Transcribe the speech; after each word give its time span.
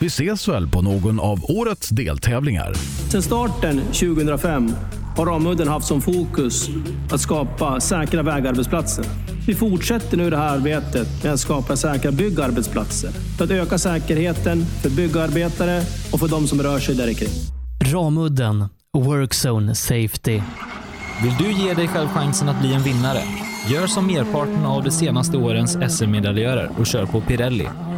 Vi 0.00 0.06
ses 0.06 0.48
väl 0.48 0.68
på 0.68 0.82
någon 0.82 1.20
av 1.20 1.44
årets 1.50 1.88
deltävlingar. 1.88 2.74
Sedan 3.10 3.22
starten 3.22 3.80
2005 3.80 4.72
har 5.16 5.26
Ramudden 5.26 5.68
haft 5.68 5.86
som 5.86 6.00
fokus 6.00 6.68
att 7.10 7.20
skapa 7.20 7.80
säkra 7.80 8.22
vägarbetsplatser. 8.22 9.04
Vi 9.46 9.54
fortsätter 9.54 10.16
nu 10.16 10.30
det 10.30 10.36
här 10.36 10.56
arbetet 10.56 11.24
med 11.24 11.32
att 11.32 11.40
skapa 11.40 11.76
säkra 11.76 12.12
byggarbetsplatser 12.12 13.10
för 13.10 13.44
att 13.44 13.50
öka 13.50 13.78
säkerheten 13.78 14.64
för 14.64 14.90
byggarbetare 14.90 15.82
och 16.12 16.20
för 16.20 16.28
de 16.28 16.46
som 16.46 16.62
rör 16.62 16.78
sig 16.78 16.94
där 16.94 17.12
kring. 17.12 17.28
Ramudden 17.92 18.64
Workzone 18.92 19.74
Safety. 19.74 20.40
Vill 21.22 21.34
du 21.38 21.52
ge 21.52 21.74
dig 21.74 21.88
själv 21.88 22.08
chansen 22.08 22.48
att 22.48 22.60
bli 22.60 22.74
en 22.74 22.82
vinnare? 22.82 23.22
Gör 23.68 23.86
som 23.86 24.06
merparten 24.06 24.64
av 24.64 24.84
de 24.84 24.90
senaste 24.90 25.36
årens 25.36 25.78
SM-medaljörer 25.88 26.70
och 26.78 26.86
kör 26.86 27.06
på 27.06 27.20
Pirelli. 27.20 27.68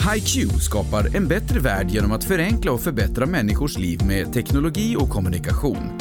HiQ 0.00 0.50
skapar 0.60 1.16
en 1.16 1.28
bättre 1.28 1.60
värld 1.60 1.90
genom 1.90 2.12
att 2.12 2.24
förenkla 2.24 2.72
och 2.72 2.80
förbättra 2.80 3.26
människors 3.26 3.78
liv 3.78 4.00
med 4.06 4.32
teknologi 4.32 4.96
och 4.96 5.10
kommunikation. 5.10 5.98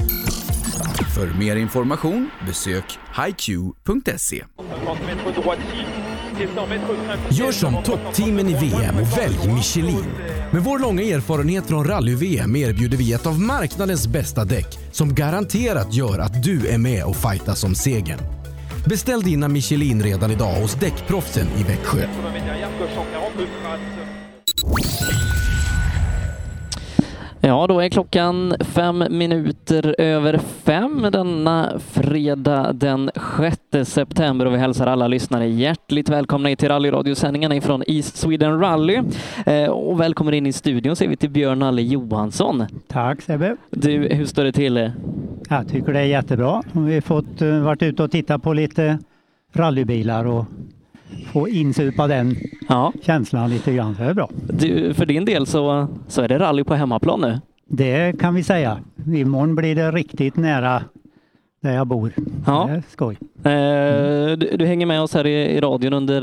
För 1.15 1.39
mer 1.39 1.55
information 1.55 2.29
besök 2.47 2.99
hiq.se. 3.25 4.43
Gör 7.31 7.51
som 7.51 7.83
toppteamen 7.83 8.49
i 8.49 8.53
VM 8.53 8.95
och 8.95 9.17
välj 9.17 9.53
Michelin. 9.53 10.05
Med 10.51 10.63
vår 10.63 10.79
långa 10.79 11.01
erfarenhet 11.01 11.65
från 11.65 11.87
rally-VM 11.87 12.55
erbjuder 12.55 12.97
vi 12.97 13.13
ett 13.13 13.25
av 13.25 13.41
marknadens 13.41 14.07
bästa 14.07 14.45
däck 14.45 14.79
som 14.91 15.15
garanterat 15.15 15.93
gör 15.93 16.19
att 16.19 16.43
du 16.43 16.67
är 16.67 16.77
med 16.77 17.03
och 17.05 17.15
fightar 17.15 17.65
om 17.65 17.75
segern. 17.75 18.38
Beställ 18.89 19.21
dina 19.21 19.47
Michelin 19.47 20.03
redan 20.03 20.31
idag 20.31 20.53
hos 20.53 20.75
Däckproffsen 20.75 21.47
i 21.57 21.63
Växjö. 21.63 22.07
Ja, 27.41 27.67
då 27.67 27.79
är 27.79 27.89
klockan 27.89 28.55
fem 28.59 29.03
minuter 29.09 29.95
över 29.97 30.37
fem 30.37 31.07
denna 31.11 31.79
fredag 31.79 32.73
den 32.73 33.11
6 33.71 33.91
september 33.91 34.45
och 34.45 34.53
vi 34.53 34.57
hälsar 34.57 34.87
alla 34.87 35.07
lyssnare 35.07 35.47
hjärtligt 35.47 36.09
välkomna 36.09 36.55
till 36.55 36.69
rallyradiosändningarna 36.69 37.55
ifrån 37.55 37.83
East 37.87 38.17
Sweden 38.17 38.59
Rally. 38.59 39.01
Eh, 39.45 39.69
och 39.69 39.99
välkommen 39.99 40.33
in 40.33 40.45
i 40.45 40.53
studion 40.53 40.95
säger 40.95 41.09
vi 41.09 41.17
till 41.17 41.29
Björn 41.29 41.59
Nalle 41.59 41.81
Johansson. 41.81 42.65
Tack 42.87 43.21
Sebbe. 43.21 43.55
Du, 43.69 44.07
hur 44.07 44.25
står 44.25 44.43
det 44.43 44.51
till? 44.51 44.91
Jag 45.49 45.67
tycker 45.67 45.93
det 45.93 45.99
är 45.99 46.03
jättebra. 46.03 46.63
Vi 46.71 46.93
har 46.93 47.01
fått 47.01 47.41
uh, 47.41 47.61
varit 47.61 47.83
ute 47.83 48.03
och 48.03 48.11
titta 48.11 48.39
på 48.39 48.53
lite 48.53 48.99
rallybilar 49.53 50.25
och 50.25 50.45
få 51.31 51.49
insupa 51.49 52.07
den 52.07 52.35
ja. 52.69 52.93
känslan 53.01 53.49
lite 53.49 53.73
grann. 53.73 53.95
Det 53.99 54.03
är 54.03 54.13
bra. 54.13 54.29
Du, 54.49 54.93
för 54.93 55.05
din 55.05 55.25
del 55.25 55.45
så, 55.45 55.87
så 56.07 56.21
är 56.21 56.27
det 56.27 56.39
rally 56.39 56.63
på 56.63 56.75
hemmaplan 56.75 57.21
nu? 57.21 57.39
Det 57.67 58.19
kan 58.19 58.35
vi 58.35 58.43
säga. 58.43 58.79
Imorgon 59.05 59.55
blir 59.55 59.75
det 59.75 59.91
riktigt 59.91 60.35
nära 60.35 60.83
där 61.61 61.73
jag 61.73 61.87
bor. 61.87 62.13
Ja. 62.45 62.65
Det 62.69 62.73
är 62.73 62.83
skoj. 62.89 63.17
Eh, 63.43 64.37
du, 64.37 64.49
du, 64.57 64.65
hänger 64.65 64.85
med 64.85 65.01
oss 65.01 65.13
här 65.13 65.27
i, 65.27 65.57
i 65.57 65.59
radion 65.61 65.93
under 65.93 66.21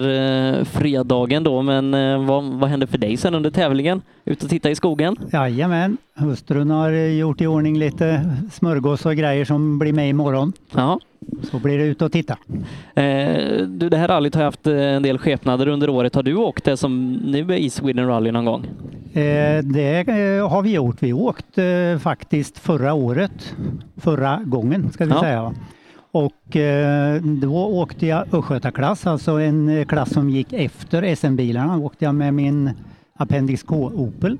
eh, 0.58 0.64
fredagen 0.64 1.44
då, 1.44 1.62
men 1.62 1.94
eh, 1.94 2.24
vad, 2.24 2.44
vad 2.44 2.70
händer 2.70 2.86
för 2.86 2.98
dig 2.98 3.16
sen 3.16 3.34
under 3.34 3.50
tävlingen? 3.50 4.02
Ut 4.24 4.42
och 4.42 4.50
titta 4.50 4.70
i 4.70 4.74
skogen? 4.74 5.16
Jajamän, 5.32 5.96
hustrun 6.14 6.70
har 6.70 6.90
gjort 6.90 7.40
i 7.40 7.46
ordning 7.46 7.78
lite 7.78 8.30
smörgås 8.52 9.06
och 9.06 9.16
grejer 9.16 9.44
som 9.44 9.78
blir 9.78 9.92
med 9.92 10.08
imorgon. 10.08 10.52
Ja. 10.74 11.00
Så 11.50 11.58
blir 11.58 11.78
det 11.78 11.84
ut 11.84 12.02
och 12.02 12.12
titta. 12.12 12.38
Eh, 12.94 13.62
du, 13.66 13.88
det 13.88 13.96
här 13.96 14.08
rallyt 14.08 14.34
har 14.34 14.42
haft 14.44 14.66
eh, 14.66 14.74
en 14.74 15.02
del 15.02 15.18
skepnader 15.18 15.68
under 15.68 15.88
året. 15.88 16.14
Har 16.14 16.22
du 16.22 16.34
åkt 16.34 16.64
det 16.64 16.76
som 16.76 17.12
nu 17.12 17.40
är 17.40 17.56
i 17.56 17.70
Sweden 17.70 18.06
Rally 18.06 18.32
någon 18.32 18.44
gång? 18.44 18.64
Eh, 19.12 19.62
det 19.64 20.08
eh, 20.08 20.48
har 20.48 20.62
vi 20.62 20.72
gjort. 20.72 20.96
Vi 21.00 21.12
åkte 21.12 21.64
eh, 21.64 21.98
faktiskt 21.98 22.58
förra 22.58 22.94
året, 22.94 23.54
förra 23.96 24.40
gången 24.44 24.92
ska 24.92 25.04
vi 25.04 25.10
Ja. 25.10 25.20
säga. 25.20 25.54
Och 26.10 26.56
eh, 26.56 27.22
då 27.22 27.56
åkte 27.66 28.06
jag 28.06 28.34
Östgötaklass, 28.34 29.06
alltså 29.06 29.32
en 29.32 29.68
eh, 29.68 29.84
klass 29.84 30.12
som 30.12 30.30
gick 30.30 30.52
efter 30.52 31.14
SM-bilarna. 31.14 31.78
åkte 31.78 32.04
jag 32.04 32.14
med 32.14 32.34
min 32.34 32.70
Appendix 33.16 33.62
K 33.62 33.90
Opel. 33.94 34.38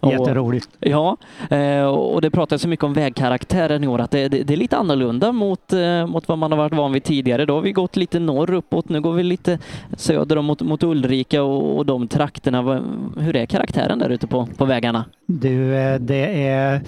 Och- 0.00 0.12
Jätteroligt. 0.12 0.68
Ja, 0.80 1.16
eh, 1.50 1.84
och 1.84 2.20
det 2.20 2.30
pratas 2.30 2.62
så 2.62 2.68
mycket 2.68 2.84
om 2.84 2.92
vägkaraktären 2.92 3.84
i 3.84 3.86
år, 3.88 3.98
att 3.98 4.10
det, 4.10 4.28
det, 4.28 4.42
det 4.42 4.52
är 4.52 4.56
lite 4.56 4.76
annorlunda 4.76 5.32
mot, 5.32 5.72
mot 6.08 6.28
vad 6.28 6.38
man 6.38 6.52
har 6.52 6.58
varit 6.58 6.74
van 6.74 6.92
vid 6.92 7.04
tidigare. 7.04 7.44
Då 7.46 7.54
har 7.54 7.60
vi 7.60 7.72
gått 7.72 7.96
lite 7.96 8.18
norr 8.20 8.52
uppåt, 8.54 8.88
nu 8.88 9.00
går 9.00 9.12
vi 9.12 9.22
lite 9.22 9.58
söder 9.96 10.42
mot, 10.42 10.62
mot 10.62 10.82
Ulrika 10.82 11.42
och, 11.42 11.76
och 11.76 11.86
de 11.86 12.08
trakterna. 12.08 12.82
Hur 13.18 13.36
är 13.36 13.46
karaktären 13.46 13.98
där 13.98 14.08
ute 14.10 14.26
på, 14.26 14.48
på 14.56 14.64
vägarna? 14.64 15.04
Du, 15.26 15.70
det 15.98 16.46
är 16.48 16.80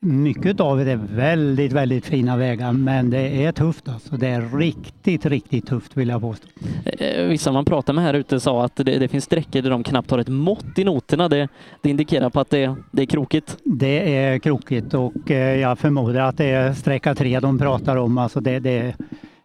mycket 0.00 0.60
av 0.60 0.84
det 0.84 0.92
är 0.92 1.00
väldigt, 1.14 1.72
väldigt 1.72 2.06
fina 2.06 2.36
vägar, 2.36 2.72
men 2.72 3.10
det 3.10 3.44
är 3.44 3.52
tufft 3.52 3.88
alltså. 3.88 4.16
Det 4.16 4.28
är 4.28 4.58
riktigt, 4.58 5.26
riktigt 5.26 5.66
tufft 5.66 5.96
vill 5.96 6.08
jag 6.08 6.20
påstå. 6.20 6.48
Eh, 6.84 7.24
Vissa 7.24 7.52
man 7.52 7.64
pratar 7.64 7.92
med 7.92 8.04
här 8.04 8.14
ute 8.14 8.40
sa 8.40 8.64
att 8.64 8.76
det, 8.76 8.98
det 8.98 9.08
finns 9.08 9.24
sträckor 9.24 9.62
där 9.62 9.70
de 9.70 9.84
knappt 9.84 10.10
har 10.10 10.18
ett 10.18 10.28
mått 10.28 10.78
i 10.78 10.84
noterna. 10.84 11.28
Det, 11.28 11.48
det 11.82 11.90
indikerar 11.90 12.30
på 12.30 12.40
att 12.40 12.50
det, 12.50 12.74
det 12.90 13.02
är 13.02 13.06
krokigt. 13.06 13.56
Det 13.64 14.16
är 14.16 14.38
krokigt 14.38 14.94
och 14.94 15.30
eh, 15.30 15.60
jag 15.60 15.78
förmodar 15.78 16.20
att 16.20 16.36
det 16.36 16.46
är 16.46 16.72
sträcka 16.72 17.14
tre 17.14 17.40
de 17.40 17.58
pratar 17.58 17.96
om. 17.96 18.18
Alltså 18.18 18.40
det, 18.40 18.58
det, 18.58 18.94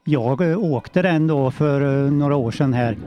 jag 0.03 0.51
eh, 0.51 0.57
åkte 0.57 1.01
den 1.01 1.27
då 1.27 1.51
för 1.51 2.05
eh, 2.05 2.11
några 2.11 2.35
år 2.35 2.51
sedan 2.51 2.73
här 2.73 2.97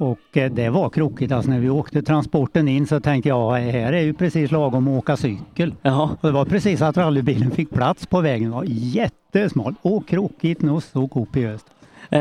och 0.00 0.36
eh, 0.36 0.52
det 0.52 0.68
var 0.68 0.90
krokigt. 0.90 1.32
Alltså 1.32 1.50
när 1.50 1.60
vi 1.60 1.70
åkte 1.70 2.02
transporten 2.02 2.68
in 2.68 2.86
så 2.86 3.00
tänkte 3.00 3.28
jag 3.28 3.52
här 3.52 3.92
är 3.92 4.00
ju 4.00 4.12
precis 4.12 4.50
lagom 4.50 4.88
att 4.88 4.98
åka 4.98 5.16
cykel. 5.16 5.74
Jaha. 5.82 6.10
Och 6.20 6.28
det 6.28 6.34
var 6.34 6.44
precis 6.44 6.82
att 6.82 6.96
rallybilen 6.96 7.50
fick 7.50 7.70
plats 7.70 8.06
på 8.06 8.20
vägen. 8.20 8.50
Det 8.50 8.56
var 8.56 8.64
jättesmal 8.66 9.74
och 9.82 10.08
krokigt 10.08 10.62
och 10.62 10.82
så 10.82 11.08
kopiöst. 11.08 11.66
Eh, 12.10 12.20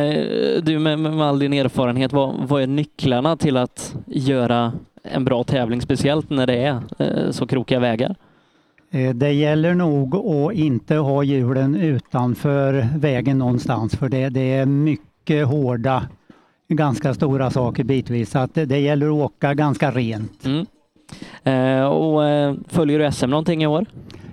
Du 0.64 0.80
med, 0.80 1.00
med 1.00 1.22
all 1.22 1.40
din 1.40 1.54
erfarenhet, 1.54 2.14
vad, 2.14 2.36
vad 2.48 2.62
är 2.62 2.68
nycklarna 2.68 3.38
till 3.38 3.58
att 3.58 3.96
göra 4.06 4.74
en 5.04 5.26
bra 5.26 5.44
tävling, 5.44 5.82
speciellt 5.82 6.30
när 6.30 6.48
det 6.48 6.58
är 6.64 6.82
eh, 7.00 7.32
så 7.32 7.48
krokiga 7.48 7.80
vägar? 7.80 8.16
Det 9.14 9.32
gäller 9.32 9.74
nog 9.74 10.16
att 10.16 10.54
inte 10.54 10.96
ha 10.96 11.24
hjulen 11.24 11.76
utanför 11.76 12.88
vägen 12.98 13.38
någonstans 13.38 13.96
för 13.96 14.10
det, 14.10 14.30
det 14.30 14.54
är 14.54 14.66
mycket 14.66 15.48
hårda, 15.48 16.04
ganska 16.70 17.14
stora 17.14 17.52
saker 17.52 17.84
bitvis. 17.84 18.32
Så 18.32 18.40
att 18.40 18.54
det, 18.54 18.80
gäller 18.80 19.08
att 19.08 19.14
åka 19.14 19.54
ganska 19.54 19.92
rent. 19.92 20.46
Mm. 20.46 20.66
Eh, 21.44 21.86
och 21.86 22.28
eh, 22.28 22.56
följer 22.68 23.00
du 23.00 23.12
SM 23.12 23.30
någonting 23.30 23.64
i 23.64 23.68
år? 23.68 23.86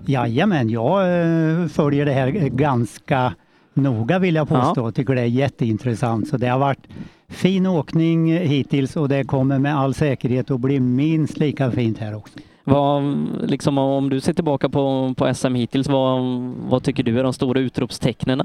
Jajamän, 0.06 0.71
jag 0.71 1.00
eh, 1.00 1.67
följer 1.67 2.06
det 2.06 2.12
här 2.12 2.31
ganska 2.49 3.35
noga 3.75 4.19
vill 4.19 4.35
jag 4.35 4.49
påstå. 4.49 4.93
Tycker 4.93 5.15
det 5.15 5.21
är 5.21 5.27
jätteintressant. 5.27 6.29
Så 6.29 6.37
det 6.37 6.47
har 6.47 6.59
varit 6.59 6.87
fin 7.29 7.67
åkning 7.67 8.33
hittills 8.37 8.97
och 8.97 9.09
det 9.09 9.25
kommer 9.25 9.59
med 9.59 9.79
all 9.79 9.94
säkerhet 9.94 10.50
att 10.50 10.61
bli 10.61 10.81
minst 10.81 11.39
lika 11.39 11.71
fint 11.71 11.99
här 11.99 12.15
också. 12.15 12.39
Vad, 12.65 13.03
liksom, 13.43 13.79
om 13.79 14.11
du 14.11 14.21
ser 14.21 14.32
tillbaka 14.32 14.69
på, 14.69 15.15
på 15.17 15.35
SM 15.35 15.55
hittills, 15.55 15.89
vad, 15.89 16.23
vad 16.69 16.82
tycker 16.82 17.03
du 17.03 17.19
är 17.19 17.23
de 17.23 17.32
stora 17.32 17.61
utropstecknen? 17.61 18.43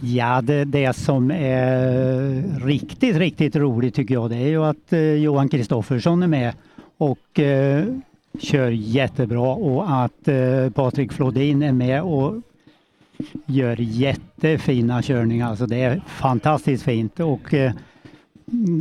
Ja, 0.00 0.40
det, 0.42 0.64
det 0.64 0.92
som 0.92 1.30
är 1.30 2.64
riktigt, 2.66 3.16
riktigt 3.16 3.56
roligt 3.56 3.94
tycker 3.94 4.14
jag, 4.14 4.30
det 4.30 4.36
är 4.36 4.48
ju 4.48 4.64
att 4.64 4.92
eh, 4.92 5.00
Johan 5.00 5.48
Kristoffersson 5.48 6.22
är 6.22 6.26
med 6.26 6.52
och 6.98 7.40
eh, 7.40 7.84
kör 8.38 8.70
jättebra 8.70 9.54
och 9.54 10.02
att 10.04 10.28
eh, 10.28 10.70
Patrik 10.74 11.12
Flodin 11.12 11.62
är 11.62 11.72
med 11.72 12.02
och 12.02 12.34
gör 13.46 13.76
jättefina 13.80 15.02
körningar. 15.02 15.48
Alltså 15.48 15.66
det 15.66 15.82
är 15.82 16.02
fantastiskt 16.06 16.84
fint 16.84 17.20
och 17.20 17.54
eh, 17.54 17.72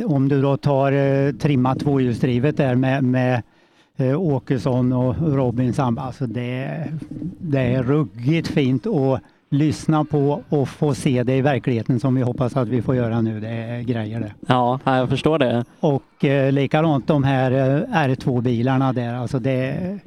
om 0.05 0.29
du 0.29 0.41
då 0.41 0.57
tar 0.57 0.91
eh, 0.91 1.31
trimma 1.31 1.75
tvåhjulsdrivet 1.75 2.57
där 2.57 2.75
med, 2.75 3.03
med 3.03 3.41
eh, 3.97 4.21
Åkesson 4.21 4.93
och 4.93 5.15
Robin 5.35 5.73
Samba, 5.73 6.01
alltså 6.01 6.27
det, 6.27 6.83
det 7.39 7.59
är 7.59 7.83
ruggigt 7.83 8.47
fint 8.47 8.85
och 8.85 9.19
lyssna 9.49 10.05
på 10.05 10.43
och 10.49 10.69
få 10.69 10.93
se 10.93 11.23
det 11.23 11.35
i 11.35 11.41
verkligheten 11.41 11.99
som 11.99 12.15
vi 12.15 12.21
hoppas 12.21 12.57
att 12.57 12.67
vi 12.67 12.81
får 12.81 12.95
göra 12.95 13.21
nu. 13.21 13.39
Det 13.39 13.47
är 13.49 13.81
grejer 13.81 14.19
det. 14.19 14.33
Ja, 14.47 14.79
ja, 14.83 14.97
jag 14.97 15.09
förstår 15.09 15.39
det. 15.39 15.65
Och 15.79 16.25
eh, 16.25 16.51
likadant 16.51 17.07
de 17.07 17.23
här 17.23 17.51
eh, 17.51 18.07
R2-bilarna 18.07 18.93
där, 18.93 19.13
alltså 19.13 19.39
det, 19.39 19.99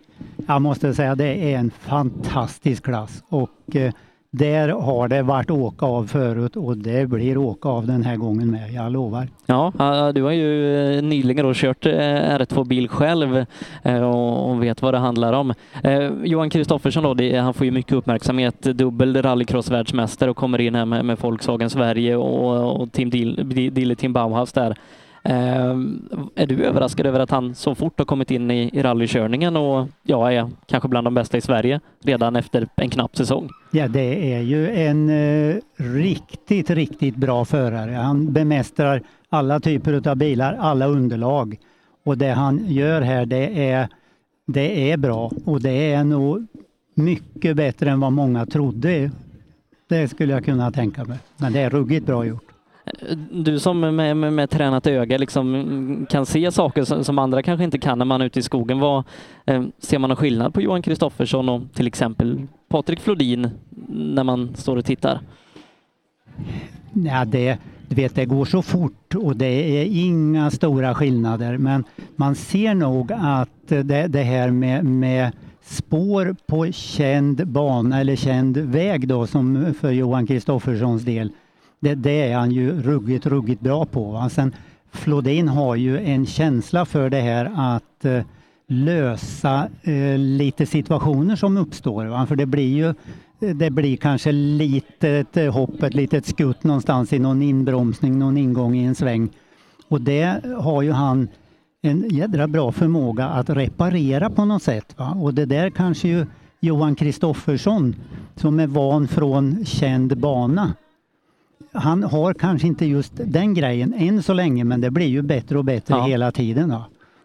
jag 0.46 0.62
måste 0.62 0.94
säga 0.94 1.14
det 1.14 1.54
är 1.54 1.58
en 1.58 1.70
fantastisk 1.70 2.84
klass 2.84 3.22
och 3.28 3.76
eh, 3.76 3.92
där 4.34 4.68
har 4.68 5.08
det 5.08 5.22
varit 5.22 5.50
åka 5.50 5.86
av 5.86 6.06
förut 6.06 6.56
och 6.56 6.76
det 6.76 7.08
blir 7.08 7.38
åka 7.38 7.68
av 7.68 7.86
den 7.86 8.02
här 8.04 8.16
gången 8.16 8.50
med, 8.50 8.72
jag 8.72 8.92
lovar. 8.92 9.28
Ja, 9.46 10.12
du 10.14 10.22
har 10.22 10.30
ju 10.30 10.76
eh, 10.96 11.02
nyligen 11.02 11.46
då 11.46 11.52
kört 11.54 11.86
eh, 11.86 11.90
R2-bil 11.90 12.88
själv 12.88 13.44
eh, 13.82 14.02
och 14.02 14.62
vet 14.62 14.82
vad 14.82 14.94
det 14.94 14.98
handlar 14.98 15.32
om. 15.32 15.54
Johan 16.24 16.50
Kristoffersson 16.50 17.16
då, 17.16 17.38
han 17.38 17.54
får 17.54 17.64
ju 17.64 17.70
mycket 17.70 17.92
uppmärksamhet, 17.92 18.62
dubbel 18.62 19.22
rallycross-världsmästare 19.22 20.30
och 20.30 20.36
kommer 20.36 20.60
in 20.60 20.74
här 20.74 20.84
med, 20.84 21.18
Volkswagen 21.20 21.70
Sverige 21.70 22.16
och, 22.16 22.80
och 22.80 22.92
Team 22.92 23.10
Dille 23.10 23.42
Dille 23.70 23.94
Team 23.94 24.12
Bauhaus 24.12 24.52
där. 24.52 24.76
Eh, 25.24 25.76
är 26.34 26.46
du 26.46 26.64
överraskad 26.64 27.06
över 27.06 27.20
att 27.20 27.30
han 27.30 27.54
så 27.54 27.74
fort 27.74 27.98
har 27.98 28.04
kommit 28.04 28.30
in 28.30 28.50
i, 28.50 28.70
i 28.72 28.82
rallykörningen 28.82 29.56
och 29.56 29.88
ja, 30.02 30.32
är 30.32 30.50
kanske 30.66 30.88
bland 30.88 31.06
de 31.06 31.14
bästa 31.14 31.36
i 31.36 31.40
Sverige 31.40 31.80
redan 32.04 32.36
efter 32.36 32.68
en 32.76 32.90
knapp 32.90 33.16
säsong? 33.16 33.48
Ja, 33.70 33.88
det 33.88 34.34
är 34.34 34.40
ju 34.40 34.70
en 34.70 35.10
eh, 35.10 35.56
riktigt, 35.76 36.70
riktigt 36.70 37.16
bra 37.16 37.44
förare. 37.44 37.92
Han 37.92 38.32
bemästrar 38.32 39.02
alla 39.28 39.60
typer 39.60 40.08
av 40.08 40.16
bilar, 40.16 40.56
alla 40.60 40.86
underlag. 40.86 41.58
Och 42.04 42.18
det 42.18 42.30
han 42.30 42.64
gör 42.66 43.00
här, 43.00 43.26
det 43.26 43.70
är, 43.70 43.88
det 44.46 44.90
är 44.90 44.96
bra 44.96 45.30
och 45.44 45.62
det 45.62 45.92
är 45.92 46.04
nog 46.04 46.46
mycket 46.94 47.56
bättre 47.56 47.90
än 47.90 48.00
vad 48.00 48.12
många 48.12 48.46
trodde. 48.46 49.10
Det 49.88 50.08
skulle 50.08 50.32
jag 50.32 50.44
kunna 50.44 50.70
tänka 50.70 51.04
mig. 51.04 51.18
Men 51.36 51.52
det 51.52 51.60
är 51.60 51.70
ruggigt 51.70 52.06
bra 52.06 52.24
gjort. 52.24 52.51
Du 53.30 53.58
som 53.58 53.80
med, 53.80 54.16
med, 54.16 54.32
med 54.32 54.50
tränat 54.50 54.86
öga 54.86 55.18
liksom 55.18 56.06
kan 56.10 56.26
se 56.26 56.52
saker 56.52 56.84
som, 56.84 57.04
som 57.04 57.18
andra 57.18 57.42
kanske 57.42 57.64
inte 57.64 57.78
kan 57.78 57.98
när 57.98 58.04
man 58.04 58.20
är 58.20 58.24
ute 58.24 58.38
i 58.38 58.42
skogen. 58.42 58.78
Vad, 58.78 59.04
eh, 59.46 59.62
ser 59.78 59.98
man 59.98 60.08
någon 60.08 60.16
skillnad 60.16 60.54
på 60.54 60.62
Johan 60.62 60.82
Kristoffersson 60.82 61.48
och 61.48 61.62
till 61.74 61.86
exempel 61.86 62.46
Patrik 62.68 63.00
Flodin 63.00 63.50
när 63.88 64.24
man 64.24 64.54
står 64.54 64.76
och 64.76 64.84
tittar? 64.84 65.20
Ja, 66.92 67.24
det, 67.24 67.58
du 67.88 67.94
vet, 67.94 68.14
det 68.14 68.24
går 68.24 68.44
så 68.44 68.62
fort 68.62 69.14
och 69.14 69.36
det 69.36 69.80
är 69.80 69.84
inga 69.84 70.50
stora 70.50 70.94
skillnader. 70.94 71.58
Men 71.58 71.84
man 72.16 72.34
ser 72.34 72.74
nog 72.74 73.12
att 73.12 73.68
det, 73.68 74.06
det 74.06 74.22
här 74.22 74.50
med, 74.50 74.84
med 74.84 75.32
spår 75.60 76.36
på 76.46 76.72
känd 76.72 77.46
bana 77.48 78.00
eller 78.00 78.16
känd 78.16 78.56
väg 78.56 79.08
då 79.08 79.26
som 79.26 79.74
för 79.80 79.90
Johan 79.90 80.26
Kristofferssons 80.26 81.02
del. 81.02 81.32
Det, 81.82 81.94
det 81.94 82.30
är 82.30 82.36
han 82.36 82.50
ju 82.50 82.82
ruggigt, 82.82 83.26
ruggigt 83.26 83.60
bra 83.60 83.84
på. 83.84 84.10
va. 84.10 84.28
Sen 84.28 84.54
Flodin 84.92 85.48
har 85.48 85.76
ju 85.76 85.98
en 85.98 86.26
känsla 86.26 86.84
för 86.84 87.10
det 87.10 87.20
här 87.20 87.52
att 87.56 88.04
eh, 88.04 88.22
lösa 88.68 89.68
eh, 89.82 90.18
lite 90.18 90.66
situationer 90.66 91.36
som 91.36 91.56
uppstår. 91.56 92.04
Va? 92.04 92.26
För 92.26 92.36
det 92.36 92.46
blir 92.46 92.76
ju 92.76 92.94
det 93.54 93.70
blir 93.70 93.96
kanske 93.96 94.32
litet 94.32 95.36
eh, 95.36 95.52
hopp, 95.52 95.82
ett 95.82 95.94
litet 95.94 96.26
skutt 96.26 96.64
någonstans 96.64 97.12
i 97.12 97.18
någon 97.18 97.42
inbromsning, 97.42 98.18
någon 98.18 98.36
ingång 98.36 98.76
i 98.76 98.84
en 98.84 98.94
sväng. 98.94 99.28
Och 99.88 100.00
det 100.00 100.40
har 100.58 100.82
ju 100.82 100.92
han 100.92 101.28
en 101.82 102.08
jädra 102.10 102.48
bra 102.48 102.72
förmåga 102.72 103.26
att 103.26 103.50
reparera 103.50 104.30
på 104.30 104.44
något 104.44 104.62
sätt. 104.62 104.94
Va? 104.98 105.10
Och 105.10 105.34
det 105.34 105.44
där 105.44 105.70
kanske 105.70 106.08
ju 106.08 106.26
Johan 106.60 106.94
Kristoffersson 106.94 107.94
som 108.36 108.60
är 108.60 108.66
van 108.66 109.08
från 109.08 109.64
känd 109.64 110.18
bana. 110.18 110.74
Han 111.72 112.02
har 112.02 112.34
kanske 112.34 112.66
inte 112.66 112.86
just 112.86 113.12
den 113.14 113.54
grejen 113.54 113.94
än 113.94 114.22
så 114.22 114.32
länge 114.34 114.64
men 114.64 114.80
det 114.80 114.90
blir 114.90 115.06
ju 115.06 115.22
bättre 115.22 115.58
och 115.58 115.64
bättre 115.64 115.94
Ja. 115.94 116.04
hela 116.04 116.32
tiden. 116.32 116.68
Va? 116.70 116.84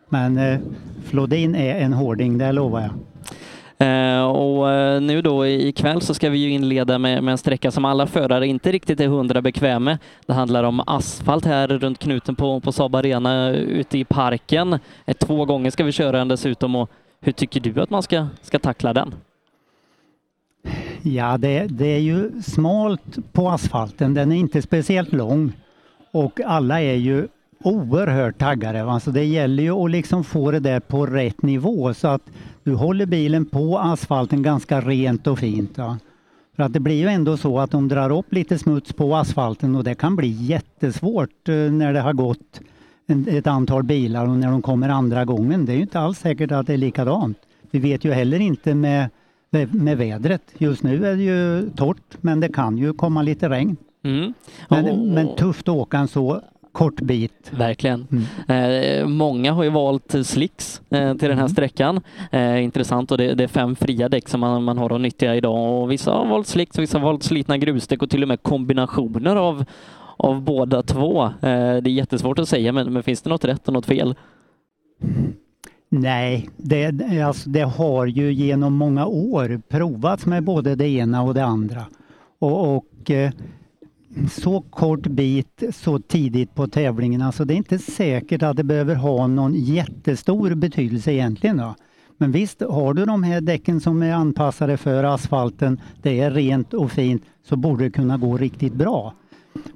Men 0.09 0.37
eh, 0.37 0.59
Flodin 1.05 1.55
är 1.55 1.75
en 1.79 1.93
hårding, 1.93 2.37
det 2.37 2.51
lovar 2.51 2.81
jag. 2.81 2.91
Eh, 3.79 4.23
och 4.25 4.71
eh, 4.71 5.01
nu 5.01 5.21
då 5.21 5.47
ikväll 5.47 6.01
så 6.01 6.13
ska 6.13 6.29
vi 6.29 6.37
ju 6.37 6.49
inleda 6.49 6.99
med, 6.99 7.23
med 7.23 7.31
en 7.31 7.37
sträcka 7.37 7.71
som 7.71 7.85
alla 7.85 8.07
förare 8.07 8.47
inte 8.47 8.71
riktigt 8.71 8.99
är 8.99 9.07
hundra 9.07 9.41
bekväm 9.41 9.83
med. 9.83 9.97
Det 10.25 10.33
handlar 10.33 10.63
om 10.63 10.81
asfalt 10.87 11.45
här 11.45 11.67
runt 11.67 11.99
knuten 11.99 12.35
på, 12.35 12.59
på 12.59 12.71
Saab 12.71 12.95
Arena 12.95 13.49
ute 13.51 13.97
i 13.97 14.03
parken. 14.05 14.73
Eh, 15.05 15.13
två 15.19 15.45
gånger 15.45 15.71
ska 15.71 15.83
vi 15.83 15.91
köra 15.91 16.17
den 16.17 16.27
dessutom 16.27 16.75
och 16.75 16.89
hur 17.21 17.31
tycker 17.31 17.59
du 17.59 17.81
att 17.81 17.89
man 17.89 18.03
ska, 18.03 18.27
ska 18.41 18.59
tackla 18.59 18.93
den? 18.93 19.13
Ja, 21.01 21.37
det, 21.37 21.67
det 21.67 21.87
är 21.87 21.99
ju 21.99 22.41
smalt 22.41 23.33
på 23.33 23.49
asfalten. 23.49 24.13
Den 24.13 24.31
är 24.31 24.35
inte 24.35 24.61
speciellt 24.61 25.13
lång 25.13 25.51
och 26.11 26.41
alla 26.41 26.81
är 26.81 26.95
ju 26.95 27.27
oerhört 27.63 28.37
taggade. 28.37 28.83
Alltså 28.83 29.11
det 29.11 29.23
gäller 29.23 29.63
ju 29.63 29.71
att 29.71 29.91
liksom 29.91 30.23
få 30.23 30.51
det 30.51 30.59
där 30.59 30.79
på 30.79 31.05
rätt 31.05 31.41
nivå 31.41 31.93
så 31.93 32.07
att 32.07 32.21
du 32.63 32.73
håller 32.73 33.05
bilen 33.05 33.45
på 33.45 33.79
asfalten 33.79 34.41
ganska 34.41 34.81
rent 34.81 35.27
och 35.27 35.39
fint. 35.39 35.71
Ja. 35.75 35.97
För 36.55 36.63
att 36.63 36.73
det 36.73 36.79
blir 36.79 36.95
ju 36.95 37.07
ändå 37.07 37.37
så 37.37 37.59
att 37.59 37.71
de 37.71 37.87
drar 37.87 38.09
upp 38.09 38.33
lite 38.33 38.57
smuts 38.57 38.93
på 38.93 39.15
asfalten 39.15 39.75
och 39.75 39.83
det 39.83 39.95
kan 39.95 40.15
bli 40.15 40.27
jättesvårt 40.27 41.49
eh, 41.49 41.55
när 41.55 41.93
det 41.93 42.01
har 42.01 42.13
gått 42.13 42.61
ett 43.27 43.47
antal 43.47 43.83
bilar 43.83 44.27
och 44.27 44.37
när 44.37 44.51
de 44.51 44.61
kommer 44.61 44.89
andra 44.89 45.25
gången. 45.25 45.65
Det 45.65 45.71
är 45.71 45.75
ju 45.75 45.81
inte 45.81 45.99
alls 45.99 46.19
säkert 46.19 46.51
att 46.51 46.67
det 46.67 46.73
är 46.73 46.77
likadant. 46.77 47.37
Vi 47.71 47.79
vet 47.79 48.05
ju 48.05 48.11
heller 48.11 48.39
inte 48.39 48.75
med, 48.75 49.09
med, 49.49 49.97
vädret. 49.97 50.41
Just 50.57 50.83
nu 50.83 51.05
är 51.05 51.15
det 51.15 51.23
ju 51.23 51.69
torrt 51.69 52.17
men 52.21 52.39
det 52.39 52.49
kan 52.49 52.77
ju 52.77 52.93
komma 52.93 53.21
lite 53.21 53.49
regn. 53.49 53.77
Mm. 54.03 54.33
Men, 54.69 55.13
men 55.13 55.35
tufft 55.35 55.67
att 55.67 55.75
åka 55.75 55.97
en 55.97 56.07
så 56.07 56.41
kort 56.77 57.01
bit. 57.01 57.51
Verkligen. 57.51 58.07
Eh, 58.47 59.07
många 59.07 59.53
har 59.53 59.63
ju 59.63 59.69
valt 59.69 60.15
slicks 60.25 60.81
eh, 60.89 61.13
till 61.13 61.29
den 61.29 61.37
här 61.37 61.47
sträckan. 61.47 62.01
Eh, 62.31 62.63
intressant 62.63 63.11
och 63.11 63.17
det, 63.17 63.33
det 63.33 63.43
är 63.43 63.47
fem 63.47 63.75
fria 63.75 64.09
däck 64.09 64.29
som 64.29 64.39
man, 64.39 64.63
man 64.63 64.77
har 64.77 64.95
att 64.95 65.01
nyttja 65.01 65.35
idag 65.35 65.81
och 65.81 65.91
vissa 65.91 66.11
har 66.11 66.27
valt 66.27 66.47
slicks, 66.47 66.79
vissa 66.79 66.99
har 66.99 67.05
valt 67.05 67.23
slitna 67.23 67.57
grusdäck 67.57 68.01
och 68.01 68.09
till 68.09 68.21
och 68.21 68.27
med 68.27 68.43
kombinationer 68.43 69.35
av, 69.35 69.65
av 70.17 70.41
båda 70.41 70.83
två. 70.83 71.23
Eh, 71.23 71.31
det 71.41 71.89
är 71.89 71.93
jättesvårt 71.93 72.39
att 72.39 72.49
säga 72.49 72.71
men, 72.71 72.93
men 72.93 73.03
finns 73.03 73.21
det 73.21 73.29
något 73.29 73.45
rätt 73.45 73.67
och 73.67 73.73
något 73.73 73.85
fel? 73.85 74.15
Nej, 75.89 76.49
det, 76.57 77.01
alltså, 77.21 77.49
det 77.49 77.61
har 77.61 78.05
ju 78.05 78.33
genom 78.33 78.73
många 78.73 79.05
år 79.05 79.61
provats 79.69 80.25
med 80.25 80.43
både 80.43 80.75
det 80.75 80.87
ena 80.87 81.21
och 81.21 81.33
det 81.33 81.45
andra. 81.45 81.85
Och, 82.39 82.75
och 82.75 83.11
eh, 83.11 83.31
så 84.31 84.61
kort 84.61 85.07
bit 85.07 85.63
så 85.73 85.99
tidigt 85.99 86.55
på 86.55 86.67
tävlingen, 86.67 87.21
alltså 87.21 87.45
det 87.45 87.53
är 87.53 87.55
inte 87.55 87.79
säkert 87.79 88.43
att 88.43 88.57
det 88.57 88.63
behöver 88.63 88.95
ha 88.95 89.27
någon 89.27 89.53
jättestor 89.53 90.55
betydelse 90.55 91.11
egentligen. 91.11 91.57
Då. 91.57 91.75
Men 92.17 92.31
visst, 92.31 92.61
har 92.61 92.93
du 92.93 93.05
de 93.05 93.23
här 93.23 93.41
däcken 93.41 93.81
som 93.81 94.03
är 94.03 94.13
anpassade 94.13 94.77
för 94.77 95.03
asfalten, 95.03 95.81
det 96.01 96.19
är 96.19 96.31
rent 96.31 96.73
och 96.73 96.91
fint, 96.91 97.23
så 97.43 97.55
borde 97.55 97.83
det 97.83 97.91
kunna 97.91 98.17
gå 98.17 98.37
riktigt 98.37 98.73
bra. 98.73 99.13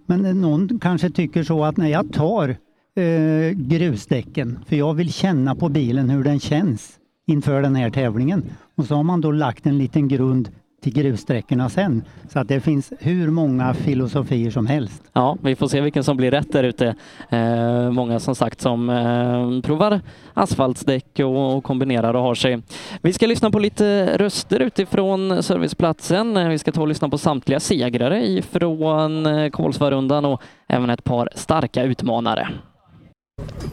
Men 0.05 0.41
någon 0.41 0.79
kanske 0.79 1.09
tycker 1.09 1.43
så 1.43 1.63
att 1.63 1.77
när 1.77 1.87
jag 1.87 2.13
tar 2.13 2.55
eh, 2.95 3.51
grusdäcken, 3.55 4.59
för 4.67 4.75
jag 4.75 4.93
vill 4.93 5.13
känna 5.13 5.55
på 5.55 5.69
bilen 5.69 6.09
hur 6.09 6.23
den 6.23 6.39
känns 6.39 6.99
inför 7.27 7.61
den 7.61 7.75
här 7.75 7.89
tävlingen. 7.89 8.43
Och 8.75 8.85
så 8.85 8.95
har 8.95 9.03
man 9.03 9.21
då 9.21 9.31
lagt 9.31 9.65
en 9.65 9.77
liten 9.77 10.07
grund 10.07 10.49
till 10.81 10.93
grussträckorna 10.93 11.69
sen. 11.69 12.03
Så 12.29 12.39
att 12.39 12.47
det 12.47 12.59
finns 12.59 12.93
hur 12.99 13.29
många 13.29 13.73
filosofier 13.73 14.51
som 14.51 14.65
helst. 14.65 15.03
Ja, 15.13 15.37
vi 15.41 15.55
får 15.55 15.67
se 15.67 15.81
vilken 15.81 16.03
som 16.03 16.17
blir 16.17 16.31
rätt 16.31 16.51
där 16.51 16.63
ute. 16.63 16.95
Eh, 17.29 17.91
många 17.91 18.19
som 18.19 18.35
sagt 18.35 18.61
som 18.61 18.89
eh, 18.89 19.61
provar 19.61 20.01
asfaltsdäck 20.33 21.19
och, 21.19 21.57
och 21.57 21.63
kombinerar 21.63 22.13
och 22.13 22.21
har 22.21 22.35
sig. 22.35 22.61
Vi 23.01 23.13
ska 23.13 23.27
lyssna 23.27 23.51
på 23.51 23.59
lite 23.59 24.17
röster 24.17 24.59
utifrån 24.59 25.43
serviceplatsen. 25.43 26.49
Vi 26.49 26.57
ska 26.57 26.71
ta 26.71 26.81
och 26.81 26.87
lyssna 26.87 27.09
på 27.09 27.17
samtliga 27.17 27.59
segrare 27.59 28.27
ifrån 28.27 29.25
eh, 29.25 29.49
Kolsvarundan 29.49 30.25
och 30.25 30.41
även 30.67 30.89
ett 30.89 31.03
par 31.03 31.29
starka 31.35 31.83
utmanare. 31.83 32.47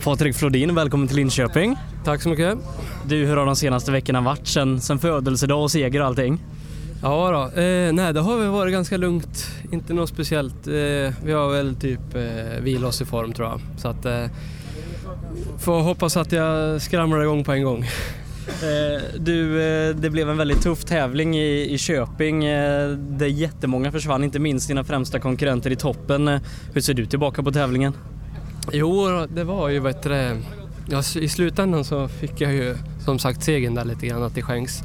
Patrik 0.05 0.35
Flodin, 0.37 0.75
välkommen 0.75 1.09
till 1.09 1.17
Linköping. 1.17 1.77
Tack 2.05 2.23
så 2.23 2.29
mycket. 2.29 2.59
Du, 3.07 3.27
hur 3.27 3.37
har 3.37 3.47
de 3.47 3.57
senaste 3.57 3.93
veckorna 3.93 4.21
varit 4.21 4.47
sen, 4.47 4.81
sen 4.81 4.99
födelsedag 4.99 5.63
och 5.63 5.71
seger 5.71 6.01
och 6.01 6.07
allting? 6.07 6.41
Ja 7.03 7.31
då, 7.31 7.61
eh, 7.61 7.93
nej 7.93 8.13
det 8.13 8.21
har 8.21 8.37
väl 8.37 8.49
varit 8.49 8.73
ganska 8.73 8.97
lugnt. 8.97 9.47
Inte 9.73 9.95
något 9.95 10.09
speciellt. 10.09 10.67
Eh, 10.67 10.73
vi 11.25 11.33
har 11.33 11.53
väl 11.53 11.77
typ 11.77 12.15
eh, 12.15 12.63
vilat 12.63 12.89
oss 12.89 13.01
i 13.03 13.05
form 13.05 13.33
tror 13.33 13.49
jag. 13.49 13.61
Så 13.77 13.89
att 13.89 14.05
eh, 14.05 14.25
får 15.59 15.81
hoppas 15.81 16.17
att 16.17 16.33
jag 16.33 16.83
skramlar 16.83 17.23
igång 17.23 17.45
på 17.45 17.53
en 17.53 17.65
gång. 17.65 17.85
Eh, 18.49 19.03
du, 19.19 19.63
eh, 19.63 19.97
det 19.97 20.11
blev 20.11 20.31
en 20.31 20.37
väldigt 20.37 20.63
tuff 20.63 20.85
tävling 20.85 21.39
i, 21.39 21.75
i 21.75 21.79
Köping 21.79 22.45
eh, 22.45 22.89
där 22.91 23.27
jättemånga 23.27 23.93
försvann, 23.93 24.25
inte 24.25 24.39
minst 24.39 24.69
dina 24.69 24.85
främsta 24.85 25.19
konkurrenter 25.19 25.71
i 25.71 25.77
toppen. 25.77 26.41
Hur 26.73 26.81
ser 26.81 26.95
du 26.95 27.07
tillbaka 27.07 27.43
på 27.43 27.53
tävlingen? 27.53 27.93
Jo, 28.73 29.27
det 29.29 29.45
var 29.45 29.69
ju 29.69 29.81
bättre. 29.81 30.37
Ja, 30.91 31.03
I 31.21 31.29
slutändan 31.29 31.85
så 31.85 32.09
fick 32.09 32.41
jag 32.41 32.53
ju 32.53 32.77
som 33.05 33.19
sagt 33.19 33.43
segern 33.43 33.75
där 33.75 33.85
lite 33.85 34.07
grann 34.07 34.31
till 34.31 34.43
skänks. 34.43 34.83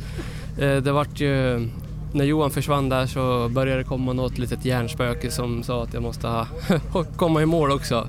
Eh, 0.58 0.76
det 0.76 0.92
vart 0.92 1.20
ju, 1.20 1.68
när 2.14 2.26
Johan 2.26 2.52
försvann 2.52 2.90
där 2.90 3.06
så 3.06 3.50
började 3.50 3.80
det 3.80 3.84
komma 3.84 4.14
något 4.14 4.38
litet 4.38 4.66
hjärnspöke 4.66 5.32
som 5.32 5.64
sa 5.64 5.84
att 5.84 5.94
jag 5.94 6.04
måste 6.04 6.28
ha, 6.28 6.48
komma 7.16 7.42
i 7.42 7.46
mål 7.46 7.72
också. 7.72 8.08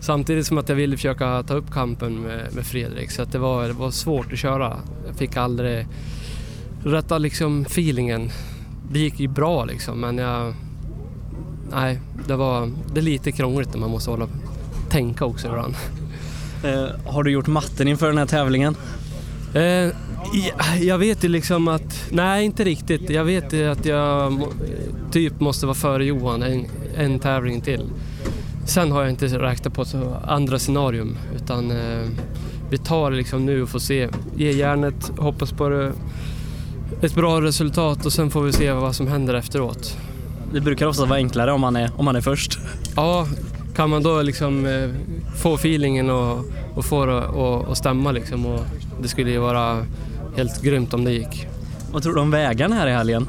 Samtidigt 0.00 0.46
som 0.46 0.58
att 0.58 0.68
jag 0.68 0.76
ville 0.76 0.96
försöka 0.96 1.42
ta 1.42 1.54
upp 1.54 1.70
kampen 1.70 2.20
med, 2.20 2.54
med 2.54 2.66
Fredrik 2.66 3.10
så 3.10 3.22
att 3.22 3.32
det, 3.32 3.38
var, 3.38 3.66
det 3.66 3.72
var 3.72 3.90
svårt 3.90 4.32
att 4.32 4.38
köra. 4.38 4.76
Jag 5.06 5.16
fick 5.16 5.36
aldrig 5.36 5.86
rätta 6.84 7.18
liksom 7.18 7.62
feelingen. 7.62 8.30
Det 8.92 8.98
gick 8.98 9.20
ju 9.20 9.28
bra 9.28 9.64
liksom 9.64 10.00
men 10.00 10.18
jag... 10.18 10.54
Nej, 11.72 12.00
det 12.26 12.36
var 12.36 12.70
det 12.94 13.00
är 13.00 13.04
lite 13.04 13.32
krångligt 13.32 13.72
när 13.72 13.80
man 13.80 13.90
måste 13.90 14.10
hålla 14.10 14.28
tänka 14.90 15.24
också 15.24 15.48
ibland. 15.48 15.74
Eh, 16.64 17.12
har 17.12 17.22
du 17.22 17.30
gjort 17.30 17.46
matten 17.46 17.88
inför 17.88 18.06
den 18.06 18.18
här 18.18 18.26
tävlingen? 18.26 18.76
Eh, 19.54 19.62
ja, 19.62 20.76
jag 20.80 20.98
vet 20.98 21.24
ju 21.24 21.28
liksom 21.28 21.68
att, 21.68 22.10
nej 22.10 22.44
inte 22.44 22.64
riktigt. 22.64 23.10
Jag 23.10 23.24
vet 23.24 23.52
ju 23.52 23.68
att 23.68 23.84
jag 23.84 24.42
typ 25.12 25.40
måste 25.40 25.66
vara 25.66 25.74
före 25.74 26.04
Johan 26.04 26.42
en, 26.42 26.66
en 26.96 27.18
tävling 27.18 27.60
till. 27.60 27.90
Sen 28.66 28.92
har 28.92 29.00
jag 29.02 29.10
inte 29.10 29.26
räknat 29.26 29.74
på 29.74 29.84
så 29.84 30.16
andra 30.24 30.58
scenarium 30.58 31.16
utan 31.36 31.70
eh, 31.70 32.08
vi 32.70 32.78
tar 32.78 33.10
det 33.10 33.16
liksom 33.16 33.46
nu 33.46 33.62
och 33.62 33.68
får 33.68 33.78
se. 33.78 34.08
Ge 34.36 34.52
järnet, 34.52 35.12
hoppas 35.18 35.52
på 35.52 35.68
det, 35.68 35.92
ett 37.02 37.14
bra 37.14 37.40
resultat 37.40 38.06
och 38.06 38.12
sen 38.12 38.30
får 38.30 38.42
vi 38.42 38.52
se 38.52 38.72
vad 38.72 38.94
som 38.94 39.06
händer 39.08 39.34
efteråt. 39.34 39.96
Det 40.52 40.60
brukar 40.60 40.86
ofta 40.86 41.04
vara 41.04 41.18
enklare 41.18 41.52
om 41.52 41.60
man 41.60 41.76
är, 41.76 41.90
om 41.96 42.04
man 42.04 42.16
är 42.16 42.20
först. 42.20 42.58
Ja, 42.96 43.26
kan 43.80 43.90
man 43.90 44.02
då 44.02 44.22
liksom 44.22 44.66
eh, 44.66 44.90
få 45.36 45.54
feelingen 45.54 46.10
och, 46.10 46.44
och 46.74 46.84
få 46.84 47.06
det 47.06 47.18
att- 47.18 47.78
stämma 47.78 48.12
liksom 48.12 48.46
och 48.46 48.60
det 49.02 49.08
skulle 49.08 49.30
ju 49.30 49.38
vara 49.38 49.86
helt 50.36 50.62
grymt 50.62 50.94
om 50.94 51.04
det 51.04 51.12
gick. 51.12 51.46
Vad 51.92 52.02
tror 52.02 52.14
du 52.14 52.20
om 52.20 52.30
vägarna 52.30 52.74
här 52.74 52.86
i 52.86 52.92
helgen? 52.92 53.28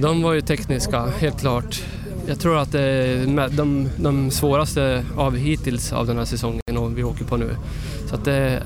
De 0.00 0.22
var 0.22 0.32
ju 0.32 0.40
tekniska, 0.40 1.06
helt 1.18 1.40
klart. 1.40 1.82
Jag 2.26 2.40
tror 2.40 2.58
att 2.58 2.72
det 2.72 2.80
är 2.80 3.48
de, 3.56 3.88
de 3.96 4.30
svåraste 4.30 5.04
av 5.16 5.36
hittills 5.36 5.92
av 5.92 6.06
den 6.06 6.16
här 6.18 6.24
säsongen 6.24 6.76
och 6.76 6.98
vi 6.98 7.04
åker 7.04 7.24
på 7.24 7.36
nu. 7.36 7.56
Så 8.08 8.14
att 8.14 8.24
det, 8.24 8.62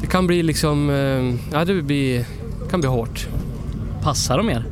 det 0.00 0.06
kan 0.06 0.26
bli 0.26 0.42
liksom, 0.42 0.90
eh, 0.90 1.34
ja 1.58 1.64
det 1.64 1.82
blir, 1.82 2.24
kan 2.70 2.80
bli 2.80 2.88
hårt. 2.88 3.28
Passar 4.02 4.36
de 4.38 4.50
er? 4.50 4.64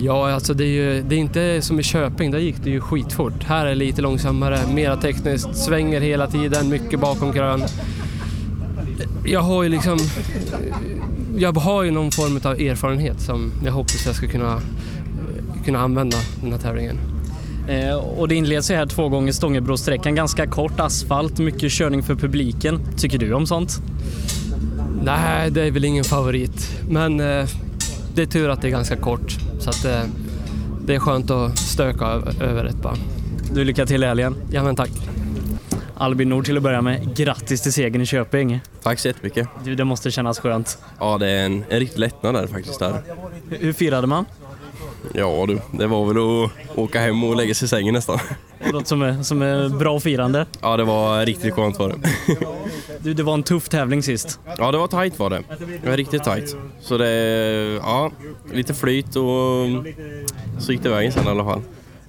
Ja, 0.00 0.32
alltså 0.32 0.54
det 0.54 0.64
är 0.64 0.68
ju 0.68 1.02
det 1.02 1.14
är 1.14 1.18
inte 1.18 1.62
som 1.62 1.80
i 1.80 1.82
Köping, 1.82 2.30
där 2.30 2.38
gick 2.38 2.56
det 2.64 2.70
ju 2.70 2.80
skitfort. 2.80 3.44
Här 3.44 3.66
är 3.66 3.68
det 3.68 3.74
lite 3.74 4.02
långsammare, 4.02 4.58
mera 4.74 4.96
tekniskt, 4.96 5.56
svänger 5.56 6.00
hela 6.00 6.26
tiden, 6.26 6.68
mycket 6.68 7.00
bakom 7.00 7.32
krön. 7.32 7.64
Jag 9.24 9.40
har 9.40 9.62
ju 9.62 9.68
liksom... 9.68 9.98
Jag 11.36 11.52
har 11.52 11.82
ju 11.82 11.90
någon 11.90 12.10
form 12.10 12.40
av 12.44 12.60
erfarenhet 12.60 13.20
som 13.20 13.52
jag 13.64 13.72
hoppas 13.72 14.06
jag 14.06 14.14
ska 14.14 14.26
kunna, 14.26 14.60
kunna 15.64 15.78
använda 15.78 16.16
den 16.42 16.52
här 16.52 16.58
tävlingen. 16.58 16.98
Eh, 17.68 17.94
och 17.94 18.28
det 18.28 18.34
inleds 18.34 18.70
ju 18.70 18.74
här 18.74 18.86
två 18.86 19.08
gånger 19.08 19.32
Stångebrosträckan, 19.32 20.14
ganska 20.14 20.46
kort 20.46 20.80
asfalt, 20.80 21.38
mycket 21.38 21.72
körning 21.72 22.02
för 22.02 22.14
publiken. 22.14 22.80
Tycker 22.96 23.18
du 23.18 23.32
om 23.32 23.46
sånt? 23.46 23.82
Nej, 25.02 25.50
det 25.50 25.62
är 25.62 25.70
väl 25.70 25.84
ingen 25.84 26.04
favorit. 26.04 26.80
Men 26.88 27.20
eh, 27.20 27.46
det 28.14 28.22
är 28.22 28.26
tur 28.26 28.48
att 28.48 28.62
det 28.62 28.68
är 28.68 28.72
ganska 28.72 28.96
kort. 28.96 29.47
Så 29.58 29.70
att 29.70 29.84
eh, 29.84 30.00
det 30.80 30.94
är 30.94 30.98
skönt 30.98 31.30
att 31.30 31.58
stöka 31.58 32.04
över 32.40 32.64
ett 32.64 32.82
barn. 32.82 32.98
Du, 33.52 33.64
lycka 33.64 33.86
till 33.86 34.02
i 34.02 34.06
helgen. 34.06 34.36
Ja, 34.50 34.62
men 34.62 34.76
tack. 34.76 34.90
Albin 35.96 36.28
Nord 36.28 36.44
till 36.44 36.56
att 36.56 36.62
börja 36.62 36.82
med, 36.82 37.16
grattis 37.16 37.62
till 37.62 37.72
segern 37.72 38.02
i 38.02 38.06
Köping. 38.06 38.60
Tack 38.82 38.98
så 38.98 39.08
jättemycket. 39.08 39.48
Du, 39.64 39.74
det 39.74 39.84
måste 39.84 40.10
kännas 40.10 40.38
skönt. 40.38 40.78
Ja, 41.00 41.18
det 41.18 41.26
är 41.28 41.46
en, 41.46 41.64
en 41.68 41.80
riktig 41.80 41.98
lättnad 41.98 42.34
där 42.34 42.46
faktiskt. 42.46 42.78
Där. 42.78 43.02
Hur, 43.50 43.58
hur 43.58 43.72
firade 43.72 44.06
man? 44.06 44.24
Ja 45.14 45.44
du, 45.48 45.58
det 45.78 45.86
var 45.86 46.06
väl 46.06 46.16
att 46.16 46.78
åka 46.78 47.00
hem 47.00 47.24
och 47.24 47.36
lägga 47.36 47.54
sig 47.54 47.66
i 47.66 47.68
sängen 47.68 47.94
nästan. 47.94 48.18
Låter 48.72 48.86
som, 48.86 49.02
är- 49.02 49.22
som 49.22 49.42
är 49.42 49.68
bra 49.68 50.00
firande. 50.00 50.46
Ja, 50.60 50.76
det 50.76 50.84
var 50.84 51.26
riktigt 51.26 51.54
skönt 51.54 51.78
var 51.78 51.88
det. 51.88 51.96
Du, 52.98 53.14
det 53.14 53.22
var 53.22 53.34
en 53.34 53.42
tuff 53.42 53.68
tävling 53.68 54.02
sist. 54.02 54.40
Ja, 54.58 54.72
det 54.72 54.78
var 54.78 54.86
tight 54.86 55.18
var 55.18 55.30
det. 55.30 55.42
Det 55.82 55.88
var 55.90 55.96
riktigt 55.96 56.24
tight. 56.24 56.56
Så 56.80 56.98
det, 56.98 57.08
ja, 57.82 58.10
lite 58.52 58.74
flyt 58.74 59.16
och 59.16 59.84
så 60.58 60.72
gick 60.72 60.82
det 60.82 60.88
vägen 60.88 61.12
sen 61.12 61.26
i 61.26 61.28
alla 61.30 61.44
fall. 61.44 61.60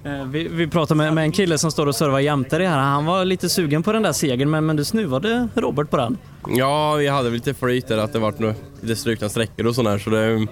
Eh, 0.04 0.24
Vi, 0.24 0.48
vi 0.48 0.66
pratade 0.66 0.98
med, 0.98 1.14
med 1.14 1.24
en 1.24 1.32
kille 1.32 1.58
som 1.58 1.70
står 1.70 1.86
och 1.86 1.94
servar 1.94 2.18
jämte 2.20 2.58
dig 2.58 2.66
här. 2.66 2.78
Han 2.78 3.04
var 3.06 3.24
lite 3.24 3.48
sugen 3.48 3.82
på 3.82 3.92
den 3.92 4.02
där 4.02 4.12
segern, 4.12 4.50
men, 4.50 4.66
men 4.66 4.76
du 4.76 4.84
snuvade 4.84 5.48
Robert 5.54 5.90
på 5.90 5.96
den. 5.96 6.18
Ja, 6.48 6.94
vi 6.94 7.08
hade 7.08 7.24
väl 7.24 7.32
lite 7.32 7.54
flyt 7.54 7.88
där 7.88 7.98
att 7.98 8.12
det 8.12 8.18
vart 8.18 8.40
lite 8.80 8.96
strukna 8.96 9.28
sträckor 9.28 9.66
och 9.66 9.74
sådär 9.74 9.98
så 9.98 10.10
det... 10.10 10.46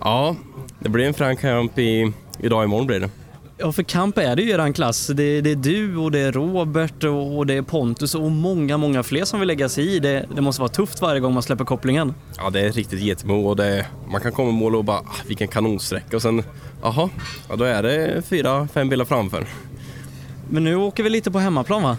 Ja, 0.00 0.36
det 0.78 0.88
blir 0.88 1.04
en 1.06 1.14
frän 1.14 1.36
kamp 1.36 1.78
i, 1.78 2.12
idag 2.40 2.64
imorgon 2.64 2.86
blir 2.86 3.00
det. 3.00 3.10
Ja, 3.60 3.72
för 3.72 3.82
kamp 3.82 4.18
är 4.18 4.36
det 4.36 4.42
ju 4.42 4.48
i 4.48 4.52
eran 4.52 4.72
klass. 4.72 5.06
Det, 5.06 5.40
det 5.40 5.50
är 5.50 5.56
du 5.56 5.96
och 5.96 6.10
det 6.10 6.18
är 6.18 6.32
Robert 6.32 7.04
och, 7.04 7.36
och 7.36 7.46
det 7.46 7.54
är 7.54 7.62
Pontus 7.62 8.14
och 8.14 8.30
många, 8.30 8.76
många 8.76 9.02
fler 9.02 9.24
som 9.24 9.40
vill 9.40 9.46
lägga 9.46 9.68
sig 9.68 9.96
i. 9.96 9.98
Det, 9.98 10.26
det 10.34 10.40
måste 10.40 10.62
vara 10.62 10.68
tufft 10.68 11.02
varje 11.02 11.20
gång 11.20 11.34
man 11.34 11.42
släpper 11.42 11.64
kopplingen. 11.64 12.14
Ja, 12.36 12.50
det 12.50 12.60
är 12.60 12.72
riktigt 12.72 13.00
getmo 13.00 13.48
och 13.48 13.56
det, 13.56 13.86
man 14.10 14.20
kan 14.20 14.32
komma 14.32 14.50
i 14.50 14.52
mål 14.52 14.76
och 14.76 14.84
bara 14.84 14.98
ah, 14.98 15.16
vilken 15.26 15.48
kanonsträcka 15.48 16.16
och 16.16 16.22
sen, 16.22 16.42
jaha, 16.82 17.10
ja, 17.48 17.56
då 17.56 17.64
är 17.64 17.82
det 17.82 18.22
fyra, 18.28 18.68
fem 18.74 18.88
bilar 18.88 19.04
framför. 19.04 19.46
Men 20.50 20.64
nu 20.64 20.76
åker 20.76 21.02
vi 21.02 21.10
lite 21.10 21.30
på 21.30 21.38
hemmaplan 21.38 21.82
va? 21.82 21.96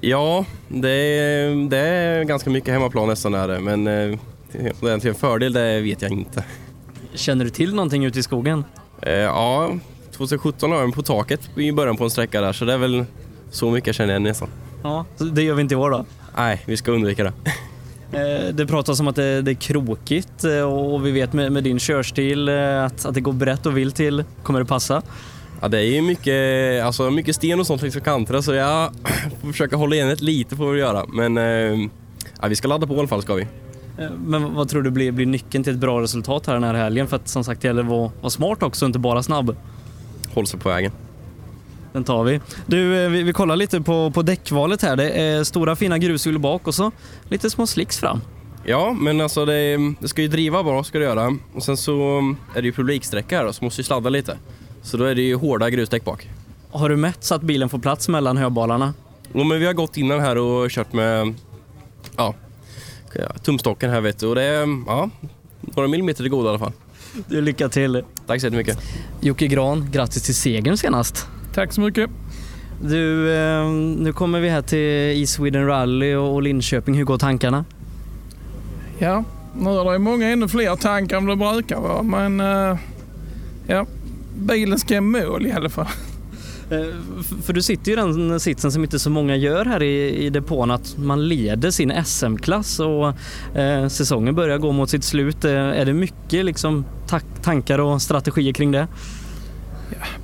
Ja, 0.00 0.44
det 0.68 0.90
är, 0.90 1.68
det 1.68 1.78
är 1.78 2.24
ganska 2.24 2.50
mycket 2.50 2.74
hemmaplan 2.74 3.08
nästan 3.08 3.34
är 3.34 3.48
det, 3.48 3.60
men 3.60 3.86
eh, 3.86 4.18
det 4.80 4.88
är 4.88 5.06
en 5.06 5.14
fördel 5.14 5.52
det 5.52 5.80
vet 5.80 6.02
jag 6.02 6.10
inte. 6.10 6.44
Känner 7.14 7.44
du 7.44 7.50
till 7.50 7.74
någonting 7.74 8.04
ute 8.04 8.18
i 8.18 8.22
skogen? 8.22 8.64
Eh, 9.02 9.12
ja, 9.12 9.70
2017 10.18 10.70
har 10.70 10.78
jag 10.78 10.84
en 10.84 10.92
på 10.92 11.02
taket 11.02 11.50
i 11.56 11.72
början 11.72 11.96
på 11.96 12.04
en 12.04 12.10
sträcka 12.10 12.40
där 12.40 12.52
så 12.52 12.64
det 12.64 12.72
är 12.72 12.78
väl 12.78 13.04
så 13.50 13.70
mycket 13.70 13.86
jag 13.86 13.94
känner 13.96 14.10
igen 14.10 14.22
nästan. 14.22 14.48
Ja, 14.82 15.04
det 15.32 15.42
gör 15.42 15.54
vi 15.54 15.62
inte 15.62 15.74
i 15.74 15.76
år 15.76 15.90
då? 15.90 16.04
Nej, 16.36 16.62
vi 16.66 16.76
ska 16.76 16.92
undvika 16.92 17.24
det. 17.24 17.32
Eh, 18.12 18.54
Det 18.54 18.66
pratas 18.66 19.00
om 19.00 19.08
att 19.08 19.16
det, 19.16 19.42
det 19.42 19.50
är 19.50 19.54
krokigt 19.54 20.44
eh, 20.44 20.60
och 20.60 21.06
vi 21.06 21.10
vet 21.10 21.32
med, 21.32 21.52
med 21.52 21.64
din 21.64 21.78
körstil 21.78 22.48
eh, 22.48 22.84
att, 22.84 23.06
att 23.06 23.14
det 23.14 23.20
går 23.20 23.32
brett 23.32 23.66
och 23.66 23.76
vilt 23.78 23.96
till. 23.96 24.24
Kommer 24.42 24.58
det 24.60 24.66
passa? 24.66 25.02
Ja, 25.60 25.68
det 25.68 25.78
är 25.78 25.82
ju 25.82 26.02
mycket, 26.02 26.84
alltså, 26.84 27.10
mycket 27.10 27.34
sten 27.36 27.60
och 27.60 27.66
sånt 27.66 27.82
längs 27.82 27.96
kanterna 28.04 28.42
så 28.42 28.54
jag 28.54 28.90
får 29.42 29.52
försöka 29.52 29.76
hålla 29.76 29.94
igen 29.96 30.08
ett 30.08 30.20
lite 30.20 30.56
får 30.56 30.72
vi 30.72 30.80
göra. 30.80 31.04
Men 31.08 31.36
ja, 32.40 32.48
vi 32.48 32.56
ska 32.56 32.68
ladda 32.68 32.86
på 32.86 32.94
i 32.94 32.98
alla 32.98 33.08
fall 33.08 33.22
ska 33.22 33.34
vi. 33.34 33.46
Men 34.24 34.54
vad 34.54 34.68
tror 34.68 34.82
du 34.82 34.90
blir, 34.90 35.12
blir 35.12 35.26
nyckeln 35.26 35.64
till 35.64 35.72
ett 35.72 35.78
bra 35.78 36.00
resultat 36.02 36.46
här 36.46 36.54
den 36.54 36.64
här 36.64 36.74
helgen? 36.74 37.06
För 37.06 37.16
att 37.16 37.28
som 37.28 37.44
sagt 37.44 37.62
det 37.62 37.68
gäller 37.68 37.82
att 37.82 37.88
vara, 37.88 38.10
vara 38.20 38.30
smart 38.30 38.62
också, 38.62 38.86
inte 38.86 38.98
bara 38.98 39.22
snabb. 39.22 39.56
Håll 40.34 40.46
sig 40.46 40.60
på 40.60 40.68
vägen. 40.68 40.92
Den 41.92 42.04
tar 42.04 42.24
vi. 42.24 42.40
Du, 42.66 43.04
eh, 43.04 43.10
vi, 43.10 43.22
vi 43.22 43.32
kollar 43.32 43.56
lite 43.56 43.80
på, 43.80 44.10
på 44.10 44.22
däckvalet 44.22 44.82
här. 44.82 44.96
Det 44.96 45.10
är 45.10 45.44
stora 45.44 45.76
fina 45.76 45.98
grushjul 45.98 46.38
bak 46.38 46.66
och 46.66 46.74
så 46.74 46.90
lite 47.28 47.50
små 47.50 47.66
slicks 47.66 47.98
fram. 47.98 48.20
Ja, 48.64 48.92
men 48.92 49.20
alltså 49.20 49.44
det, 49.44 49.78
det 50.00 50.08
ska 50.08 50.22
ju 50.22 50.28
driva 50.28 50.62
bra 50.62 50.84
ska 50.84 50.98
det 50.98 51.04
göra. 51.04 51.36
Och 51.54 51.62
sen 51.62 51.76
så 51.76 52.18
är 52.54 52.62
det 52.62 52.66
ju 52.66 52.72
publiksträcka 52.72 53.36
här 53.36 53.44
då, 53.44 53.52
så 53.52 53.64
måste 53.64 53.80
ju 53.80 53.84
sladda 53.84 54.10
lite. 54.10 54.38
Så 54.82 54.96
då 54.96 55.04
är 55.04 55.14
det 55.14 55.22
ju 55.22 55.34
hårda 55.34 55.70
grusdäck 55.70 56.04
bak. 56.04 56.28
Har 56.70 56.88
du 56.88 56.96
mätt 56.96 57.24
så 57.24 57.34
att 57.34 57.42
bilen 57.42 57.68
får 57.68 57.78
plats 57.78 58.08
mellan 58.08 58.36
höbalarna? 58.36 58.94
Ja, 59.32 59.44
men 59.44 59.60
vi 59.60 59.66
har 59.66 59.72
gått 59.72 59.96
innan 59.96 60.20
här 60.20 60.38
och 60.38 60.70
kört 60.70 60.92
med 60.92 61.34
ja, 62.16 62.34
tumstocken 63.42 63.90
här 63.90 64.00
vet 64.00 64.18
du. 64.18 64.26
Och 64.26 64.34
det 64.34 64.42
är 64.42 64.84
ja, 64.86 65.10
några 65.60 65.88
millimeter 65.88 66.22
till 66.22 66.30
goda 66.30 66.46
i 66.46 66.48
alla 66.48 66.58
fall. 66.58 66.72
Du, 67.26 67.40
lycka 67.40 67.68
till. 67.68 68.02
Tack 68.26 68.40
så 68.40 68.46
jättemycket. 68.46 68.78
Jocke 69.20 69.46
Gran, 69.46 69.90
grattis 69.90 70.22
till 70.22 70.34
segern 70.34 70.76
senast. 70.76 71.26
Tack 71.54 71.72
så 71.72 71.80
mycket. 71.80 72.10
Du, 72.82 73.34
eh, 73.36 73.68
nu 73.98 74.12
kommer 74.12 74.40
vi 74.40 74.48
här 74.48 74.62
till 74.62 75.20
East 75.20 75.32
Sweden 75.32 75.66
Rally 75.66 76.14
och 76.14 76.34
och 76.34 76.42
Linköping. 76.42 76.94
Hur 76.94 77.04
går 77.04 77.18
tankarna? 77.18 77.64
Ja, 78.98 79.24
nu 79.60 79.70
är 79.70 79.92
det 79.92 79.98
många 79.98 80.28
ännu 80.28 80.48
fler 80.48 80.76
tankar 80.76 81.16
än 81.16 81.26
det 81.26 81.36
brukar 81.36 81.80
vara, 81.80 82.02
men 82.02 82.40
eh, 82.40 82.78
ja, 83.66 83.86
bilen 84.36 84.78
ska 84.78 84.94
i 84.94 85.00
mål 85.00 85.46
i 85.46 85.52
alla 85.52 85.68
fall. 85.68 85.86
Eh, 86.70 86.94
för 87.42 87.52
du 87.52 87.62
sitter 87.62 87.86
ju 87.86 87.92
i 87.92 87.96
den 87.96 88.40
sitsen 88.40 88.72
som 88.72 88.82
inte 88.82 88.98
så 88.98 89.10
många 89.10 89.36
gör 89.36 89.64
här 89.64 89.82
i, 89.82 90.26
i 90.26 90.30
depån, 90.30 90.70
att 90.70 90.98
man 90.98 91.28
leder 91.28 91.70
sin 91.70 92.04
SM-klass 92.04 92.80
och 92.80 93.08
eh, 93.58 93.88
säsongen 93.88 94.34
börjar 94.34 94.58
gå 94.58 94.72
mot 94.72 94.90
sitt 94.90 95.04
slut. 95.04 95.44
Eh, 95.44 95.52
är 95.52 95.84
det 95.84 95.92
mycket 95.92 96.44
liksom, 96.44 96.84
tankar 97.42 97.78
och 97.78 98.02
strategier 98.02 98.52
kring 98.52 98.72
det? 98.72 98.86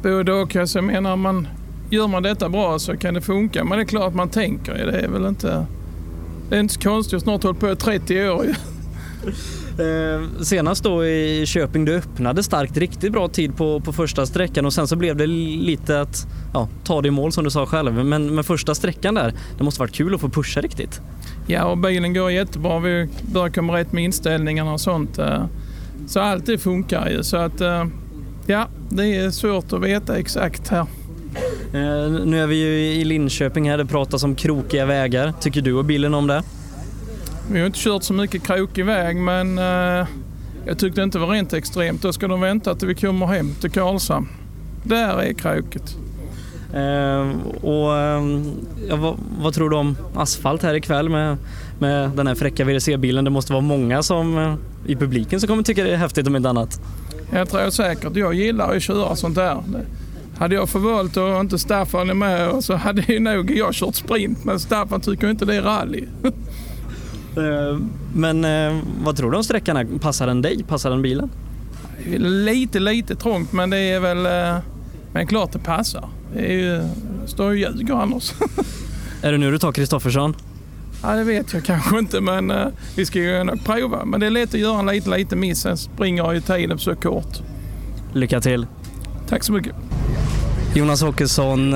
Både 0.03 0.33
och. 0.33 0.57
Alltså, 0.57 0.79
jag 0.79 0.85
menar, 0.85 1.17
man, 1.17 1.49
gör 1.91 2.07
man 2.07 2.23
detta 2.23 2.49
bra 2.49 2.79
så 2.79 2.97
kan 2.97 3.15
det 3.15 3.21
funka, 3.21 3.65
men 3.65 3.79
det 3.79 3.85
är 3.85 3.87
klart 3.87 4.09
att 4.09 4.15
man 4.15 4.29
tänker 4.29 4.79
ju. 4.79 4.85
Det 4.85 5.01
är 5.01 5.09
väl 5.09 5.27
inte... 5.27 5.67
Det 6.49 6.57
är 6.57 6.61
inte 6.61 6.75
så 6.75 6.81
konstigt. 6.81 7.13
Jag 7.13 7.19
har 7.19 7.23
snart 7.23 7.43
hållit 7.43 7.61
på 7.61 7.71
i 7.71 7.77
30 7.77 8.29
år 8.29 8.45
ju 8.45 8.55
senast 10.43 10.85
då 10.85 11.05
i 11.05 11.47
Köping, 11.47 11.85
du 11.85 11.95
öppnade 11.95 12.43
starkt, 12.43 12.77
riktigt 12.77 13.13
bra 13.13 13.29
tid 13.29 13.57
på, 13.57 13.81
på 13.81 13.93
första 13.93 14.27
sträckan 14.27 14.67
och 14.67 14.73
sen 14.73 14.89
så 14.89 14.97
blev 14.97 15.17
det 15.17 15.27
lite 15.27 16.01
att 16.01 16.27
ja, 16.55 16.69
ta 16.85 17.03
det 17.03 17.09
i 17.09 17.11
mål 17.11 17.33
som 17.33 17.45
du 17.45 17.51
sa 17.51 17.67
själv. 17.67 18.05
Men 18.05 18.35
med 18.35 18.47
första 18.47 18.75
sträckan 18.75 19.15
där, 19.15 19.35
det 19.59 19.65
måste 19.65 19.81
varit 19.81 19.95
kul 19.95 20.15
att 20.15 20.21
få 20.21 20.29
pusha 20.29 20.61
riktigt. 20.61 21.01
Ja, 21.47 21.65
och 21.65 21.79
bilen 21.79 22.15
går 22.15 22.31
jättebra. 22.31 22.79
Vi 22.79 23.09
börjar 23.33 23.49
komma 23.49 23.77
rätt 23.79 23.93
med 23.93 24.05
inställningarna 24.05 24.73
och 24.73 24.81
sånt. 24.81 25.19
eh. 25.19 25.45
Så 26.07 26.21
allt 26.21 26.47
det 26.47 26.59
funkar 26.59 27.09
ju. 27.09 27.23
Så 27.23 27.37
att, 27.37 27.61
eh, 27.61 27.85
ja, 28.47 28.69
det 28.89 29.17
är 29.17 29.31
svårt 29.31 29.73
att 29.73 29.83
veta 29.83 30.17
exakt 30.19 30.69
här. 30.69 30.87
Eh, 31.73 32.11
nu 32.25 32.43
är 32.43 32.47
vi 32.47 32.57
ju 32.57 33.01
i 33.01 33.05
Linköping 33.05 33.71
här, 33.71 33.79
det 33.79 33.87
pratas 33.87 34.23
om 34.25 34.35
krokiga 34.35 34.87
vägar. 34.87 35.33
Tycker 35.41 35.61
du 35.63 35.73
och 35.75 35.85
bilen 35.85 36.15
om 36.15 36.27
det? 36.27 36.43
Vi 37.51 37.59
har 37.59 37.67
inte 37.67 37.79
kört 37.79 38.03
så 38.03 38.13
mycket 38.13 38.43
krokig 38.43 38.85
väg, 38.85 39.17
men 39.17 39.59
eh, 39.59 40.07
jag 40.67 40.79
tyckte 40.79 41.03
inte 41.03 41.19
det 41.19 41.27
var 41.27 41.33
rent 41.33 41.53
extremt. 41.53 42.03
Då 42.03 42.13
ska 42.13 42.29
de 42.29 42.41
vänta 42.41 42.75
till 42.75 42.89
vi 42.89 42.95
kommer 42.95 43.27
hem 43.27 43.55
till 43.61 43.71
Karlshamn. 43.71 44.29
Där 44.83 45.23
är 45.23 45.33
krokigt. 45.33 45.97
Eh, 46.75 47.31
och, 47.63 47.97
eh, 47.97 48.23
ja, 48.89 48.97
vad, 48.97 49.17
vad 49.39 49.55
tror 49.55 49.71
du 49.71 49.77
om 49.77 49.97
asfalt 50.15 50.63
här 50.63 50.75
ikväll 50.75 51.09
med, 51.09 51.37
med 51.79 52.11
den 52.11 52.27
här 52.27 52.35
fräcka 52.35 52.65
VRC-bilen? 52.65 53.25
Det 53.25 53.31
måste 53.31 53.53
vara 53.53 53.63
många 53.63 54.03
som 54.03 54.39
eh, 54.39 54.55
i 54.87 54.97
publiken 54.97 55.41
som 55.41 55.49
kommer 55.49 55.63
tycka 55.63 55.85
det 55.85 55.93
är 55.93 55.97
häftigt 55.97 56.27
om 56.27 56.37
inte 56.37 56.49
annat. 56.49 56.81
Jag 57.33 57.49
tror 57.49 57.71
säkert. 57.71 58.17
Jag 58.17 58.35
gillar 58.35 58.77
att 58.77 58.83
köra 58.83 59.17
sånt 59.17 59.35
där. 59.35 59.63
Hade 60.39 60.55
jag 60.55 60.69
förvalt 60.69 61.17
och 61.17 61.41
inte 61.41 61.59
Staffan 61.59 62.11
är 62.11 62.15
med 62.15 62.65
så 62.65 62.75
hade 62.75 63.03
ju 63.13 63.21
nog 63.21 63.51
jag 63.51 63.75
kört 63.75 63.95
sprint. 63.95 64.45
Men 64.45 64.61
Staffan 64.61 65.01
tycker 65.01 65.31
inte 65.31 65.45
det 65.45 65.55
är 65.55 65.63
rally. 65.63 66.05
Eh, 67.37 67.79
Men 68.15 68.45
eh, 68.45 68.81
vad 69.05 69.17
tror 69.17 69.31
du 69.31 69.37
om 69.37 69.45
sträckan 69.45 69.77
här? 69.77 69.87
Passar 70.01 70.27
den 70.27 70.43
dig? 70.43 70.65
Passar 70.69 70.91
den 70.91 71.03
bilen? 71.03 71.31
Lite, 72.19 72.79
lite 72.81 73.17
trångt 73.17 73.53
men 73.53 73.71
det 73.71 73.77
är 73.79 74.01
väl... 74.01 74.27
eh, 74.27 74.63
Men 75.13 75.27
klart 75.27 75.53
det 75.53 75.59
passar. 75.59 76.09
Det 76.35 76.41
är 76.47 76.53
ju, 76.53 76.83
står 77.27 77.53
ju 77.55 77.61
ljuger 77.61 77.95
annars. 77.95 78.33
Är 79.23 79.33
det 79.33 79.39
nu 79.39 79.51
du 79.51 79.59
tar 79.59 79.73
Kristoffersson? 79.73 80.35
Ja, 81.03 81.15
det 81.15 81.25
vet 81.25 81.53
jag 81.53 81.65
kanske 81.65 81.99
inte 81.99 82.21
men 82.21 82.53
vi 82.97 83.07
ska 83.07 83.19
ju 83.19 83.45
nog 83.45 83.65
prova. 83.65 84.05
Men 84.05 84.21
det 84.21 84.27
är 84.27 84.31
lätt 84.31 84.55
att 84.55 84.61
göra 84.61 84.79
en 84.79 84.87
liten, 84.87 85.13
liten 85.13 85.41
miss. 85.41 85.61
Sen 85.61 85.77
springer 85.77 86.33
ju 86.33 86.41
tiden 86.41 86.79
så 86.79 86.95
kort. 86.95 87.39
Lycka 88.13 88.41
till! 88.41 88.67
Tack 89.29 89.45
så 89.45 89.53
mycket. 89.53 89.73
Jonas 90.75 91.03
Åkesson, 91.03 91.73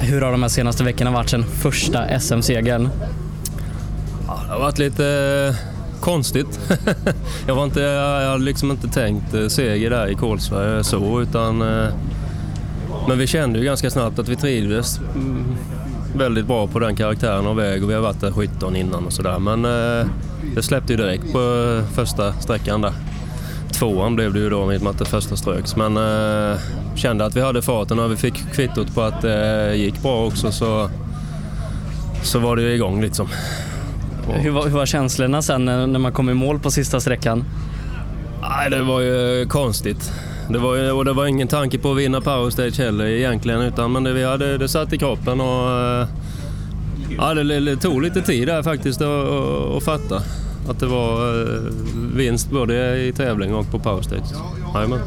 hur 0.00 0.20
har 0.20 0.32
de 0.32 0.42
här 0.42 0.48
senaste 0.48 0.84
veckorna 0.84 1.10
varit 1.10 1.28
sen 1.30 1.44
första 1.44 2.20
SM-segern? 2.20 2.88
Det 4.26 4.52
har 4.52 4.58
varit 4.58 4.78
lite 4.78 5.06
eh, 5.06 6.00
konstigt. 6.00 6.60
jag, 7.46 7.54
var 7.54 7.64
inte, 7.64 7.80
jag 7.80 8.30
hade 8.30 8.44
liksom 8.44 8.70
inte 8.70 8.88
tänkt 8.88 9.34
eh, 9.34 9.46
seger 9.46 9.90
där 9.90 10.06
i 10.06 10.14
Kolsva 10.14 10.76
eh, 10.76 10.82
så 10.82 11.20
utan... 11.20 11.58
Men 13.08 13.18
vi 13.18 13.26
kände 13.26 13.58
ju 13.58 13.64
ganska 13.64 13.90
snabbt 13.90 14.18
att 14.18 14.28
vi 14.28 14.36
trivdes 14.36 14.98
mm, 14.98 15.44
väldigt 16.14 16.46
bra 16.46 16.66
på 16.66 16.78
den 16.78 16.96
karaktären 16.96 17.46
av 17.46 17.56
väg 17.56 17.84
och 17.84 17.90
vi 17.90 17.94
har 17.94 18.00
varit 18.00 18.20
där 18.20 18.32
17 18.32 18.76
innan 18.76 19.06
och 19.06 19.12
sådär. 19.12 19.38
Men 19.38 19.62
det 20.54 20.62
släppte 20.62 20.92
ju 20.92 20.96
direkt 20.96 21.32
på 21.32 21.82
första 21.94 22.32
sträckan 22.32 22.80
där. 22.80 22.92
Tvåan 23.78 24.16
blev 24.16 24.32
det 24.32 24.38
ju 24.38 24.50
då 24.50 24.72
i 24.72 24.76
och 24.76 24.82
med 24.82 24.90
att 24.90 24.98
det 24.98 25.04
första 25.04 25.36
ströks. 25.36 25.76
Men 25.76 25.96
eh, 25.96 26.58
kände 26.94 27.24
att 27.24 27.36
vi 27.36 27.40
hade 27.40 27.62
farten 27.62 27.98
och 27.98 28.12
vi 28.12 28.16
fick 28.16 28.52
kvittot 28.52 28.94
på 28.94 29.02
att 29.02 29.22
det 29.22 29.76
gick 29.76 30.02
bra 30.02 30.26
också 30.26 30.52
så, 30.52 30.90
så 32.22 32.38
var 32.38 32.56
det 32.56 32.62
ju 32.62 32.74
igång 32.74 33.02
liksom. 33.02 33.28
Hur 34.34 34.50
var, 34.50 34.62
hur 34.64 34.70
var 34.70 34.86
känslorna 34.86 35.42
sen 35.42 35.64
när, 35.64 35.86
när 35.86 35.98
man 35.98 36.12
kom 36.12 36.30
i 36.30 36.34
mål 36.34 36.58
på 36.58 36.70
sista 36.70 37.00
sträckan? 37.00 37.44
Nej, 38.42 38.70
det 38.70 38.82
var 38.82 39.00
ju 39.00 39.46
konstigt. 39.48 40.12
Det 40.50 40.58
var, 40.58 40.76
ju- 40.76 40.90
och 40.90 41.04
det 41.04 41.12
var 41.12 41.26
ingen 41.26 41.48
tanke 41.48 41.78
på 41.78 41.90
att 41.92 41.98
vinna 41.98 42.20
Power 42.20 42.50
Stage 42.50 42.78
heller 42.78 43.04
egentligen, 43.06 43.60
utan 43.62 43.92
men 43.92 44.04
det, 44.04 44.12
vi 44.12 44.24
hade, 44.24 44.58
det 44.58 44.68
satt 44.68 44.92
i 44.92 44.98
kroppen 44.98 45.40
och 45.40 45.70
eh, 45.70 46.06
ja, 47.18 47.34
det, 47.34 47.60
det 47.60 47.76
tog 47.76 48.02
lite 48.02 48.22
tid 48.22 48.48
där 48.48 48.62
faktiskt 48.62 49.00
att, 49.00 49.08
att, 49.28 49.76
att 49.76 49.82
fatta 49.84 50.22
att 50.68 50.80
det 50.80 50.86
var 50.86 51.42
eh, 51.42 51.60
vinst 52.14 52.50
både 52.50 52.98
i 53.02 53.12
tävling 53.12 53.54
och 53.54 53.70
på 53.70 53.78
Power 53.78 54.02
Stage. 54.02 54.24
Jajamän. 54.74 55.00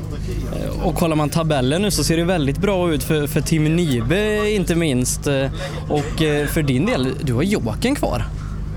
Och 0.83 0.95
kollar 0.95 1.15
man 1.15 1.29
tabellen 1.29 1.81
nu 1.81 1.91
så 1.91 2.03
ser 2.03 2.17
det 2.17 2.23
väldigt 2.23 2.57
bra 2.57 2.93
ut 2.93 3.03
för, 3.03 3.27
för 3.27 3.41
Team 3.41 3.63
Nibe 3.75 4.49
inte 4.51 4.75
minst. 4.75 5.27
Eh, 5.27 5.45
Och 5.89 6.21
eh, 6.21 6.47
för 6.47 6.61
din 6.63 6.85
del, 6.85 7.07
du 7.21 7.33
har 7.33 7.43
Jokern 7.43 7.95
kvar. 7.95 8.23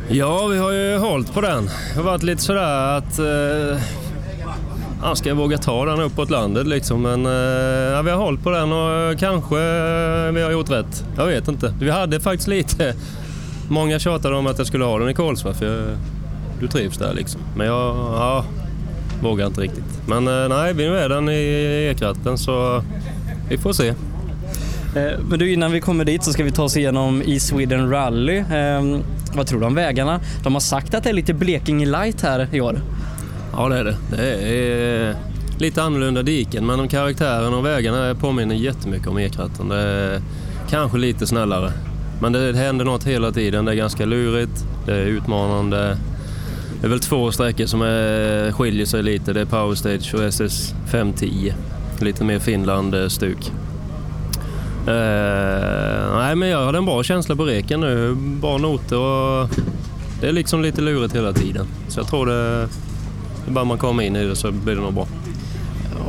Ja, 0.08 0.46
vi 0.46 0.58
har 0.58 0.72
ju 0.72 0.98
hållit 0.98 1.34
på 1.34 1.40
den. 1.40 1.64
Det 1.64 1.96
har 1.96 2.02
varit 2.02 2.22
lite 2.22 2.42
sådär 2.42 2.96
att... 2.98 3.18
Eh, 3.18 5.14
ska 5.14 5.28
jag 5.28 5.36
våga 5.36 5.58
ta 5.58 5.84
den 5.84 6.00
uppåt 6.00 6.30
landet 6.30 6.66
liksom? 6.66 7.02
Men 7.02 7.26
eh, 7.26 7.32
ja, 7.92 8.02
vi 8.02 8.10
har 8.10 8.18
hållit 8.18 8.42
på 8.42 8.50
den 8.50 8.72
och 8.72 9.18
kanske 9.18 9.56
vi 10.32 10.42
har 10.42 10.50
gjort 10.50 10.70
rätt. 10.70 11.04
Jag 11.16 11.26
vet 11.26 11.48
inte. 11.48 11.74
Vi 11.80 11.90
hade 11.90 12.20
faktiskt 12.20 12.48
lite... 12.48 12.94
Många 13.68 13.98
tjatade 13.98 14.36
om 14.36 14.46
att 14.46 14.58
jag 14.58 14.66
skulle 14.66 14.84
ha 14.84 14.98
den 14.98 15.08
i 15.08 15.14
Kolsva 15.14 15.54
för 15.54 15.66
jag, 15.66 15.96
du 16.60 16.68
trivs 16.68 16.98
där 16.98 17.14
liksom. 17.14 17.40
Men 17.56 17.66
jag 17.66 17.96
ja, 17.96 18.44
vågar 19.22 19.46
inte 19.46 19.60
riktigt. 19.60 20.00
Men 20.06 20.28
eh, 20.28 20.48
nej, 20.48 20.74
nu 20.74 20.98
är 20.98 21.08
den 21.08 21.28
i 21.28 21.88
ekratten 21.90 22.38
så 22.38 22.82
vi 23.48 23.58
får 23.58 23.72
se. 23.72 23.94
Eh, 24.96 25.18
men 25.28 25.38
du, 25.38 25.52
innan 25.52 25.72
vi 25.72 25.80
kommer 25.80 26.04
dit 26.04 26.24
så 26.24 26.32
ska 26.32 26.44
vi 26.44 26.50
ta 26.50 26.62
oss 26.62 26.76
igenom 26.76 27.22
i 27.22 27.40
Sweden 27.40 27.90
Rally. 27.90 28.44
Ehm, 28.52 29.02
vad 29.34 29.46
tror 29.46 29.60
du 29.60 29.66
om 29.66 29.74
vägarna? 29.74 30.20
De 30.42 30.52
har 30.52 30.60
sagt 30.60 30.94
att 30.94 31.04
det 31.04 31.10
är 31.10 31.14
lite 31.14 31.34
Blekinge 31.34 31.86
light 31.86 32.22
här 32.22 32.48
i 32.52 32.60
år. 32.60 32.80
Ja, 33.52 33.68
det 33.68 33.78
är 33.78 33.84
det. 33.84 33.96
Det 34.10 34.22
är 34.22 35.16
lite 35.58 35.82
annorlunda 35.82 36.22
diken, 36.22 36.66
men 36.66 36.78
de 36.78 36.88
karaktären 36.88 37.54
och 37.54 37.66
vägarna 37.66 38.14
påminner 38.14 38.54
jättemycket 38.54 39.08
om 39.08 39.18
ekratten. 39.18 39.68
Det 39.68 39.76
är 39.76 40.20
kanske 40.70 40.98
lite 40.98 41.26
snällare. 41.26 41.72
Men 42.20 42.32
det 42.32 42.56
händer 42.56 42.84
något 42.84 43.04
hela 43.04 43.32
tiden. 43.32 43.64
Det 43.64 43.72
är 43.72 43.76
ganska 43.76 44.04
lurigt, 44.04 44.66
det 44.86 44.92
är 44.92 45.06
utmanande. 45.06 45.98
Det 46.80 46.86
är 46.86 46.90
väl 46.90 47.00
två 47.00 47.32
sträckor 47.32 47.66
som 47.66 47.82
är, 47.82 48.52
skiljer 48.52 48.86
sig 48.86 49.02
lite. 49.02 49.32
Det 49.32 49.40
är 49.40 49.44
Power 49.44 49.74
Stage 49.74 50.14
och 50.14 50.22
SS 50.22 50.74
510. 50.90 51.52
Lite 52.00 52.24
mer 52.24 52.38
Finland-stuk. 52.38 53.38
Eh, 53.38 53.61
Eh, 54.86 56.16
nej, 56.16 56.36
men 56.36 56.48
jag 56.48 56.64
hade 56.66 56.78
en 56.78 56.84
bra 56.84 57.02
känsla 57.02 57.36
på 57.36 57.44
reken 57.44 57.80
nu. 57.80 58.14
Bra 58.14 58.58
noter 58.58 58.98
och 58.98 59.48
det 60.20 60.28
är 60.28 60.32
liksom 60.32 60.62
lite 60.62 60.80
lurigt 60.80 61.16
hela 61.16 61.32
tiden. 61.32 61.66
Så 61.88 62.00
jag 62.00 62.06
tror 62.06 62.26
det, 62.26 62.68
bara 63.46 63.64
man 63.64 63.78
kommer 63.78 64.02
in 64.02 64.16
i 64.16 64.24
det 64.24 64.36
så 64.36 64.52
blir 64.52 64.74
det 64.74 64.80
nog 64.80 64.94
bra. 64.94 65.06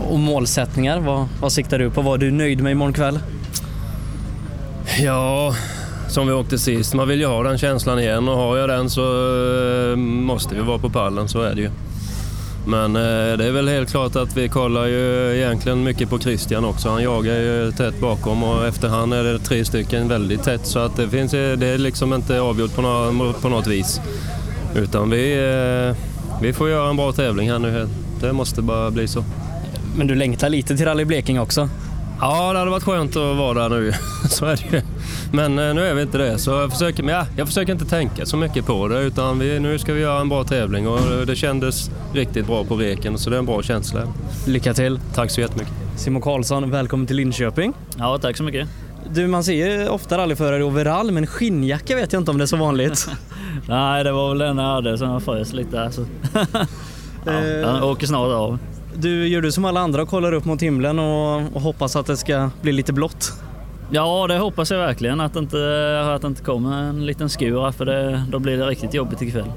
Och 0.09 0.19
målsättningar, 0.19 0.99
vad, 0.99 1.27
vad 1.41 1.51
siktar 1.51 1.79
du 1.79 1.89
på? 1.89 2.01
Vad 2.01 2.23
är 2.23 2.25
du 2.25 2.31
nöjd 2.31 2.61
med 2.61 2.71
imorgon 2.71 2.93
kväll? 2.93 3.19
Ja, 4.99 5.55
som 6.09 6.27
vi 6.27 6.33
åkte 6.33 6.57
sist. 6.57 6.93
Man 6.93 7.07
vill 7.07 7.19
ju 7.19 7.25
ha 7.25 7.43
den 7.43 7.57
känslan 7.57 7.99
igen 7.99 8.29
och 8.29 8.37
har 8.37 8.57
jag 8.57 8.69
den 8.69 8.89
så 8.89 9.01
eh, 9.91 9.95
måste 9.97 10.55
vi 10.55 10.61
vara 10.61 10.77
på 10.79 10.89
pallen, 10.89 11.29
så 11.29 11.41
är 11.41 11.55
det 11.55 11.61
ju. 11.61 11.69
Men 12.65 12.95
eh, 12.95 13.37
det 13.37 13.45
är 13.45 13.51
väl 13.51 13.67
helt 13.67 13.91
klart 13.91 14.15
att 14.15 14.37
vi 14.37 14.49
kollar 14.49 14.85
ju 14.85 15.35
egentligen 15.37 15.83
mycket 15.83 16.09
på 16.09 16.19
Christian 16.19 16.65
också. 16.65 16.89
Han 16.89 17.03
jagar 17.03 17.33
ju 17.33 17.71
tätt 17.71 17.99
bakom 17.99 18.43
och 18.43 18.65
efter 18.65 18.87
han 18.87 19.13
är 19.13 19.23
det 19.23 19.39
tre 19.39 19.65
stycken 19.65 20.07
väldigt 20.07 20.43
tätt 20.43 20.65
så 20.65 20.79
att 20.79 20.95
det, 20.95 21.09
finns, 21.09 21.31
det 21.31 21.67
är 21.67 21.77
liksom 21.77 22.13
inte 22.13 22.41
avgjort 22.41 22.75
på, 22.75 22.81
nå, 22.81 23.33
på 23.41 23.49
något 23.49 23.67
vis. 23.67 24.01
Utan 24.75 25.09
vi, 25.09 25.33
eh, 25.33 25.95
vi 26.41 26.53
får 26.53 26.69
göra 26.69 26.89
en 26.89 26.95
bra 26.95 27.11
tävling 27.11 27.51
här 27.51 27.59
nu. 27.59 27.87
Det 28.21 28.33
måste 28.33 28.61
bara 28.61 28.91
bli 28.91 29.07
så. 29.07 29.23
Men 29.95 30.07
du 30.07 30.15
längtar 30.15 30.49
lite 30.49 30.77
till 30.77 30.85
Rally 30.85 31.05
Blekinge 31.05 31.39
också? 31.39 31.69
Ja, 32.21 32.53
det 32.53 32.59
hade 32.59 32.71
varit 32.71 32.83
skönt 32.83 33.15
att 33.15 33.37
vara 33.37 33.53
där 33.53 33.69
nu. 33.69 33.93
Så 34.29 34.45
är 34.45 34.55
det 34.55 34.77
ju. 34.77 34.81
Men 35.35 35.59
eh, 35.59 35.73
nu 35.73 35.85
är 35.85 35.93
vi 35.93 36.01
inte 36.01 36.17
det, 36.17 36.37
så 36.37 36.51
jag 36.51 36.71
försöker, 36.71 37.03
ja, 37.03 37.25
jag 37.37 37.47
försöker 37.47 37.73
inte 37.73 37.85
tänka 37.85 38.25
så 38.25 38.37
mycket 38.37 38.65
på 38.65 38.87
det. 38.87 38.99
Utan 38.99 39.39
vi, 39.39 39.59
nu 39.59 39.79
ska 39.79 39.93
vi 39.93 40.01
göra 40.01 40.21
en 40.21 40.29
bra 40.29 40.43
tävling 40.43 40.87
och 40.87 41.27
det 41.27 41.35
kändes 41.35 41.91
riktigt 42.13 42.47
bra 42.47 42.63
på 42.63 42.75
reken, 42.75 43.17
så 43.17 43.29
det 43.29 43.35
är 43.35 43.39
en 43.39 43.45
bra 43.45 43.61
känsla. 43.61 44.01
Lycka 44.47 44.73
till! 44.73 44.99
Tack 45.15 45.31
så 45.31 45.41
jättemycket. 45.41 45.73
Simon 45.95 46.21
Karlsson, 46.21 46.71
välkommen 46.71 47.07
till 47.07 47.15
Linköping. 47.15 47.73
Ja, 47.97 48.17
tack 48.17 48.37
så 48.37 48.43
mycket. 48.43 48.67
Du, 49.09 49.27
man 49.27 49.43
ser 49.43 49.53
ju 49.53 49.87
ofta 49.87 50.17
rallyförare 50.17 50.59
i 50.59 50.63
overall, 50.63 51.11
men 51.11 51.27
skinnjacka 51.27 51.95
vet 51.95 52.13
jag 52.13 52.21
inte 52.21 52.31
om 52.31 52.37
det 52.37 52.43
är 52.43 52.45
så 52.45 52.57
vanligt. 52.57 53.07
Nej, 53.67 54.03
det 54.03 54.11
var 54.11 54.29
väl 54.29 54.37
den 54.37 54.57
jag 54.57 54.65
hade 54.65 54.97
som 54.97 55.09
jag 55.09 55.23
frös 55.23 55.53
lite. 55.53 55.81
Alltså. 55.81 56.05
ja, 57.25 57.31
den 57.41 57.83
åker 57.83 58.07
snart 58.07 58.31
av. 58.33 58.57
Du, 58.95 59.27
gör 59.27 59.41
du 59.41 59.51
som 59.51 59.65
alla 59.65 59.79
andra 59.79 60.01
och 60.01 60.09
kollar 60.09 60.31
upp 60.31 60.45
mot 60.45 60.61
himlen 60.61 60.99
och, 60.99 61.55
och 61.55 61.61
hoppas 61.61 61.95
att 61.95 62.05
det 62.05 62.17
ska 62.17 62.49
bli 62.61 62.71
lite 62.71 62.93
blått? 62.93 63.42
Ja, 63.95 64.27
det 64.27 64.37
hoppas 64.37 64.71
jag 64.71 64.77
verkligen 64.77 65.21
att 65.21 65.33
det 65.33 65.39
inte, 65.39 66.11
att 66.15 66.21
det 66.21 66.27
inte 66.27 66.43
kommer 66.43 66.83
en 66.83 67.05
liten 67.05 67.29
skur 67.29 67.71
för 67.71 67.85
det, 67.85 68.23
då 68.31 68.39
blir 68.39 68.57
det 68.57 68.65
riktigt 68.67 68.93
jobbigt 68.93 69.21
ikväll. 69.21 69.51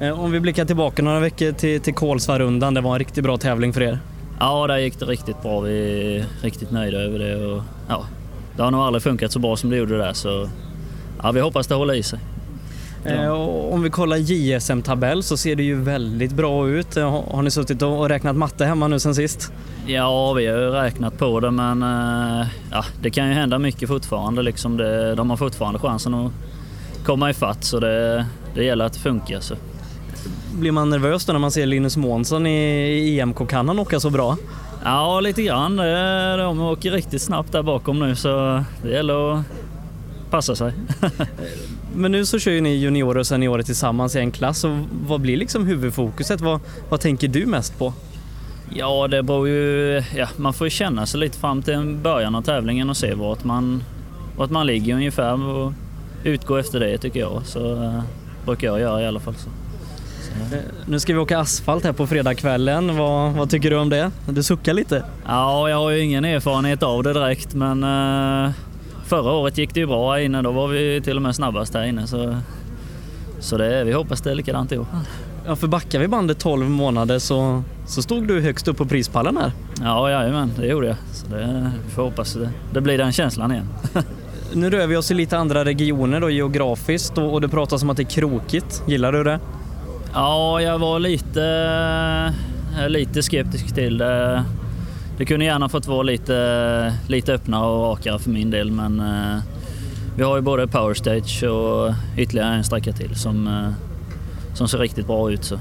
Eh, 0.00 0.20
Om 0.20 0.30
vi 0.30 0.40
blickar 0.40 0.64
tillbaka 0.64 1.02
några 1.02 1.20
veckor 1.20 1.52
till, 1.52 1.80
till 1.80 1.94
Kolsvarundan, 1.94 2.74
det 2.74 2.80
var 2.80 2.92
en 2.92 2.98
riktigt 2.98 3.24
bra 3.24 3.36
tävling 3.36 3.72
för 3.72 3.80
er. 3.82 3.98
Ja, 4.40 4.66
där 4.66 4.76
gick 4.78 4.98
det 4.98 5.04
riktigt 5.04 5.42
bra. 5.42 5.60
Vi 5.60 6.16
är 6.16 6.24
riktigt 6.44 6.70
nöjda 6.70 6.98
över 6.98 7.18
det. 7.18 7.46
Och, 7.46 7.62
ja, 7.88 8.06
det 8.56 8.62
har 8.62 8.70
nog 8.70 8.80
aldrig 8.80 9.02
funkat 9.02 9.32
så 9.32 9.38
bra 9.38 9.56
som 9.56 9.70
det 9.70 9.76
gjorde 9.76 9.98
där, 9.98 10.12
så 10.12 10.48
ja, 11.22 11.32
vi 11.32 11.40
hoppas 11.40 11.66
det 11.66 11.74
håller 11.74 11.94
i 11.94 12.02
sig. 12.02 12.18
Eh, 13.04 13.28
och 13.28 13.74
Om 13.74 13.82
vi 13.82 13.90
kollar 13.90 14.16
JSM-tabell 14.16 15.22
så 15.22 15.36
ser 15.36 15.56
det 15.56 15.62
ju 15.62 15.74
väldigt 15.74 16.32
bra 16.32 16.68
ut. 16.68 16.96
Eh, 16.96 17.24
Har, 17.30 17.42
ni 17.42 17.50
suttit 17.50 17.82
och 17.82 18.08
räknat 18.08 18.36
matte 18.36 18.64
hemma 18.64 18.88
nu 18.88 18.98
sen 18.98 19.14
sist? 19.14 19.52
Ja, 19.86 20.32
vi 20.32 20.46
har 20.46 20.58
ju 20.58 20.70
räknat 20.70 21.18
på 21.18 21.40
det 21.40 21.50
men 21.50 21.82
eh, 21.82 22.46
ja, 22.70 22.84
det 23.02 23.10
kan 23.10 23.28
ju 23.28 23.34
hända 23.34 23.58
mycket 23.58 23.88
fortfarande. 23.88 24.42
Liksom 24.42 24.76
det, 24.76 25.14
de 25.14 25.30
har 25.30 25.36
fortfarande 25.36 25.78
chansen 25.78 26.14
att 26.14 26.32
komma 27.04 27.30
ifatt 27.30 27.64
så 27.64 27.80
det, 27.80 28.26
det 28.54 28.64
gäller 28.64 28.84
att 28.84 28.92
det 28.92 29.00
funkar. 29.00 29.40
Så. 29.40 29.54
Blir 30.54 30.72
man 30.72 30.90
nervös 30.90 31.24
då 31.24 31.32
när 31.32 31.40
man 31.40 31.50
ser 31.50 31.66
Linus 31.66 31.96
Månsson 31.96 32.46
i, 32.46 32.88
i 32.88 33.20
EMK? 33.20 33.48
Kan 33.50 33.68
han 33.68 33.78
åka 33.78 34.00
så 34.00 34.10
bra? 34.10 34.36
Ja, 34.84 35.20
lite 35.20 35.42
grann. 35.42 35.76
De 36.38 36.60
åker 36.60 36.90
riktigt 36.90 37.22
snabbt 37.22 37.52
där 37.52 37.62
bakom 37.62 37.98
nu 37.98 38.16
så 38.16 38.64
det 38.82 38.90
gäller 38.90 39.32
att 39.32 39.44
passa 40.30 40.56
sig. 40.56 40.72
Men 41.96 42.12
nu 42.12 42.26
så 42.26 42.38
kör 42.38 42.50
ju 42.52 42.60
ni 42.60 42.74
juniorer 42.76 43.20
och 43.20 43.26
seniorer 43.26 43.62
tillsammans 43.62 44.16
i 44.16 44.18
en 44.18 44.30
klass. 44.30 44.64
Och 44.64 44.70
vad 45.06 45.20
blir 45.20 45.36
liksom 45.36 45.66
huvudfokuset? 45.66 46.40
Vad, 46.40 46.60
vad 46.88 47.00
tänker 47.00 47.28
du 47.28 47.46
mest 47.46 47.78
på? 47.78 47.92
Ja, 48.74 49.08
det 49.08 49.22
beror 49.22 49.48
ju... 49.48 50.02
Ja, 50.16 50.28
man 50.36 50.52
får 50.52 50.66
ju 50.66 50.70
känna 50.70 51.06
sig 51.06 51.20
lite 51.20 51.38
fram 51.38 51.62
till 51.62 51.96
början 52.02 52.34
av 52.34 52.42
tävlingen 52.42 52.90
och 52.90 52.96
se 52.96 53.14
vart 53.14 53.44
man, 53.44 53.82
vart 54.36 54.50
man 54.50 54.66
ligger 54.66 54.94
ungefär 54.94 55.42
och 55.42 55.72
utgå 56.24 56.56
efter 56.56 56.80
det 56.80 56.98
tycker 56.98 57.20
jag. 57.20 57.42
Så 57.44 57.82
eh, 57.82 58.00
brukar 58.44 58.66
jag 58.68 58.80
göra 58.80 59.02
i 59.02 59.06
alla 59.06 59.20
fall. 59.20 59.34
Så. 59.34 59.48
Eh, 60.54 60.60
Nu 60.86 61.00
ska 61.00 61.12
vi 61.12 61.18
åka 61.18 61.38
asfalt 61.38 61.84
här 61.84 61.92
på 61.92 62.06
fredagskvällen. 62.06 62.96
Vad, 62.96 63.32
vad 63.32 63.50
tycker 63.50 63.70
du 63.70 63.76
om 63.76 63.88
det? 63.88 64.10
Du 64.28 64.42
suckar 64.42 64.74
lite. 64.74 65.02
Ja, 65.26 65.68
jag 65.70 65.76
har 65.76 65.90
ju 65.90 66.00
ingen 66.00 66.24
erfarenhet 66.24 66.82
av 66.82 67.02
det 67.02 67.12
direkt 67.12 67.54
men 67.54 67.82
eh, 67.84 68.50
förra 69.06 69.32
året 69.32 69.58
gick 69.58 69.74
det 69.74 69.80
ju 69.80 69.86
bra 69.86 70.12
här 70.12 70.20
inne. 70.20 70.42
Då 70.42 70.50
var 70.50 70.68
vi 70.68 71.00
till 71.04 71.16
och 71.16 71.22
med 71.22 71.34
snabbast 71.34 71.74
här 71.74 71.84
inne. 71.84 72.06
Så, 72.06 72.36
så 73.40 73.56
det, 73.56 73.84
vi 73.84 73.92
hoppas 73.92 74.20
det 74.20 74.30
är 74.30 74.34
likadant 74.34 74.72
i 74.72 74.78
år. 74.78 74.86
Ja, 75.46 75.56
för 75.56 75.66
backar 75.66 75.98
vi 75.98 76.08
bandet 76.08 76.38
12 76.38 76.70
månader 76.70 77.18
så, 77.18 77.62
så 77.86 78.02
stod 78.02 78.28
du 78.28 78.40
högst 78.40 78.68
upp 78.68 78.76
på 78.76 78.84
prispallen 78.84 79.36
här. 79.36 79.52
Ja, 79.80 80.10
jajamän, 80.10 80.52
det 80.56 80.66
gjorde 80.66 80.86
jag. 80.86 80.96
Så 81.12 81.26
det, 81.26 81.72
vi 81.84 81.90
får 81.90 82.02
hoppas 82.02 82.34
det, 82.34 82.50
det 82.72 82.80
blir 82.80 82.98
den 82.98 83.12
känslan 83.12 83.52
igen. 83.52 83.68
Nu 84.52 84.70
rör 84.70 84.86
vi 84.86 84.96
oss 84.96 85.10
i 85.10 85.14
lite 85.14 85.38
andra 85.38 85.64
regioner 85.64 86.20
då 86.20 86.30
geografiskt 86.30 87.18
och, 87.18 87.32
och 87.32 87.40
det 87.40 87.48
pratas 87.48 87.82
om 87.82 87.90
att 87.90 87.96
det 87.96 88.02
är 88.02 88.10
krokigt. 88.10 88.82
Gillar 88.86 89.12
du 89.12 89.24
det? 89.24 89.40
Ja, 90.14 90.60
jag 90.60 90.78
var 90.78 90.98
lite, 90.98 91.44
eh, 92.78 92.88
lite 92.88 93.22
skeptisk 93.22 93.74
till 93.74 93.98
det. 93.98 94.44
Det 95.18 95.24
kunde 95.24 95.44
gärna 95.44 95.68
fått 95.68 95.86
vara 95.86 96.02
lite, 96.02 96.94
lite 97.06 97.34
öppnare 97.34 97.66
och 97.66 97.82
rakare 97.82 98.18
för 98.18 98.30
min 98.30 98.50
del 98.50 98.70
men 98.70 99.00
eh, 99.00 99.38
vi 100.16 100.22
har 100.22 100.36
ju 100.36 100.42
både 100.42 100.66
Power 100.66 100.94
Stage 100.94 101.42
och 101.42 101.94
ytterligare 102.16 102.54
en 102.54 102.64
sträcka 102.64 102.92
till 102.92 103.14
som, 103.14 103.46
eh, 103.46 103.72
som 104.54 104.68
ser 104.68 104.78
riktigt 104.78 105.06
bra 105.06 105.30
ut. 105.30 105.44
Så. 105.44 105.58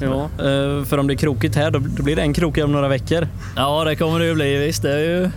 Ja, 0.00 0.24
eh, 0.24 0.84
för 0.84 0.98
om 0.98 1.06
det 1.06 1.14
är 1.14 1.16
krokigt 1.16 1.56
här 1.56 1.70
då, 1.70 1.78
blir 1.78 2.16
det 2.16 2.22
en 2.22 2.32
krokig 2.32 2.64
om 2.64 2.72
några 2.72 2.88
veckor. 2.88 3.28
Ja, 3.56 3.84
det 3.84 3.96
kommer 3.96 4.18
det 4.18 4.26
ju 4.26 4.34
bli 4.34 4.56
visst. 4.56 4.82
Det 4.82 4.92
är 4.92 4.98
ju 4.98 5.30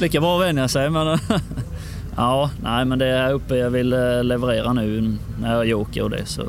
lika 0.00 0.20
bra 0.20 0.40
att 0.40 0.46
vänja 0.46 0.68
sig 0.68 0.90
men 0.90 1.18
ja, 2.16 2.50
nej 2.62 2.84
men 2.84 2.98
det 2.98 3.06
är 3.06 3.22
här 3.22 3.32
uppe 3.32 3.56
jag 3.56 3.70
vill 3.70 3.88
leverera 4.22 4.72
nu 4.72 5.16
när 5.40 5.54
jag 5.54 5.66
joker 5.66 6.02
och 6.02 6.10
det 6.10 6.26
så 6.26 6.42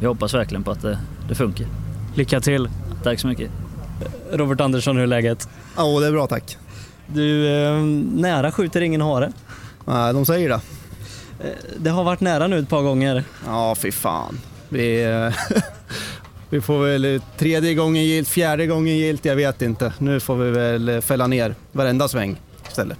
vi 0.00 0.06
hoppas 0.06 0.34
verkligen 0.34 0.62
på 0.62 0.70
att 0.70 0.82
det, 0.82 0.98
det 1.28 1.34
funkar. 1.34 1.66
Lycka 2.14 2.40
till! 2.40 2.68
Tack 3.02 3.20
så 3.20 3.26
mycket. 3.26 3.50
Robert 4.32 4.60
Andersson, 4.60 4.96
hur 4.96 5.02
är 5.02 5.06
läget? 5.06 5.48
Ja, 5.76 6.00
det 6.00 6.06
är 6.06 6.12
bra 6.12 6.26
tack. 6.26 6.56
Du, 7.06 7.48
eh, 7.48 7.80
nära 8.12 8.52
skjuter 8.52 8.80
ingen 8.80 9.00
hare. 9.00 9.32
Nej, 9.84 10.12
de 10.12 10.26
säger 10.26 10.48
det. 10.48 10.60
Det 11.76 11.90
har 11.90 12.04
varit 12.04 12.20
nära 12.20 12.46
nu 12.46 12.58
ett 12.58 12.68
par 12.68 12.82
gånger. 12.82 13.24
Ja, 13.46 13.74
fy 13.74 13.92
fan. 13.92 14.40
Vi, 14.68 15.04
eh, 15.04 15.60
vi 16.50 16.60
får 16.60 16.84
väl 16.84 17.20
tredje 17.38 17.74
gången 17.74 18.04
gilt, 18.04 18.28
fjärde 18.28 18.66
gången 18.66 18.96
gilt, 18.96 19.24
jag 19.24 19.36
vet 19.36 19.62
inte. 19.62 19.92
Nu 19.98 20.20
får 20.20 20.36
vi 20.36 20.50
väl 20.50 21.02
fälla 21.02 21.26
ner 21.26 21.54
varenda 21.72 22.08
sväng 22.08 22.40
istället. 22.68 22.98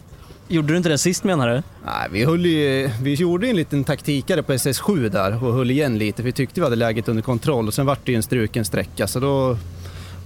Gjorde 0.48 0.72
du 0.72 0.76
inte 0.76 0.88
det 0.88 0.98
sist 0.98 1.24
menar 1.24 1.48
du? 1.48 1.62
Nej, 1.84 2.08
vi, 2.10 2.24
höll 2.24 2.46
ju, 2.46 2.90
vi 3.02 3.14
gjorde 3.14 3.48
en 3.48 3.56
liten 3.56 3.84
taktikare 3.84 4.42
på 4.42 4.52
SS7 4.52 5.08
där 5.08 5.44
och 5.44 5.54
höll 5.54 5.70
igen 5.70 5.98
lite. 5.98 6.22
Vi 6.22 6.32
tyckte 6.32 6.60
vi 6.60 6.64
hade 6.64 6.76
läget 6.76 7.08
under 7.08 7.22
kontroll 7.22 7.66
och 7.68 7.74
sen 7.74 7.86
vart 7.86 8.06
det 8.06 8.12
ju 8.12 8.16
en 8.16 8.22
struken 8.22 8.64
sträcka 8.64 9.06
så 9.06 9.20
då 9.20 9.56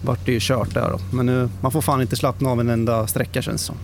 vart 0.02 0.26
det 0.26 0.32
ju 0.32 0.38
kört 0.40 0.74
där 0.74 0.90
då. 0.90 0.98
Men 1.16 1.26
nu, 1.26 1.48
man 1.60 1.72
får 1.72 1.80
fan 1.80 2.00
inte 2.00 2.16
slappna 2.16 2.50
av 2.50 2.60
en 2.60 2.70
enda 2.70 3.06
sträcka 3.06 3.42
känns 3.42 3.62
som. 3.62 3.76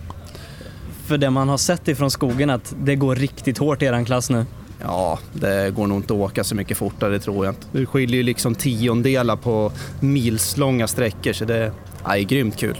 För 1.05 1.17
det 1.17 1.29
man 1.29 1.49
har 1.49 1.57
sett 1.57 1.87
ifrån 1.87 2.11
skogen 2.11 2.49
att 2.49 2.75
det 2.83 2.95
går 2.95 3.15
riktigt 3.15 3.57
hårt 3.57 3.81
i 3.81 3.85
eran 3.85 4.05
klass 4.05 4.29
nu. 4.29 4.45
Ja, 4.83 5.19
det 5.33 5.75
går 5.75 5.87
nog 5.87 5.97
inte 5.97 6.13
att 6.13 6.19
åka 6.19 6.43
så 6.43 6.55
mycket 6.55 6.77
fortare, 6.77 7.19
tror 7.19 7.45
jag 7.45 7.51
inte. 7.51 7.67
Det 7.71 7.85
skiljer 7.85 8.17
ju 8.17 8.23
liksom 8.23 8.55
tiondelar 8.55 9.35
på 9.35 9.71
milslånga 9.99 10.87
sträckor 10.87 11.33
så 11.33 11.45
det 11.45 11.71
är 12.05 12.17
grymt 12.19 12.57
kul. 12.57 12.77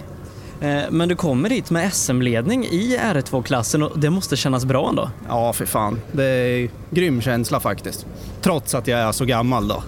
Eh, 0.62 0.80
Men 0.90 1.10
du 1.10 1.16
kommer 1.16 1.50
hit 1.50 1.70
med 1.72 1.94
SM-ledning 1.94 2.66
i 2.66 2.98
R2-klassen 3.04 3.84
och 3.84 4.00
det 4.00 4.10
måste 4.10 4.36
kännas 4.38 4.66
bra 4.66 4.90
ändå? 4.90 5.10
Ja, 5.28 5.54
för 5.54 5.66
fan. 5.66 6.02
Det 6.12 6.24
är 6.26 6.70
grym 6.92 7.22
känsla 7.22 7.60
faktiskt. 7.60 8.06
Trots 8.42 8.76
att 8.76 8.88
jag 8.88 9.00
är 9.00 9.12
så 9.12 9.26
gammal 9.26 9.68
då. 9.68 9.84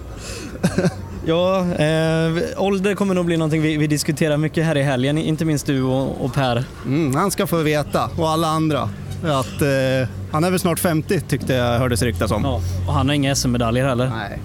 Ja, 1.28 1.60
eh, 1.60 2.62
ålder 2.62 2.94
kommer 2.94 3.14
nog 3.14 3.26
bli 3.26 3.36
någonting 3.36 3.62
vi, 3.62 3.76
vi 3.76 3.86
diskuterar 3.86 4.36
mycket 4.36 4.64
här 4.64 4.76
i 4.76 4.82
helgen, 4.82 5.18
inte 5.18 5.44
minst 5.44 5.66
du 5.66 5.82
och, 5.82 6.24
och 6.24 6.34
Per. 6.34 6.64
Mm, 6.86 7.14
han 7.14 7.30
ska 7.30 7.46
få 7.46 7.56
veta, 7.62 8.10
och 8.16 8.28
alla 8.28 8.48
andra, 8.48 8.82
att 9.22 9.62
eh, 9.62 10.08
han 10.32 10.44
är 10.44 10.50
väl 10.50 10.58
snart 10.58 10.78
50 10.78 11.20
tyckte 11.20 11.54
jag 11.54 11.78
hördes 11.78 12.02
ryktas 12.02 12.30
om. 12.30 12.42
Ja, 12.44 12.60
och 12.86 12.94
han 12.94 13.08
har 13.08 13.14
inga 13.14 13.34
SM-medaljer 13.34 13.88
heller. 13.88 14.08
Nej, 14.08 14.38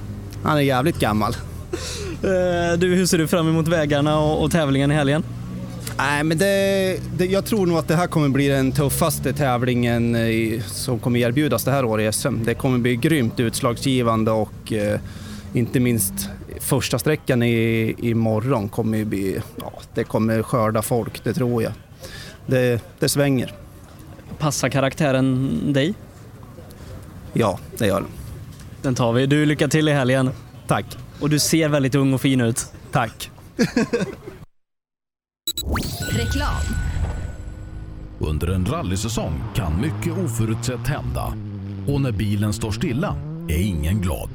han 0.44 0.58
är 0.58 0.62
jävligt 0.62 1.00
gammal. 1.00 1.36
Eh, 2.24 2.78
du, 2.78 2.96
hur 2.96 3.06
ser 3.06 3.18
du 3.18 3.28
fram 3.28 3.50
emot 3.50 3.68
vägarna 3.68 4.20
och, 4.20 4.44
och 4.44 4.52
tävlingen 4.52 4.92
i 4.92 4.94
helgen? 4.94 5.24
Nej, 5.98 6.24
men 6.24 6.38
det, 6.38 7.00
det, 7.18 7.26
jag 7.26 7.46
tror 7.46 7.66
nog 7.66 7.78
att 7.78 7.88
det 7.88 7.96
här 7.96 8.08
kommer 8.08 8.30
bli 8.30 8.48
den 8.48 8.72
tuffaste 8.72 9.34
tävlingen 9.34 10.16
i, 10.16 10.62
som 10.68 11.00
kommer 11.00 11.20
erbjudas 11.20 11.64
det 11.64 11.72
här 11.72 11.86
året 11.86 12.16
i 12.16 12.18
SM. 12.18 12.44
Det 12.44 12.54
kommer 12.54 12.78
bli 12.78 12.96
grymt 12.96 13.40
utslagsgivande 13.40 14.32
och 14.32 14.74
eh, 14.74 15.00
inte 15.54 15.80
minst 15.80 16.30
första 16.60 17.00
sträckan 17.00 17.44
i, 17.44 17.96
imorgon 17.98 18.70
kommer 18.70 18.98
ju 18.98 19.06
bli, 19.06 19.42
ja, 19.62 19.74
det 19.94 20.04
kommer 20.04 20.44
skörda 20.44 20.82
folk, 20.82 21.24
det 21.24 21.34
tror 21.34 21.64
jag. 21.64 21.72
Det, 22.46 22.82
det 23.00 23.10
svänger. 23.10 23.54
Passar 24.38 24.70
karaktären 24.70 25.74
dig? 25.74 25.94
Ja, 27.34 27.60
det 27.78 27.88
gör 27.88 28.02
den. 28.02 28.10
Den 28.82 28.96
tar 28.96 29.14
vi. 29.14 29.26
Du, 29.26 29.46
lycka 29.46 29.68
till 29.68 29.90
i 29.90 29.92
helgen. 29.92 30.30
Tack. 30.68 30.86
Och 31.20 31.30
du 31.30 31.40
ser 31.40 31.70
väldigt 31.70 31.96
ung 31.96 32.14
och 32.14 32.22
fin 32.22 32.42
ut. 32.42 32.66
Tack. 32.92 33.32
Reklam. 36.10 36.62
Under 38.20 38.48
en 38.48 38.66
rallysäsong 38.66 39.44
kan 39.56 39.82
mycket 39.82 40.14
oförutsett 40.26 40.88
hända. 40.88 41.34
Och 41.88 42.02
när 42.02 42.12
bilen 42.12 42.54
står 42.54 42.72
stilla 42.72 43.16
är 43.50 43.62
ingen 43.62 44.02
glad. 44.02 44.30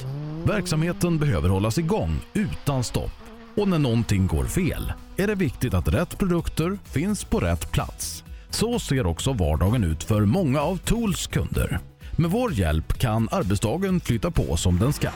Verksamheten 0.48 1.18
behöver 1.18 1.48
hållas 1.48 1.78
igång 1.78 2.20
utan 2.34 2.84
stopp. 2.84 3.12
Och 3.56 3.68
när 3.68 3.78
någonting 3.78 4.26
går 4.26 4.44
fel 4.44 4.92
är 5.16 5.26
det 5.26 5.34
viktigt 5.34 5.74
att 5.74 5.88
rätt 5.88 6.18
produkter 6.18 6.78
finns 6.84 7.24
på 7.24 7.40
rätt 7.40 7.72
plats. 7.72 8.24
Så 8.50 8.78
ser 8.78 9.06
också 9.06 9.32
vardagen 9.32 9.84
ut 9.84 10.04
för 10.04 10.20
många 10.20 10.60
av 10.60 10.76
Tools 10.76 11.26
kunder. 11.26 11.78
Med 12.16 12.30
vår 12.30 12.52
hjälp 12.52 12.98
kan 12.98 13.28
arbetsdagen 13.30 14.00
flytta 14.00 14.30
på 14.30 14.56
som 14.56 14.78
den 14.78 14.92
ska. 14.92 15.08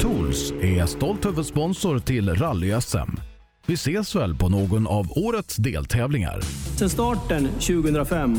Tools 0.00 0.52
är 0.60 0.86
stolt 0.86 1.26
huvudsponsor 1.26 1.98
till 1.98 2.30
Rally-SM. 2.34 3.20
Vi 3.66 3.74
ses 3.74 4.16
väl 4.16 4.34
på 4.34 4.48
någon 4.48 4.86
av 4.86 5.18
årets 5.18 5.56
deltävlingar. 5.56 6.40
Sedan 6.76 6.90
starten 6.90 7.48
2005 7.48 8.38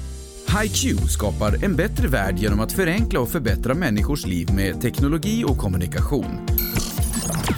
HiQ 0.59 0.99
skapar 1.09 1.63
en 1.65 1.75
bättre 1.75 2.07
värld 2.07 2.37
genom 2.37 2.59
att 2.59 2.71
förenkla 2.71 3.19
och 3.19 3.29
förbättra 3.29 3.73
människors 3.73 4.25
liv 4.25 4.47
med 4.53 4.81
teknologi 4.81 5.43
och 5.47 5.57
kommunikation. 5.57 6.39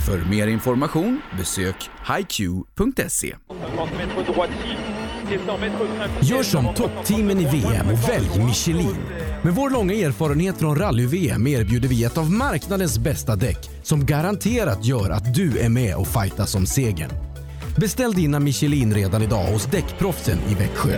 För 0.06 0.30
mer 0.30 0.48
information 0.48 1.22
besök 1.38 1.76
hiq.se. 2.08 3.36
Gör 6.22 6.44
som 6.44 6.74
toppteamen 6.74 7.40
i 7.40 7.46
VM 7.46 7.90
och 7.90 8.10
välj 8.10 8.46
Michelin. 8.46 8.98
Med 9.44 9.56
vår 9.56 9.70
långa 9.70 9.94
erfarenhet 9.94 10.58
från 10.58 10.76
rally-VM 10.76 11.48
erbjuder 11.48 11.90
vi 11.90 12.04
ett 12.04 12.18
av 12.18 12.32
marknadens 12.32 13.00
bästa 13.00 13.36
däck 13.36 13.70
som 13.84 14.06
garanterat 14.06 14.86
gör 14.86 15.10
att 15.10 15.34
du 15.34 15.58
är 15.58 15.70
med 15.70 15.96
och 15.96 16.08
fightar 16.08 16.58
om 16.58 16.66
segern. 16.66 17.23
Beställ 17.76 18.12
dina 18.12 18.40
Michelin 18.40 18.94
redan 18.94 19.22
idag 19.22 19.44
hos 19.44 19.66
Däckproffsen 19.66 20.38
i 20.38 20.56
Växjö. 20.56 20.92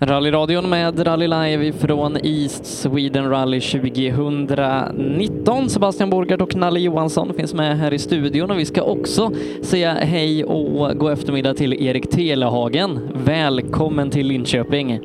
Rallyradion 0.00 0.70
med 0.70 1.06
Rally 1.06 1.26
Live 1.26 1.72
från 1.72 2.16
East 2.16 2.66
Sweden 2.66 3.30
Rally 3.30 3.60
2019. 3.60 5.68
Sebastian 5.68 6.10
Borgart 6.10 6.40
och 6.40 6.56
Nalle 6.56 6.80
Johansson 6.80 7.34
finns 7.34 7.54
med 7.54 7.78
här 7.78 7.94
i 7.94 7.98
studion 7.98 8.50
och 8.50 8.58
vi 8.58 8.64
ska 8.64 8.82
också 8.82 9.32
säga 9.62 9.92
hej 9.92 10.44
och 10.44 10.98
god 10.98 11.12
eftermiddag 11.12 11.54
till 11.54 11.72
Erik 11.72 12.10
Telehagen. 12.10 13.00
Välkommen 13.24 14.10
till 14.10 14.26
Linköping. 14.26 15.00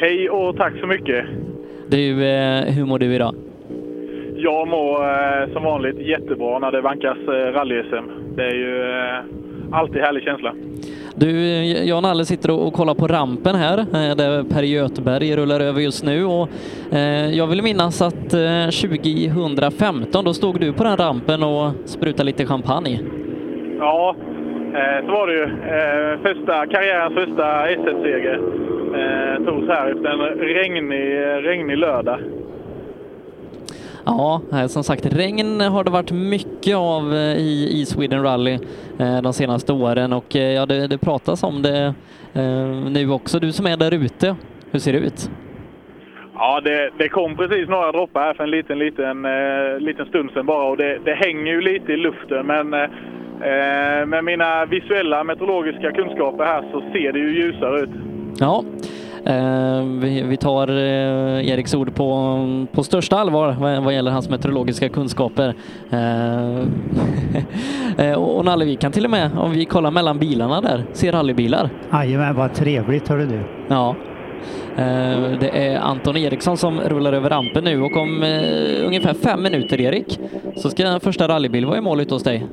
Hej 0.00 0.30
och 0.30 0.56
tack 0.56 0.72
så 0.80 0.86
mycket. 0.86 1.24
Du, 1.88 2.24
eh, 2.24 2.64
hur 2.64 2.84
mår 2.84 2.98
du 2.98 3.14
idag? 3.14 3.34
Jag 4.44 4.68
mår 4.68 5.04
eh, 5.04 5.52
som 5.52 5.62
vanligt 5.62 5.98
jättebra 5.98 6.58
när 6.58 6.72
det 6.72 6.80
vankas 6.80 7.18
eh, 7.18 7.32
rally-SM. 7.32 8.34
Det 8.36 8.42
är 8.42 8.54
ju 8.54 8.82
eh, 8.82 9.78
alltid 9.78 10.02
härlig 10.02 10.22
känsla. 10.22 10.54
Du, 11.16 11.64
jag 11.64 11.96
och 11.96 12.02
Nalle 12.02 12.24
sitter 12.24 12.50
och 12.50 12.72
kollar 12.72 12.94
på 12.94 13.06
rampen 13.06 13.54
här, 13.54 13.76
där 14.14 14.42
Per 14.54 14.62
Göteberg 14.62 15.36
rullar 15.36 15.60
över 15.60 15.80
just 15.80 16.04
nu. 16.04 16.24
Och, 16.24 16.48
jag 17.32 17.46
vill 17.46 17.62
minnas 17.62 18.02
att 18.02 18.34
eh, 18.34 18.90
2015, 18.90 20.24
då 20.24 20.34
stod 20.34 20.60
du 20.60 20.72
på 20.72 20.84
den 20.84 20.96
rampen 20.96 21.42
och 21.42 21.72
sprutade 21.84 22.24
lite 22.24 22.46
champagne. 22.46 23.00
Ja, 23.78 24.16
så 25.06 25.12
var 25.12 25.26
det 25.26 25.34
ju. 25.34 25.46
Första, 26.22 26.66
karriärens 26.66 27.14
första 27.14 27.68
SS-seger 27.68 28.40
togs 29.46 29.68
här 29.68 29.90
efter 29.90 30.08
en 30.08 30.20
regnig, 30.38 31.16
regnig 31.48 31.78
lördag. 31.78 32.18
Ja, 34.04 34.40
eh, 34.52 34.66
som 34.66 34.84
sagt, 34.84 35.06
regn 35.06 35.60
har 35.60 35.84
det 35.84 35.90
varit 35.90 36.10
mycket 36.12 36.76
av 36.76 37.14
eh, 37.14 37.36
i, 37.36 37.80
i 37.80 37.86
Sweden 37.86 38.22
Rally 38.22 38.58
eh, 38.98 39.22
de 39.22 39.32
senaste 39.32 39.72
åren 39.72 40.12
och 40.12 40.34
ja, 40.34 40.66
det, 40.66 40.86
det 40.86 40.98
pratas 40.98 41.42
om 41.42 41.62
det 41.62 41.94
nu 42.90 43.10
också. 43.10 43.38
Du 43.38 43.52
som 43.52 43.66
är 43.66 43.76
där 43.76 43.94
ute, 43.94 44.36
hur 44.70 44.78
ser 44.78 44.92
det 44.92 44.98
ut? 44.98 45.30
Ja, 46.34 46.60
det, 46.60 46.90
det 46.98 47.08
kom 47.08 47.36
precis 47.36 47.68
några 47.68 47.92
droppar 47.92 48.20
här 48.20 48.34
för 48.34 48.44
en 48.44 48.50
liten, 48.50 48.78
liten, 48.78 49.24
eh, 49.24 49.78
liten 49.78 50.06
stund 50.06 50.30
sedan 50.30 50.46
bara 50.46 50.70
och 50.70 50.76
det, 50.76 50.98
det 51.04 51.14
hänger 51.14 51.52
ju 51.52 51.60
lite 51.60 51.92
i 51.92 51.96
luften 51.96 52.46
men 52.46 52.74
eh, 52.74 54.06
med 54.06 54.24
mina 54.24 54.64
visuella 54.64 55.24
meteorologiska 55.24 55.92
kunskaper 55.92 56.44
här 56.44 56.64
så 56.72 56.80
ser 56.80 57.12
det 57.12 57.18
ju 57.18 57.42
ljusare 57.42 57.80
ut. 57.80 57.90
Ja, 58.38 58.64
vi, 60.00 60.22
vi 60.22 60.36
tar 60.36 60.68
eh, 60.68 61.48
Eriks 61.48 61.74
ord 61.74 61.94
på, 61.94 62.38
på 62.72 62.82
största 62.84 63.16
allvar 63.16 63.56
vad, 63.82 63.94
gäller 63.94 64.10
hans 64.10 64.28
meteorologiska 64.28 64.88
kunskaper. 64.88 65.54
Eh, 65.90 66.58
eh, 68.06 68.14
och 68.18 68.44
Nalle, 68.44 68.64
vi 68.64 68.76
kan 68.76 68.92
till 68.92 69.04
och 69.04 69.10
med, 69.10 69.30
om 69.38 69.52
vi 69.52 69.64
kollar 69.64 69.90
mellan 69.90 70.18
bilarna 70.18 70.60
där, 70.60 70.84
se 70.92 71.12
rallybilar. 71.12 71.70
Jajamän, 71.92 72.34
vad 72.36 72.54
trevligt 72.54 73.08
hörru 73.08 73.26
du. 73.26 73.40
Ja. 73.68 73.96
Eh, 74.76 75.38
Det 75.40 75.50
är 75.66 75.78
Anton 75.78 76.16
Eriksson 76.16 76.56
som 76.56 76.80
rullar 76.80 77.12
över 77.12 77.30
rampen 77.30 77.64
nu 77.64 77.82
och 77.82 77.96
om 77.96 78.22
eh, 78.22 78.86
ungefär 78.86 79.14
fem 79.14 79.42
minuter, 79.42 79.80
Erik, 79.80 80.20
så 80.56 80.70
ska 80.70 81.00
första 81.00 81.28
rallybil 81.28 81.66
vara 81.66 81.78
i 81.78 81.80
mål 81.80 82.00
ute 82.00 82.14
hos 82.14 82.22
dig. 82.22 82.46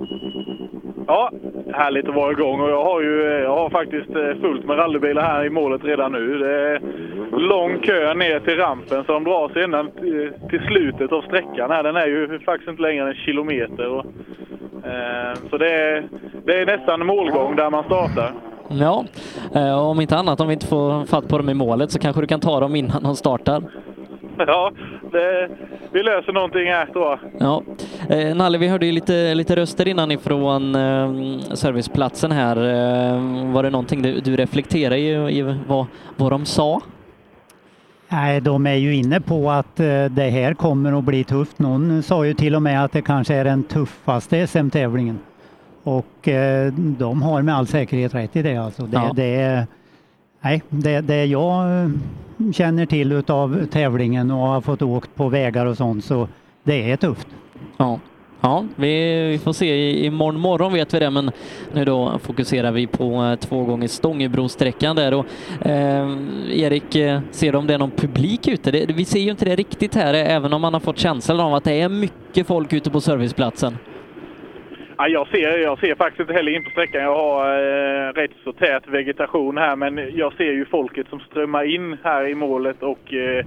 Ja, 1.11 1.31
härligt 1.73 2.09
att 2.09 2.15
vara 2.15 2.31
igång 2.31 2.61
och 2.61 2.69
jag 2.69 2.83
har 2.83 3.01
ju 3.01 3.21
eh, 3.27 3.39
jag 3.43 3.55
har 3.55 3.69
faktiskt 3.69 4.09
eh, 4.09 4.41
fullt 4.41 4.65
med 4.65 4.77
rallybilar 4.77 5.21
här 5.21 5.45
i 5.45 5.49
målet 5.49 5.83
redan 5.83 6.11
nu. 6.11 6.37
Det 6.37 6.51
är 6.69 6.81
lång 7.39 7.79
kö 7.79 8.13
ner 8.13 8.39
till 8.39 8.57
rampen 8.57 9.03
så 9.05 9.11
de 9.13 9.23
drar 9.23 9.49
sig 9.49 9.63
ända 9.63 9.85
till- 10.49 10.61
slutet 10.67 11.11
av 11.11 11.21
sträckan 11.21 11.71
här. 11.71 11.83
Den 11.83 11.95
är 11.95 12.07
ju 12.07 12.39
faktiskt 12.39 12.69
inte 12.69 12.81
längre 12.81 13.01
än 13.03 13.07
en 13.09 13.13
kilometer. 13.15 13.87
Och, 13.89 14.05
eh, 14.85 15.33
så 15.49 15.57
det 15.57 15.71
är, 15.73 16.03
det 16.45 16.57
är 16.57 16.65
nästan 16.65 17.05
målgång 17.05 17.55
där 17.55 17.69
man 17.69 17.83
startar. 17.83 18.31
Ja, 18.69 19.05
och 19.53 19.89
om 19.91 20.01
inte 20.01 20.17
annat, 20.17 20.41
om 20.41 20.47
vi 20.47 20.53
inte 20.53 20.67
får 20.67 21.05
fatt 21.05 21.27
på 21.29 21.37
dem 21.37 21.49
i 21.49 21.53
målet 21.53 21.91
så 21.91 21.99
kanske 21.99 22.21
du 22.21 22.27
kan 22.27 22.39
ta 22.39 22.59
dem 22.59 22.75
innan 22.75 23.03
de 23.03 23.15
startar. 23.15 23.61
Ja, 24.47 24.71
det, 25.11 25.49
vi 25.91 26.03
löser 26.03 26.33
någonting 26.33 26.65
här 26.67 26.85
tror 26.85 27.05
jag. 27.05 27.19
Ja. 27.39 27.63
Eh, 28.15 28.35
Nalle, 28.35 28.57
vi 28.57 28.67
hörde 28.67 28.85
ju 28.85 28.91
lite, 28.91 29.33
lite 29.35 29.55
röster 29.55 29.87
innan 29.87 30.11
ifrån 30.11 30.75
eh, 30.75 31.39
serviceplatsen 31.53 32.31
här. 32.31 32.55
Eh, 32.57 33.51
var 33.53 33.63
det 33.63 33.69
någonting 33.69 34.01
du, 34.01 34.19
du 34.19 34.35
reflekterade 34.35 34.97
i, 34.97 35.37
i 35.39 35.41
vad, 35.67 35.85
vad 36.17 36.31
de 36.31 36.45
sa? 36.45 36.81
Nej, 38.11 38.41
de 38.41 38.67
är 38.67 38.75
ju 38.75 38.95
inne 38.95 39.21
på 39.21 39.51
att 39.51 39.79
eh, 39.79 40.05
det 40.05 40.29
här 40.29 40.53
kommer 40.53 40.97
att 40.99 41.03
bli 41.03 41.23
tufft. 41.23 41.59
Någon 41.59 42.03
sa 42.03 42.25
ju 42.25 42.33
till 42.33 42.55
och 42.55 42.61
med 42.61 42.83
att 42.83 42.91
det 42.91 43.01
kanske 43.01 43.35
är 43.35 43.43
den 43.43 43.63
tuffaste 43.63 44.47
SM-tävlingen. 44.47 45.19
Och 45.83 46.27
eh, 46.27 46.73
de 46.73 47.21
har 47.21 47.41
med 47.41 47.55
all 47.55 47.67
säkerhet 47.67 48.15
rätt 48.15 48.35
i 48.35 48.41
det. 48.41 48.55
Alltså. 48.57 48.83
Det, 48.83 48.97
Ja. 48.97 49.11
det, 49.15 49.35
är- 49.41 49.67
nej, 50.41 50.63
det, 50.69 51.01
det 51.01 51.25
jag 51.25 51.81
eh, 51.83 51.89
känner 52.53 52.85
till 52.85 53.11
utav 53.11 53.65
tävlingen 53.65 54.31
och 54.31 54.47
har 54.47 54.61
fått 54.61 54.81
åkt 54.81 55.15
på 55.15 55.29
vägar 55.29 55.65
och 55.65 55.77
sånt 55.77 56.05
så 56.05 56.27
det 56.63 56.91
är 56.91 56.97
tufft. 56.97 57.27
Ja. 57.77 57.99
Ja, 58.41 58.65
vi, 58.75 59.27
vi 59.31 59.37
får 59.37 59.53
se. 59.53 59.65
I- 59.75 60.05
Imorgon 60.05 60.39
morgon 60.41 60.73
vet 60.73 60.93
vi 60.93 60.99
det, 60.99 61.09
men 61.09 61.31
nu 61.73 61.85
då 61.85 62.19
fokuserar 62.23 62.71
vi 62.71 62.87
på 62.87 63.23
eh, 63.25 63.35
två 63.35 63.63
gånger 63.63 63.87
Stångebrosträckan 63.87 64.95
där. 64.95 65.13
Och, 65.13 65.25
eh, 65.65 66.17
Erik, 66.51 66.95
eh, 66.95 67.19
ser 67.31 67.51
du 67.51 67.57
om 67.57 67.67
det 67.67 67.73
är 67.73 67.77
någon 67.77 67.91
publik 67.91 68.47
ute? 68.47 68.71
Det, 68.71 68.85
vi 68.85 69.05
ser 69.05 69.19
ju 69.19 69.31
inte 69.31 69.45
det 69.45 69.55
riktigt 69.55 69.95
här, 69.95 70.13
även 70.13 70.53
om 70.53 70.61
man 70.61 70.73
har 70.73 70.79
fått 70.79 70.97
känslan 70.99 71.39
av 71.39 71.53
att 71.53 71.63
det 71.63 71.81
är 71.81 71.89
mycket 71.89 72.47
folk 72.47 72.73
ute 72.73 72.89
på 72.89 73.01
serviceplatsen. 73.01 73.77
Ja, 75.01 75.07
jag, 75.07 75.27
ser, 75.27 75.57
jag 75.57 75.79
ser 75.79 75.95
faktiskt 75.95 76.19
inte 76.19 76.33
heller 76.33 76.51
in 76.51 76.63
på 76.63 76.69
sträckan. 76.69 77.01
Jag 77.01 77.15
har 77.15 77.55
eh, 77.55 78.13
rätt 78.13 78.31
så 78.43 78.53
tät 78.53 78.87
vegetation 78.87 79.57
här 79.57 79.75
men 79.75 80.17
jag 80.17 80.33
ser 80.33 80.51
ju 80.51 80.65
folket 80.65 81.07
som 81.09 81.19
strömmar 81.19 81.63
in 81.63 81.97
här 82.03 82.27
i 82.27 82.35
målet 82.35 82.83
och 82.83 83.13
eh, 83.13 83.45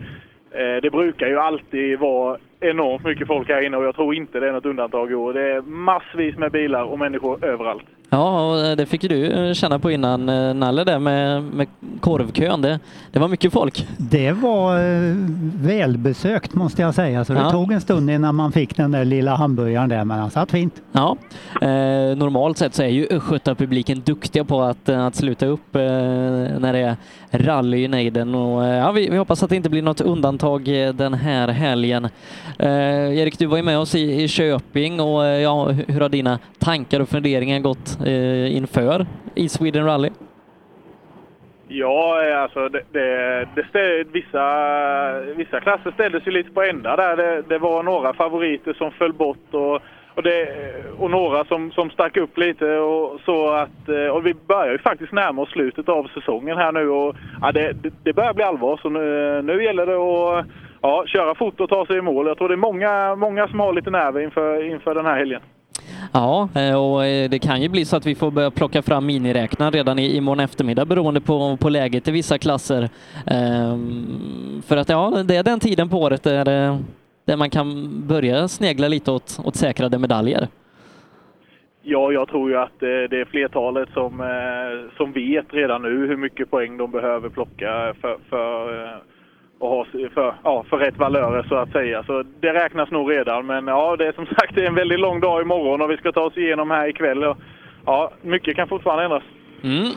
eh 0.51 0.77
det 0.83 0.91
brukar 0.93 1.27
ju 1.27 1.39
alltid 1.39 1.99
vara 1.99 2.39
enormt 2.61 3.05
mycket 3.05 3.27
folk 3.27 3.49
här 3.49 3.63
inne 3.63 3.77
och 3.77 3.85
jag 3.85 3.95
tror 3.95 4.15
inte 4.15 4.41
det 4.41 4.49
är 4.49 4.53
något 4.53 4.67
undantag 4.67 5.11
i 5.11 5.15
år. 5.15 5.33
Det 5.33 5.53
är 5.53 5.61
massvis 5.61 6.37
med 6.37 6.53
bilar 6.53 6.85
och 6.85 6.99
människor 6.99 7.45
överallt. 7.45 7.87
Ja, 8.15 8.51
och 8.71 8.77
det 8.77 8.87
fick 8.87 9.03
ju 9.03 9.09
du 9.09 9.27
eh, 9.49 9.53
känna 9.55 9.79
på 9.79 9.91
innan 9.91 10.29
eh, 10.29 10.55
Nalle 10.55 10.85
där 10.85 10.99
med, 10.99 11.43
med 11.43 11.67
korvkön. 12.01 12.63
Det, 12.63 12.81
det 13.13 13.19
var 13.19 13.29
mycket 13.29 13.53
folk. 13.53 13.87
Det 13.99 14.33
var 14.33 14.79
eh, 14.79 15.15
välbesökt 15.63 16.55
måste 16.55 16.83
jag 16.83 16.95
säga, 16.95 17.25
så 17.25 17.33
det 17.33 17.39
Ja. 17.39 17.51
tog 17.51 17.73
en 17.73 17.81
stund 17.81 18.11
innan 18.11 18.35
man 18.35 18.53
fick 18.53 18.77
den 18.77 18.91
där 18.93 19.05
lilla 19.05 19.35
hamburgaren 19.35 19.89
där, 19.89 20.05
men 20.05 20.19
han 20.19 20.31
satt 20.31 20.51
fint. 20.51 20.75
Ja, 20.93 21.17
eh, 21.61 21.69
normalt 22.17 22.59
sett 22.59 22.75
så 22.75 22.83
är 22.83 22.87
ju 22.89 23.07
Östgötapubliken 23.11 24.03
duktiga 24.05 24.45
på 24.45 24.63
att, 24.63 24.89
eh, 24.89 25.07
att 25.07 25.15
sluta 25.15 25.47
upp 25.47 25.77
eh, 25.77 25.83
när 25.83 26.73
det 26.73 26.79
är 26.79 26.97
rally 27.31 27.85
i 27.85 27.89
nejden 27.89 28.35
och 28.35 28.65
eh, 28.65 28.77
ja, 28.77 28.93
vi, 28.93 29.09
vi 29.11 29.17
hoppas 29.17 29.43
att 29.43 29.51
det 29.51 29.57
inte 29.57 29.71
blir 29.71 29.83
något 29.83 30.01
undantag 30.01 30.87
eh, 30.87 30.93
den 30.95 31.15
här 31.15 31.49
helgen. 31.49 32.05
Eh, 32.59 33.19
Erik, 33.19 33.39
du 33.39 33.47
var 33.47 33.57
ju 33.57 33.63
med 33.63 33.79
oss 33.79 33.95
i, 33.95 34.23
i 34.23 34.29
Köping 34.29 35.01
och 35.01 35.25
eh, 35.27 35.41
ja, 35.41 35.69
hur 35.69 36.01
har 36.01 36.09
dina 36.09 36.39
tankar 36.59 37.01
och 37.01 37.09
funderingar 37.09 37.59
gått 37.59 37.99
eh, 38.07 38.57
inför 38.57 39.07
i 39.35 39.49
Sweden 39.49 39.85
Rally? 39.85 40.11
Ja, 41.69 42.25
eh, 42.25 42.43
alltså 42.43 42.69
det, 42.69 42.83
det, 42.93 43.49
det 43.55 43.67
ställ, 43.69 44.05
vissa, 44.13 44.45
vissa 45.37 45.61
klasser 45.61 45.91
ställdes 45.91 46.27
ju 46.27 46.31
lite 46.31 46.51
på 46.51 46.63
ända 46.63 46.97
där. 46.97 47.17
Det, 47.17 47.43
det 47.49 47.59
var 47.59 47.83
några 47.83 48.13
favoriter 48.13 48.73
som 48.73 48.91
föll 48.91 49.13
bort 49.13 49.55
och, 49.55 49.75
och, 50.15 50.23
det, 50.23 50.49
och 50.99 51.11
några 51.11 51.45
som, 51.45 51.73
som 51.73 51.91
stack 51.91 52.17
upp 52.17 52.39
lite. 52.39 52.77
Och, 52.79 53.21
så 53.25 53.49
att, 53.49 53.89
eh, 53.89 54.07
och 54.07 54.27
vi 54.27 54.35
börjar 54.35 54.73
ju 54.73 54.79
faktiskt 54.79 55.13
närma 55.13 55.43
oss 55.43 55.51
slutet 55.51 55.89
av 55.89 56.11
säsongen 56.15 56.57
här 56.57 56.73
nu 56.73 56.89
och 56.89 57.17
ja, 57.41 57.53
det, 57.53 57.73
det, 57.73 57.93
det 58.03 58.13
börjar 58.13 58.35
bli 58.35 58.45
allvar. 58.45 58.79
Så 58.83 58.89
nu, 58.89 59.43
nu 59.43 59.65
gäller 59.65 59.87
det 59.87 59.95
att 59.95 60.47
ja, 60.83 61.05
köra 61.07 61.35
fort 61.35 61.61
och 61.61 61.69
ta 61.69 61.87
sig 61.87 61.97
i 61.97 62.03
mål. 62.03 62.27
Jag 62.27 62.39
tror 62.39 62.49
det 62.49 62.55
är 62.55 62.57
många, 62.57 63.15
många 63.17 63.49
som 63.49 63.61
har 63.61 63.73
lite 63.73 63.91
nerver 63.91 64.21
inför, 64.21 64.65
inför 64.65 64.95
den 64.95 65.07
här 65.07 65.17
helgen. 65.17 65.41
Ja, 66.13 66.49
eh, 66.55 66.75
och 66.75 67.07
eh, 67.07 67.31
det 67.31 67.39
kan 67.39 67.63
ju 67.63 67.69
bli 67.69 67.85
så 67.85 67.97
att 67.97 68.07
vi 68.07 68.15
får 68.15 68.31
börja 68.31 68.51
plocka 68.51 68.83
fram 68.83 69.07
miniräknaren 69.07 69.73
redan 69.73 69.99
i, 69.99 70.17
imorgon 70.17 70.41
eftermiddag 70.41 70.85
beroende 70.85 71.21
på, 71.21 71.57
på 71.57 71.69
läget 71.69 72.09
i 72.09 72.11
vissa 72.11 72.39
klasser. 72.39 72.89
Ehm, 73.27 74.63
för 74.67 74.77
att 74.77 74.89
ja, 74.89 75.23
det 75.25 75.37
är 75.37 75.43
den 75.43 75.61
tiden 75.61 75.89
på 75.89 75.97
året 75.99 76.23
där, 76.23 76.69
eh, 76.69 76.79
där 77.25 77.37
man 77.37 77.51
kan 77.51 77.91
börja 78.09 78.49
snegla 78.49 78.89
lite 78.89 79.11
åt, 79.11 79.41
åt 79.45 79.57
säkrade 79.57 79.99
medaljer. 79.99 80.49
Ja, 81.83 82.13
jag 82.13 82.29
tror 82.29 82.51
ju 82.51 82.57
att 82.57 82.81
det 82.81 83.21
är 83.21 83.25
flertalet 83.25 83.89
som, 83.95 84.23
som 84.97 85.13
vet 85.13 85.55
redan 85.55 85.83
nu 85.83 86.07
hur 86.07 86.17
mycket 86.17 86.51
poäng 86.51 86.77
de 86.77 86.91
behöver 86.91 87.29
plocka 87.29 87.95
för, 88.01 88.19
för, 88.31 89.03
och 89.63 89.69
ha, 89.69 89.87
för, 90.15 90.35
ja, 90.45 90.65
för 90.69 90.77
rätt 90.77 90.99
valörer 90.99 91.47
så 91.49 91.55
att 91.55 91.73
säga. 91.73 92.03
Så 92.03 92.25
det 92.41 92.53
räknas 92.53 92.91
nog 92.91 93.13
redan. 93.13 93.47
Men 93.47 93.67
ja, 93.67 93.97
det 93.97 94.07
är 94.07 94.13
som 94.13 94.27
sagt 94.39 94.55
det 94.55 94.63
är 94.63 94.69
en 94.69 94.75
väldigt 94.75 95.01
lång 95.01 95.21
dag 95.21 95.43
imorgon 95.43 95.83
och 95.83 95.91
vi 95.91 95.97
ska 95.97 96.13
ta 96.13 96.21
oss 96.21 96.37
igenom 96.37 96.71
här 96.71 96.89
ikväll. 96.89 97.25
Och, 97.25 97.37
Ja, 97.87 98.11
mycket 98.23 98.57
kan 98.57 98.69
fortfarande 98.69 99.05
ändras. 99.05 99.23
Mm. 99.63 99.93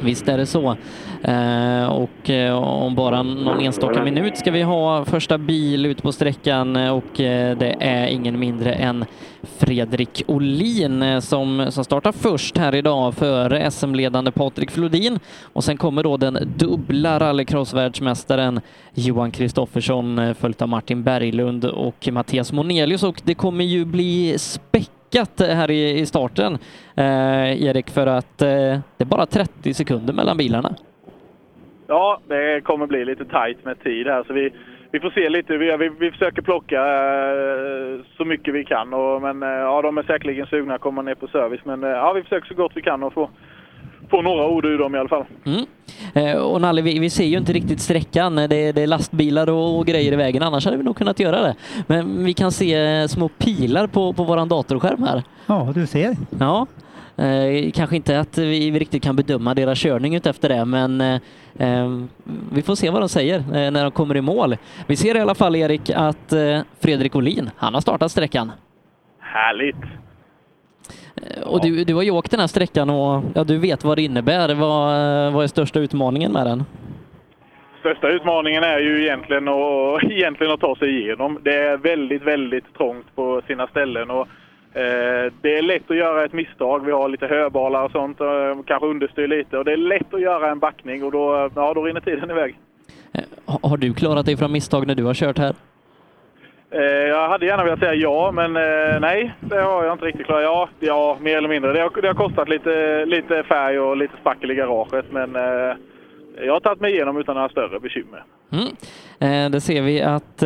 Visst 0.00 0.28
är 0.28 0.38
det 0.38 0.46
så. 0.46 0.76
Eh, 1.22 1.86
och 1.86 2.30
eh, 2.30 2.54
om 2.54 2.94
bara 2.94 3.22
någon 3.22 3.60
enstaka 3.60 4.04
minut 4.04 4.38
ska 4.38 4.50
vi 4.50 4.62
ha 4.62 5.04
första 5.04 5.38
bil 5.38 5.86
ut 5.86 6.02
på 6.02 6.12
sträckan 6.12 6.76
eh, 6.76 6.90
och 6.90 7.04
det 7.16 7.76
är 7.80 8.06
ingen 8.06 8.38
mindre 8.38 8.72
än 8.72 9.04
Fredrik 9.42 10.22
Olin 10.26 11.22
som, 11.22 11.66
som 11.70 11.84
startar 11.84 12.12
först 12.12 12.58
här 12.58 12.74
idag 12.74 13.14
före 13.14 13.70
SM-ledande 13.70 14.30
Patrik 14.30 14.70
Flodin 14.70 15.18
och 15.42 15.64
sen 15.64 15.76
kommer 15.76 16.02
då 16.02 16.16
den 16.16 16.38
dubbla 16.56 17.20
rallycrossvärldsmästaren 17.20 18.60
Johan 18.94 19.30
Kristoffersson 19.30 20.34
följt 20.34 20.62
av 20.62 20.68
Martin 20.68 21.02
Berglund 21.02 21.64
och 21.64 22.08
Mattias 22.12 22.52
Monelius 22.52 23.02
och 23.02 23.22
det 23.24 23.34
kommer 23.34 23.64
ju 23.64 23.84
bli 23.84 24.38
späckat 25.08 25.40
här 25.40 25.70
i, 25.70 25.98
i 25.98 26.06
starten, 26.06 26.58
eh, 26.96 27.62
Erik, 27.62 27.90
för 27.90 28.06
att 28.06 28.42
eh, 28.42 28.48
det 28.96 29.04
är 29.04 29.04
bara 29.04 29.26
30 29.26 29.74
sekunder 29.74 30.14
mellan 30.14 30.36
bilarna. 30.36 30.74
Ja, 31.86 32.20
det 32.28 32.60
kommer 32.64 32.86
bli 32.86 33.04
lite 33.04 33.24
tajt 33.24 33.64
med 33.64 33.82
tid 33.82 34.06
här 34.06 34.24
så 34.26 34.32
vi, 34.32 34.50
vi 34.90 35.00
får 35.00 35.10
se 35.10 35.28
lite. 35.28 35.56
Vi, 35.56 35.76
vi, 35.76 35.88
vi 35.88 36.10
försöker 36.10 36.42
plocka 36.42 36.76
eh, 36.76 38.00
så 38.16 38.24
mycket 38.24 38.54
vi 38.54 38.64
kan. 38.64 38.94
Och, 38.94 39.22
men 39.22 39.42
eh, 39.42 39.48
ja, 39.48 39.82
de 39.82 39.98
är 39.98 40.02
säkerligen 40.02 40.46
sugna 40.46 40.74
att 40.74 40.80
komma 40.80 41.02
ner 41.02 41.14
på 41.14 41.28
service. 41.28 41.64
Men 41.64 41.84
eh, 41.84 41.90
ja, 41.90 42.12
vi 42.12 42.22
försöker 42.22 42.48
så 42.48 42.54
gott 42.54 42.72
vi 42.74 42.82
kan 42.82 43.02
att 43.02 43.12
få, 43.12 43.30
få 44.10 44.22
några 44.22 44.46
ord 44.46 44.64
ur 44.64 44.78
dem 44.78 44.94
i 44.94 44.98
alla 44.98 45.08
fall. 45.08 45.24
Mm. 45.46 45.64
Eh, 46.14 46.36
och 46.42 46.60
Nalle, 46.60 46.82
vi, 46.82 46.98
vi 46.98 47.10
ser 47.10 47.24
ju 47.24 47.38
inte 47.38 47.52
riktigt 47.52 47.80
sträckan. 47.80 48.36
Det, 48.36 48.56
är- 48.56 48.72
det 48.72 48.82
är 48.82 48.86
lastbilar 48.86 49.48
och, 49.50 49.78
och 49.78 49.86
grejer 49.86 50.12
i 50.12 50.16
vägen, 50.16 50.42
annars 50.42 50.64
hade 50.64 50.76
vi 50.76 50.82
nog 50.82 50.96
kunnat 50.96 51.20
göra 51.20 51.42
det. 51.42 51.54
Men 51.86 52.24
vi 52.24 52.34
kan 52.34 52.52
se 52.52 52.74
eh, 52.74 53.06
små 53.06 53.28
pilar 53.28 53.86
på, 53.86 54.12
på 54.12 54.24
våran 54.24 54.48
datorskärm 54.48 55.02
här. 55.02 55.22
Ja, 55.46 55.72
du 55.74 55.86
ser. 55.86 56.16
Ja. 56.38 56.66
Eh, 57.16 57.70
kanske 57.70 57.96
inte 57.96 58.20
att 58.20 58.38
vi, 58.38 58.70
vi 58.70 58.78
riktigt 58.78 59.02
kan 59.02 59.16
bedöma 59.16 59.54
deras 59.54 59.78
körning 59.78 60.14
ut 60.14 60.26
efter 60.26 60.48
det, 60.48 60.64
men 60.64 61.00
eh, 61.00 61.20
eh, 61.58 62.00
vi 62.52 62.62
får 62.62 62.74
se 62.74 62.90
vad 62.90 63.02
de 63.02 63.08
säger 63.08 63.38
eh, 63.38 63.70
när 63.70 63.82
de 63.82 63.90
kommer 63.90 64.16
i 64.16 64.20
mål. 64.20 64.56
Vi 64.86 64.96
ser 64.96 65.16
i 65.16 65.20
alla 65.20 65.34
fall, 65.34 65.56
Erik, 65.56 65.90
att 65.90 66.32
eh, 66.32 66.60
Fredrik 66.80 67.16
Olin, 67.16 67.50
han 67.56 67.74
har 67.74 67.80
startat 67.80 68.10
sträckan. 68.12 68.52
Härligt! 69.20 69.76
Eh, 71.22 71.42
Och 71.42 71.60
du, 71.62 71.84
du 71.84 71.94
har 71.94 72.02
ju 72.02 72.10
åkt 72.10 72.30
den 72.30 72.40
här 72.40 72.46
sträckan 72.46 72.90
och 72.90 73.22
ja, 73.34 73.44
du 73.44 73.58
vet 73.58 73.84
vad 73.84 73.98
det 73.98 74.02
innebär. 74.02 74.54
Vad, 74.54 75.26
eh, 75.26 75.34
vad 75.34 75.42
är 75.44 75.46
största 75.48 75.80
utmaningen 75.80 76.32
med 76.32 76.46
den? 76.46 76.64
Största 77.80 78.08
utmaningen 78.08 78.62
är 78.64 78.78
ju 78.78 79.02
egentligen 79.02 79.48
att, 79.48 80.02
egentligen 80.10 80.52
att 80.52 80.60
ta 80.60 80.76
sig 80.76 80.98
igenom. 81.02 81.38
Det 81.42 81.54
är 81.54 81.76
väldigt, 81.76 82.22
väldigt 82.22 82.74
trångt 82.76 83.06
på 83.14 83.42
sina 83.46 83.66
ställen. 83.66 84.10
Och, 84.10 84.26
eh, 84.80 85.32
det 85.42 85.58
är 85.58 85.62
lätt 85.62 85.90
att 85.90 85.96
göra 85.96 86.24
ett 86.24 86.32
misstag. 86.32 86.84
Vi 86.86 86.92
har 86.92 87.08
lite 87.08 87.26
höbalar 87.26 87.84
och 87.84 87.90
sånt, 87.90 88.20
eh, 88.20 88.26
kanske 88.66 88.86
understyr 88.86 89.26
lite. 89.28 89.58
Och 89.58 89.64
det 89.64 89.72
är 89.72 89.76
lätt 89.76 90.14
att 90.14 90.20
göra 90.20 90.50
en 90.50 90.58
backning 90.58 91.04
och 91.04 91.12
då, 91.12 91.50
ja, 91.54 91.74
då 91.74 91.82
rinner 91.84 92.00
tiden 92.00 92.30
iväg. 92.30 92.58
Ha- 93.46 93.58
Har 93.62 93.76
du 93.76 93.94
klarat 93.94 94.26
dig 94.26 94.36
från 94.36 94.52
misstag 94.52 94.86
när 94.86 94.94
du 94.94 95.04
har 95.04 95.14
kört 95.14 95.38
här? 95.38 95.54
Eh, 96.70 97.08
jag 97.08 97.28
hade 97.28 97.46
gärna 97.46 97.64
velat 97.64 97.78
säga 97.78 97.94
ja, 97.94 98.32
men 98.32 98.56
eh, 98.56 99.00
nej, 99.00 99.34
det 99.40 99.60
har 99.60 99.84
jag 99.84 99.92
inte 99.92 100.04
riktigt 100.04 100.26
klarat. 100.26 100.44
Ja, 100.44 100.68
ja 100.80 101.16
mer 101.20 101.36
eller 101.36 101.48
mindre. 101.48 101.72
Det 101.72 101.80
har, 101.80 102.02
det 102.02 102.08
har 102.08 102.14
kostat 102.14 102.48
lite, 102.48 103.04
lite 103.04 103.42
färg 103.42 103.80
och 103.80 103.96
lite 103.96 104.14
spackel 104.20 104.50
i 104.50 104.54
garaget, 104.54 105.04
men 105.10 105.36
eh, 105.36 105.76
jag 106.44 106.52
har 106.52 106.60
tagit 106.60 106.80
mig 106.80 106.92
igenom 106.92 107.16
utan 107.16 107.34
några 107.34 107.48
större 107.48 107.80
bekymmer. 107.80 108.24
Mm. 108.52 109.52
Det 109.52 109.60
ser 109.60 109.82
vi 109.82 110.02
att 110.02 110.42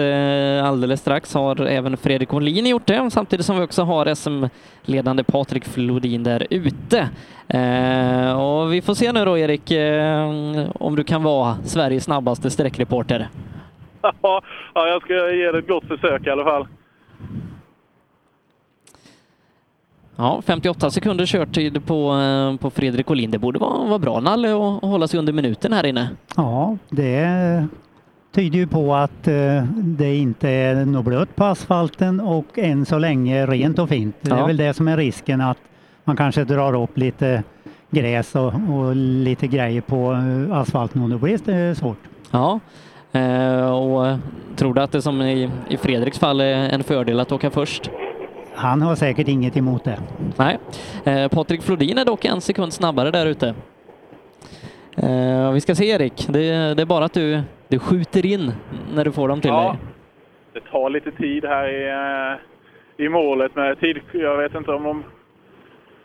alldeles 0.66 1.00
strax 1.00 1.34
har 1.34 1.66
även 1.66 1.96
Fredrik 1.96 2.32
Molin 2.32 2.66
gjort 2.66 2.86
det, 2.86 3.10
samtidigt 3.10 3.46
som 3.46 3.58
vi 3.58 3.64
också 3.64 3.82
har 3.82 4.14
SM-ledande 4.14 5.24
Patrik 5.24 5.64
Flodin 5.64 6.22
där 6.22 6.46
ute. 6.50 7.08
Och 8.36 8.72
vi 8.72 8.82
får 8.82 8.94
se 8.94 9.12
nu 9.12 9.24
då 9.24 9.38
Erik, 9.38 9.72
om 10.74 10.96
du 10.96 11.04
kan 11.04 11.22
vara 11.22 11.56
Sveriges 11.64 12.04
snabbaste 12.04 12.50
sträckreporter 12.50 13.28
ja, 14.22 14.42
jag 14.74 15.02
ska 15.02 15.14
ge 15.14 15.52
det 15.52 15.58
ett 15.58 15.68
gott 15.68 15.84
försök 15.84 16.26
i 16.26 16.30
alla 16.30 16.44
fall. 16.44 16.66
Ja, 20.16 20.42
58 20.46 20.90
sekunder 20.90 21.26
körtid 21.26 21.86
på, 21.86 22.12
eh, 22.14 22.56
på 22.60 22.70
Fredrik 22.70 23.10
Olin. 23.10 23.30
Det 23.30 23.38
borde 23.38 23.58
vara, 23.58 23.84
vara 23.88 23.98
bra 23.98 24.20
Nalle 24.20 24.52
att 24.54 24.76
att 24.84 24.90
hålla 24.90 25.08
sig 25.08 25.18
under 25.18 25.32
minuten 25.32 25.72
här 25.72 25.86
inne. 25.86 26.08
Ja, 26.36 26.76
det 26.88 27.66
tyder 28.34 28.58
ju 28.58 28.66
på 28.66 28.94
att 28.94 29.28
eh, 29.28 29.64
det 29.76 30.16
inte 30.16 30.48
är 30.50 30.84
något 30.84 31.04
blött 31.04 31.36
på 31.36 31.44
asfalten 31.44 32.20
och 32.20 32.58
än 32.58 32.86
så 32.86 32.98
länge 32.98 33.46
rent 33.46 33.78
och 33.78 33.88
fint. 33.88 34.16
Det 34.20 34.30
är 34.30 34.36
Ja. 34.38 34.46
väl 34.46 34.56
det 34.56 34.74
som 34.74 34.88
är 34.88 34.96
risken 34.96 35.40
att 35.40 35.58
man 36.04 36.16
kanske 36.16 36.44
drar 36.44 36.82
upp 36.82 36.98
lite 36.98 37.42
gräs 37.90 38.34
och, 38.34 38.54
och 38.54 38.96
lite 38.96 39.46
grejer 39.46 39.80
på 39.80 40.12
eh, 40.12 40.56
asfalten 40.58 41.02
och 41.02 41.08
då 41.10 41.18
blir 41.18 41.38
det 41.44 41.74
svårt. 41.74 41.98
Ja, 42.30 42.60
och 43.72 44.18
tror 44.56 44.74
du 44.74 44.80
att 44.80 44.92
det 44.92 45.02
som 45.02 45.22
i, 45.22 45.50
i 45.68 45.76
Fredriks 45.76 46.18
fall 46.18 46.40
är 46.40 46.54
en 46.74 46.82
fördel 46.82 47.20
att 47.20 47.32
åka 47.32 47.50
först? 47.50 47.90
Han 48.54 48.82
har 48.82 48.94
säkert 48.94 49.28
inget 49.28 49.56
emot 49.56 49.84
det. 49.84 49.98
Nej. 50.36 50.58
Eh, 51.04 51.28
Patrik 51.28 51.62
Flodin 51.62 51.98
är 51.98 52.04
dock 52.04 52.24
en 52.24 52.40
sekund 52.40 52.72
snabbare 52.72 53.10
där 53.10 53.26
ute. 53.26 53.54
Eh, 54.96 55.52
vi 55.52 55.60
ska 55.60 55.74
se 55.74 55.84
Erik, 55.88 56.26
det, 56.28 56.74
det 56.74 56.82
är 56.82 56.86
bara 56.86 57.04
att 57.04 57.14
du, 57.14 57.40
du 57.68 57.78
skjuter 57.78 58.26
in 58.26 58.52
när 58.94 59.04
du 59.04 59.12
får 59.12 59.28
dem 59.28 59.40
till 59.40 59.50
Ja. 59.50 59.62
dig. 59.62 59.78
Det 60.52 60.70
tar 60.70 60.90
lite 60.90 61.10
tid 61.10 61.44
här 61.44 61.68
i, 61.68 61.88
eh, 62.98 63.04
i 63.06 63.08
målet 63.08 63.56
med 63.56 63.80
tid. 63.80 64.00
Jag 64.12 64.36
vet 64.36 64.54
inte 64.54 64.70
om 64.70 64.82
de... 64.82 65.04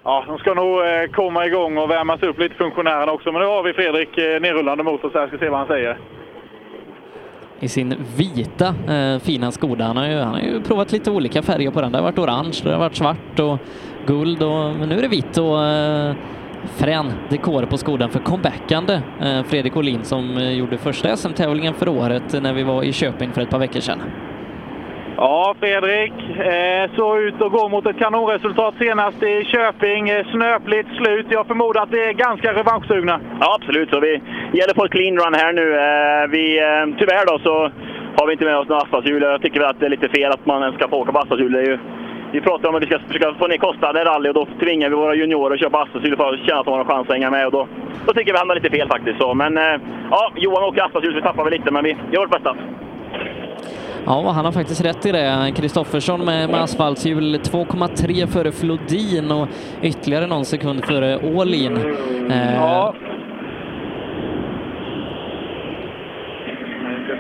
Ja, 0.04 0.24
de 0.28 0.38
ska 0.38 0.54
nog 0.54 0.80
eh, 0.80 1.12
komma 1.14 1.46
igång 1.46 1.78
och 1.78 1.90
värmas 1.90 2.24
upp 2.24 2.40
lite 2.40 2.56
funktionärerna 2.56 3.12
också. 3.12 3.32
Men 3.32 3.42
nu 3.42 3.48
har 3.48 3.64
vi 3.64 3.74
Fredrik 3.74 4.18
eh, 4.18 4.42
nerrullande 4.42 4.84
mot 4.84 5.04
oss 5.04 5.14
här. 5.14 5.28
Ska 5.28 5.38
se 5.38 5.50
vad 5.50 5.60
han 5.60 5.68
säger. 5.68 5.98
I 7.60 7.68
sin 7.68 7.96
vita 8.16 8.76
eh, 8.94 9.20
fina 9.20 9.52
Skoda. 9.52 9.86
Han 9.86 9.98
har, 9.98 10.08
ju, 10.08 10.20
han 10.20 10.34
har 10.34 10.42
ju 10.42 10.62
provat 10.62 10.92
lite 10.92 11.12
olika 11.12 11.42
färger 11.42 11.72
på 11.72 11.82
den. 11.82 11.92
Det 11.92 11.98
har 11.98 12.04
varit 12.04 12.20
orange, 12.20 12.60
det 12.64 12.72
har 12.72 12.80
varit 12.80 12.96
svart 12.96 13.40
och 13.40 13.58
guld 14.06 14.44
och 14.44 14.76
men 14.76 14.90
nu 14.90 14.98
är 14.98 15.02
det 15.02 15.08
vitt 15.08 15.38
och 15.38 15.64
eh, 15.64 16.16
frän 16.76 17.14
dekor 17.30 17.66
på 17.66 17.78
Skodan 17.78 18.10
för 18.10 18.20
comebackande 18.20 19.02
eh, 19.22 19.44
Fredrik 19.44 19.78
Olin 19.78 20.04
som 20.04 20.38
eh, 20.38 20.52
gjorde 20.52 20.78
första 20.78 21.18
SM-tävlingen 21.18 21.74
för 21.74 21.90
året 21.90 22.42
när 22.42 22.54
vi 22.54 22.64
var 22.64 22.84
i 22.84 22.94
Köping 22.94 23.32
för 23.32 23.42
ett 23.42 23.50
par 23.50 23.60
veckor 23.60 23.80
sedan. 23.80 24.02
Ja, 25.20 25.56
Fredrik. 25.60 26.14
Eh, 26.40 26.96
såg 26.96 27.20
ut 27.20 27.42
att 27.42 27.52
gå 27.52 27.70
mot 27.70 27.86
ett 27.86 28.00
kanonresultat 28.00 28.74
senast 28.80 29.24
i 29.24 29.44
Köping. 29.46 30.10
Eh, 30.10 30.26
snöpligt 30.32 30.90
slut. 30.98 31.26
Jag 31.30 31.48
förmodar 31.48 31.84
att 31.84 31.92
vi 31.92 32.06
är 32.10 32.14
ganska 32.14 32.54
revanschsugna. 32.54 33.20
Ja, 33.40 33.58
absolut. 33.60 33.90
Så 33.90 34.00
vi 34.00 34.22
gäller 34.54 34.74
på 34.74 34.86
ett 34.86 34.92
clean 34.92 35.18
run 35.18 35.34
här 35.34 35.54
nu. 35.54 35.68
Eh, 35.74 36.28
vi, 36.30 36.60
eh, 36.60 37.00
tyvärr 37.00 37.26
då 37.26 37.40
så 37.40 37.72
har 38.18 38.28
vi 38.28 38.34
inte 38.34 38.46
med 38.46 38.58
oss 38.58 38.70
några 38.70 38.82
asfaltshjul. 38.82 39.22
Jag 39.22 39.42
tycker 39.42 39.60
väl 39.60 39.70
att 39.70 39.80
det 39.80 39.86
är 39.86 39.90
lite 39.90 40.10
fel 40.10 40.32
att 40.32 40.46
man 40.46 40.62
ens 40.62 40.76
ska 40.76 40.88
få 40.88 40.98
åka 40.98 41.12
på 41.12 41.20
asfaltshjul. 41.20 41.56
Ju, 41.56 41.80
vi 42.32 42.42
pratar 42.42 42.70
om 42.70 42.76
att 42.76 42.84
vi 42.84 42.86
ska 42.86 43.00
försöka 43.00 43.34
få 43.34 43.48
ner 43.48 43.58
kostnader 43.58 44.02
i 44.02 44.04
rally 44.04 44.30
och 44.30 44.36
då 44.36 44.48
tvingar 44.60 44.90
vi 44.90 44.96
våra 44.96 45.16
juniorer 45.16 45.54
att 45.54 45.60
köpa 45.60 45.82
asfaltshjul 45.82 46.18
för 46.18 46.34
att 46.34 46.48
känna 46.48 46.60
att 46.60 46.66
de 46.66 46.74
har 46.74 46.80
en 46.80 46.86
chans 46.86 47.08
att 47.08 47.14
hänga 47.14 47.30
med. 47.30 47.46
Och 47.46 47.52
då, 47.52 47.68
då 48.06 48.14
tycker 48.14 48.30
jag 48.30 48.34
vi 48.34 48.40
hamnar 48.40 48.56
lite 48.56 48.70
fel 48.70 48.88
faktiskt. 48.88 49.20
Så, 49.20 49.34
men 49.34 49.58
eh, 49.58 49.78
ja, 50.12 50.32
Johan 50.36 50.64
åker 50.64 50.84
asfaltshjul 50.84 51.14
så 51.14 51.20
vi 51.20 51.24
tappar 51.24 51.44
väl 51.44 51.54
lite, 51.54 51.72
men 51.72 51.84
vi 51.84 51.98
gör 52.12 52.22
vårt 52.22 52.32
bästa. 52.32 52.56
Ja, 54.10 54.32
han 54.36 54.46
har 54.46 54.52
faktiskt 54.52 54.86
rätt 54.86 55.06
i 55.06 55.12
det. 55.12 55.52
Kristoffersson 55.56 56.26
med, 56.26 56.50
med 56.50 56.62
asfaltshjul 56.62 57.36
2,3 57.36 58.28
före 58.28 58.52
Flodin 58.52 59.32
och 59.32 59.48
ytterligare 59.82 60.28
någon 60.28 60.46
sekund 60.46 60.86
före 60.86 61.18
Åhlin. 61.18 61.78
Eh, 62.32 62.56
Ja. 62.56 62.94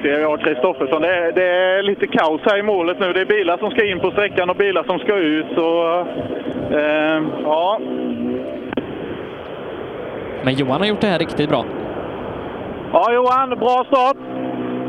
Ser 0.02 0.20
jag 0.20 0.42
Kristoffersson. 0.42 1.02
Det 1.02 1.16
är, 1.16 1.32
det 1.32 1.44
är 1.48 1.84
lite 1.84 2.08
kaos 2.08 2.42
här 2.46 2.58
i 2.58 2.64
målet 2.64 3.00
nu. 3.00 3.14
Det 3.14 3.22
är 3.22 3.26
bilar 3.26 3.58
som 3.58 3.72
ska 3.72 3.86
in 3.86 4.00
på 4.00 4.12
sträckan 4.12 4.50
och 4.50 4.56
bilar 4.56 4.84
som 4.84 5.00
ska 5.00 5.16
ut. 5.16 5.46
Så, 5.56 6.00
eh, 6.72 7.24
ja. 7.44 7.80
Men 10.44 10.54
Johan 10.54 10.82
har 10.82 10.88
gjort 10.88 11.02
det 11.02 11.08
här 11.08 11.20
riktigt 11.20 11.50
bra. 11.50 11.66
ja, 12.94 13.14
Johan, 13.14 13.50
bra 13.50 13.86
start. 13.88 14.18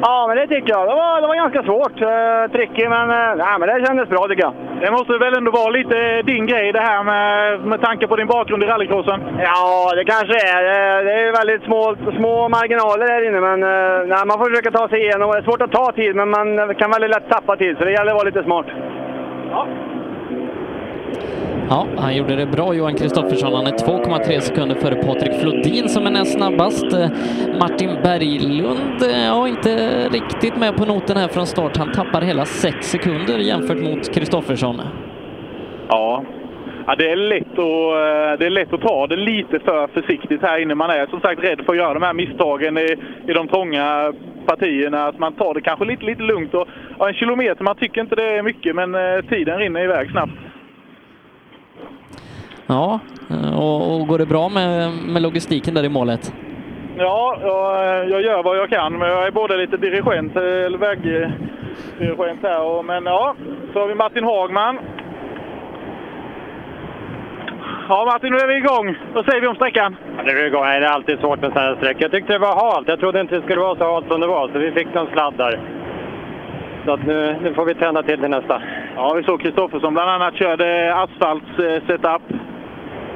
Ja, 0.03 0.25
men 0.29 0.37
det 0.37 0.47
tycker 0.47 0.71
jag. 0.77 0.89
Det 0.89 0.95
var, 0.95 1.21
det 1.21 1.27
var 1.27 1.35
ganska 1.35 1.63
svårt. 1.63 2.01
Uh, 2.03 2.53
tricky, 2.53 2.89
men, 2.89 3.09
nej, 3.39 3.55
men 3.59 3.69
det 3.69 3.87
kändes 3.87 4.09
bra 4.09 4.29
tycker 4.29 4.43
jag. 4.43 4.55
Det 4.81 4.91
måste 4.91 5.13
väl 5.19 5.37
ändå 5.37 5.51
vara 5.51 5.71
lite 5.71 6.23
din 6.23 6.47
grej 6.47 6.73
det 6.73 6.81
här 6.81 7.03
med, 7.05 7.61
med 7.61 7.81
tanke 7.81 8.07
på 8.07 8.17
din 8.17 8.27
bakgrund 8.27 8.63
i 8.63 8.67
rallycrossen? 8.67 9.21
Ja, 9.39 9.93
det 9.97 10.05
kanske 10.05 10.35
är. 10.55 10.63
Det- 11.05 11.19
är 11.19 11.33
väldigt 11.33 11.63
små, 11.63 11.97
små 12.17 12.49
marginaler 12.49 13.09
här 13.09 13.27
inne, 13.29 13.41
men 13.41 13.63
eh, 13.63 14.07
nej, 14.13 14.23
man 14.27 14.39
får 14.39 14.51
försöka 14.51 14.71
ta 14.71 14.89
sig 14.89 14.99
igenom. 15.01 15.31
Det 15.31 15.39
är 15.39 15.43
svårt 15.43 15.63
att 15.63 15.73
ta 15.73 15.93
tid, 15.93 16.17
men 16.17 16.29
man 16.31 16.75
kan 16.75 16.91
väldigt 16.91 17.11
lätt 17.11 17.31
tappa 17.31 17.57
tid, 17.57 17.79
så 17.79 17.85
det 17.85 17.93
gäller 17.93 18.11
att 18.13 18.19
vara 18.21 18.31
lite 18.31 18.43
smart. 18.43 18.67
Ja, 19.51 19.67
han 21.97 22.17
gjorde 22.17 22.37
det 22.37 22.47
bra 22.47 22.75
Johan 22.75 22.95
Kristoffersson. 22.95 23.55
Han 23.55 23.67
är 23.67 23.73
2,3 23.73 24.41
sekunder 24.41 24.75
före 24.75 24.95
Patrik 24.95 25.41
Flodin 25.41 25.89
som 25.89 26.07
är 26.07 26.11
näst 26.11 26.33
snabbast. 26.33 26.87
Martin 27.61 27.91
Berglund 28.03 29.03
eh, 29.03 29.25
ja, 29.25 29.49
inte 29.49 29.73
riktigt 30.09 30.57
med 30.57 30.77
på 30.77 30.85
noten 30.85 31.17
här 31.17 31.29
från 31.29 31.47
start. 31.47 31.77
Han 31.77 31.93
tappar 31.93 32.21
hela 32.21 32.45
6 32.45 32.91
sekunder 32.91 33.39
jämfört 33.39 33.79
mot 33.79 34.15
Kristoffersson. 34.15 34.81
Ja. 35.89 36.25
ja 36.87 36.95
det, 36.95 37.11
är 37.11 37.17
lätt 37.17 37.53
att, 37.53 37.59
eh, 37.59 38.39
det 38.39 38.47
är 38.47 38.51
lätt 38.51 38.73
att 38.73 38.81
ta 38.81 39.07
det 39.07 39.17
lite 39.17 39.59
för 39.59 39.87
försiktigt 39.87 40.43
här 40.43 40.59
inne. 40.59 40.75
Man 40.75 40.91
är 40.91 41.07
som 41.07 41.21
sagt 41.21 41.43
rädd 41.43 41.61
för 41.67 41.73
att 41.73 41.79
göra 41.79 41.95
de 41.95 42.03
här 42.03 42.15
misstagen 42.15 42.79
i, 42.79 42.97
i 43.27 43.33
de 43.33 43.49
trånga 43.49 44.13
partierna. 44.47 45.07
Att 45.07 45.19
man 45.19 45.33
tar 45.33 45.55
det 45.55 45.61
kanske 45.61 45.85
lite, 45.85 46.05
lite 46.05 46.23
lugnt. 46.23 46.55
Och, 46.55 46.69
ja, 46.99 47.09
en 47.09 47.15
kilometer, 47.15 47.65
man 47.65 47.77
tycker 47.77 48.01
inte 48.01 48.17
det 48.17 48.39
är 48.39 48.43
mycket, 48.43 48.75
men 48.77 48.95
eh, 48.95 49.25
tiden 49.29 49.59
rinner 49.59 49.85
iväg 49.85 50.11
snabbt. 50.11 50.33
Ja, 52.69 53.01
eh, 53.31 53.59
och, 53.59 53.95
och 53.95 54.07
går 54.07 54.19
det 54.19 54.27
bra 54.27 54.49
med, 54.49 54.93
med 55.13 55.23
logistiken 55.23 55.75
där 55.75 55.85
i 55.85 55.89
målet? 55.89 56.33
Ja, 56.99 57.39
jag, 57.43 58.11
jag 58.11 58.23
gör 58.23 58.43
vad 58.43 58.57
jag 58.59 58.71
kan, 58.71 58.99
men 58.99 59.09
jag 59.09 59.27
är 59.27 59.31
både 59.31 59.57
lite 59.57 59.77
dirigent, 59.77 60.37
eh, 60.37 60.43
eller 60.43 60.79
vägdirigent 60.79 62.43
här. 62.43 62.63
Och, 62.63 62.85
men 62.85 63.05
ja, 63.05 63.35
så 63.73 63.81
har 63.81 63.89
vi 63.89 63.95
Martin 63.95 64.25
Hagman. 64.25 64.79
Ja 67.89 68.05
Martin, 68.05 68.33
nu 68.33 68.39
är 68.39 68.47
vi 68.49 68.57
igång. 68.57 68.97
Vad 69.15 69.25
säger 69.25 69.41
vi 69.41 69.47
om 69.47 69.55
sträckan? 69.55 69.97
Ja, 70.17 70.23
det 70.25 70.31
är 70.31 70.47
igång. 70.47 70.65
Nej, 70.65 70.81
Det 70.81 70.87
är 70.87 70.91
alltid 70.91 71.19
svårt 71.19 71.41
med 71.41 71.53
sådana 71.53 71.69
här 71.69 71.77
sträckor. 71.77 72.03
Jag 72.03 72.11
tyckte 72.11 72.33
det 72.33 72.39
var 72.39 72.73
halt. 72.73 72.89
Jag 72.89 73.01
trodde 73.01 73.21
inte 73.21 73.35
det 73.37 73.43
skulle 73.43 73.61
vara 73.61 73.77
så 73.77 73.93
halt 73.93 74.09
som 74.09 74.21
det 74.21 74.27
var, 74.27 74.49
så 74.53 74.59
vi 74.59 74.73
fick 74.73 74.95
någon 74.95 75.07
sladd 75.13 75.35
där. 75.37 75.61
Så 76.85 76.93
att 76.93 77.07
nu, 77.07 77.37
nu 77.43 77.55
får 77.55 77.65
vi 77.65 77.75
tända 77.75 78.03
till 78.03 78.21
till 78.21 78.31
nästa. 78.31 78.63
Ja, 78.97 79.15
vi 79.17 79.23
såg 79.23 79.41
Kristoffersson 79.41 79.95
bland 79.95 80.11
annat 80.11 80.35
körde 80.35 80.95
asfalts-setup. 80.95 82.23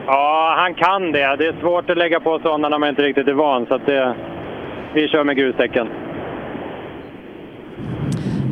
Ja, 0.06 0.54
han 0.58 0.74
kan 0.74 1.12
det. 1.12 1.36
Det 1.36 1.46
är 1.46 1.60
svårt 1.60 1.90
att 1.90 1.98
lägga 1.98 2.20
på 2.20 2.38
sådana 2.38 2.68
när 2.68 2.78
man 2.78 2.88
inte 2.88 3.02
riktigt 3.02 3.28
är 3.28 3.32
van, 3.32 3.66
så 3.66 3.74
att 3.74 3.86
det, 3.86 4.14
vi 4.94 5.08
kör 5.08 5.24
med 5.24 5.36
grusdäcken. 5.36 5.88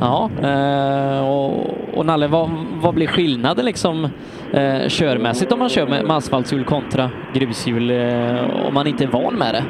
Ja, 0.00 0.30
eh, 0.42 1.28
och, 1.28 1.70
och 1.94 2.06
Nalle, 2.06 2.26
vad, 2.26 2.50
vad 2.82 2.94
blir 2.94 3.06
skillnaden 3.06 3.64
liksom 3.64 4.04
eh, 4.52 4.88
körmässigt 4.88 5.52
om 5.52 5.58
man 5.58 5.68
kör 5.68 5.86
med, 5.86 6.04
med 6.04 6.16
asfaltshjul 6.16 6.64
kontra 6.64 7.10
grushjul 7.34 7.90
eh, 7.90 8.66
om 8.68 8.74
man 8.74 8.86
inte 8.86 9.04
är 9.04 9.08
van 9.08 9.34
med 9.34 9.54
det? 9.54 9.64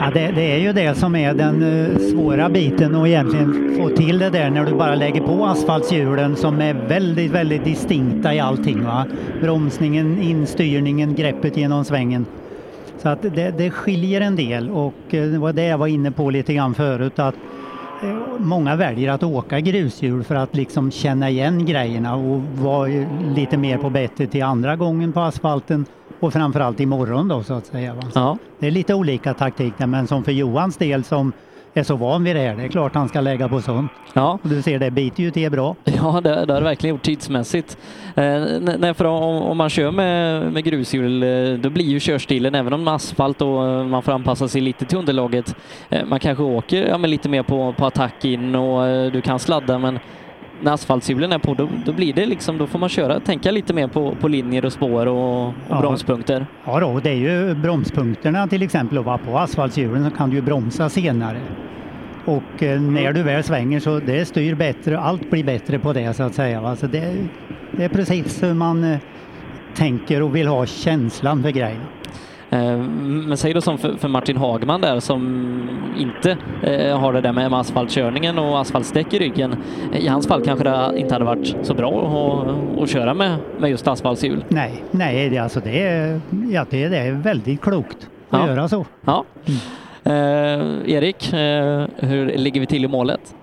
Ja, 0.00 0.10
det, 0.14 0.32
det 0.34 0.52
är 0.52 0.58
ju 0.58 0.72
det 0.72 0.94
som 0.94 1.16
är 1.16 1.34
den 1.34 1.62
eh, 1.62 1.98
svåra 1.98 2.48
biten 2.48 2.94
och 2.94 3.08
egentligen 3.08 3.76
få 3.78 3.88
till 3.88 4.18
det 4.18 4.30
där 4.30 4.50
när 4.50 4.64
du 4.64 4.74
bara 4.74 4.94
lägger 4.94 5.20
på 5.20 5.46
asfaltshjulen 5.46 6.36
som 6.36 6.60
är 6.60 6.74
väldigt, 6.74 7.30
väldigt 7.30 7.64
distinkta 7.64 8.34
i 8.34 8.40
allting. 8.40 8.84
Va? 8.84 9.06
Bromsningen, 9.40 10.22
instyrningen, 10.22 11.14
greppet 11.14 11.56
genom 11.56 11.84
svängen. 11.84 12.26
Så 12.98 13.08
att 13.08 13.22
det, 13.22 13.58
det 13.58 13.70
skiljer 13.70 14.20
en 14.20 14.36
del 14.36 14.70
och 14.70 14.94
eh, 15.10 15.24
det 15.24 15.38
var 15.38 15.52
det 15.52 15.64
jag 15.64 15.78
var 15.78 15.86
inne 15.86 16.10
på 16.10 16.30
lite 16.30 16.54
grann 16.54 16.74
förut 16.74 17.18
att 17.18 17.34
eh, 18.02 18.38
Många 18.38 18.76
väljer 18.76 19.10
att 19.10 19.22
åka 19.22 19.60
grushjul 19.60 20.24
för 20.24 20.34
att 20.34 20.56
liksom 20.56 20.90
känna 20.90 21.30
igen 21.30 21.66
grejerna 21.66 22.14
och 22.14 22.40
vara 22.54 22.88
lite 23.34 23.56
mer 23.56 23.78
på 23.78 23.90
bettet 23.90 24.30
till 24.30 24.42
andra 24.42 24.76
gången 24.76 25.12
på 25.12 25.20
asfalten 25.20 25.86
och 26.22 26.32
framförallt 26.32 26.80
imorgon 26.80 27.28
då 27.28 27.42
så 27.42 27.54
att 27.54 27.66
säga. 27.66 27.94
Va? 27.94 28.02
Ja. 28.14 28.38
Det 28.58 28.66
är 28.66 28.70
lite 28.70 28.94
olika 28.94 29.34
taktiker 29.34 29.86
men 29.86 30.06
som 30.06 30.24
för 30.24 30.32
Johans 30.32 30.76
del 30.76 31.04
som 31.04 31.32
är 31.74 31.82
så 31.82 31.96
van 31.96 32.24
vid 32.24 32.36
det 32.36 32.40
här, 32.40 32.56
det 32.56 32.62
är 32.62 32.68
klart 32.68 32.94
han 32.94 33.08
ska 33.08 33.20
lägga 33.20 33.48
på 33.48 33.60
sånt. 33.60 33.90
Ja. 34.12 34.38
Och 34.42 34.48
du 34.48 34.62
ser 34.62 34.78
det 34.78 34.90
biter 34.90 35.22
ju 35.22 35.30
till 35.30 35.50
bra. 35.50 35.76
Ja, 35.84 36.20
det, 36.20 36.44
det 36.46 36.52
har 36.52 36.60
det 36.60 36.64
verkligen 36.64 36.96
gjort 36.96 37.02
tidsmässigt. 37.02 37.78
Eh, 38.14 38.42
nej, 38.78 38.94
för 38.94 39.04
om, 39.04 39.42
om 39.42 39.56
man 39.56 39.70
kör 39.70 39.90
med, 39.90 40.52
med 40.52 40.64
grushjul, 40.64 41.22
eh, 41.22 41.58
då 41.60 41.70
blir 41.70 41.84
ju 41.84 42.00
körstilen, 42.00 42.54
även 42.54 42.72
om 42.72 42.88
asfalt 42.88 43.42
och 43.42 43.66
eh, 43.66 43.84
man 43.84 44.02
får 44.02 44.12
anpassa 44.12 44.48
sig 44.48 44.60
lite 44.60 44.84
till 44.84 44.98
underlaget, 44.98 45.56
eh, 45.88 46.04
man 46.06 46.20
kanske 46.20 46.44
åker 46.44 46.88
ja, 46.88 46.96
lite 46.96 47.28
mer 47.28 47.42
på, 47.42 47.74
på 47.78 47.86
attack 47.86 48.24
in 48.24 48.54
och 48.54 48.86
eh, 48.86 49.12
du 49.12 49.20
kan 49.20 49.38
sladda, 49.38 49.78
men 49.78 49.98
när 50.62 50.72
asfaltshjulen 50.72 51.32
är 51.32 51.38
på, 51.38 51.54
då, 51.54 51.68
då 51.86 51.92
blir 51.92 52.12
det 52.12 52.26
liksom, 52.26 52.58
då 52.58 52.66
får 52.66 52.78
man 52.78 52.88
köra, 52.88 53.20
tänka 53.20 53.50
lite 53.50 53.74
mer 53.74 53.88
på, 53.88 54.14
på 54.20 54.28
linjer 54.28 54.64
och 54.64 54.72
spår 54.72 55.06
och, 55.06 55.46
och 55.48 55.54
Ja. 55.68 55.80
bromspunkter. 55.80 56.46
Ja 56.64 56.80
då, 56.80 57.00
det 57.02 57.10
är 57.10 57.14
ju 57.14 57.54
bromspunkterna 57.54 58.46
till 58.46 58.62
exempel 58.62 58.98
och 58.98 59.04
på 59.24 59.38
asfaltshjulen 59.38 60.10
så 60.10 60.16
kan 60.16 60.30
du 60.30 60.36
ju 60.36 60.42
bromsa 60.42 60.88
senare. 60.88 61.40
Och 62.24 62.62
eh, 62.62 62.80
när 62.80 63.12
du 63.12 63.22
väl 63.22 63.42
svänger 63.42 63.80
så 63.80 63.98
det 63.98 64.24
styr 64.24 64.54
bättre, 64.54 64.98
allt 64.98 65.30
blir 65.30 65.44
bättre 65.44 65.78
på 65.78 65.92
det 65.92 66.14
så 66.14 66.22
att 66.22 66.34
säga. 66.34 66.60
Va? 66.60 66.76
Så 66.76 66.86
det, 66.86 67.16
det 67.72 67.84
är 67.84 67.88
precis 67.88 68.42
hur 68.42 68.54
man 68.54 68.84
eh, 68.84 68.98
tänker 69.74 70.22
och 70.22 70.36
vill 70.36 70.46
ha 70.48 70.66
känslan 70.66 71.42
för 71.42 71.50
grejerna. 71.50 71.84
Eh, 72.52 72.76
Men 72.78 73.36
säg 73.36 73.52
då 73.54 73.60
som 73.60 73.78
för, 73.78 73.92
för 73.96 74.08
Martin 74.08 74.36
Hagman 74.36 74.80
där 74.80 75.00
som 75.00 75.68
inte 75.98 76.36
eh, 76.62 76.98
har 76.98 77.12
det 77.12 77.20
där 77.20 77.32
med, 77.32 77.52
asfaltkörningen 77.54 78.38
och 78.38 78.60
asfaltdäck 78.60 79.14
i 79.14 79.18
ryggen. 79.18 79.56
I 79.94 80.08
hans 80.08 80.26
fall 80.26 80.44
kanske 80.44 80.64
det 80.64 80.92
inte 80.96 81.14
hade 81.14 81.24
varit 81.24 81.56
så 81.62 81.74
bra 81.74 81.90
att, 82.76 82.82
att 82.82 82.90
köra 82.90 83.14
med, 83.14 83.36
med 83.58 83.70
just 83.70 83.88
asfaltshjul. 83.88 84.44
Nej, 84.48 84.84
nej 84.90 85.30
det, 85.30 85.38
alltså 85.38 85.60
det, 85.60 85.82
är, 85.82 86.20
ja, 86.50 86.66
det, 86.70 86.88
det 86.88 86.96
är 86.98 87.12
väldigt 87.12 87.60
klokt 87.60 88.08
att 88.30 88.40
Ja. 88.40 88.46
göra 88.46 88.68
så. 88.68 88.86
Ja. 89.04 89.24
Eh, 90.04 90.12
Erik, 90.86 91.32
eh, 91.32 91.84
hur 91.96 92.26
ligger 92.38 92.60
vi 92.60 92.66
till 92.66 92.84
i 92.84 92.88
målet? 92.88 93.34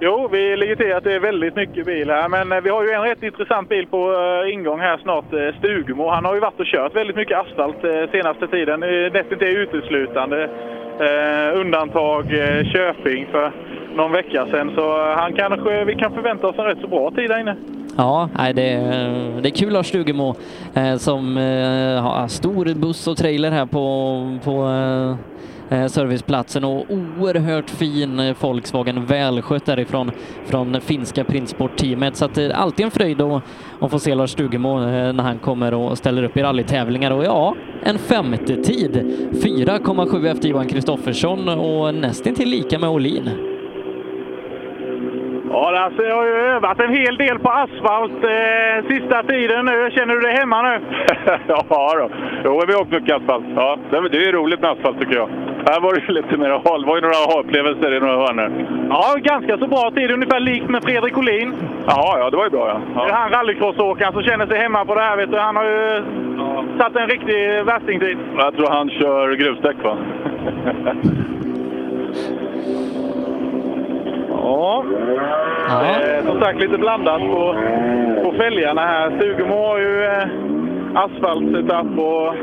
Jo, 0.00 0.28
vi 0.32 0.56
ligger 0.56 0.76
till 0.76 0.94
att 0.94 1.04
det 1.04 1.12
är 1.12 1.20
väldigt 1.20 1.56
mycket 1.56 1.86
bil 1.86 2.10
här, 2.10 2.28
men 2.28 2.52
eh, 2.52 2.60
vi 2.60 2.70
har 2.70 2.82
ju 2.84 2.90
en 2.90 3.02
rätt 3.02 3.22
intressant 3.22 3.68
bil 3.68 3.86
på 3.86 4.12
eh, 4.12 4.52
ingång 4.54 4.80
här 4.80 4.98
snart, 5.02 5.32
eh, 5.32 5.58
Stugemo. 5.58 6.08
Han 6.08 6.24
har 6.24 6.34
ju 6.34 6.40
varit 6.40 6.60
och 6.60 6.66
kört 6.66 6.96
väldigt 6.96 7.16
mycket 7.16 7.38
asfalt 7.38 7.76
senaste 8.12 8.46
tiden, 8.46 8.80
Det 8.80 8.86
är 9.42 9.58
uteslutande. 9.58 10.48
Undantag 11.54 12.24
Köping 12.72 13.26
för 13.30 13.52
någon 13.96 14.12
vecka 14.12 14.46
sedan, 14.50 14.72
så 14.74 15.14
han 15.16 15.32
kanske, 15.32 15.84
vi 15.84 15.94
kan 15.94 16.12
förvänta 16.14 16.46
oss 16.48 16.58
en 16.58 16.64
rätt 16.64 16.78
så 16.80 16.86
bra 16.86 17.10
tid 17.10 17.30
där 17.30 17.40
inne. 17.40 17.56
Ja, 17.96 18.28
det, 18.54 18.70
är- 18.72 19.40
det 19.42 19.48
är 19.48 19.56
kul 19.56 19.68
att 19.68 19.76
ha 19.76 19.82
Stugemo 19.82 20.34
som 20.98 21.36
har 22.02 22.28
stor 22.28 22.74
buss 22.80 23.06
och 23.06 23.16
trailer 23.16 23.50
här 23.50 23.66
på, 23.66 24.38
på 24.44 24.66
serviceplatsen 25.68 26.64
och 26.64 26.86
oerhört 26.90 27.70
fin 27.70 28.20
eh, 28.20 28.36
Volkswagen, 28.40 29.06
välskött 29.06 29.66
därifrån 29.66 30.10
från 30.46 30.80
finska 30.80 31.24
Printsport-teamet. 31.24 32.16
Så 32.16 32.24
att 32.24 32.34
det 32.34 32.44
är 32.44 32.50
alltid 32.50 32.84
en 32.84 32.90
fröjd 32.90 33.20
att, 33.20 33.42
att 33.80 33.90
få 33.90 33.98
se 33.98 34.14
Lars 34.14 34.30
Stugemo 34.30 34.78
eh, 34.78 35.12
när 35.12 35.22
han 35.22 35.38
kommer 35.38 35.74
och 35.74 35.98
ställer 35.98 36.22
upp 36.22 36.36
i 36.36 36.42
rallytävlingar. 36.42 37.10
Och 37.10 37.24
ja, 37.24 37.54
en 37.82 37.98
femte 37.98 38.56
tid 38.56 38.96
4,7 39.32 40.30
efter 40.30 40.48
Johan 40.48 40.68
Kristoffersson 40.68 41.48
och 41.48 41.94
nästan 41.94 42.34
till 42.34 42.48
lika 42.48 42.78
med 42.78 42.90
Olin. 42.90 43.30
Ja, 45.54 45.78
alltså, 45.78 46.02
jag 46.02 46.16
har 46.16 46.26
ju 46.26 46.32
övat 46.32 46.80
en 46.80 46.94
hel 46.94 47.16
del 47.16 47.38
på 47.38 47.50
asfalt 47.50 48.24
eh, 48.24 48.88
sista 48.88 49.22
tiden 49.22 49.66
nu. 49.66 49.90
Känner 49.90 50.14
du 50.14 50.20
dig 50.20 50.32
hemma 50.32 50.62
nu? 50.62 50.80
ja, 51.46 51.64
då. 51.68 52.10
Jo, 52.44 52.62
vi 52.66 52.72
har 52.72 52.80
åkt 52.80 52.90
mycket 52.90 53.16
asfalt. 53.16 53.44
Ja, 53.56 53.78
det, 53.90 54.08
det 54.08 54.24
är 54.24 54.32
roligt 54.32 54.60
med 54.60 54.70
asfalt 54.70 54.98
tycker 54.98 55.14
jag. 55.14 55.28
Här 55.66 55.80
var 55.80 55.94
det 55.94 56.12
lite 56.12 56.36
mer 56.36 56.50
hal. 56.50 56.80
Det 56.82 56.86
var 56.86 56.96
ju 56.96 57.00
några 57.00 57.14
ha-upplevelser 57.14 57.96
i 57.96 58.00
några 58.00 58.16
hörnor. 58.16 58.50
Ja, 58.90 59.14
ganska 59.18 59.58
så 59.58 59.66
bra 59.66 59.90
tid. 59.90 60.10
Ungefär 60.10 60.40
likt 60.40 60.68
med 60.70 60.84
Fredrik 60.84 61.18
Olin. 61.18 61.54
Jaha, 61.86 62.18
ja, 62.18 62.30
det 62.30 62.36
var 62.36 62.44
ju 62.44 62.50
bra 62.50 62.68
ja. 62.68 62.80
Det 62.94 63.00
är 63.00 63.08
ja. 63.08 63.14
han 63.14 63.30
rallycrossåkaren 63.30 64.12
som 64.12 64.22
känner 64.22 64.46
sig 64.46 64.58
hemma 64.58 64.84
på 64.84 64.94
det 64.94 65.00
här. 65.00 65.16
Vet 65.16 65.30
du. 65.30 65.38
Han 65.38 65.56
har 65.56 65.64
ju 65.64 66.02
satt 66.78 66.96
en 66.96 67.08
riktig 67.08 67.64
värstingtid. 67.64 68.18
Jag 68.38 68.54
tror 68.56 68.68
han 68.68 68.90
kör 68.90 69.32
grusdäck 69.34 69.76
va? 69.82 69.96
Ja, 74.30 74.84
Eh, 75.68 76.24
som 76.26 76.40
sagt 76.40 76.60
lite 76.60 76.78
blandat 76.78 77.20
på, 77.20 77.54
på 78.24 78.32
fälgarna 78.32 78.80
här. 78.82 79.10
Stugemo 79.16 79.54
har 79.54 79.78
ju 79.78 80.04
eh, 80.04 80.24
asfaltsetup 80.94 81.98
och 81.98 82.34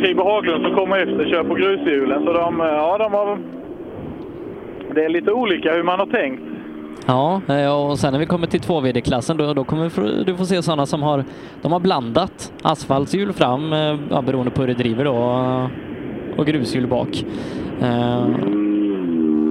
Kribo 0.00 0.24
Haglund 0.24 0.64
som 0.64 0.74
kommer 0.74 0.98
efter 0.98 1.30
kör 1.30 1.44
på 1.44 1.54
grushjulen. 1.54 2.24
Så 2.24 2.32
de, 2.32 2.60
eh, 2.60 2.66
ja, 2.66 2.98
de 2.98 3.12
har... 3.12 3.38
Det 4.94 5.04
är 5.04 5.08
lite 5.08 5.32
olika 5.32 5.72
hur 5.74 5.82
man 5.82 5.98
har 5.98 6.06
tänkt. 6.06 6.42
Ja, 7.06 7.40
eh, 7.48 7.86
och 7.90 7.98
sen 7.98 8.12
när 8.12 8.20
vi 8.20 8.26
kommer 8.26 8.46
till 8.46 8.60
2VD-klassen 8.60 9.36
då, 9.36 9.54
då 9.54 9.64
kommer 9.64 10.24
du- 10.24 10.36
få 10.36 10.44
se 10.44 10.62
sådana 10.62 10.86
som 10.86 11.02
har, 11.02 11.24
de 11.62 11.72
har 11.72 11.80
blandat 11.80 12.52
asfaltshjul 12.62 13.32
fram, 13.32 13.72
eh, 13.72 13.96
ja, 14.10 14.22
beroende 14.22 14.50
på 14.50 14.60
hur 14.60 14.68
det 14.68 14.74
driver 14.74 15.04
då, 15.04 15.16
och 16.36 16.46
grushjul 16.46 16.86
bak. 16.86 17.24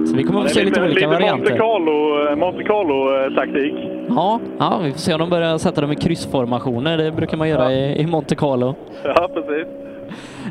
Så 0.06 0.16
vi 0.16 0.22
kommer 0.22 0.40
att 0.40 0.48
få 0.48 0.54
se 0.54 0.64
lite 0.64 0.80
olika 0.80 0.94
lite 0.94 1.06
varianter. 1.06 1.50
Monte 1.50 1.58
Carlo, 1.58 2.28
eh, 2.30 2.36
Monte 2.36 2.62
Carlo-taktik. 2.64 3.74
Ja, 4.08 4.40
ja, 4.58 4.80
vi 4.84 4.90
får 4.92 4.98
se 4.98 5.14
om 5.14 5.20
de 5.20 5.30
börjar 5.30 5.58
sätta 5.58 5.80
dem 5.80 5.92
i 5.92 5.96
kryssformationer. 5.96 6.96
Det 6.98 7.12
brukar 7.12 7.36
man 7.36 7.48
göra 7.48 7.72
i, 7.72 8.00
i 8.00 8.06
Monte 8.06 8.34
Carlo. 8.34 8.74
Ja, 9.04 9.28
precis. 9.34 9.66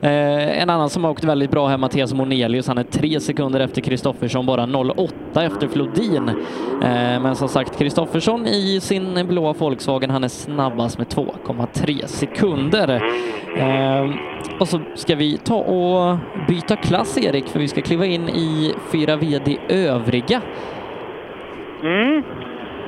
Eh, 0.02 0.62
en 0.62 0.70
annan 0.70 0.90
som 0.90 1.04
har 1.04 1.12
åkt 1.12 1.24
väldigt 1.24 1.52
bra 1.52 1.68
här, 1.68 1.78
Mattias 1.78 2.14
Monelius, 2.14 2.68
han 2.68 2.78
är 2.78 2.84
tre 2.84 3.20
sekunder 3.20 3.60
efter 3.60 3.82
Kristoffersson, 3.82 4.46
bara 4.46 4.64
08 4.64 5.44
efter 5.44 5.68
Flodin. 5.68 6.30
Eh, 6.84 7.22
men 7.22 7.36
som 7.36 7.48
sagt, 7.48 7.78
Kristoffersson 7.80 8.48
i 8.48 8.80
sin 8.80 9.28
blåa 9.28 9.54
Volkswagen, 9.54 10.10
han 10.10 10.24
är 10.24 10.28
snabbast 10.28 10.98
med 10.98 11.08
2,3 11.08 12.06
sekunder. 12.08 13.02
Eh, 13.58 14.10
och 14.60 14.68
så 14.68 14.80
ska 14.96 15.16
vi 15.16 15.38
ta 15.38 15.56
och 15.56 16.18
byta 16.48 16.76
klass, 16.76 17.18
Erik, 17.18 17.48
för 17.48 17.60
vi 17.60 17.68
ska 17.68 17.82
kliva 17.82 18.06
in 18.06 18.30
i 18.30 18.74
4 18.92 19.16
VD 19.16 19.58
övriga. 19.70 20.42
Mm. 21.84 22.24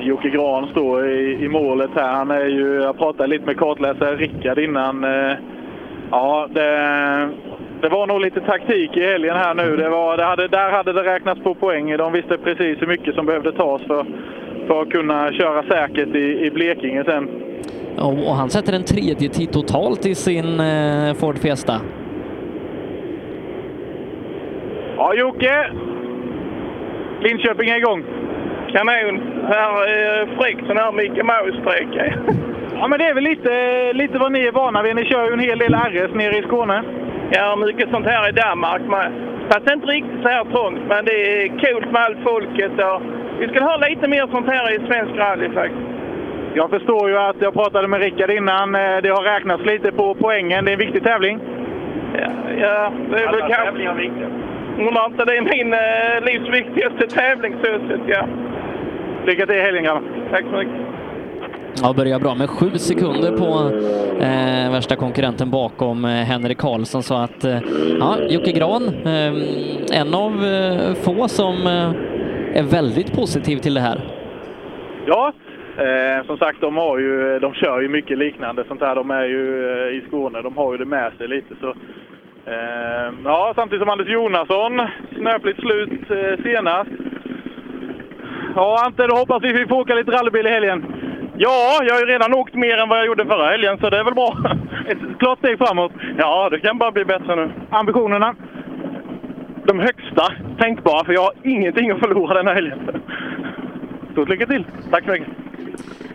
Jocke 0.00 0.28
Gran 0.28 0.68
står 0.68 1.10
i, 1.10 1.44
i 1.44 1.48
målet 1.48 1.90
här. 1.94 2.12
Han 2.12 2.30
är 2.30 2.46
ju, 2.46 2.80
jag 2.82 2.98
pratade 2.98 3.28
lite 3.28 3.46
med 3.46 3.56
kartläsare 3.56 4.16
Rickard 4.16 4.58
innan. 4.58 5.04
Eh, 5.04 5.36
ja, 6.10 6.48
det, 6.50 6.70
det 7.80 7.88
var 7.88 8.06
nog 8.06 8.20
lite 8.20 8.40
taktik 8.40 8.96
i 8.96 9.04
helgen 9.04 9.36
här 9.36 9.54
nu. 9.54 9.76
Det 9.76 9.88
var, 9.88 10.16
det 10.16 10.24
hade, 10.24 10.48
där 10.48 10.70
hade 10.70 10.92
det 10.92 11.02
räknats 11.02 11.40
på 11.42 11.54
poäng. 11.54 11.96
De 11.96 12.12
visste 12.12 12.38
precis 12.38 12.82
hur 12.82 12.86
mycket 12.86 13.14
som 13.14 13.26
behövde 13.26 13.52
tas 13.52 13.82
för, 13.82 14.06
för 14.66 14.82
att 14.82 14.90
kunna 14.90 15.32
köra 15.32 15.62
säkert 15.62 16.14
i, 16.14 16.46
i 16.46 16.50
Blekinge 16.50 17.04
sen. 17.04 17.28
Och, 17.98 18.28
och 18.28 18.34
han 18.34 18.50
sätter 18.50 18.72
en 18.72 18.84
tredje 18.84 19.28
tid 19.28 19.52
totalt 19.52 20.06
i 20.06 20.14
sin 20.14 20.60
eh, 20.60 21.14
Ford 21.14 21.38
Fiesta. 21.38 21.80
Ja, 24.96 25.14
Jocke! 25.14 25.70
Linköping 27.20 27.68
är 27.68 27.76
igång. 27.76 28.04
Kanon! 28.72 29.20
Här 29.48 29.88
är 29.88 30.36
fräckt 30.36 30.66
sån 30.66 30.76
här 30.76 30.92
Micke 30.92 31.24
Maus-sträcka. 31.24 32.14
Ja, 32.80 32.88
men 32.88 32.98
det 32.98 33.04
är 33.08 33.14
väl 33.14 33.24
lite, 33.24 33.52
lite 33.92 34.18
vad 34.18 34.32
ni 34.32 34.40
är 34.46 34.52
vana 34.52 34.82
vid. 34.82 34.96
Ni 34.96 35.04
kör 35.04 35.26
ju 35.26 35.32
en 35.32 35.40
hel 35.40 35.58
del 35.58 35.74
RS 35.74 36.14
nere 36.14 36.38
i 36.38 36.42
Skåne. 36.42 36.82
Ja, 37.30 37.56
mycket 37.56 37.90
sånt 37.90 38.06
här 38.06 38.28
i 38.28 38.32
Danmark 38.32 38.82
med. 38.82 39.12
Fast 39.50 39.70
inte 39.72 39.86
riktigt 39.86 40.22
så 40.22 40.28
här 40.28 40.44
trångt, 40.44 40.80
men 40.88 41.04
det 41.04 41.12
är 41.42 41.48
coolt 41.48 41.92
med 41.92 42.02
allt 42.02 42.18
folket. 42.24 42.72
Och 42.72 43.02
vi 43.40 43.48
skulle 43.48 43.64
ha 43.64 43.76
lite 43.76 44.08
mer 44.08 44.26
sånt 44.32 44.46
här 44.46 44.72
i 44.74 44.78
svensk 44.86 45.16
rally 45.16 45.48
faktiskt. 45.50 45.82
Jag 46.54 46.70
förstår 46.70 47.08
ju 47.10 47.18
att 47.18 47.36
jag 47.40 47.54
pratade 47.54 47.88
med 47.88 48.00
Rickard 48.00 48.30
innan. 48.30 48.74
eh, 48.74 48.96
Det 49.02 49.08
har 49.08 49.22
räknats 49.34 49.64
lite 49.64 49.92
på 49.92 50.14
poängen. 50.14 50.64
Det 50.64 50.70
är 50.70 50.72
en 50.72 50.78
viktig 50.78 51.04
tävling. 51.04 51.40
Ja, 52.14 52.28
ja 52.60 52.92
det 53.10 53.16
är 53.16 53.26
väl 53.26 53.28
Alla 53.28 53.38
kanske... 53.48 53.64
tävlingar 53.64 53.92
är 53.92 53.96
viktiga. 53.96 54.26
Undrar 54.78 55.06
inte 55.06 55.24
det 55.24 55.36
är 55.36 55.42
min 55.42 55.72
eh, 55.72 56.24
livs 56.32 56.48
viktigaste 56.60 57.06
tävling 57.06 57.54
så 57.62 57.78
ja. 58.06 58.26
Lycka 59.26 59.46
till 59.46 59.56
i 59.56 59.60
helgen 59.60 59.84
grabbar. 59.84 60.02
Tack 60.30 60.44
så 60.50 60.56
mycket. 60.56 60.74
Ja, 61.82 61.92
börjar 61.96 62.18
bra 62.20 62.34
med 62.34 62.50
sju 62.50 62.70
sekunder 62.70 63.32
på 63.32 63.76
eh, 64.24 64.72
värsta 64.72 64.96
konkurrenten 64.96 65.50
bakom 65.50 66.04
eh, 66.04 66.10
Henrik 66.10 66.58
Karlsson 66.58 67.02
så 67.02 67.14
att 67.14 67.44
eh, 67.44 67.58
ja, 68.00 68.16
Jocke 68.28 68.52
Gran, 68.52 68.88
eh, 68.88 69.32
en 70.00 70.14
av 70.14 70.44
eh, 70.44 70.94
få 70.94 71.28
som 71.28 71.54
eh, 71.66 72.58
är 72.58 72.62
väldigt 72.62 73.12
positiv 73.16 73.56
till 73.56 73.74
det 73.74 73.80
här. 73.80 74.00
Ja, 75.06 75.32
eh, 75.78 76.26
som 76.26 76.38
sagt 76.38 76.60
de, 76.60 76.76
har 76.76 76.98
ju, 76.98 77.38
de 77.38 77.54
kör 77.54 77.80
ju 77.80 77.88
mycket 77.88 78.18
liknande 78.18 78.64
sånt 78.68 78.80
här. 78.80 78.94
De 78.94 79.10
är 79.10 79.24
ju 79.24 79.70
eh, 79.70 79.96
i 79.96 80.02
Skåne, 80.08 80.42
de 80.42 80.56
har 80.56 80.72
ju 80.72 80.78
det 80.78 80.84
med 80.84 81.12
sig 81.18 81.28
lite. 81.28 81.54
Så, 81.60 81.68
eh, 82.50 83.12
ja, 83.24 83.52
samtidigt 83.56 83.82
som 83.82 83.90
Anders 83.90 84.08
Jonasson, 84.08 84.80
snöpligt 85.16 85.60
slut 85.60 86.10
eh, 86.10 86.42
senast. 86.42 86.90
Ja, 88.54 88.82
Ante, 88.86 89.06
då 89.06 89.16
hoppas 89.16 89.42
vi 89.42 89.52
vi 89.52 89.66
får 89.66 89.76
åka 89.76 89.94
lite 89.94 90.10
rallybil 90.10 90.46
i 90.46 90.50
helgen. 90.50 90.84
Ja, 91.38 91.80
jag 91.86 91.94
har 91.94 92.00
ju 92.00 92.06
redan 92.06 92.34
åkt 92.34 92.54
mer 92.54 92.78
än 92.78 92.88
vad 92.88 92.98
jag 92.98 93.06
gjorde 93.06 93.26
förra 93.26 93.50
helgen, 93.50 93.78
så 93.80 93.90
det 93.90 93.98
är 93.98 94.04
väl 94.04 94.14
bra. 94.14 94.36
Ett 94.88 95.18
klart 95.18 95.38
steg 95.38 95.58
framåt. 95.58 95.92
Ja, 96.18 96.48
det 96.50 96.60
kan 96.60 96.78
bara 96.78 96.92
bli 96.92 97.04
bättre 97.04 97.36
nu. 97.36 97.52
Ambitionerna? 97.70 98.34
De 99.64 99.78
högsta 99.78 100.32
tänkbara, 100.58 101.04
för 101.04 101.12
jag 101.12 101.22
har 101.22 101.32
ingenting 101.44 101.90
att 101.90 101.98
förlora 101.98 102.34
den 102.34 102.46
här 102.46 102.54
helgen. 102.54 102.78
Stort 104.12 104.28
lycka 104.28 104.46
till! 104.46 104.64
Tack 104.90 105.04
så 105.04 105.10
mycket! 105.10 105.28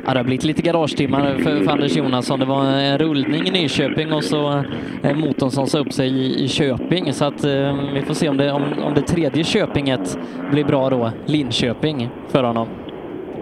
Ja, 0.06 0.12
det 0.12 0.20
har 0.20 0.24
blivit 0.24 0.44
lite 0.44 0.62
garagetimmar 0.62 1.36
för, 1.36 1.64
för 1.64 1.72
Anders 1.72 1.96
Jonasson. 1.96 2.40
Det 2.40 2.46
var 2.46 2.64
en 2.66 2.98
rullning 2.98 3.48
i 3.48 3.52
Nyköping 3.52 4.14
och 4.14 4.24
så 4.24 4.64
eh, 5.04 5.16
motorn 5.16 5.52
som 5.52 5.68
sa 5.68 5.80
upp 5.80 5.94
sig 5.94 6.08
i, 6.08 6.44
i 6.44 6.48
Köping. 6.48 7.14
Så 7.14 7.26
att 7.26 7.44
eh, 7.44 7.76
vi 7.94 8.02
får 8.02 8.14
se 8.14 8.30
om 8.30 8.38
det, 8.38 8.52
om, 8.52 8.64
om 8.84 8.94
det 8.94 9.02
tredje 9.02 9.44
Köpinget 9.44 10.20
blir 10.52 10.64
bra 10.64 10.90
då, 10.90 11.12
Linköping, 11.26 12.10
för 12.32 12.44
honom. 12.44 12.68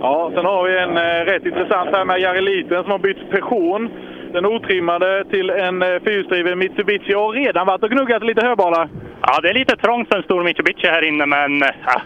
Ja, 0.02 0.32
sen 0.36 0.46
har 0.46 0.64
vi 0.64 0.78
en 0.78 0.98
eh, 0.98 1.26
rätt 1.26 1.46
intressant 1.46 1.90
här 1.96 2.06
med 2.06 2.20
Jari 2.20 2.42
Liten 2.42 2.84
som 2.84 2.92
har 2.92 3.00
bytt 3.00 3.30
person. 3.30 3.90
Den 4.34 4.46
otrimmade 4.46 5.26
till 5.26 5.50
en 5.50 5.82
eh, 5.82 6.00
fyrhjulsdriven 6.04 6.60
Mitsubishi 6.60 7.16
och 7.16 7.34
redan 7.34 7.68
varit 7.68 7.84
och 7.84 7.90
gnuggat 7.90 8.24
lite 8.24 8.46
höbalar. 8.46 8.90
Ja, 9.22 9.40
det 9.42 9.50
är 9.50 9.54
lite 9.54 9.76
trångt 9.76 10.08
för 10.10 10.18
en 10.18 10.24
stor 10.24 10.44
Mitsubishi 10.44 10.88
här 10.88 11.02
inne, 11.02 11.26
men 11.26 11.60
ja, 11.60 12.02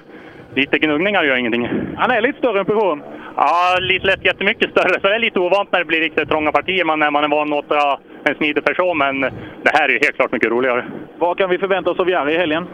lite 0.55 0.79
gnuggningar 0.79 1.23
gör 1.23 1.35
ingenting. 1.35 1.69
Han 1.97 2.11
är 2.11 2.21
lite 2.21 2.37
större 2.37 2.59
än 2.59 2.65
Peugeot. 2.65 2.99
Ja, 3.35 3.77
lite 3.79 4.07
lätt 4.07 4.25
jättemycket 4.25 4.71
större, 4.71 5.01
så 5.01 5.07
det 5.07 5.15
är 5.15 5.19
lite 5.19 5.39
ovant 5.39 5.71
när 5.71 5.79
det 5.79 5.85
blir 5.85 5.99
riktigt 5.99 6.29
trånga 6.29 6.51
partier 6.51 6.85
man, 6.85 6.99
när 6.99 7.11
man 7.11 7.23
är 7.23 7.27
van 7.27 7.53
att 7.53 7.65
åka 7.65 7.99
en 8.23 8.35
smidig 8.35 8.63
person, 8.63 8.97
men 8.97 9.21
det 9.63 9.71
här 9.73 9.89
är 9.89 9.93
ju 9.93 9.99
helt 9.99 10.15
klart 10.15 10.31
mycket 10.31 10.51
roligare. 10.51 10.85
Vad 11.17 11.37
kan 11.37 11.49
vi 11.49 11.57
förvänta 11.57 11.91
oss 11.91 11.99
av 11.99 12.09
Jari 12.09 12.33
i 12.33 12.37
helgen? 12.37 12.67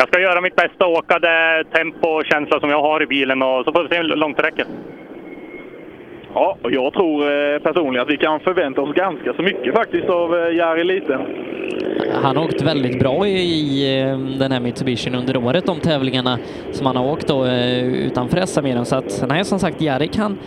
Jag 0.00 0.08
ska 0.08 0.20
göra 0.20 0.40
mitt 0.40 0.56
bästa 0.56 0.86
och 0.86 0.92
åka 0.92 1.18
det 1.18 1.64
tempo 1.72 2.08
och 2.08 2.24
känsla 2.24 2.60
som 2.60 2.70
jag 2.70 2.82
har 2.82 3.02
i 3.02 3.06
bilen 3.06 3.42
och 3.42 3.64
så 3.64 3.72
får 3.72 3.82
vi 3.82 3.88
se 3.88 3.96
hur 3.96 4.04
långt 4.04 4.36
det 4.36 4.42
räcker. 4.42 4.66
Ja, 6.34 6.58
och 6.62 6.72
jag 6.72 6.92
tror 6.92 7.22
eh, 7.22 7.58
personligen 7.58 8.02
att 8.02 8.10
vi 8.10 8.16
kan 8.16 8.40
förvänta 8.40 8.80
oss 8.80 8.94
ganska 8.94 9.32
så 9.34 9.42
mycket 9.42 9.74
faktiskt 9.74 10.08
av 10.08 10.34
eh, 10.34 10.56
Jari 10.56 10.84
Liten. 10.84 11.20
Han 12.22 12.36
har 12.36 12.44
åkt 12.44 12.62
väldigt 12.62 12.98
bra 12.98 13.26
i, 13.26 14.00
eh, 14.00 14.18
den 14.18 14.52
här 14.52 14.60
Mitsubishi 14.60 15.10
under 15.10 15.36
året, 15.36 15.66
de 15.66 15.80
tävlingarna 15.80 16.38
som 16.72 16.86
han 16.86 16.96
har 16.96 17.12
åkt 17.12 17.28
då, 17.28 17.46
utanför 17.46 18.46
SM 18.46 18.84
så 18.84 18.96
att 18.96 19.24
nej, 19.28 19.44
som 19.44 19.58
sagt, 19.58 19.80
Jari 19.80 20.08
kan, 20.08 20.38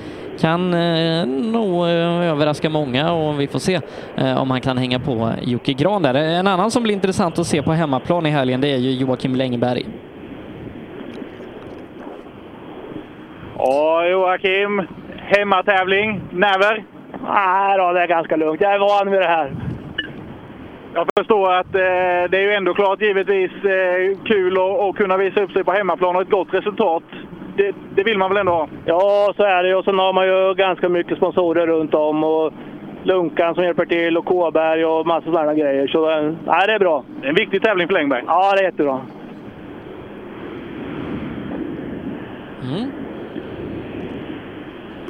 kan 0.42 0.74
eh, 0.74 1.26
nog 1.26 1.86
eh, 1.86 2.32
överraska 2.32 2.70
många 2.70 3.12
och 3.12 3.42
vi 3.42 3.48
får 3.48 3.60
se 3.60 3.80
eh, 4.16 4.42
om 4.42 4.52
han 4.52 4.62
kan 4.62 4.78
hänga 4.78 5.00
på 5.00 5.32
Jocke 5.42 5.74
Gran 5.74 6.02
där. 6.02 6.14
En 6.14 6.48
annan 6.48 6.72
som 6.72 6.84
blir 6.84 6.94
intressant 6.94 7.39
att 7.39 7.48
se 7.48 7.62
på 7.62 7.72
hemmaplan 7.72 8.26
i 8.26 8.30
helgen, 8.30 8.62
det 8.62 8.68
är 8.68 8.78
ju 8.78 8.92
Joakim 8.92 9.36
Längberg. 9.36 9.86
Ja, 13.58 14.08
Joakim. 14.08 14.88
Hemmatävling. 15.18 16.22
Näver? 16.32 16.84
Nej 17.28 17.78
då, 17.78 17.92
det 17.92 18.02
är 18.02 18.08
ganska 18.08 18.36
lugnt. 18.36 18.62
Jag 18.62 18.74
är 18.74 18.80
van 18.80 19.12
vid 19.12 19.22
det 19.22 19.28
här. 19.28 19.56
Jag 20.94 21.08
förstår 21.18 21.54
att 21.54 21.76
eh, 21.76 22.30
det 22.32 22.38
är 22.38 22.42
ju 22.42 22.54
ändå 22.54 22.74
klart 22.74 23.02
givetvis 23.02 23.52
eh, 23.52 24.18
kul 24.26 24.58
att, 24.58 24.80
att 24.80 24.96
kunna 24.96 25.18
visa 25.18 25.44
upp 25.44 25.52
sig 25.52 25.64
på 25.64 25.72
hemmaplan 25.72 26.16
och 26.16 26.22
ett 26.22 26.30
gott 26.30 26.54
resultat. 26.54 27.04
Det, 27.58 27.76
det 27.95 28.04
vill 28.04 28.18
man 28.18 28.30
väl 28.30 28.38
ändå 28.38 28.52
ha? 28.52 28.68
Ja, 28.86 29.34
så 29.38 29.43
är 29.43 29.64
det. 29.64 29.76
Och 29.76 29.86
sen 29.86 29.99
har 29.99 30.14
man 30.14 30.28
ju 30.28 30.54
ganska 30.54 30.89
mycket 30.89 31.18
sponsorer 31.18 31.68
runt 31.68 31.93
om. 31.93 32.24
Och 32.24 32.54
Lunkan 33.04 33.56
som 33.56 33.64
hjälper 33.64 33.86
till 33.86 34.18
och 34.18 34.26
Kåberg 34.26 34.86
och 34.86 35.08
massa 35.08 35.26
sådana 35.26 35.54
grejer. 35.54 35.88
Så 35.88 36.10
eh, 36.12 36.34
nej, 36.45 36.68
det 36.68 36.74
är 36.74 36.80
bra. 36.80 37.04
Det 37.22 37.26
är 37.26 37.30
en 37.30 37.36
viktig 37.36 37.62
tävling 37.62 37.88
för 37.88 37.93
Längberg. 37.93 38.24
Ja, 38.28 38.54
det 38.56 38.60
är 38.60 38.64
jättebra. 38.64 39.02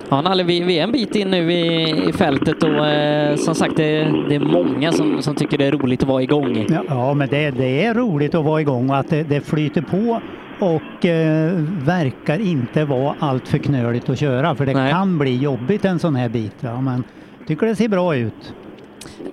Ja, 0.10 0.22
Nalle, 0.22 0.44
vi, 0.44 0.64
vi 0.64 0.80
är 0.80 0.84
en 0.84 0.92
bit 0.92 1.16
in 1.16 1.32
nu 1.32 1.52
i, 1.52 1.92
i 2.10 2.14
fältet 2.14 2.64
och 2.64 2.88
eh, 2.88 3.36
som 3.36 3.56
sagt, 3.56 3.78
det, 3.78 4.14
det 4.30 4.36
är 4.36 4.40
många 4.40 4.92
som, 4.92 5.22
som 5.22 5.36
tycker 5.36 5.58
det 5.58 5.66
är 5.66 5.72
roligt 5.72 6.04
att 6.04 6.10
vara 6.10 6.24
igång. 6.24 6.66
Ja, 6.70 6.84
ja 6.88 7.14
men 7.14 7.30
det, 7.30 7.52
det 7.52 7.86
är 7.86 7.94
roligt 7.94 8.36
att 8.36 8.46
vara 8.46 8.62
igång 8.62 8.90
och 8.90 8.98
att 8.98 9.10
det, 9.10 9.24
det 9.24 9.42
flyter 9.42 9.82
på 9.82 10.22
och 10.62 11.06
eh, 11.06 11.52
verkar 11.86 12.40
inte 12.40 12.86
vara 12.86 13.16
allt 13.20 13.48
för 13.48 13.58
knöligt 13.58 14.10
att 14.10 14.20
köra 14.20 14.56
för 14.56 14.66
det 14.66 14.74
kan 14.74 15.18
bli 15.18 15.38
jobbigt 15.38 15.86
en 15.86 16.00
sån 16.00 16.16
här 16.16 16.30
bit. 16.30 16.56
Ja, 16.60 16.82
men 16.82 17.04
tycker 17.48 17.66
det 17.66 17.76
ser 17.76 17.88
bra 17.88 18.16
ut. 18.16 18.54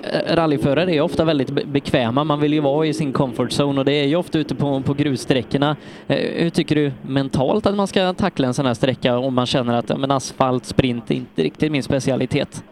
Eh, 0.02 0.36
Rallyförare 0.36 0.94
är 0.94 1.00
ofta 1.00 1.24
väldigt 1.24 1.50
be- 1.50 1.64
bekväma. 1.66 2.24
Man 2.24 2.40
vill 2.40 2.52
ju 2.52 2.60
vara 2.60 2.86
i 2.86 2.94
sin 2.94 3.12
comfort 3.12 3.48
zone 3.60 3.78
och 3.80 3.84
det 3.84 3.92
är 3.92 4.06
ju 4.06 4.16
ofta 4.16 4.38
ute 4.38 4.54
på, 4.54 4.80
på 4.80 4.94
grussträckorna. 4.94 5.76
Eh, 6.06 6.42
Hur 6.42 6.50
tycker 6.50 6.74
du 6.74 6.92
mentalt 7.02 7.66
att 7.66 7.74
man 7.74 7.86
ska 7.86 8.12
tackla 8.12 8.46
en 8.46 8.54
sån 8.54 8.66
här 8.66 8.74
sträcka 8.74 9.18
om 9.18 9.34
man 9.34 9.46
känner 9.46 9.74
att 9.74 9.98
men 9.98 10.10
asfalt, 10.10 10.64
sprint 10.64 11.10
är 11.10 11.14
inte 11.14 11.42
riktigt 11.42 11.72
min 11.72 11.82
specialitet? 11.82 12.64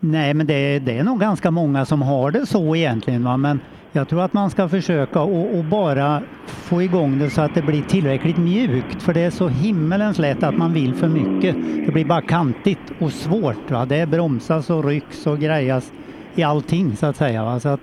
Nej, 0.00 0.34
men 0.34 0.46
det, 0.46 0.78
det 0.78 0.98
är 0.98 1.04
nog 1.04 1.20
ganska 1.20 1.50
många 1.50 1.84
som 1.84 2.02
har 2.02 2.30
det 2.30 2.46
så 2.46 2.76
egentligen. 2.76 3.24
Va? 3.24 3.36
Men 3.36 3.60
jag 3.92 4.08
tror 4.08 4.22
att 4.22 4.32
man 4.32 4.50
ska 4.50 4.68
försöka 4.68 5.20
och, 5.20 5.58
och 5.58 5.64
bara 5.64 6.22
få 6.46 6.82
igång 6.82 7.18
det 7.18 7.30
så 7.30 7.40
att 7.40 7.54
det 7.54 7.62
blir 7.62 7.82
tillräckligt 7.82 8.36
mjukt. 8.36 9.02
För 9.02 9.14
det 9.14 9.20
är 9.20 9.30
så 9.30 9.48
himmelens 9.48 10.18
lätt 10.18 10.42
att 10.42 10.56
man 10.56 10.72
vill 10.72 10.94
för 10.94 11.08
mycket. 11.08 11.56
Det 11.86 11.92
blir 11.92 12.04
bara 12.04 12.22
kantigt 12.22 12.92
och 13.00 13.12
svårt. 13.12 13.70
Va? 13.70 13.84
Det 13.84 14.08
bromsas 14.08 14.70
och 14.70 14.84
rycks 14.84 15.26
och 15.26 15.38
grejas 15.38 15.92
i 16.34 16.42
allting 16.42 16.96
så 16.96 17.06
att 17.06 17.16
säga. 17.16 17.44
Va? 17.44 17.60
Så 17.60 17.68
att 17.68 17.80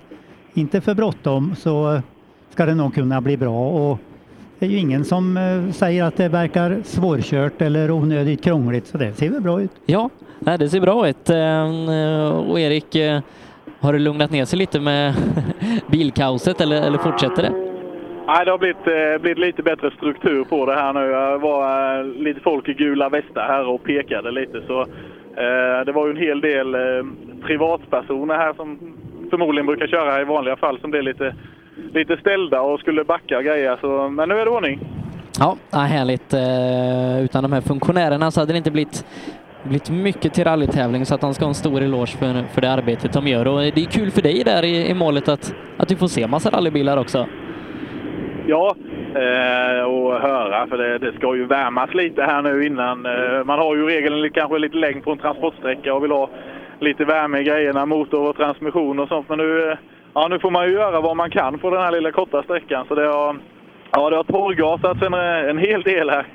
inte 0.54 0.82
för 0.82 0.96
bråttom 0.96 1.56
så 1.56 2.02
ska 2.50 2.66
det 2.66 2.76
nog 2.76 2.94
kunna 2.94 3.22
bli 3.22 3.38
bra. 3.38 3.70
Och 3.70 4.00
det 4.60 4.66
är 4.66 4.70
ju 4.70 4.78
ingen 4.78 5.06
som 5.06 5.38
eh, 5.38 5.74
säger 5.74 6.04
att 6.04 6.18
det 6.18 6.30
verkar 6.30 6.82
svårkört 6.86 7.62
eller 7.62 7.92
onödigt 7.92 8.44
krångligt 8.44 8.88
så 8.88 8.98
det 8.98 9.14
ser 9.14 9.30
väl 9.30 9.42
bra 9.42 9.62
ut. 9.62 9.72
Ja, 9.86 10.10
det 10.40 10.70
ser 10.70 10.82
bra 10.82 11.10
ut. 11.10 11.30
Eh, 11.30 12.50
och 12.50 12.60
Erik, 12.60 12.96
eh, 12.96 13.22
har 13.82 13.94
det 13.94 14.00
lugnat 14.00 14.32
ner 14.32 14.46
sig 14.46 14.60
lite 14.60 14.80
med 14.80 15.14
bilkaoset 15.92 16.62
eller, 16.62 16.82
eller 16.82 16.98
fortsätter 16.98 17.44
det? 17.44 17.70
Nej, 18.28 18.46
det 18.46 18.52
har 18.52 18.58
blivit, 18.58 18.88
eh, 18.88 19.22
blivit 19.22 19.40
lite 19.40 19.64
bättre 19.64 19.92
struktur 19.92 20.44
på 20.44 20.66
det 20.66 20.76
här 20.76 20.94
nu. 20.94 21.08
Det 21.08 21.38
var 21.38 22.00
eh, 22.00 22.06
lite 22.06 22.40
folk 22.40 22.70
i 22.70 22.74
gula 22.74 23.10
västar 23.10 23.48
här 23.48 23.68
och 23.68 23.84
pekade 23.84 24.32
lite. 24.32 24.62
Så, 24.68 24.82
eh, 24.82 25.86
det 25.86 25.92
var 25.92 26.06
ju 26.06 26.12
en 26.12 26.18
hel 26.18 26.42
del 26.42 26.76
eh, 26.76 27.06
privatpersoner 27.44 28.36
här 28.36 28.54
som 28.54 28.80
förmodligen 29.30 29.66
brukar 29.66 29.88
köra 29.88 30.22
i 30.22 30.24
vanliga 30.24 30.56
fall 30.56 30.80
som 30.80 30.92
blev 30.92 31.04
lite, 31.04 31.36
lite 31.94 32.18
ställda 32.18 32.62
och 32.62 32.80
skulle 32.80 33.04
backa 33.04 33.38
och 33.38 33.44
grejer. 33.44 33.78
Så, 33.82 34.10
men 34.10 34.30
nu 34.30 34.36
är 34.36 34.46
det 34.46 34.52
ordning. 34.52 34.80
Ja, 35.40 35.58
härligt. 35.72 36.34
Utan 37.24 37.44
de 37.44 37.54
här 37.54 37.62
funktionärerna 37.62 38.32
så 38.32 38.40
hade 38.40 38.54
det 38.54 38.58
inte 38.58 38.72
blivit, 38.72 39.06
blivit 39.64 39.90
mycket 39.90 40.34
till 40.34 40.44
rallytävling 40.44 41.06
så 41.06 41.16
att 41.16 41.22
han 41.22 41.34
ska 41.34 41.46
ha 41.46 41.50
en 41.50 41.56
stor 41.56 41.82
eloge 41.82 42.18
för, 42.18 42.44
för 42.54 42.62
det 42.62 42.72
arbetet 42.72 43.14
de 43.14 43.28
gör. 43.28 43.48
Och 43.48 43.60
det 43.60 43.82
är 43.82 43.92
kul 43.92 44.12
för 44.12 44.22
dig 44.22 44.44
där 44.44 44.64
i, 44.64 44.90
i 44.90 44.94
målet 44.94 45.28
att, 45.30 45.56
att 45.78 45.88
du 45.88 45.96
får 45.96 46.08
se 46.08 46.28
massa 46.28 46.50
rallybilar 46.50 46.98
också. 46.98 47.26
Ja, 48.48 48.76
eh, 49.16 49.84
och 49.84 50.14
höra 50.22 50.68
för 50.68 50.78
det, 50.78 50.98
det 50.98 51.14
ska 51.14 51.36
ju 51.36 51.46
värmas 51.46 51.94
lite 51.94 52.24
här 52.24 52.42
nu 52.42 52.66
innan. 52.66 53.06
Eh, 53.06 53.44
man 53.46 53.60
har 53.60 53.76
ju 53.76 53.84
i 53.84 53.96
regel 53.98 54.24
en- 54.24 54.32
kanske 54.32 54.58
lite 54.60 54.78
längd 54.78 55.04
på 55.04 55.12
en 55.12 55.18
transportsträcka 55.18 55.94
och 55.94 56.04
vill 56.04 56.12
ha 56.12 56.30
lite 56.80 57.06
värme 57.06 57.40
i 57.40 57.44
grejerna, 57.44 57.86
motor 57.86 58.30
och 58.30 58.36
transmission 58.36 59.00
och 59.00 59.08
sånt. 59.08 59.30
Men 59.30 59.38
nu, 59.38 59.72
eh, 59.72 59.78
ja, 60.14 60.28
nu 60.28 60.40
får 60.40 60.52
man 60.52 60.68
ju 60.68 60.74
göra 60.74 61.02
vad 61.02 61.18
man 61.18 61.30
kan 61.30 61.60
på 61.60 61.70
den 61.70 61.82
här 61.82 61.92
lilla 61.92 62.12
korta 62.12 62.44
sträckan. 62.44 62.86
Så 62.88 62.96
det 62.96 63.08
har, 63.08 63.38
ja, 63.92 64.10
det 64.10 64.16
har 64.16 64.24
torrgasats 64.24 65.02
en, 65.02 65.14
en 65.50 65.58
hel 65.58 65.82
del 65.84 66.10
här. 66.10 66.26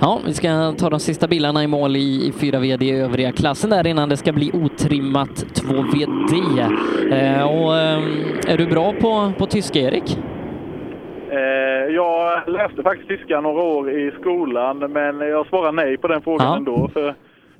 Ja, 0.00 0.20
vi 0.26 0.34
ska 0.34 0.72
ta 0.78 0.90
de 0.90 1.00
sista 1.00 1.28
bilarna 1.28 1.64
i 1.64 1.66
mål 1.66 1.96
i, 1.96 2.00
i 2.26 2.30
4VD 2.30 2.82
i 2.82 2.90
övriga 3.00 3.32
klassen 3.32 3.70
där 3.70 3.86
innan 3.86 4.08
det 4.08 4.16
ska 4.16 4.32
bli 4.32 4.50
otrimmat 4.54 5.28
2VD. 5.28 6.60
Eh, 7.10 7.42
och, 7.44 7.76
eh, 7.76 8.52
är 8.52 8.58
du 8.58 8.66
bra 8.66 8.92
på, 9.00 9.32
på 9.38 9.46
tyska, 9.46 9.78
Erik? 9.78 10.18
Eh, 11.30 11.94
jag 11.94 12.48
läste 12.48 12.82
faktiskt 12.82 13.08
tyska 13.08 13.40
några 13.40 13.62
år 13.62 13.90
i 13.90 14.10
skolan, 14.20 14.78
men 14.78 15.20
jag 15.20 15.46
svarar 15.46 15.72
nej 15.72 15.96
på 15.96 16.08
den 16.08 16.22
frågan 16.22 16.46
Ja. 16.46 16.56
ändå. 16.56 16.88
För 16.92 17.00
jag, 17.04 17.14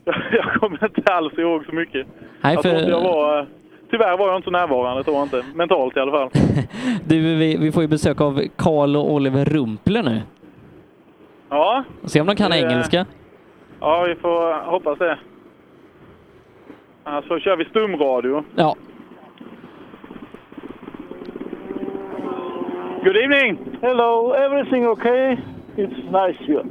jag 0.33 0.53
kommer 0.61 0.85
inte 0.85 1.13
alls 1.13 1.39
ihåg 1.39 1.65
så 1.67 1.75
mycket. 1.75 2.07
Nej, 2.41 2.57
för- 2.63 2.69
jag 2.91 3.01
var, 3.01 3.47
tyvärr 3.91 4.17
var 4.19 4.29
jag 4.29 4.37
inte 4.37 4.45
så 4.47 4.51
närvarande, 4.51 5.05
tror 5.05 5.17
jag 5.17 5.25
inte. 5.27 5.43
Mentalt 5.55 5.97
i 5.97 6.01
alla 6.01 6.13
fall. 6.13 6.31
Du, 7.05 7.21
vi, 7.37 7.57
vi 7.57 7.73
får 7.73 7.83
ju 7.83 7.89
besök 7.89 8.21
av 8.21 8.41
Karl 8.57 8.97
och 8.97 9.13
Oliver 9.13 9.45
Rumpler 9.45 10.03
nu. 10.03 10.21
Ja, 11.51 11.85
Se 12.05 12.21
om 12.21 12.27
de 12.27 12.37
kan 12.37 12.51
Det- 12.51 12.57
engelska. 12.59 13.07
ja 13.81 14.05
vi 14.09 14.15
får 14.15 14.65
hoppas 14.71 14.99
det. 14.99 15.19
Annars 17.05 17.25
så 17.29 17.39
kör 17.39 17.57
vi 17.57 17.65
stumradio. 17.65 18.45
Ja. 18.57 18.75
Good 23.05 23.17
evening. 23.17 23.59
Hello, 23.83 24.33
everything 24.35 24.87
okay? 24.89 25.37
It's 25.77 26.27
nice 26.27 26.39
here. 26.47 26.65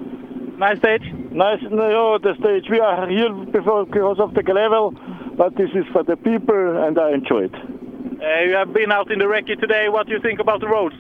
Nice 0.58 0.78
stage? 0.78 1.14
Nice, 1.32 1.70
no, 1.70 2.20
the 2.20 2.36
stage. 2.36 2.70
We 2.70 2.80
are 2.82 3.08
here 3.08 3.30
before 3.52 3.86
because 3.86 4.24
of 4.24 4.34
the 4.34 4.54
level, 4.54 4.92
but 5.38 5.56
this 5.56 5.70
is 5.76 5.86
for 5.94 6.04
the 6.04 6.16
people 6.16 6.78
and 6.88 6.98
I 6.98 7.14
enjoy 7.14 7.44
it. 7.46 7.54
Uh, 7.56 8.44
you 8.48 8.56
have 8.58 8.74
been 8.74 8.92
out 8.92 9.12
in 9.12 9.20
the 9.20 9.26
recce 9.26 9.56
today. 9.60 9.90
What 9.90 10.08
do 10.08 10.14
you 10.14 10.20
think 10.22 10.40
about 10.40 10.60
the 10.62 10.68
roads? 10.68 10.96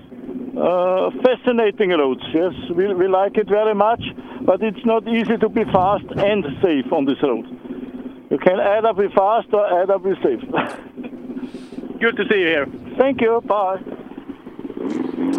Uh, 0.57 1.11
fascinating 1.23 1.91
roads, 1.91 2.23
yes. 2.33 2.53
We, 2.75 2.91
we 2.93 3.07
like 3.07 3.37
it 3.37 3.47
very 3.47 3.75
much, 3.75 4.01
but 4.41 4.63
it's 4.63 4.85
not 4.85 5.07
easy 5.07 5.37
to 5.37 5.49
be 5.49 5.63
fast 5.65 6.05
and 6.17 6.43
safe 6.63 6.91
on 6.91 7.05
this 7.05 7.21
road. 7.21 7.45
You 8.31 8.39
can 8.39 8.59
either 8.59 8.93
be 8.93 9.07
fast 9.13 9.53
or 9.53 9.65
either 9.81 9.99
be 9.99 10.15
safe. 10.23 10.41
Good 11.99 12.15
to 12.17 12.23
see 12.29 12.39
you 12.39 12.47
here. 12.47 12.67
Thank 12.97 13.21
you, 13.21 13.41
bye. 13.41 13.77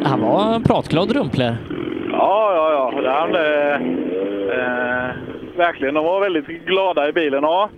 Han 0.05 0.21
var 0.21 0.61
pratglad 0.61 1.13
Rumpler. 1.13 1.57
Ja, 2.13 2.53
ja, 2.55 2.73
ja. 2.73 3.01
Det 3.01 3.11
Han, 3.11 3.35
eh, 3.35 3.75
eh, 4.59 5.11
verkligen, 5.57 5.95
de 5.95 6.05
var 6.05 6.21
väldigt 6.21 6.47
glada 6.47 7.09
i 7.09 7.13
bilen. 7.13 7.43
Ja, 7.43 7.71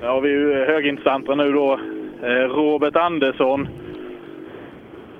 Där 0.00 0.08
har 0.08 0.20
vi 0.20 0.28
ju 0.30 0.64
högintressanta 0.64 1.34
nu 1.34 1.52
då. 1.52 1.78
Eh, 2.22 2.48
Robert 2.48 2.96
Andersson. 2.96 3.68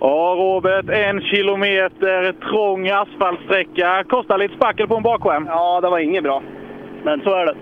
Ja, 0.06 0.34
Robert, 0.38 0.88
en 0.88 1.20
kilometer 1.20 2.32
trång 2.32 2.88
asfaltsträcka. 2.88 4.04
Kostar 4.08 4.38
lite 4.38 4.54
spackel 4.54 4.88
på 4.88 4.96
en 4.96 5.02
bakskärm. 5.02 5.46
Ja, 5.46 5.80
det 5.80 5.90
var 5.90 5.98
inget 5.98 6.22
bra. 6.22 6.42
Men 7.02 7.20
så 7.20 7.34
är 7.34 7.46
det. 7.46 7.54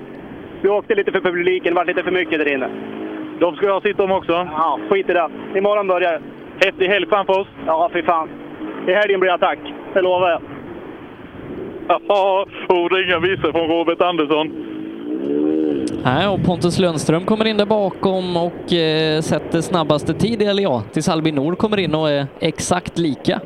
Vi 0.63 0.69
åkte 0.69 0.95
lite 0.95 1.13
för 1.13 1.21
publiken, 1.21 1.75
det 1.75 1.77
var 1.77 1.85
lite 1.85 2.03
för 2.03 2.11
mycket 2.11 2.39
där 2.39 2.53
inne. 2.53 2.69
De 3.41 3.57
ska 3.57 3.67
jag 3.67 3.83
sitta 3.83 4.05
om 4.05 4.13
också. 4.13 4.33
Ja, 4.33 4.79
skit 4.91 5.11
i 5.11 5.13
det. 5.13 5.31
Imorgon 5.57 5.87
börjar 5.87 6.13
det. 6.13 6.21
Häftig 6.67 6.89
helg 6.89 7.07
framför 7.09 7.41
oss. 7.41 7.49
Ja, 7.67 7.91
fy 7.93 8.03
fan. 8.03 8.29
I 8.89 8.93
helgen 8.93 9.21
blir 9.21 9.31
attack. 9.31 9.59
Det 9.95 10.03
lovar 10.03 10.31
jag. 10.31 10.43
Ja, 12.09 12.47
det 12.69 12.97
är 12.97 13.07
inga 13.07 13.19
visor 13.19 13.53
från 13.53 13.69
Robert 13.69 14.01
Andersson. 14.01 14.72
Nej, 16.05 16.29
och 16.29 16.45
Pontus 16.45 16.79
Lundström 16.79 17.25
kommer 17.25 17.45
in 17.45 17.57
där 17.57 17.67
bakom 17.67 18.37
och 18.37 18.73
eh, 18.73 19.21
sätter 19.21 19.61
snabbaste 19.61 20.15
tid, 20.15 20.43
eller 20.43 20.63
ja, 20.63 20.83
tills 20.93 21.09
Albin 21.09 21.35
Nord 21.35 21.59
kommer 21.59 21.79
in 21.79 21.95
och 21.95 22.11
är 22.11 22.27
exakt 22.41 22.99
lika. 22.99 23.41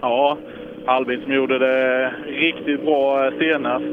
Ja, 0.00 0.38
Albin 0.86 1.20
som 1.22 1.34
gjorde 1.34 1.58
det 1.58 2.12
riktigt 2.26 2.84
bra 2.84 3.26
eh, 3.26 3.32
senast. 3.38 3.84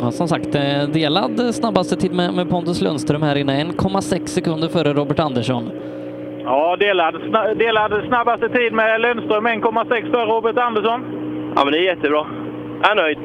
Ja, 0.00 0.10
som 0.10 0.28
sagt, 0.28 0.54
eh, 0.54 0.88
delad 0.92 1.54
snabbaste 1.54 1.96
tid 1.96 2.12
med, 2.12 2.34
med 2.34 2.50
Pontus 2.50 2.80
Lundström 2.80 3.22
här 3.22 3.36
inne, 3.36 3.64
1,6 3.64 4.26
sekunder 4.26 4.68
före 4.68 4.92
Robert 4.92 5.18
Andersson. 5.18 5.70
Ja, 6.50 6.76
delad, 6.76 7.14
delad 7.58 8.04
snabbaste 8.08 8.48
tid 8.48 8.72
med 8.72 9.00
Lundström 9.00 9.46
1,6 9.46 10.10
för 10.10 10.26
Robert 10.26 10.58
Andersson. 10.58 11.04
Ja, 11.56 11.64
men 11.64 11.72
det 11.72 11.78
är 11.78 11.82
jättebra. 11.82 12.26
Jag 12.82 12.90
är 12.90 12.96
nöjd. 12.96 13.18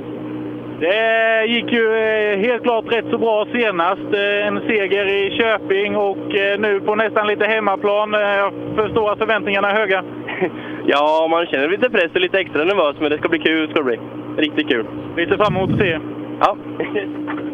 Det 0.80 1.46
gick 1.46 1.72
ju 1.72 1.86
eh, 1.98 2.38
helt 2.40 2.64
klart 2.64 2.86
rätt 2.94 3.06
så 3.12 3.18
bra 3.18 3.46
senast. 3.54 4.02
Eh, 4.14 4.48
En 4.48 4.60
seger 4.68 5.06
i 5.06 5.38
Köping 5.38 5.96
och 5.96 6.36
eh, 6.36 6.60
nu 6.60 6.80
på 6.80 6.96
nästan 6.96 7.28
lite 7.28 7.46
hemmaplan. 7.46 8.14
Jag 8.14 8.54
förstår 8.76 9.12
att 9.12 9.18
förväntningarna 9.20 9.72
är 9.72 9.76
höga. 9.76 10.04
Ja, 10.86 11.28
man 11.30 11.46
känner 11.46 11.70
lite 11.70 11.90
press 11.90 12.12
och 12.14 12.22
lite 12.22 12.40
extra 12.40 12.64
nervös, 12.64 12.96
men 13.00 13.12
det 13.12 13.18
ska 13.18 13.30
bli 13.30 13.40
kul. 13.40 13.70
Ska 13.70 13.80
det 13.80 13.86
bli. 13.86 14.00
Riktigt 14.38 14.70
kul. 14.70 14.86
Vi 15.16 15.26
ser 15.26 15.38
fram 15.38 15.56
emot 15.56 15.72
att 15.72 15.80
se. 15.80 16.00
Ja. 16.40 16.58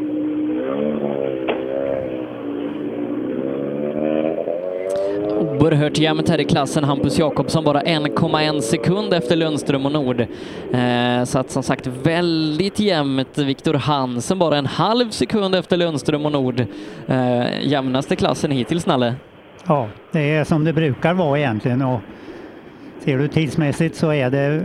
Oerhört 5.30 5.98
jämnt 5.98 6.30
här 6.30 6.40
i 6.40 6.46
klassen. 6.46 6.84
Hampus 6.84 7.20
Jakobsson 7.20 7.64
bara 7.64 7.82
1,1 7.82 8.62
sekund 8.62 9.14
efter 9.14 9.36
Lundström 9.36 9.86
och 9.86 9.92
Nord. 9.92 10.22
Eh, 10.74 11.24
så 11.24 11.40
att 11.40 11.52
som 11.52 11.64
sagt 11.64 11.88
väldigt 11.88 12.80
jämnt. 12.80 13.38
Viktor 13.38 13.74
Hansen 13.74 14.40
bara 14.40 14.58
en 14.58 14.66
halv 14.66 15.10
sekund 15.10 15.56
efter 15.56 15.78
Lundström 15.78 16.26
och 16.26 16.32
Nord. 16.32 16.66
Eh, 17.08 17.68
jämnaste 17.68 18.16
klassen 18.16 18.52
hittills, 18.52 18.86
Nalle. 18.86 19.16
Ja, 19.68 19.88
det 20.12 20.36
är 20.36 20.44
som 20.44 20.64
det 20.64 20.74
brukar 20.74 21.14
vara 21.14 21.40
egentligen. 21.40 21.82
Och 21.82 22.00
ser 23.00 23.18
du 23.18 23.28
tidsmässigt 23.28 23.96
så 23.96 24.14
är 24.14 24.30
det 24.30 24.64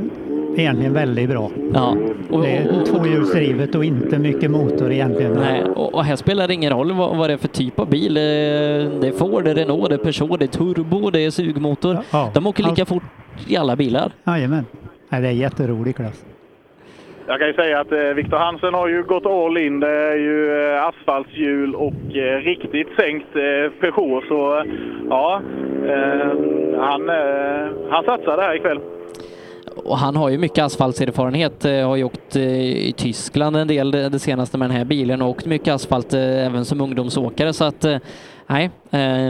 egentligen 0.59 0.93
väldigt 0.93 1.31
bra. 1.31 1.51
Ja. 1.75 1.97
Och, 2.31 2.43
Det 2.43 2.49
är 2.57 2.85
tvåhjulsdrivet 2.85 3.75
och 3.75 3.85
inte 3.85 4.19
mycket 4.19 4.51
motor 4.51 4.93
egentligen. 4.93 5.33
Nej, 5.33 5.65
och, 5.65 5.95
och 5.95 6.05
här 6.05 6.17
spelar 6.17 6.49
det 6.49 6.55
ingen 6.55 6.73
roll 6.73 6.93
vad, 6.93 7.17
vad 7.17 7.31
det 7.31 7.33
är 7.33 7.37
för 7.37 7.49
typ 7.49 7.79
av 7.79 7.91
bil. 7.91 8.17
Eh, 8.17 8.21
Det 8.21 9.09
är 9.09 9.19
Ford, 9.19 9.45
det 9.45 9.51
är 9.51 9.55
Renault, 9.55 9.89
det 9.89 9.95
är 9.95 9.99
Peugeot, 9.99 10.39
det 10.39 10.45
är 10.45 10.59
turbo, 10.59 11.11
det 11.11 11.21
är 11.25 11.31
sugmotor. 11.31 11.99
Ja. 12.13 12.31
De 12.35 12.47
åker 12.47 12.63
lika 12.63 12.83
Allt. 12.83 12.89
fort 12.89 13.03
i 13.49 13.57
alla 13.57 13.77
bilar. 13.77 14.13
Jajamän. 14.27 14.65
Nej, 15.09 15.21
det 15.23 15.29
är 15.29 15.33
jätterolig 15.33 15.97
klass. 15.97 16.25
Jag 17.27 17.39
kan 17.39 17.49
ju 17.49 17.55
säga 17.55 17.81
att 17.81 17.93
eh, 17.93 17.99
Viktor 18.01 18.37
Hansen 18.37 18.75
har 18.75 18.89
ju 18.89 19.03
gått 19.03 19.27
all 19.27 19.59
in. 19.59 19.81
Det 19.81 19.89
är 20.13 20.17
ju 20.17 20.67
eh, 20.75 20.85
asfaltshjul 20.85 21.75
och 21.75 22.17
eh, 22.17 22.39
riktigt 22.41 22.89
sänkt 22.97 23.37
eh, 23.37 23.73
Peugeot. 23.81 24.25
Så 24.29 24.59
eh, 24.59 24.65
ja, 25.11 25.41
eh, 25.87 26.29
han, 26.81 27.09
eh, 27.09 27.69
han 27.91 28.05
satsar 28.05 28.37
där 28.37 28.55
ikväll. 28.57 28.79
Och 29.77 29.99
han 29.99 30.17
har 30.17 30.29
ju 30.29 30.39
mycket 30.39 30.65
asfaltserfarenhet, 30.65 31.65
eh, 31.65 31.89
har 31.89 31.97
ju 31.97 32.05
åkt 32.05 32.37
eh, 32.37 32.43
i 32.63 32.95
Tyskland 32.97 33.57
en 33.57 33.69
del 33.69 33.91
det 33.91 34.19
senaste 34.19 34.59
med 34.59 34.71
den 34.71 34.77
här 34.77 34.85
bilen 34.85 35.23
och 35.23 35.29
åkt 35.29 35.47
mycket 35.47 35.75
asfalt 35.75 36.15
eh, 36.15 36.47
även 36.47 36.65
som 36.65 36.81
ungdomsåkare 36.81 37.53
så 37.53 37.65
att 37.65 37.87
nej, 38.47 38.71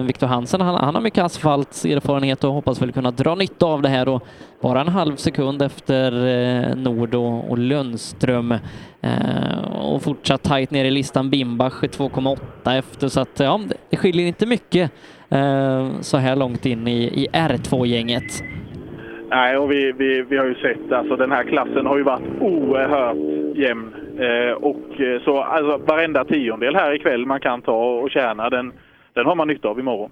Viktor 0.06 0.26
Hansen 0.26 0.60
han, 0.60 0.74
han 0.74 0.94
har 0.94 1.02
mycket 1.02 1.24
asfaltserfarenhet 1.24 2.44
och 2.44 2.52
hoppas 2.52 2.82
väl 2.82 2.92
kunna 2.92 3.10
dra 3.10 3.34
nytta 3.34 3.66
av 3.66 3.82
det 3.82 3.88
här 3.88 4.08
och 4.08 4.22
bara 4.60 4.80
en 4.80 4.88
halv 4.88 5.16
sekund 5.16 5.62
efter 5.62 6.74
Nord 6.74 7.14
och, 7.14 7.50
och 7.50 7.58
Lundström 7.58 8.54
och 9.74 10.02
fortsatt 10.02 10.42
tajt 10.42 10.70
ner 10.70 10.84
i 10.84 10.90
listan 10.90 11.30
Bimbach 11.30 11.82
2,8 11.82 12.78
efter 12.78 13.08
så 13.08 13.20
att 13.20 13.40
ja, 13.40 13.60
det- 13.90 13.96
skiljer 13.96 14.26
inte 14.26 14.46
mycket 14.46 14.90
så 16.00 16.16
här 16.16 16.36
långt 16.36 16.66
in 16.66 16.88
i, 16.88 17.02
i 17.02 17.28
R2-gänget. 17.32 18.42
Nej, 19.34 19.56
och 19.58 19.70
vi, 19.70 19.92
vi, 19.92 20.22
vi 20.22 20.36
har 20.36 20.44
ju 20.44 20.54
sett 20.54 20.92
alltså 20.92 21.16
den 21.16 21.32
här 21.32 21.44
klassen 21.44 21.86
har 21.86 21.96
ju 21.96 22.02
varit 22.02 22.22
oerhört 22.40 23.16
jämn. 23.56 23.94
Eh, 24.18 24.52
och 24.52 25.00
eh, 25.00 25.22
så 25.24 25.42
alltså 25.42 25.76
varenda 25.76 26.24
tiondel 26.24 26.76
här 26.76 26.94
ikväll 26.94 27.26
man 27.26 27.40
kan 27.40 27.62
ta 27.62 27.84
och 27.84 28.10
tjäna 28.10 28.50
den, 28.50 28.72
den 29.14 29.26
har 29.26 29.34
man 29.34 29.48
nytta 29.48 29.68
av 29.68 29.78
imorgon. 29.78 30.10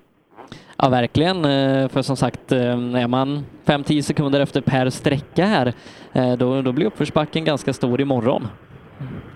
Ja, 0.79 0.89
verkligen. 0.89 1.37
Eh, 1.37 1.89
För 1.89 2.03
som 2.03 2.17
sagt, 2.17 2.53
eh, 2.53 3.03
är 3.03 3.09
man 3.09 3.45
5-10 3.67 4.01
sekunder 4.03 4.41
efter 4.41 4.61
per 4.61 4.91
sträcka 4.91 5.45
här, 5.45 5.73
då, 6.37 6.63
då 6.63 6.73
blir 6.73 6.87
uppförsbacken 6.87 7.45
ganska 7.45 7.73
stor 7.73 8.01
imorgon. 8.01 8.43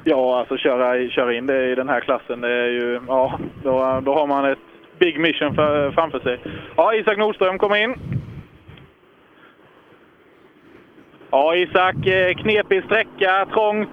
Ja, 0.05 0.39
alltså 0.39 0.57
köra, 0.57 1.09
köra 1.09 1.35
in 1.35 1.47
det 1.47 1.73
i 1.73 1.75
den 1.75 1.89
här 1.89 2.01
klassen, 2.01 2.41
det 2.41 2.53
är 2.53 2.69
ju, 2.71 3.01
ja, 3.09 3.39
då, 3.63 4.01
då 4.05 4.15
har 4.15 4.27
man 4.27 4.45
ett 4.45 4.59
big 4.99 5.21
mission 5.21 5.55
för, 5.55 5.91
framför 5.91 6.21
sig. 6.21 6.39
Ja, 6.77 6.95
Isak 6.95 7.19
Nordström 7.19 7.59
kommer 7.59 7.77
in. 7.77 7.95
Ja, 11.37 11.55
Isak, 11.55 12.07
eh, 12.07 12.35
knepig 12.35 12.85
sträcka, 12.85 13.47
trångt. 13.53 13.89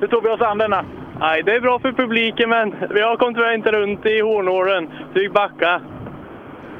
Hur 0.00 0.06
tog 0.06 0.22
vi 0.22 0.28
oss 0.28 0.40
an 0.40 0.58
denna? 0.58 0.84
Nej, 1.20 1.42
det 1.42 1.54
är 1.54 1.60
bra 1.60 1.78
för 1.78 1.92
publiken, 1.92 2.50
men 2.50 2.74
vi 2.90 3.00
har 3.00 3.16
kom 3.16 3.34
tyvärr 3.34 3.54
inte 3.54 3.72
runt 3.72 4.06
i 4.06 4.20
hornåren, 4.20 4.86
så 4.86 5.20
vi 5.20 5.28
backar. 5.28 5.80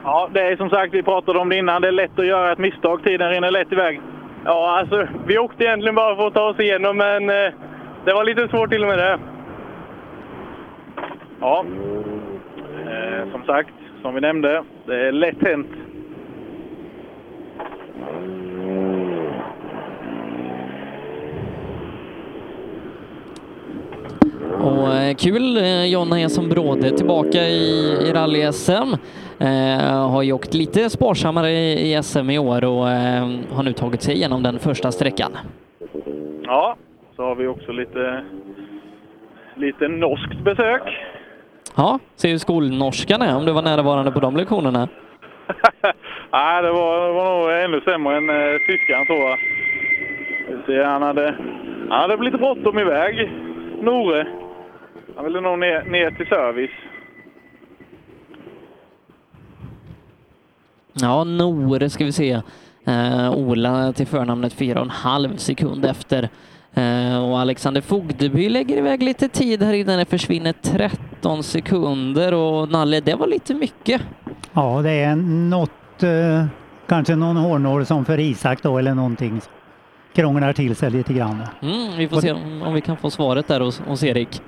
Ja, 0.05 0.29
det 0.33 0.41
är 0.41 0.57
som 0.57 0.71
sagt, 0.71 0.95
vi 0.95 1.03
pratade 1.03 1.39
om 1.39 1.49
det 1.49 1.57
innan, 1.57 1.83
det 1.83 1.89
är 1.89 1.93
lätt 1.93 2.19
att 2.19 2.27
göra 2.27 2.53
ett 2.53 2.59
misstag, 2.59 3.05
tiden 3.05 3.31
rinner 3.31 3.51
lätt 3.51 3.73
iväg. 3.73 4.01
Ja, 4.45 4.79
alltså, 4.79 5.07
vi 5.27 5.39
åkte 5.39 5.65
egentligen 5.65 5.95
bara 5.95 6.17
för 6.17 6.27
att 6.27 6.35
ta 6.35 6.49
oss 6.49 6.61
igenom, 6.61 6.97
men 6.97 7.31
eh, 7.31 7.53
det 8.05 8.13
var 8.13 8.25
lite 8.25 8.49
svårt 8.49 8.71
till 8.71 8.83
och 8.83 8.89
med 8.89 8.99
det. 8.99 9.19
Ja, 11.41 11.65
eh, 12.91 13.31
som 13.33 13.45
sagt, 13.45 13.75
som 14.03 14.15
vi 14.15 14.21
nämnde, 14.21 14.65
det 14.87 15.07
är 15.07 15.13
lätt 15.13 15.43
hänt. 15.43 15.69
Och 24.61 24.95
eh, 24.95 25.15
kul, 25.15 25.57
eh, 25.57 25.85
Jonna 25.87 26.21
är 26.21 26.29
som 26.29 26.49
bråde 26.49 26.91
tillbaka 26.91 27.39
i, 27.39 27.97
i 28.09 28.13
rally-SM. 28.13 28.99
Eh, 29.39 30.11
har 30.11 30.23
ju 30.23 30.33
åkt 30.33 30.55
lite 30.55 30.91
sparsammare 30.91 31.51
i, 31.51 31.93
i 31.97 32.03
SM 32.03 32.31
i 32.31 32.39
år 32.39 32.65
och 32.65 32.91
eh, 32.91 33.29
har 33.53 33.63
nu 33.63 33.73
tagit 33.73 34.03
sig 34.03 34.15
igenom 34.15 34.43
den 34.43 34.59
första 34.59 34.93
sträckan. 34.93 35.33
Ja, 36.43 36.77
så 37.17 37.23
har 37.23 37.35
vi 37.35 37.47
också 37.47 37.73
lite, 37.73 38.25
lite 39.55 39.89
norskt 39.89 40.45
besök. 40.45 40.83
Ja, 41.77 41.99
ser 42.17 42.29
hur 42.29 42.39
skolnorskan 42.39 43.23
är, 43.23 43.37
om 43.37 43.47
du 43.47 43.53
var 43.53 43.63
närvarande 43.63 44.13
på 44.13 44.21
de 44.21 44.37
lektionerna. 44.37 44.89
Nej, 46.33 46.63
det 46.63 46.73
var, 46.73 47.07
det 47.07 47.13
var 47.13 47.41
nog 47.41 47.65
ännu 47.65 47.81
sämre 47.81 48.17
än 48.17 48.31
eh, 48.31 48.59
tyskan 48.67 49.07
tror 49.07 49.19
jag. 49.19 49.39
Han, 50.85 51.03
hade, 51.03 51.35
han 51.91 52.11
hade 52.11 52.25
lite 52.25 52.39
bråttom 52.39 52.79
iväg, 52.79 53.33
Nore. 53.81 54.27
Han 55.23 55.33
ville 55.33 55.41
nog 55.41 55.59
ner, 55.59 55.85
ner 55.85 56.11
till 56.11 56.27
service. 56.27 56.71
Ja, 60.93 61.25
Nore 61.25 61.91
ska 61.91 62.05
vi 62.05 62.13
se. 62.13 62.41
Eh, 62.87 63.31
Ola 63.33 63.93
till 63.93 64.07
förnamnet 64.07 64.55
4,5 64.55 65.37
sekund 65.37 65.85
efter. 65.85 66.29
Eh, 66.75 67.25
och 67.25 67.41
Alexander 67.41 67.81
Fogdeby 67.81 68.49
lägger 68.49 68.77
iväg 68.77 69.03
lite 69.03 69.29
tid 69.29 69.63
här 69.63 69.73
innan 69.73 69.99
det 69.99 70.05
försvinner 70.05 70.53
13 70.53 71.43
sekunder 71.43 72.35
och 72.35 72.71
Nalle, 72.71 73.01
det 73.01 73.15
var 73.15 73.27
lite 73.27 73.55
mycket. 73.55 74.03
Ja, 74.53 74.83
det 74.83 74.91
är 74.91 75.17
något, 75.51 76.03
eh, 76.03 76.47
kanske 76.87 77.17
någon 77.17 77.37
hårnål 77.37 77.87
som 77.87 78.05
för 78.05 78.21
Isak 78.21 78.63
då 78.63 78.79
eller 78.79 78.95
någonting. 78.95 79.41
Krånglar 80.15 80.53
till 80.53 80.77
sig 80.77 80.91
lite 80.91 81.13
grann. 81.13 81.43
Mm, 81.63 81.97
vi 81.97 82.09
får 82.09 82.21
se 82.21 82.33
om, 82.33 82.63
om 82.63 82.75
vi 82.75 82.81
kan 82.81 82.97
få 82.97 83.11
svaret 83.11 83.49
där 83.49 83.61
hos, 83.61 83.81
hos 83.81 84.03
Erik. 84.03 84.43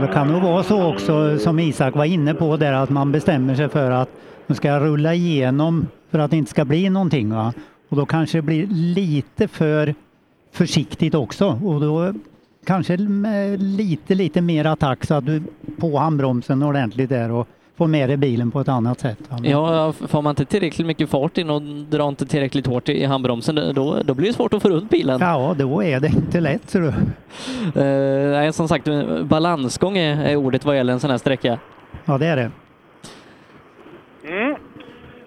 Det 0.00 0.06
kan 0.06 0.28
nog 0.28 0.42
vara 0.42 0.62
så 0.62 0.92
också 0.92 1.38
som 1.38 1.58
Isak 1.58 1.94
var 1.94 2.04
inne 2.04 2.34
på 2.34 2.56
där 2.56 2.72
att 2.72 2.90
man 2.90 3.12
bestämmer 3.12 3.54
sig 3.54 3.68
för 3.68 3.90
att 3.90 4.08
man 4.46 4.56
ska 4.56 4.80
rulla 4.80 5.14
igenom 5.14 5.86
för 6.10 6.18
att 6.18 6.30
det 6.30 6.36
inte 6.36 6.50
ska 6.50 6.64
bli 6.64 6.90
någonting. 6.90 7.30
Va? 7.30 7.52
Och 7.88 7.96
då 7.96 8.06
kanske 8.06 8.38
det 8.38 8.42
blir 8.42 8.66
lite 8.66 9.48
för 9.48 9.94
försiktigt 10.52 11.14
också 11.14 11.60
och 11.64 11.80
då 11.80 12.14
kanske 12.66 12.98
med 12.98 13.62
lite, 13.62 14.14
lite 14.14 14.40
mer 14.40 14.64
attack 14.64 15.04
så 15.04 15.14
att 15.14 15.26
du 15.26 15.42
på 15.78 15.98
handbromsen 15.98 16.62
ordentligt 16.62 17.08
där 17.08 17.30
och 17.30 17.48
får 17.76 17.86
med 17.86 18.08
dig 18.08 18.16
bilen 18.16 18.50
på 18.50 18.60
ett 18.60 18.68
annat 18.68 19.00
sätt. 19.00 19.18
Ja, 19.42 19.92
får 19.92 20.22
man 20.22 20.30
inte 20.30 20.44
tillräckligt 20.44 20.86
mycket 20.86 21.10
fart 21.10 21.38
in 21.38 21.50
och 21.50 21.62
drar 21.62 22.08
inte 22.08 22.26
tillräckligt 22.26 22.66
hårt 22.66 22.88
i 22.88 23.04
handbromsen, 23.04 23.74
då, 23.74 24.02
då 24.04 24.14
blir 24.14 24.26
det 24.26 24.32
svårt 24.32 24.54
att 24.54 24.62
få 24.62 24.68
runt 24.68 24.90
bilen. 24.90 25.20
Ja, 25.20 25.54
då 25.58 25.82
är 25.82 26.00
det 26.00 26.06
inte 26.06 26.40
lätt. 26.40 26.70
Så 26.70 26.78
du. 26.78 26.88
Eh, 26.88 28.30
nej, 28.30 28.52
som 28.52 28.68
sagt, 28.68 28.88
balansgång 29.22 29.98
är, 29.98 30.24
är 30.24 30.36
ordet 30.36 30.64
vad 30.64 30.76
gäller 30.76 30.92
en 30.92 31.00
sån 31.00 31.10
här 31.10 31.18
sträcka. 31.18 31.58
Ja, 32.04 32.18
det 32.18 32.26
är 32.26 32.36
det. 32.36 32.50
Mm. 34.28 34.54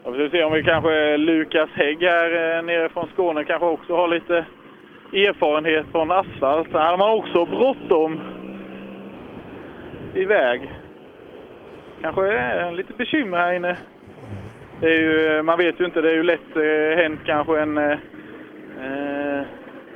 Och 0.04 0.14
vi 0.14 0.18
ska 0.18 0.38
se 0.38 0.44
om 0.44 0.54
vi 0.54 0.64
kanske 0.64 1.18
Lukas 1.18 1.70
Hägg 1.74 1.98
här 2.02 2.58
eh, 2.58 2.64
nere 2.64 2.90
från 2.90 3.08
Skåne 3.14 3.44
kanske 3.44 3.66
också 3.66 3.96
har 3.96 4.08
lite 4.08 4.46
erfarenhet 5.14 5.86
från 5.92 6.12
asfalt. 6.12 6.74
Här 6.74 6.92
har 6.92 6.98
man 6.98 7.20
också 7.20 7.46
bråttom 7.46 8.20
iväg. 10.14 10.72
Kanske 12.02 12.34
är 12.34 12.72
lite 12.72 12.94
bekymmer 12.94 13.38
här 13.38 13.54
inne. 13.54 13.78
Det 14.82 14.88
är 14.88 15.00
ju, 15.00 15.42
man 15.44 15.58
vet 15.58 15.80
ju 15.80 15.86
inte, 15.86 16.02
det 16.02 16.10
är 16.10 16.16
ju 16.16 16.24
lätt 16.24 16.56
eh, 16.56 17.04
hänt 17.04 17.20
kanske 17.26 17.60
en 17.60 17.78
eh, 17.78 17.92
eh, 18.82 19.46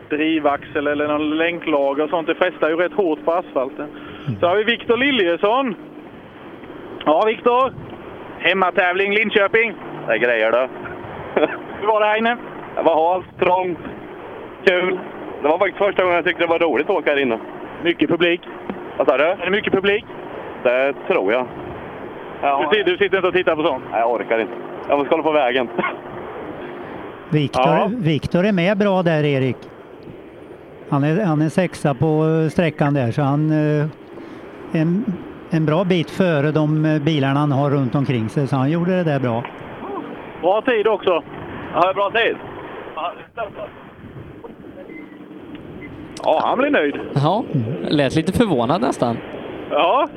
drivaxel 0.10 0.88
eller 0.88 1.08
någon 1.08 1.38
länklager 1.38 2.04
och 2.04 2.10
sånt. 2.10 2.28
Det 2.28 2.36
frestar 2.36 2.70
ju 2.70 2.76
rätt 2.76 2.94
hårt 2.94 3.26
på 3.26 3.32
asfalten. 3.32 3.88
Så 4.40 4.48
har 4.48 4.56
vi 4.56 4.64
Viktor 4.64 4.98
Liljesson. 4.98 5.76
Ja, 7.06 7.24
Viktor. 7.26 7.74
Hemmatävling 8.40 9.14
Linköping. 9.14 9.74
Det 10.08 10.14
är 10.14 10.18
grejer 10.18 10.52
det. 10.52 10.70
Hur 11.80 11.88
var 11.88 12.00
det 12.00 12.06
här 12.06 12.18
inne? 12.18 12.38
Det 12.76 12.82
var 12.82 13.14
halt, 13.14 13.40
trångt, 13.40 13.80
kul. 14.66 15.00
Det 15.42 15.48
var 15.48 15.58
faktiskt 15.58 15.78
första 15.78 16.04
gången 16.04 16.16
jag 16.16 16.26
tyckte 16.26 16.44
det 16.44 16.50
var 16.50 16.60
roligt 16.60 16.90
att 16.90 16.96
åka 16.96 17.10
här 17.10 17.20
inne. 17.20 17.40
Mycket 17.84 18.10
publik. 18.10 18.42
Vad 18.98 19.08
sa 19.08 19.18
du? 19.18 19.24
Är 19.24 19.46
det 19.46 19.52
mycket 19.52 19.74
publik? 19.74 20.06
Det 20.64 20.94
tror 21.08 21.34
jag. 21.34 21.48
Ja. 22.42 22.68
Du, 22.72 22.78
sitter, 22.78 22.92
du 22.92 22.98
sitter 22.98 23.18
inte 23.18 23.28
och 23.28 23.34
tittar 23.34 23.56
på 23.56 23.64
sånt? 23.64 23.84
Nej, 23.92 24.00
jag 24.00 24.12
orkar 24.12 24.40
inte. 24.40 24.54
Jag 24.90 24.98
måste 24.98 25.10
kolla 25.10 25.24
på 25.24 25.32
vägen. 25.32 25.68
Viktor, 27.30 27.64
Ja. 27.66 27.90
Viktor 27.98 28.46
är 28.46 28.52
med 28.52 28.78
bra 28.78 29.04
där 29.04 29.24
Erik. 29.24 29.58
Han 30.90 31.04
är, 31.04 31.26
han 31.26 31.42
är 31.42 31.50
sexa 31.50 31.94
på 31.94 32.42
eh, 32.44 32.50
sträckan 32.50 32.94
där 32.94 33.12
så 33.12 33.22
han 33.22 33.52
eh, 33.52 33.86
är 34.72 34.82
en, 34.82 35.06
en 35.50 35.66
bra 35.66 35.84
bit 35.84 36.10
före 36.10 36.52
de 36.52 36.86
eh, 36.86 37.02
bilarna 37.02 37.40
han 37.40 37.52
har 37.52 37.70
runt 37.70 37.96
omkring 37.96 38.30
sig 38.30 38.48
så 38.48 38.56
han 38.56 38.72
gjorde 38.72 38.92
det 38.98 39.04
där 39.04 39.20
bra. 39.20 39.44
Bra 40.42 40.62
tid 40.62 40.88
också. 40.88 41.24
Ja, 41.74 41.94
bra 41.96 42.12
tid. 42.12 42.36
Ja, 46.24 46.42
han 46.44 46.58
blir 46.58 46.70
nöjd. 46.70 46.96
Ja, 47.14 47.44
lät 47.90 48.16
lite 48.16 48.32
förvånad 48.34 48.82
nästan. 48.82 49.18
Ja, 49.72 50.08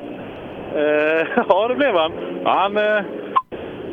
ja 1.48 1.68
det 1.68 1.74
blev 1.74 1.94
han. 1.94 2.12
Han, 2.44 2.76
eh, 2.76 3.04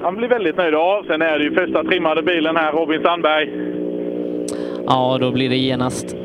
han 0.02 0.16
blir 0.16 0.28
väldigt 0.28 0.58
nöjd. 0.58 0.74
Ja, 0.74 1.04
sen 1.08 1.22
är 1.22 1.38
det 1.38 1.44
ju 1.44 1.56
första 1.56 1.84
trimmade 1.84 2.24
bilen 2.24 2.56
här, 2.56 2.72
Robin 2.72 3.04
Sandberg. 3.04 3.50
Ja, 4.88 5.18
då 5.22 5.32
blir 5.32 5.50
det 5.50 5.56
genast 5.56 6.16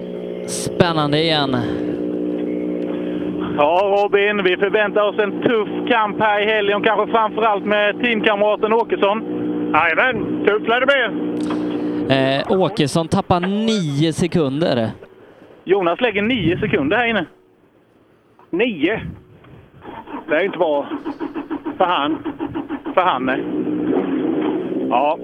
spännande 0.47 1.19
igen. 1.19 1.57
Ja, 3.59 3.99
Robin, 4.03 4.45
vi 4.45 4.57
förväntar 4.57 5.03
oss 5.03 5.19
en 5.19 5.43
tuff 5.43 5.69
kamp 5.89 6.21
här 6.21 6.41
i 6.41 6.45
helgen, 6.45 6.83
kanske 6.83 7.13
framförallt 7.13 7.65
med 7.65 8.01
teamkamraten 8.01 8.73
Åkesson. 8.73 9.23
Jajamän, 9.75 10.45
tufft 10.47 10.69
lär 10.69 10.81
det 10.81 10.87
bli. 10.87 11.27
Eh, 12.17 12.61
Åkesson 12.61 13.09
tappar 13.09 13.41
nio 13.41 14.13
sekunder. 14.13 14.91
Jonas 15.65 16.01
lägger 16.01 16.23
nio 16.23 16.59
sekunder 16.59 16.97
här 16.97 17.07
inne. 17.07 17.27
Nio? 18.51 19.01
Det 20.29 20.37
är 20.37 20.45
inte 20.45 20.59
bra 20.59 20.87
för 21.79 21.85
han. 21.85 22.19
För 22.95 23.01
han, 23.01 23.25
nej. 23.27 23.41
Ja. 24.91 25.19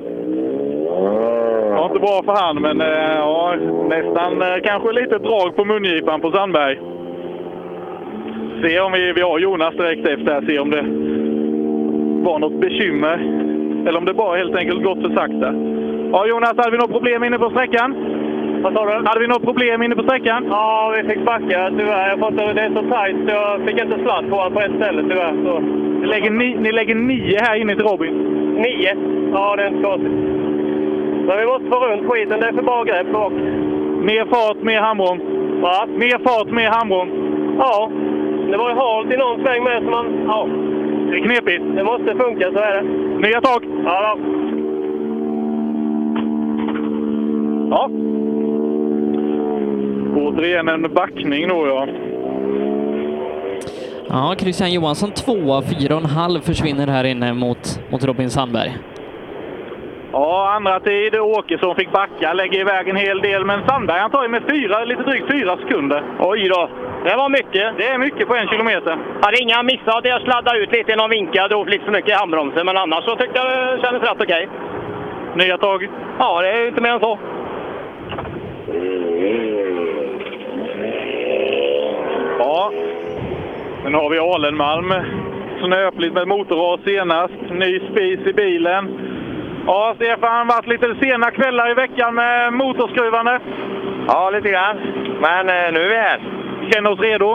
Det 1.68 1.74
var 1.74 1.86
inte 1.86 1.98
bra 1.98 2.22
för 2.24 2.32
han, 2.32 2.62
men 2.62 2.80
eh, 2.80 3.16
ja, 3.16 3.54
nästan 3.88 4.42
eh, 4.42 4.62
kanske 4.64 4.92
lite 4.92 5.18
drag 5.18 5.56
på 5.56 5.64
mungipan 5.64 6.20
på 6.20 6.32
Sandberg. 6.32 6.80
Se 8.62 8.80
om 8.80 8.92
vi, 8.92 9.12
vi 9.12 9.20
har 9.20 9.38
Jonas 9.38 9.74
direkt 9.74 10.08
efter 10.08 10.32
här, 10.32 10.42
se 10.46 10.58
om 10.58 10.70
det 10.70 10.82
var 12.30 12.38
något 12.38 12.60
bekymmer. 12.60 13.14
Eller 13.86 13.98
om 13.98 14.04
det 14.04 14.14
bara 14.14 14.36
helt 14.36 14.56
enkelt 14.56 14.84
gått 14.84 15.02
för 15.02 15.14
sakta. 15.14 15.54
Ja, 16.12 16.26
Jonas, 16.26 16.56
hade 16.56 16.70
vi 16.70 16.78
något 16.78 16.92
problem 16.92 17.24
inne 17.24 17.38
på 17.38 17.50
sträckan? 17.50 18.11
Vad 18.62 18.74
sa 18.74 18.84
du? 18.86 19.06
Hade 19.08 19.20
vi 19.20 19.26
något 19.26 19.44
problem 19.44 19.82
inne 19.82 19.94
på 19.94 20.02
sträckan? 20.02 20.46
Ja, 20.50 20.94
vi 20.96 21.08
fick 21.08 21.24
backa 21.24 21.70
tyvärr. 21.78 22.08
Jag 22.08 22.18
fått, 22.18 22.36
det 22.36 22.62
är 22.62 22.70
så 22.74 22.82
tajt 22.94 23.16
så 23.26 23.34
jag 23.34 23.60
fick 23.66 23.80
inte 23.80 23.98
sladd 24.02 24.30
på 24.30 24.50
på 24.50 24.60
ett 24.60 24.76
ställe 24.76 25.02
tyvärr. 25.02 25.34
Så. 25.44 25.60
Ni 26.00 26.06
lägger, 26.06 26.30
ni, 26.30 26.54
ni 26.54 26.72
lägger 26.72 26.94
nio 26.94 27.38
här 27.40 27.56
inne 27.56 27.74
till 27.74 27.84
Robin? 27.84 28.14
Nio? 28.54 28.96
Ja, 29.32 29.56
det 29.56 29.62
är 29.62 29.68
inte 29.68 29.82
konstigt. 29.82 30.12
Men 31.26 31.38
vi 31.40 31.46
måste 31.46 31.66
få 31.66 31.86
runt 31.86 32.10
skiten. 32.10 32.40
Det 32.40 32.48
är 32.48 32.52
för 32.52 32.62
bra 32.62 32.84
grepp 32.84 33.12
bak. 33.12 33.32
Mer 34.02 34.24
fart, 34.24 34.56
mer 34.62 34.80
handbroms. 34.80 35.22
Va? 35.62 35.86
Mer 35.86 36.18
fart, 36.24 36.50
mer 36.50 36.70
handbroms. 36.70 37.12
Ja. 37.58 37.90
Det 38.50 38.56
var 38.56 38.70
ju 38.70 38.76
halt 38.76 39.12
i 39.12 39.16
någon 39.16 39.44
sväng 39.44 39.64
med 39.64 39.82
så 39.82 39.90
man... 39.90 40.06
Ja. 40.26 40.48
Det 41.10 41.18
är 41.18 41.22
knepigt. 41.24 41.62
Det 41.76 41.84
måste 41.84 42.14
funka, 42.14 42.52
så 42.52 42.58
är 42.58 42.72
det. 42.76 42.82
Nya 43.28 43.40
tag! 43.40 43.64
Ja, 43.84 44.16
då. 44.16 44.20
Ja. 47.70 47.90
Återigen 50.26 50.68
en 50.68 50.94
backning 50.94 51.48
då, 51.48 51.66
ja. 51.66 51.86
Ja, 54.08 54.34
Christian 54.38 54.72
Johansson 54.72 55.10
tvåa, 55.10 55.62
fyra 55.62 55.94
och 55.94 56.00
en 56.00 56.10
halv 56.10 56.40
försvinner 56.40 56.86
här 56.86 57.04
inne 57.04 57.32
mot, 57.32 57.80
mot 57.90 58.04
Robin 58.04 58.30
Sandberg. 58.30 58.72
Ja, 60.12 60.52
andra 60.56 60.80
tid. 60.80 61.14
Åkesson 61.20 61.74
fick 61.76 61.92
backa, 61.92 62.32
lägger 62.32 62.60
iväg 62.60 62.88
en 62.88 62.96
hel 62.96 63.20
del, 63.20 63.44
men 63.44 63.66
Sandberg 63.68 64.00
han 64.00 64.10
tar 64.10 64.22
ju 64.22 64.28
med 64.28 64.42
fyra, 64.50 64.84
lite 64.84 65.02
drygt 65.02 65.30
fyra 65.30 65.56
sekunder. 65.56 66.02
Oj 66.18 66.48
då. 66.48 66.68
Det 67.04 67.16
var 67.16 67.28
mycket. 67.28 67.76
Det 67.78 67.86
är 67.88 67.98
mycket 67.98 68.28
på 68.28 68.34
en 68.34 68.48
kilometer. 68.48 68.98
Hade 69.22 69.42
inga 69.42 69.62
missar. 69.62 70.00
Jag 70.04 70.22
sladdade 70.22 70.58
ut 70.58 70.72
lite 70.72 70.92
i 70.92 70.96
någon 70.96 71.10
vinkel, 71.10 71.48
drog 71.48 71.68
lite 71.68 71.84
för 71.84 71.92
mycket 71.92 72.10
i 72.10 72.12
handbromsen, 72.12 72.66
men 72.66 72.76
annars 72.76 73.04
så 73.04 73.16
tyckte 73.16 73.38
jag 73.38 73.46
det 73.46 73.82
kändes 73.82 74.02
rätt 74.02 74.20
okej. 74.20 74.48
Nya 75.36 75.58
tag? 75.58 75.88
Ja, 76.18 76.42
det 76.42 76.48
är 76.48 76.68
inte 76.68 76.80
mer 76.80 76.90
än 76.90 77.00
så. 77.00 77.18
Ja, 82.38 82.72
men 83.84 83.94
har 83.94 84.10
vi 84.10 84.18
Alenmalm. 84.18 84.94
Snöpligt 85.60 86.14
med 86.14 86.28
motorras 86.28 86.80
senast. 86.84 87.34
Ny 87.50 87.80
spis 87.80 88.20
i 88.26 88.32
bilen. 88.32 88.98
Ja, 89.66 89.94
Stefan, 89.96 90.46
varit 90.46 90.66
lite 90.66 90.94
sena 91.00 91.30
kvällar 91.30 91.70
i 91.70 91.74
veckan 91.74 92.14
med 92.14 92.52
motorskruvande. 92.52 93.40
Ja, 94.08 94.30
lite 94.30 94.50
grann. 94.50 94.76
Men 95.20 95.48
eh, 95.48 95.72
nu 95.72 95.80
är 95.80 95.88
vi 95.88 95.96
här. 95.96 96.20
Vi 96.60 96.72
känner 96.72 96.90
oss 96.92 97.00
redo. 97.00 97.32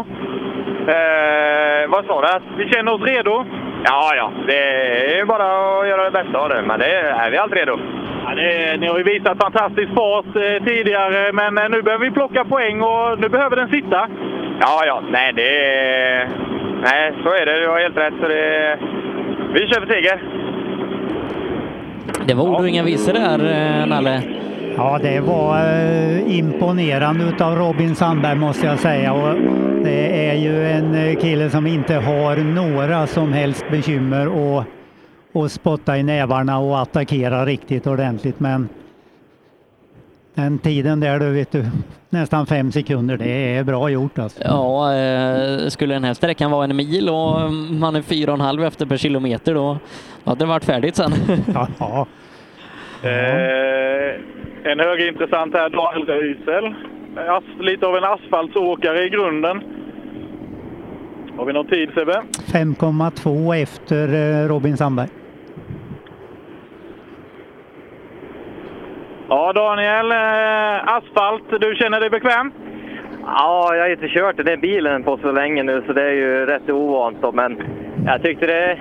Eh, 0.87 1.89
vad 1.89 2.05
sa 2.05 2.21
du? 2.21 2.63
Vi 2.63 2.69
känner 2.69 2.93
oss 2.93 3.01
redo. 3.01 3.45
Ja, 3.83 4.15
ja. 4.15 4.31
Det 4.47 5.19
är 5.19 5.25
bara 5.25 5.79
att 5.79 5.87
göra 5.87 6.03
det 6.03 6.11
bästa 6.11 6.39
av 6.39 6.49
det. 6.49 6.61
Men 6.61 6.79
det 6.79 6.95
är 6.95 7.31
vi 7.31 7.37
alltid 7.37 7.57
redo. 7.57 7.79
Ja, 8.25 8.35
det, 8.35 8.77
ni 8.77 8.87
har 8.87 8.97
ju 8.97 9.03
visat 9.03 9.43
fantastisk 9.43 9.89
fart 9.95 10.35
eh, 10.35 10.65
tidigare, 10.65 11.33
men 11.33 11.57
eh, 11.57 11.69
nu 11.69 11.81
behöver 11.81 12.05
vi 12.05 12.11
plocka 12.11 12.45
poäng 12.45 12.81
och 12.81 13.19
nu 13.19 13.29
behöver 13.29 13.55
den 13.55 13.69
sitta. 13.69 14.07
Ja, 14.59 14.83
ja. 14.85 15.03
Nej, 15.11 15.33
det 15.33 15.65
är... 15.65 16.29
Nej, 16.81 17.13
så 17.23 17.29
är 17.29 17.45
det. 17.45 17.59
Du 17.59 17.67
har 17.67 17.79
helt 17.79 17.97
rätt. 17.97 18.13
Så 18.21 18.27
det... 18.27 18.79
Vi 19.53 19.67
kör 19.67 19.79
för 19.79 19.87
seger. 19.87 20.21
Det 22.27 22.33
var 22.33 22.43
ord 22.43 22.59
och 22.59 22.69
inga 22.69 22.83
visor 22.83 23.13
där, 23.13 23.39
eh, 23.39 23.87
Nalle. 23.87 24.21
Ja, 24.75 24.99
det 25.01 25.19
var 25.19 25.59
eh, 25.59 26.37
imponerande 26.37 27.23
utav 27.23 27.55
Robin 27.55 27.95
Sandberg 27.95 28.35
måste 28.35 28.65
jag 28.67 28.79
säga. 28.79 29.13
Och 29.13 29.35
det 29.83 30.29
är 30.29 30.35
ju 30.35 30.67
en 30.67 30.95
eh, 30.95 31.15
kille 31.15 31.49
som 31.49 31.67
inte 31.67 31.95
har 31.95 32.35
några 32.35 33.07
som 33.07 33.33
helst 33.33 33.65
bekymmer 33.71 34.27
och, 34.27 34.63
och 35.33 35.51
spotta 35.51 35.97
i 35.97 36.03
nävarna 36.03 36.59
och 36.59 36.79
attackera 36.79 37.45
riktigt 37.45 37.87
ordentligt. 37.87 38.39
Men 38.39 38.69
den 40.37 40.59
tiden 40.59 40.99
där 40.99 41.19
du 41.19 41.31
vet 41.31 41.51
du, 41.51 41.65
nästan 42.09 42.45
fem 42.45 42.71
sekunder, 42.71 43.17
det 43.17 43.55
är 43.55 43.63
bra 43.63 43.89
gjort 43.89 44.19
alltså. 44.19 44.41
Ja, 44.43 44.93
eh, 44.95 45.67
skulle 45.67 45.93
den 45.93 46.03
här 46.03 46.13
sträckan 46.13 46.51
vara 46.51 46.63
en 46.63 46.75
mil 46.75 47.09
och 47.09 47.53
man 47.71 47.95
är 47.95 48.01
fyra 48.01 48.31
och 48.31 48.37
en 48.37 48.45
halv 48.45 48.63
efter 48.63 48.85
per 48.85 48.97
kilometer 48.97 49.53
då 49.53 49.77
hade 50.23 50.39
det 50.39 50.45
varit 50.45 50.65
färdigt 50.65 50.95
sen. 50.95 51.11
ja. 51.79 52.07
Eh, 53.03 54.15
en 54.71 54.79
högintressant 54.79 55.53
här, 55.53 55.69
Daniel 55.69 56.07
Röisel. 56.07 56.75
As, 57.29 57.43
lite 57.59 57.85
av 57.85 57.97
en 57.97 58.03
asfaltsåkare 58.03 59.03
i 59.05 59.09
grunden. 59.09 59.61
Har 61.37 61.45
vi 61.45 61.53
någon 61.53 61.67
tid 61.67 61.89
Sebbe? 61.93 62.21
5,2 62.45 63.55
efter 63.55 64.13
eh, 64.13 64.47
Robin 64.47 64.77
Sandberg. 64.77 65.07
Ja 69.29 69.53
Daniel, 69.53 70.11
eh, 70.11 70.93
asfalt, 70.93 71.43
du 71.61 71.75
känner 71.75 71.99
dig 71.99 72.09
bekväm? 72.09 72.51
Ja, 73.25 73.75
jag 73.75 73.83
har 73.83 73.89
inte 73.89 74.07
kört 74.07 74.37
den 74.37 74.45
där 74.45 74.57
bilen 74.57 75.03
på 75.03 75.17
så 75.17 75.31
länge 75.31 75.63
nu 75.63 75.83
så 75.87 75.93
det 75.93 76.03
är 76.03 76.13
ju 76.13 76.45
rätt 76.45 76.69
ovant. 76.69 77.17
Då, 77.21 77.31
men 77.31 77.61
jag 78.05 78.23
tyckte 78.23 78.47
det, 78.47 78.77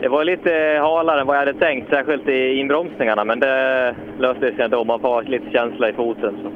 det 0.00 0.08
var 0.08 0.24
lite 0.24 0.78
halare 0.82 1.20
än 1.20 1.26
vad 1.26 1.36
jag 1.36 1.40
hade 1.46 1.58
tänkt, 1.58 1.90
särskilt 1.90 2.28
i 2.28 2.58
inbromsningarna. 2.60 3.24
Men 3.24 3.40
det 3.40 3.94
löste 4.18 4.54
sig 4.54 4.64
ändå. 4.64 4.84
Man 4.84 5.00
får 5.00 5.22
lite 5.22 5.50
känsla 5.50 5.88
i 5.88 5.92
foten. 5.92 6.38
Så. 6.42 6.48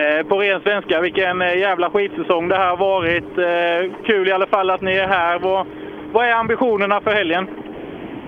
Eh, 0.00 0.26
på 0.26 0.38
ren 0.38 0.60
svenska, 0.60 1.00
vilken 1.00 1.42
eh, 1.42 1.58
jävla 1.58 1.90
skitsäsong 1.90 2.48
det 2.48 2.56
här 2.56 2.68
har 2.68 2.76
varit. 2.76 3.38
Eh, 3.38 4.04
kul 4.06 4.28
i 4.28 4.32
alla 4.32 4.46
fall 4.46 4.70
att 4.70 4.80
ni 4.80 4.96
är 4.96 5.08
här. 5.08 5.38
Vad, 5.38 5.66
vad 6.12 6.26
är 6.26 6.32
ambitionerna 6.32 7.00
för 7.00 7.10
helgen? 7.10 7.48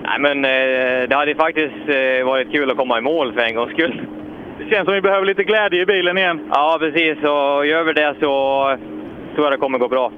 Nej, 0.03 0.19
men 0.21 0.45
eh, 0.45 1.09
det 1.09 1.15
hade 1.15 1.35
faktiskt 1.35 1.89
eh, 1.89 2.27
varit 2.27 2.53
kul 2.53 2.71
att 2.71 2.77
komma 2.77 2.99
i 2.99 3.01
mål 3.01 3.33
för 3.33 3.41
en 3.41 3.55
gångs 3.55 3.73
skull. 3.73 4.01
Det 4.59 4.75
känns 4.75 4.85
som 4.85 4.95
vi 4.95 5.01
behöver 5.01 5.27
lite 5.27 5.45
glädje 5.45 5.83
i 5.83 5.87
bilen 5.87 6.19
igen. 6.19 6.51
Ja, 6.51 6.77
precis. 6.81 7.19
Och 7.19 7.67
gör 7.67 7.85
vi 7.85 7.93
det 7.93 8.15
så 8.21 8.77
tror 9.35 9.47
jag 9.47 9.53
det 9.53 9.57
kommer 9.57 9.79
gå 9.79 9.89
bra. 9.89 10.13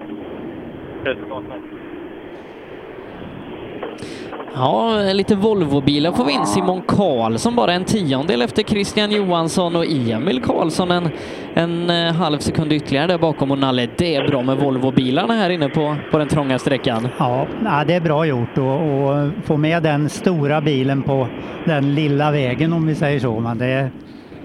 Ja, 4.55 5.03
lite 5.13 5.35
Volvobilar 5.35 6.13
får 6.13 6.25
vi 6.25 6.33
in. 6.33 6.47
Simon 6.47 6.83
Karlsson 6.83 7.57
bara 7.57 7.73
en 7.73 7.85
tiondel 7.85 8.43
efter 8.43 8.63
Christian 8.63 9.11
Johansson 9.11 9.77
och 9.77 9.85
Emil 9.87 10.43
Karlsson 10.43 10.91
en, 10.91 11.11
en 11.55 11.91
eh, 11.91 12.13
halv 12.15 12.39
sekund 12.39 12.73
ytterligare 12.73 13.07
där 13.07 13.19
bakom 13.19 13.51
och 13.51 13.59
Nalle. 13.59 13.89
Det 13.97 14.17
är 14.17 14.29
bra 14.29 14.43
med 14.43 14.57
Volvobilarna 14.57 15.35
här 15.35 15.51
inne 15.51 15.69
på, 15.69 15.97
på 16.11 16.19
den 16.19 16.29
trånga 16.29 16.59
sträckan. 16.59 17.09
Ja, 17.19 17.47
ja, 17.65 17.85
det 17.85 17.95
är 17.95 18.01
bra 18.01 18.27
gjort 18.27 18.59
och, 18.59 18.65
och 18.65 19.31
få 19.45 19.57
med 19.57 19.83
den 19.83 20.09
stora 20.09 20.61
bilen 20.61 21.03
på 21.03 21.29
den 21.65 21.95
lilla 21.95 22.31
vägen 22.31 22.73
om 22.73 22.87
vi 22.87 22.95
säger 22.95 23.21
så. 23.21 23.41
Men 23.41 23.59
det, 23.59 23.91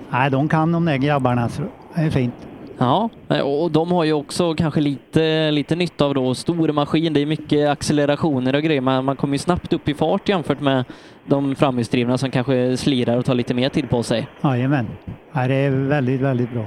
nej, 0.09 0.31
de 0.31 0.49
kan 0.49 0.71
de 0.71 0.85
där 0.85 0.97
grabbarna, 0.97 1.49
så 1.49 1.61
det 1.95 2.01
är 2.01 2.09
fint. 2.09 2.48
Ja, 2.79 3.09
och 3.43 3.71
de 3.71 3.91
har 3.91 4.03
ju 4.03 4.13
också 4.13 4.53
kanske 4.53 4.81
lite, 4.81 5.51
lite 5.51 5.75
nytta 5.75 6.05
av 6.05 6.13
då 6.13 6.35
stor 6.35 6.71
maskin. 6.71 7.13
Det 7.13 7.21
är 7.21 7.25
mycket 7.25 7.69
accelerationer 7.69 8.55
och 8.55 8.61
grejer. 8.61 8.81
Man, 8.81 9.05
man 9.05 9.15
kommer 9.15 9.33
ju 9.33 9.37
snabbt 9.37 9.73
upp 9.73 9.89
i 9.89 9.93
fart 9.93 10.29
jämfört 10.29 10.59
med 10.61 10.83
de 11.25 11.55
framhjulsdrivna 11.55 12.17
som 12.17 12.31
kanske 12.31 12.77
slirar 12.77 13.17
och 13.17 13.25
tar 13.25 13.35
lite 13.35 13.53
mer 13.53 13.69
tid 13.69 13.89
på 13.89 14.03
sig. 14.03 14.27
Jajamän, 14.43 14.87
ja, 15.33 15.47
det 15.47 15.55
är 15.55 15.69
väldigt, 15.71 16.21
väldigt 16.21 16.51
bra. 16.53 16.65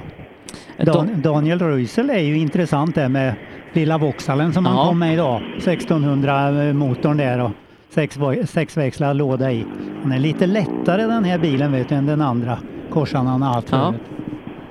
Dan, 0.77 1.21
Daniel 1.21 1.59
Röisel 1.59 2.09
är 2.09 2.19
ju 2.19 2.37
intressant 2.37 2.95
där 2.95 3.09
med 3.09 3.33
lilla 3.73 3.97
Vauxhallen 3.97 4.53
som 4.53 4.65
han 4.65 4.77
Ja. 4.77 4.85
kom 4.87 4.99
med 4.99 5.13
idag. 5.13 5.41
1600 5.57 6.51
motorn 6.73 7.17
där 7.17 7.39
och 7.39 7.51
sex, 7.89 8.17
sexväxlad 8.45 9.17
låda 9.17 9.51
i. 9.51 9.65
Den 10.03 10.11
är 10.11 10.19
lite 10.19 10.47
lättare 10.47 11.01
den 11.01 11.23
här 11.23 11.37
bilen 11.37 11.71
vet 11.71 11.89
du 11.89 11.95
än 11.95 12.05
den 12.05 12.21
andra 12.21 12.57
Corsan 12.89 13.27
han 13.27 13.41
har 13.41 13.53
haft 13.53 13.71
Ja. 13.71 13.77
förut. 13.91 14.01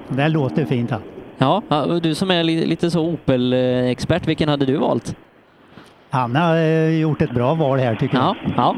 Det 0.09 0.29
låter 0.29 0.65
fint. 0.65 0.91
här. 0.91 1.01
Ja, 1.39 1.63
du 2.03 2.15
som 2.15 2.31
är 2.31 2.43
li, 2.45 2.67
lite 2.67 2.91
så 2.91 3.01
Opel-expert, 3.01 4.29
vilken 4.29 4.49
hade 4.49 4.67
du 4.67 4.77
valt? 4.77 5.17
Han 6.11 6.37
har 6.37 6.57
eh, 6.57 7.01
gjort 7.01 7.23
ett 7.23 7.31
bra 7.35 7.55
val 7.55 7.79
här 7.79 7.95
tycker 7.95 8.17
Ja, 8.17 8.37
jag. 8.43 8.53
ja. 8.57 8.75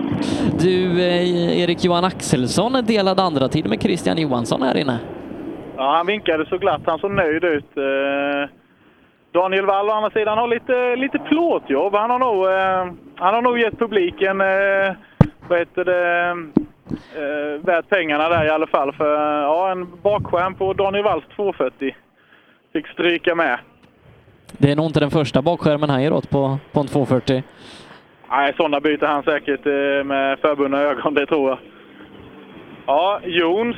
Du, 0.60 1.00
eh, 1.02 1.60
Erik 1.62 1.84
Johan 1.84 2.04
Axelsson 2.04 2.72
delade 2.86 3.22
andra 3.22 3.48
tid 3.48 3.68
med 3.68 3.82
Christian 3.82 4.18
Johansson 4.18 4.62
här 4.62 4.76
inne. 4.76 4.98
Ja, 5.76 5.96
han 5.96 6.06
vinkade 6.06 6.46
så 6.46 6.58
glatt. 6.58 6.80
Han 6.86 6.98
såg 6.98 7.10
nöjd 7.10 7.44
ut. 7.44 7.76
Eh, 7.76 8.50
Daniel 9.32 9.66
Wall 9.66 9.88
å 9.88 9.92
andra 9.92 10.10
sidan 10.10 10.38
har 10.38 10.48
lite, 10.48 10.96
lite 10.96 11.18
plåtjobb. 11.18 11.94
Han 11.94 12.10
har 12.10 12.18
nog, 12.18 12.46
han 13.16 13.34
har 13.34 13.42
nog 13.42 13.58
gett 13.58 13.78
publiken 13.78 14.38
vad 15.48 15.58
heter 15.58 15.84
det, 15.84 16.34
värt 17.58 17.88
pengarna 17.88 18.28
där 18.28 18.44
i 18.46 18.50
alla 18.50 18.66
fall. 18.66 18.92
För 18.92 19.40
ja, 19.42 19.70
en 19.72 19.86
bakskärm 20.02 20.54
på 20.54 20.72
Daniel 20.72 21.04
Walls 21.04 21.24
240 21.36 21.94
fick 22.74 22.86
stryka 22.86 23.34
med. 23.34 23.58
Det 24.52 24.70
är 24.70 24.76
nog 24.76 24.86
inte 24.86 25.00
den 25.00 25.10
första 25.10 25.42
bakskärmen 25.42 25.90
han 25.90 26.02
ger 26.02 26.12
åt 26.12 26.30
på, 26.30 26.58
på 26.72 26.80
en 26.80 26.86
240. 26.86 27.42
Nej, 28.30 28.54
sådana 28.56 28.80
byter 28.80 29.06
han 29.06 29.22
säkert 29.22 29.66
eh, 29.66 30.04
med 30.04 30.38
förbundna 30.38 30.78
ögon, 30.78 31.14
det 31.14 31.26
tror 31.26 31.48
jag. 31.48 31.58
Ja, 32.86 33.20
Jons, 33.24 33.76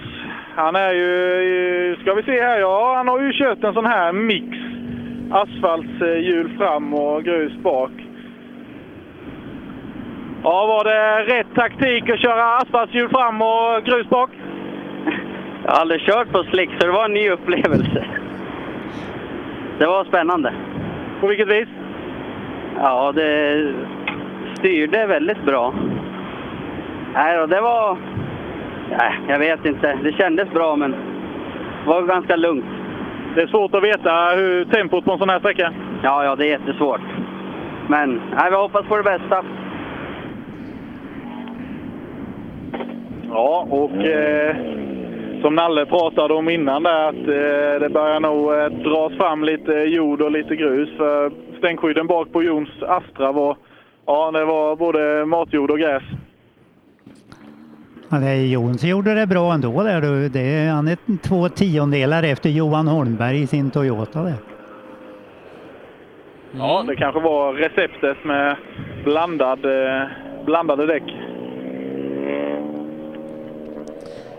han 0.54 0.76
är 0.76 0.92
ju... 0.92 1.96
Ska 2.00 2.14
vi 2.14 2.22
se 2.22 2.42
här, 2.42 2.58
ja, 2.60 2.94
han 2.96 3.08
har 3.08 3.20
ju 3.20 3.32
kört 3.32 3.64
en 3.64 3.74
sån 3.74 3.86
här 3.86 4.12
mix. 4.12 4.46
Asfaltshjul 5.30 6.56
fram 6.58 6.94
och 6.94 7.24
grus 7.24 7.52
bak. 7.62 7.90
Ja, 10.42 10.66
var 10.66 10.84
det 10.84 11.34
rätt 11.34 11.54
taktik 11.54 12.10
att 12.10 12.20
köra 12.20 12.56
asfaltshjul 12.56 13.08
fram 13.08 13.42
och 13.42 13.84
grus 13.84 14.08
bak? 14.08 14.30
Jag 15.64 15.72
har 15.72 15.80
aldrig 15.80 16.00
kört 16.00 16.32
på 16.32 16.44
slick, 16.44 16.70
så 16.80 16.86
det 16.86 16.92
var 16.92 17.04
en 17.04 17.14
ny 17.14 17.30
upplevelse. 17.30 18.06
Det 19.78 19.86
var 19.86 20.04
spännande. 20.04 20.52
På 21.20 21.26
vilket 21.26 21.48
vis? 21.48 21.68
Ja, 22.78 23.12
det 23.12 23.72
styrde 24.58 25.06
väldigt 25.06 25.44
bra. 25.44 25.74
Nej, 27.14 27.40
och 27.40 27.48
det 27.48 27.60
var... 27.60 27.96
Nej, 28.90 29.12
jag 29.28 29.38
vet 29.38 29.64
inte. 29.64 29.98
Det 30.02 30.12
kändes 30.12 30.50
bra, 30.50 30.76
men 30.76 30.90
det 30.90 31.90
var 31.90 32.02
ganska 32.02 32.36
lugnt. 32.36 32.64
Det 33.34 33.42
är 33.42 33.46
svårt 33.46 33.74
att 33.74 33.82
veta 33.82 34.30
hur 34.36 34.64
tempot 34.64 35.04
på 35.04 35.12
en 35.12 35.18
sån 35.18 35.28
här 35.28 35.38
sträcka. 35.38 35.72
Ja, 36.02 36.24
ja, 36.24 36.36
det 36.36 36.44
är 36.46 36.48
jättesvårt. 36.48 37.00
Men 37.88 38.22
nej, 38.36 38.50
vi 38.50 38.56
hoppas 38.56 38.86
på 38.86 38.96
det 38.96 39.02
bästa. 39.02 39.44
Ja, 43.28 43.66
och 43.70 44.04
eh, 44.04 44.56
som 45.42 45.54
Nalle 45.54 45.86
pratade 45.86 46.34
om 46.34 46.48
innan 46.48 46.82
där, 46.82 47.08
att 47.08 47.14
eh, 47.14 47.80
det 47.80 47.88
börjar 47.92 48.20
nog 48.20 48.54
eh, 48.54 48.66
dras 48.66 49.12
fram 49.12 49.44
lite 49.44 49.72
jord 49.72 50.22
och 50.22 50.30
lite 50.30 50.56
grus. 50.56 50.88
För 50.96 51.32
stänkskydden 51.58 52.06
bak 52.06 52.32
på 52.32 52.42
Jons 52.42 52.82
Astra 52.82 53.32
var, 53.32 53.56
ja, 54.06 54.30
det 54.30 54.44
var 54.44 54.76
både 54.76 55.26
matjord 55.26 55.70
och 55.70 55.78
gräs. 55.78 56.02
Ja, 58.08 58.34
Jons 58.34 58.84
gjorde 58.84 59.14
det 59.14 59.26
bra 59.26 59.52
ändå 59.52 59.82
där. 59.82 60.00
du. 60.00 60.28
Det 60.28 60.40
är, 60.40 60.70
han 60.70 60.88
är 60.88 60.98
två 61.28 61.48
tiondelar 61.48 62.22
efter 62.22 62.50
Johan 62.50 62.88
Holmberg 62.88 63.42
i 63.42 63.46
sin 63.46 63.70
Toyota 63.70 64.22
där. 64.22 64.34
Ja, 66.58 66.84
det 66.88 66.96
kanske 66.96 67.20
var 67.20 67.52
receptet 67.52 68.24
med 68.24 68.56
blandad, 69.04 69.64
eh, 69.64 70.06
blandade 70.44 70.86
däck. 70.86 71.02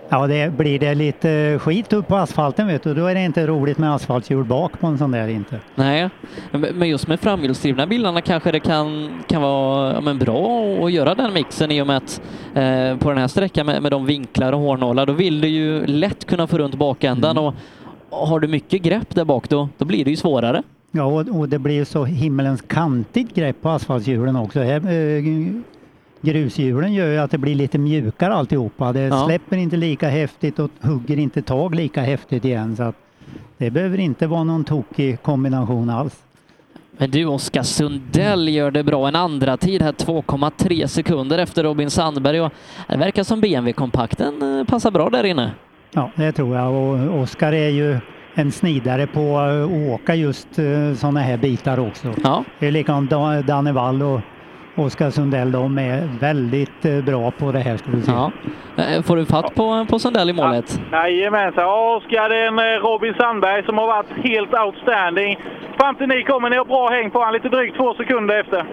Ja, 0.10 0.28
det 0.28 0.54
blir 0.58 0.80
det 0.80 0.96
lite 0.96 1.60
skit 1.60 1.94
upp 1.94 2.08
på 2.08 2.16
asfalten 2.16 2.68
vet 2.68 2.84
du, 2.84 2.94
då 2.94 3.06
är 3.06 3.16
det 3.16 3.26
inte 3.26 3.48
roligt 3.48 3.78
med 3.78 3.94
asfaltshjul 3.94 4.44
bak 4.44 4.80
på 4.80 4.88
en 4.88 4.98
sån 4.98 5.12
där 5.12 5.28
inte. 5.28 5.60
Nej, 5.76 6.10
men 6.52 6.90
just 6.90 7.08
med 7.08 7.20
framhjulsdrivna 7.20 7.88
bilarna 7.88 8.22
kanske 8.22 8.52
det 8.52 8.60
kan, 8.60 9.10
kan 9.28 9.42
vara 9.42 9.94
ja, 9.94 10.02
men 10.02 10.18
bra 10.18 10.76
att 10.86 10.92
göra 10.92 11.16
den 11.16 11.34
mixen 11.34 11.72
i 11.72 11.82
och 11.82 11.88
med 11.88 11.98
att 11.98 12.22
eh, 12.54 12.98
på 12.98 13.10
den 13.10 13.18
här 13.18 13.28
sträckan 13.28 13.66
med, 13.66 13.82
med 13.82 13.92
de 13.92 14.06
vinklar 14.06 14.54
och 14.54 14.60
hårnålar, 14.60 15.06
då 15.06 15.14
vill 15.14 15.42
du 15.42 15.48
ju 15.48 15.86
lätt 15.86 16.26
kunna 16.26 16.48
få 16.48 16.58
runt 16.58 16.76
bakändan 16.76 17.38
och, 17.38 17.54
och 18.10 18.28
har 18.28 18.40
du 18.40 18.48
mycket 18.48 18.82
grepp 18.82 19.16
där 19.16 19.26
bak 19.26 19.50
då, 19.50 19.70
då 19.78 19.86
blir 19.86 20.06
det 20.06 20.12
ju 20.12 20.18
svårare. 20.18 20.64
Ja, 20.92 21.04
och, 21.04 21.40
och 21.40 21.50
det 21.50 21.60
blir 21.60 21.86
så 21.86 22.06
himmelens 22.06 22.62
kantigt 22.62 23.36
grepp 23.36 23.62
på 23.62 23.70
asfaltshjulen 23.70 24.36
också. 24.36 24.60
Här, 24.60 24.92
eh, 24.92 25.24
grushjulen 26.22 26.94
gör 26.94 27.08
ju 27.12 27.18
att 27.18 27.32
det 27.32 27.38
blir 27.38 27.56
lite 27.56 27.78
mjukare 27.78 28.34
alltihopa. 28.34 28.94
Det 28.94 29.00
Ja. 29.02 29.26
släpper 29.26 29.58
inte 29.58 29.78
lika 29.78 30.10
häftigt 30.10 30.60
och 30.60 30.72
hugger 30.82 31.18
inte 31.20 31.42
tag 31.42 31.76
lika 31.76 32.02
häftigt 32.02 32.46
igen. 32.46 32.76
Så 32.76 32.94
det 33.58 33.70
behöver 33.72 33.98
inte 33.98 34.28
vara 34.28 34.44
någon 34.44 34.64
tokig 34.66 35.22
kombination 35.22 35.90
alls. 35.90 36.24
Men 37.00 37.12
du 37.12 37.26
Oskar 37.26 37.64
Sundell 37.64 38.50
gör 38.50 38.72
det 38.72 38.84
bra. 38.84 39.08
En 39.08 39.16
andra 39.16 39.58
tid 39.58 39.82
här 39.82 39.92
2,3 39.92 40.88
sekunder 40.88 41.38
efter 41.38 41.64
Robin 41.64 41.90
Sandberg 41.90 42.42
och 42.42 42.52
det 42.88 42.98
verkar 42.98 43.24
som 43.24 43.42
BMW-kompakten 43.42 44.60
eh, 44.60 44.66
passar 44.66 44.92
bra 44.92 45.10
där 45.10 45.24
inne. 45.24 45.52
Ja, 45.92 46.12
det 46.16 46.32
tror 46.32 46.56
jag. 46.56 46.74
Och 46.74 47.20
Oskar 47.22 47.54
är 47.54 47.70
ju 47.70 47.98
en 48.34 48.52
snidare 48.52 49.08
på 49.08 49.38
att 49.40 49.70
åka 49.94 50.16
just 50.16 50.48
sådana 50.96 51.20
här 51.20 51.38
bitar 51.38 51.80
också. 51.80 52.14
Ja. 52.24 52.44
Det 52.60 52.68
är 52.68 52.72
likadant 52.72 53.10
Da- 53.12 53.42
Danne 53.42 53.72
Wall 53.72 54.02
och 54.04 54.22
Oskar 54.78 55.10
Sundell. 55.10 55.52
De 55.52 55.78
är 55.78 56.20
väldigt 56.20 56.86
eh, 56.86 57.06
bra 57.06 57.32
på 57.32 57.52
det 57.52 57.60
här 57.60 57.78
ska 57.78 57.92
du 57.92 58.02
se. 58.02 58.12
Ja. 58.12 58.32
Eh, 58.78 59.02
Får 59.04 59.16
du 59.16 59.26
fatt 59.26 59.56
på, 59.56 59.86
på 59.90 60.00
Sundell 60.00 60.30
i 60.30 60.34
målet? 60.34 60.82
Jajamensan. 60.92 61.64
Ja, 61.64 61.96
Oskar, 61.98 62.30
det 62.30 62.38
är 62.38 62.48
en 62.48 62.60
eh, 62.60 62.82
Robin 62.88 63.14
Sandberg 63.20 63.64
som 63.66 63.78
har 63.78 63.88
varit 63.88 64.12
helt 64.24 64.54
outstanding. 64.54 65.38
Fram 65.80 65.96
till 65.96 66.08
ni 66.08 66.24
kommer, 66.24 66.50
ni 66.50 66.58
har 66.58 66.66
bra 66.66 66.88
häng 66.90 67.12
på 67.12 67.24
han 67.24 67.34
lite 67.34 67.50
drygt 67.50 67.78
två 67.78 67.94
sekunder 67.94 68.40
efter. 68.40 68.66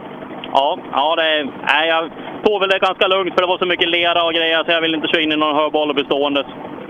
Ja, 0.53 0.79
ja 0.93 1.17
det, 1.17 1.49
nej, 1.67 1.89
jag 1.89 2.11
tog 2.45 2.61
väl 2.61 2.69
det 2.71 2.79
ganska 2.79 3.07
lugnt 3.07 3.35
för 3.35 3.41
det 3.41 3.47
var 3.47 3.59
så 3.59 3.67
mycket 3.67 3.89
lera 3.89 4.25
och 4.25 4.33
grejer 4.33 4.65
så 4.65 4.71
jag 4.71 4.81
vill 4.81 4.95
inte 4.95 5.09
köra 5.09 5.23
in 5.23 5.33
i 5.33 5.37
någon 5.37 5.57
högboll 5.57 5.89
och 5.91 5.95
bestående. 5.97 6.45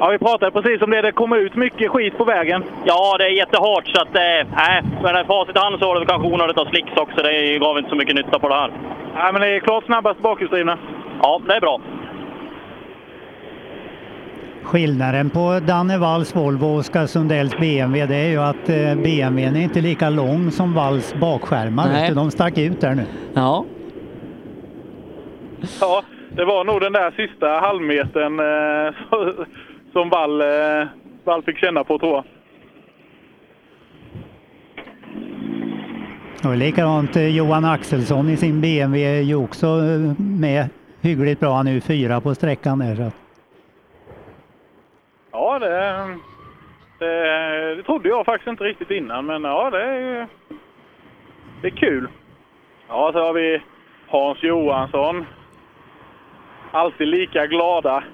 Ja, 0.05 0.11
vi 0.11 0.18
pratade 0.18 0.50
precis 0.50 0.82
om 0.82 0.90
det. 0.90 1.02
Det 1.02 1.12
kom 1.12 1.32
ut 1.32 1.57
mycket 1.57 1.90
skit 1.90 2.18
på 2.18 2.24
vägen. 2.24 2.64
Ja, 2.84 3.16
det 3.18 3.24
är 3.24 3.28
jättehårt 3.28 3.86
så 3.86 4.02
att, 4.02 4.14
eh, 4.14 5.02
med 5.02 5.26
facit 5.26 5.57
i 5.57 5.59
hand 5.59 5.78
så 5.78 5.86
var 5.86 6.00
det 6.00 6.07
kanske 6.07 6.28
onödigt 6.28 6.59
av 6.59 6.64
slicks 6.64 6.96
också. 6.96 7.22
Det 7.22 7.59
gav 7.59 7.78
inte 7.78 7.90
så 7.90 7.96
mycket 7.96 8.14
nytta 8.14 8.38
på 8.38 8.48
det 8.48 8.55
här. 8.55 8.70
Nej, 9.14 9.32
men 9.32 9.40
det 9.40 9.48
är 9.48 9.61
klart 9.61 9.84
snabbast 9.84 10.20
bakhjulsdrivna. 10.20 10.78
Ja, 11.22 11.40
det 11.46 11.55
är 11.55 11.61
bra. 11.61 11.80
Skillnaden 14.62 15.30
på 15.30 15.61
Danne 15.66 15.98
Walls 15.98 16.36
Volvo 16.36 16.66
och 16.66 16.78
Oskar 16.78 17.07
Sundells 17.07 17.57
BMW 17.57 18.07
det 18.07 18.16
är 18.16 18.30
ju 18.30 18.40
att 18.40 18.68
eh, 18.68 18.94
BMWn 18.94 19.57
är 19.57 19.62
inte 19.62 19.80
lika 19.80 20.11
lång 20.11 20.50
som 20.50 20.74
Walls 20.74 21.14
bakskärmar. 21.14 21.88
Nej. 21.92 22.14
De 22.14 22.30
stack 22.30 22.59
ut 22.59 22.80
där 22.80 22.94
nu. 22.94 23.05
Ja. 23.34 23.64
Ja, 25.80 26.02
det 26.36 26.44
var 26.44 26.64
nog 26.64 26.80
den 26.80 26.92
där 26.92 27.11
sista 27.11 27.48
halvmetern 27.48 28.40
eh, 28.40 28.94
som 29.95 30.09
Wall, 30.09 30.40
eh, 30.40 30.86
Wall 31.24 31.42
fick 31.42 31.59
känna 31.59 31.84
på 31.84 31.99
tror 31.99 32.12
jag. 32.12 32.24
Och 36.51 36.57
likadant 36.57 37.16
eh, 37.16 37.36
Johan 37.36 37.64
Axelsson 37.64 38.28
i 38.28 38.36
sin 38.36 38.61
BMW 38.61 39.18
är 39.18 39.22
ju 39.22 39.34
också 39.34 39.66
eh, 39.66 40.12
med 40.18 40.68
hyggligt 41.01 41.40
bra 41.40 41.62
nu, 41.62 41.80
fyra 41.80 42.20
på 42.20 42.34
sträckan 42.34 42.78
där. 42.78 42.95
Så. 42.95 43.11
Ja, 45.32 45.59
det, 45.59 46.18
det, 46.99 47.74
det 47.74 47.82
trodde 47.82 48.09
jag 48.09 48.26
faktiskt 48.26 48.49
inte 48.49 48.64
riktigt 48.64 48.90
innan, 48.90 49.26
men 49.26 49.45
ja, 49.45 49.70
det 49.70 49.82
är, 49.82 50.26
det 51.62 51.66
är 51.66 51.76
kul. 51.76 52.09
Ja, 52.88 53.11
så 53.12 53.18
har 53.18 53.32
vi 53.32 53.62
Hans 54.07 54.42
Johansson. 54.42 55.26
Alltid 56.70 57.09
lika 57.09 57.47
glada. 57.47 58.04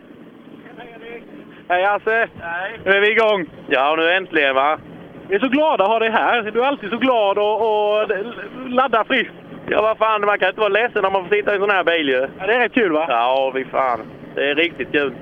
Hej 1.71 1.85
Hasse! 1.85 2.29
Hej! 2.41 2.81
Nu 2.85 2.91
är 2.91 3.01
vi 3.01 3.11
igång! 3.11 3.47
Ja, 3.69 3.95
nu 3.97 4.13
äntligen 4.13 4.55
va? 4.55 4.79
Vi 5.29 5.35
är 5.35 5.39
så 5.39 5.49
glada 5.49 5.85
att 5.85 5.91
ha 5.91 5.99
dig 5.99 6.11
här. 6.11 6.43
Du 6.43 6.63
är 6.63 6.67
alltid 6.67 6.91
så 6.91 6.97
glad 6.97 7.39
och, 7.39 7.57
och 7.63 8.09
laddar 8.69 9.05
friskt. 9.05 9.35
Ja, 9.69 9.83
vad 9.83 9.99
fan, 9.99 10.21
man 10.27 10.39
kan 10.39 10.49
inte 10.49 10.61
vara 10.61 10.69
ledsen 10.69 11.03
när 11.03 11.11
man 11.11 11.29
får 11.29 11.37
sitta 11.37 11.53
i 11.53 11.55
en 11.55 11.61
sån 11.61 11.71
här 11.71 11.85
bil 11.85 12.09
ju. 12.09 12.29
Ja, 12.39 12.47
det 12.47 12.55
är 12.55 12.59
rätt 12.59 12.75
kul 12.75 12.93
va? 12.93 13.07
Ja, 13.09 13.53
vi 13.55 13.65
fan. 13.65 14.01
Det 14.35 14.51
är 14.51 14.55
riktigt 14.55 14.93
kul. 14.93 15.13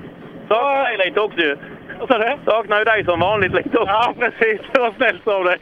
Saknar 0.47 0.97
dig 0.97 1.07
lite 1.07 1.21
också 1.21 1.39
ju. 1.39 1.57
Vad 1.99 2.07
sa 2.09 2.17
du? 2.17 2.37
Saknar 2.45 2.79
ju 2.79 2.83
dig 2.83 3.05
som 3.05 3.19
vanligt 3.19 3.53
lite 3.53 3.77
också. 3.77 3.91
Ja, 3.91 4.13
precis. 4.19 4.61
Det 4.73 4.79
var 4.79 4.93
snällt 4.97 5.27
av 5.27 5.43
dig. 5.43 5.57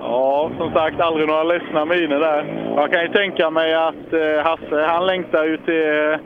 Ja, 0.00 0.50
som 0.58 0.72
sagt, 0.72 1.00
aldrig 1.00 1.28
några 1.28 1.42
ledsna 1.42 1.84
miner 1.84 2.20
där. 2.20 2.44
Jag 2.76 2.92
kan 2.92 3.02
ju 3.02 3.08
tänka 3.08 3.50
mig 3.50 3.74
att 3.74 4.12
eh, 4.12 4.44
Hasse, 4.44 4.86
han 4.86 5.06
längtar 5.06 5.44
ju 5.44 5.56
till, 5.56 6.18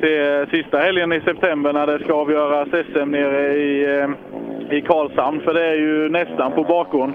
till 0.00 0.46
sista 0.50 0.78
helgen 0.78 1.12
i 1.12 1.20
september 1.20 1.72
när 1.72 1.86
det 1.86 2.04
ska 2.04 2.12
avgöras 2.12 2.68
SM 2.68 3.10
nere 3.10 3.54
i, 3.54 4.00
eh, 4.00 4.76
i 4.76 4.80
Karlshamn. 4.80 5.40
För 5.40 5.54
det 5.54 5.64
är 5.64 5.74
ju 5.74 6.08
nästan 6.08 6.52
på 6.52 6.62
bakgården. 6.62 7.14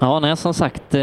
Ja, 0.00 0.20
nej, 0.20 0.36
som 0.36 0.54
sagt, 0.54 0.94
eh, 0.94 1.00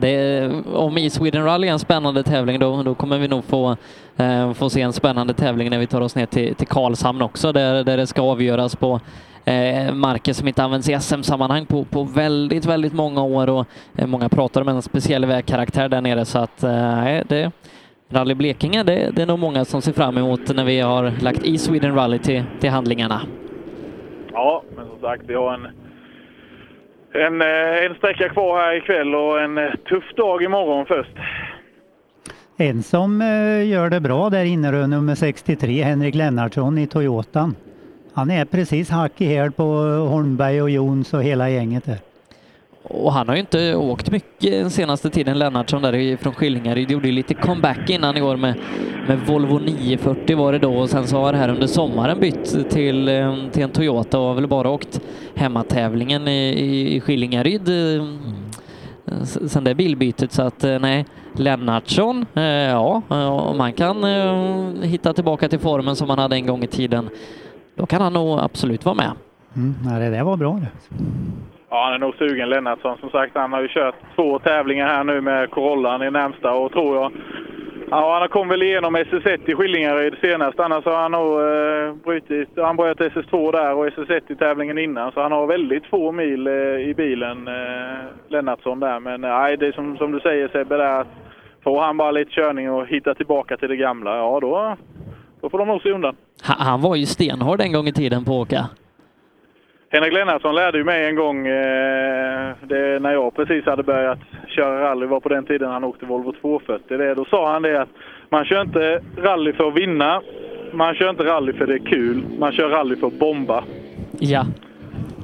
det 0.00 0.08
är, 0.08 0.50
om 0.76 0.98
i 0.98 1.10
Sweden 1.10 1.44
Rally 1.44 1.68
är 1.68 1.72
en 1.72 1.78
spännande 1.78 2.22
tävling 2.22 2.58
då, 2.58 2.82
då 2.82 2.94
kommer 2.94 3.18
vi 3.18 3.28
nog 3.28 3.44
få, 3.44 3.76
eh, 4.16 4.52
få 4.52 4.70
se 4.70 4.80
en 4.80 4.92
spännande 4.92 5.34
tävling 5.34 5.70
när 5.70 5.78
vi 5.78 5.86
tar 5.86 6.00
oss 6.00 6.16
ner 6.16 6.26
till, 6.26 6.54
till 6.54 6.66
Karlshamn 6.66 7.22
också, 7.22 7.52
där, 7.52 7.84
där 7.84 7.96
det 7.96 8.06
ska 8.06 8.22
avgöras 8.22 8.76
på 8.76 9.00
eh, 9.44 9.94
marker 9.94 10.32
som 10.32 10.48
inte 10.48 10.62
används 10.62 10.88
i 10.88 11.00
SM-sammanhang 11.00 11.66
på, 11.66 11.84
på 11.84 12.04
väldigt, 12.04 12.64
väldigt 12.64 12.92
många 12.92 13.22
år 13.22 13.48
och 13.48 13.66
eh, 13.96 14.06
många 14.06 14.28
pratar 14.28 14.60
om 14.60 14.68
en 14.68 14.82
speciell 14.82 15.24
vägkaraktär 15.24 15.88
där 15.88 16.00
nere 16.00 16.24
så 16.24 16.38
att 16.38 16.62
eh, 16.62 17.20
det 17.28 17.50
Rally 18.12 18.34
Blekinge, 18.34 18.82
det, 18.82 19.10
det 19.16 19.22
är 19.22 19.26
nog 19.26 19.38
många 19.38 19.64
som 19.64 19.82
ser 19.82 19.92
fram 19.92 20.18
emot 20.18 20.56
när 20.56 20.64
vi 20.64 20.80
har 20.80 21.12
lagt 21.22 21.44
i 21.44 21.58
Sweden 21.58 21.94
Rally 21.94 22.18
till, 22.18 22.44
till 22.60 22.70
handlingarna. 22.70 23.20
Ja, 24.32 24.62
men 24.76 24.86
som 24.86 25.00
sagt, 25.00 25.22
vi 25.26 25.34
har 25.34 25.54
en, 25.54 25.66
en, 27.12 27.42
eh, 27.42 27.84
en 27.84 27.94
sträcka 27.94 28.28
kvar 28.28 28.60
här 28.60 28.76
ikväll 28.76 29.14
och 29.14 29.40
en 29.40 29.58
eh, 29.58 29.70
tuff 29.88 30.14
dag 30.16 30.42
imorgon 30.42 30.86
först. 30.86 31.16
En 32.56 32.82
som 32.82 33.22
eh, 33.22 33.68
gör 33.68 33.90
det 33.90 34.00
bra 34.00 34.30
där 34.30 34.44
inne 34.44 34.86
nummer 34.86 35.14
63, 35.14 35.82
Henrik 35.82 36.14
Lennartsson 36.14 36.78
i 36.78 36.86
Toyotan. 36.86 37.54
Han 38.14 38.30
är 38.30 38.44
precis 38.44 38.90
hack 38.90 39.20
i 39.20 39.24
häl 39.24 39.52
på 39.52 39.64
Holmberg 40.10 40.62
och 40.62 40.70
Jons 40.70 41.14
och 41.14 41.22
hela 41.22 41.50
gänget 41.50 41.84
där. 41.84 42.11
Och 42.82 43.12
han 43.12 43.28
har 43.28 43.34
ju 43.34 43.40
inte 43.40 43.74
åkt 43.74 44.10
mycket 44.10 44.50
den 44.50 44.70
senaste 44.70 45.10
tiden, 45.10 45.38
Lennartsson 45.38 45.82
där 45.82 46.16
från 46.16 46.32
Skillingaryd. 46.32 46.90
Gjorde 46.90 47.08
ju 47.08 47.12
lite 47.12 47.34
comeback 47.34 47.90
innan 47.90 48.16
igår 48.16 48.36
med, 48.36 48.54
med 49.08 49.18
Volvo 49.26 49.58
940 49.58 50.36
var 50.36 50.52
det 50.52 50.58
då 50.58 50.74
och 50.74 50.90
sen 50.90 51.06
så 51.06 51.16
har 51.16 51.32
det 51.32 51.38
här 51.38 51.48
under 51.48 51.66
sommaren 51.66 52.20
bytt 52.20 52.70
till, 52.70 53.08
eh, 53.08 53.36
till 53.52 53.62
en 53.62 53.70
Toyota 53.70 54.18
och 54.18 54.26
har 54.26 54.34
väl 54.34 54.46
bara 54.46 54.70
åkt 54.70 55.00
hemmatävlingen 55.34 56.28
i, 56.28 56.48
i, 56.48 56.96
i 56.96 57.00
Skillingaryd 57.00 57.68
eh, 57.68 58.04
sen 59.24 59.64
det 59.64 59.74
bilbytet 59.74 60.32
så 60.32 60.42
att 60.42 60.64
eh, 60.64 60.78
nej, 60.78 61.06
Lennartsson, 61.36 62.26
ja, 62.34 63.02
om 63.50 63.58
man 63.58 63.72
kan 63.72 64.04
hitta 64.82 65.12
tillbaka 65.12 65.48
till 65.48 65.58
formen 65.58 65.96
som 65.96 66.10
han 66.10 66.18
hade 66.18 66.36
en 66.36 66.46
gång 66.46 66.64
i 66.64 66.66
tiden, 66.66 67.08
då 67.76 67.86
kan 67.86 68.00
han 68.00 68.12
nog 68.12 68.38
absolut 68.38 68.84
vara 68.84 68.94
med. 68.94 69.12
Mm, 69.56 69.74
nej, 69.84 70.00
det 70.00 70.10
där 70.10 70.22
var 70.22 70.36
bra 70.36 70.60
det. 70.60 70.96
Ja, 71.72 71.84
han 71.84 71.94
är 71.94 71.98
nog 71.98 72.14
sugen 72.14 72.48
Lennartsson. 72.48 72.98
Som 72.98 73.10
sagt, 73.10 73.36
han 73.36 73.52
har 73.52 73.62
ju 73.62 73.68
kört 73.68 73.94
två 74.16 74.38
tävlingar 74.38 74.86
här 74.86 75.04
nu 75.04 75.20
med 75.20 75.50
Corollan 75.50 76.02
i 76.02 76.10
närmsta 76.10 76.52
och 76.52 76.72
tror 76.72 76.96
jag... 76.96 77.12
Ja, 77.90 78.18
han 78.18 78.28
kom 78.28 78.48
väl 78.48 78.62
igenom 78.62 78.96
SS1 78.96 79.50
i 79.50 79.54
Skillingaryd 79.54 80.14
senast. 80.20 80.60
Annars 80.60 80.84
har 80.84 81.02
han 81.02 81.12
nog 81.12 81.40
eh, 81.40 81.94
brutit... 82.04 82.48
Han 82.56 82.76
bröt 82.76 82.98
SS2 82.98 83.52
där 83.52 83.74
och 83.74 83.86
SS1 83.86 84.32
i 84.32 84.36
tävlingen 84.36 84.78
innan. 84.78 85.12
Så 85.12 85.22
han 85.22 85.32
har 85.32 85.46
väldigt 85.46 85.86
få 85.86 86.12
mil 86.12 86.46
eh, 86.46 86.52
i 86.90 86.94
bilen, 86.96 87.48
eh, 87.48 88.04
Lennartsson 88.28 88.80
där. 88.80 89.00
Men 89.00 89.24
eh, 89.24 89.30
nej, 89.30 89.56
det 89.56 89.66
är 89.66 89.72
som, 89.72 89.96
som 89.96 90.12
du 90.12 90.20
säger 90.20 90.48
Sebbe 90.48 90.76
där 90.76 91.00
att 91.00 91.08
får 91.64 91.80
han 91.80 91.96
bara 91.96 92.10
lite 92.10 92.30
körning 92.30 92.70
och 92.70 92.86
hitta 92.86 93.14
tillbaka 93.14 93.56
till 93.56 93.68
det 93.68 93.76
gamla, 93.76 94.16
ja 94.16 94.40
då, 94.40 94.76
då 95.40 95.50
får 95.50 95.58
de 95.58 95.68
nog 95.68 95.82
se 95.82 95.90
undan. 95.90 96.16
Han, 96.42 96.66
han 96.66 96.80
var 96.80 96.96
ju 96.96 97.06
stenhård 97.06 97.60
en 97.60 97.72
gång 97.72 97.86
i 97.86 97.92
tiden 97.92 98.24
på 98.24 98.32
att 98.32 98.46
åka. 98.46 98.68
Henrik 99.92 100.12
Lennartsson 100.12 100.54
lärde 100.54 100.78
ju 100.78 100.84
mig 100.84 101.06
en 101.06 101.16
gång 101.16 101.46
eh, 101.46 102.54
när 103.00 103.12
jag 103.12 103.34
precis 103.34 103.64
hade 103.66 103.82
börjat 103.82 104.18
köra 104.46 104.90
rally. 104.90 105.06
var 105.06 105.20
på 105.20 105.28
den 105.28 105.44
tiden 105.44 105.70
han 105.70 105.84
åkte 105.84 106.06
Volvo 106.06 106.32
240. 106.40 106.96
Det, 106.96 107.14
då 107.14 107.24
sa 107.24 107.52
han 107.52 107.62
det 107.62 107.82
att 107.82 107.88
man 108.28 108.44
kör 108.44 108.60
inte 108.60 109.02
rally 109.16 109.52
för 109.52 109.68
att 109.68 109.76
vinna. 109.76 110.22
Man 110.72 110.94
kör 110.94 111.10
inte 111.10 111.24
rally 111.24 111.52
för 111.52 111.66
det 111.66 111.74
är 111.74 111.78
kul. 111.78 112.24
Man 112.38 112.52
kör 112.52 112.68
rally 112.68 112.96
för 112.96 113.06
att 113.06 113.18
bomba. 113.18 113.64
Ja. 114.18 114.46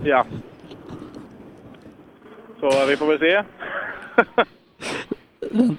Ja. 0.05 0.25
Så 2.61 2.71
vi 2.89 2.97
får 2.97 3.07
väl 3.07 3.19
se. 3.19 3.43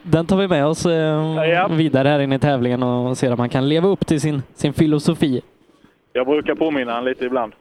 Den, 0.03 0.25
tar 0.25 0.37
vi 0.37 0.47
med 0.47 0.65
oss 0.65 0.85
eh, 0.85 1.75
vidare 1.75 2.07
här 2.07 2.19
inne 2.19 2.35
i 2.35 2.39
tävlingen 2.39 2.83
och 2.83 3.17
ser 3.17 3.33
om 3.33 3.39
han 3.39 3.49
kan 3.49 3.69
leva 3.69 3.87
upp 3.87 4.07
till 4.07 4.21
sin, 4.21 4.41
sin 4.53 4.73
filosofi. 4.73 5.41
Jag 6.13 6.27
brukar 6.27 6.55
påminna 6.55 6.91
honom 6.91 7.05
lite 7.05 7.25
ibland. 7.25 7.53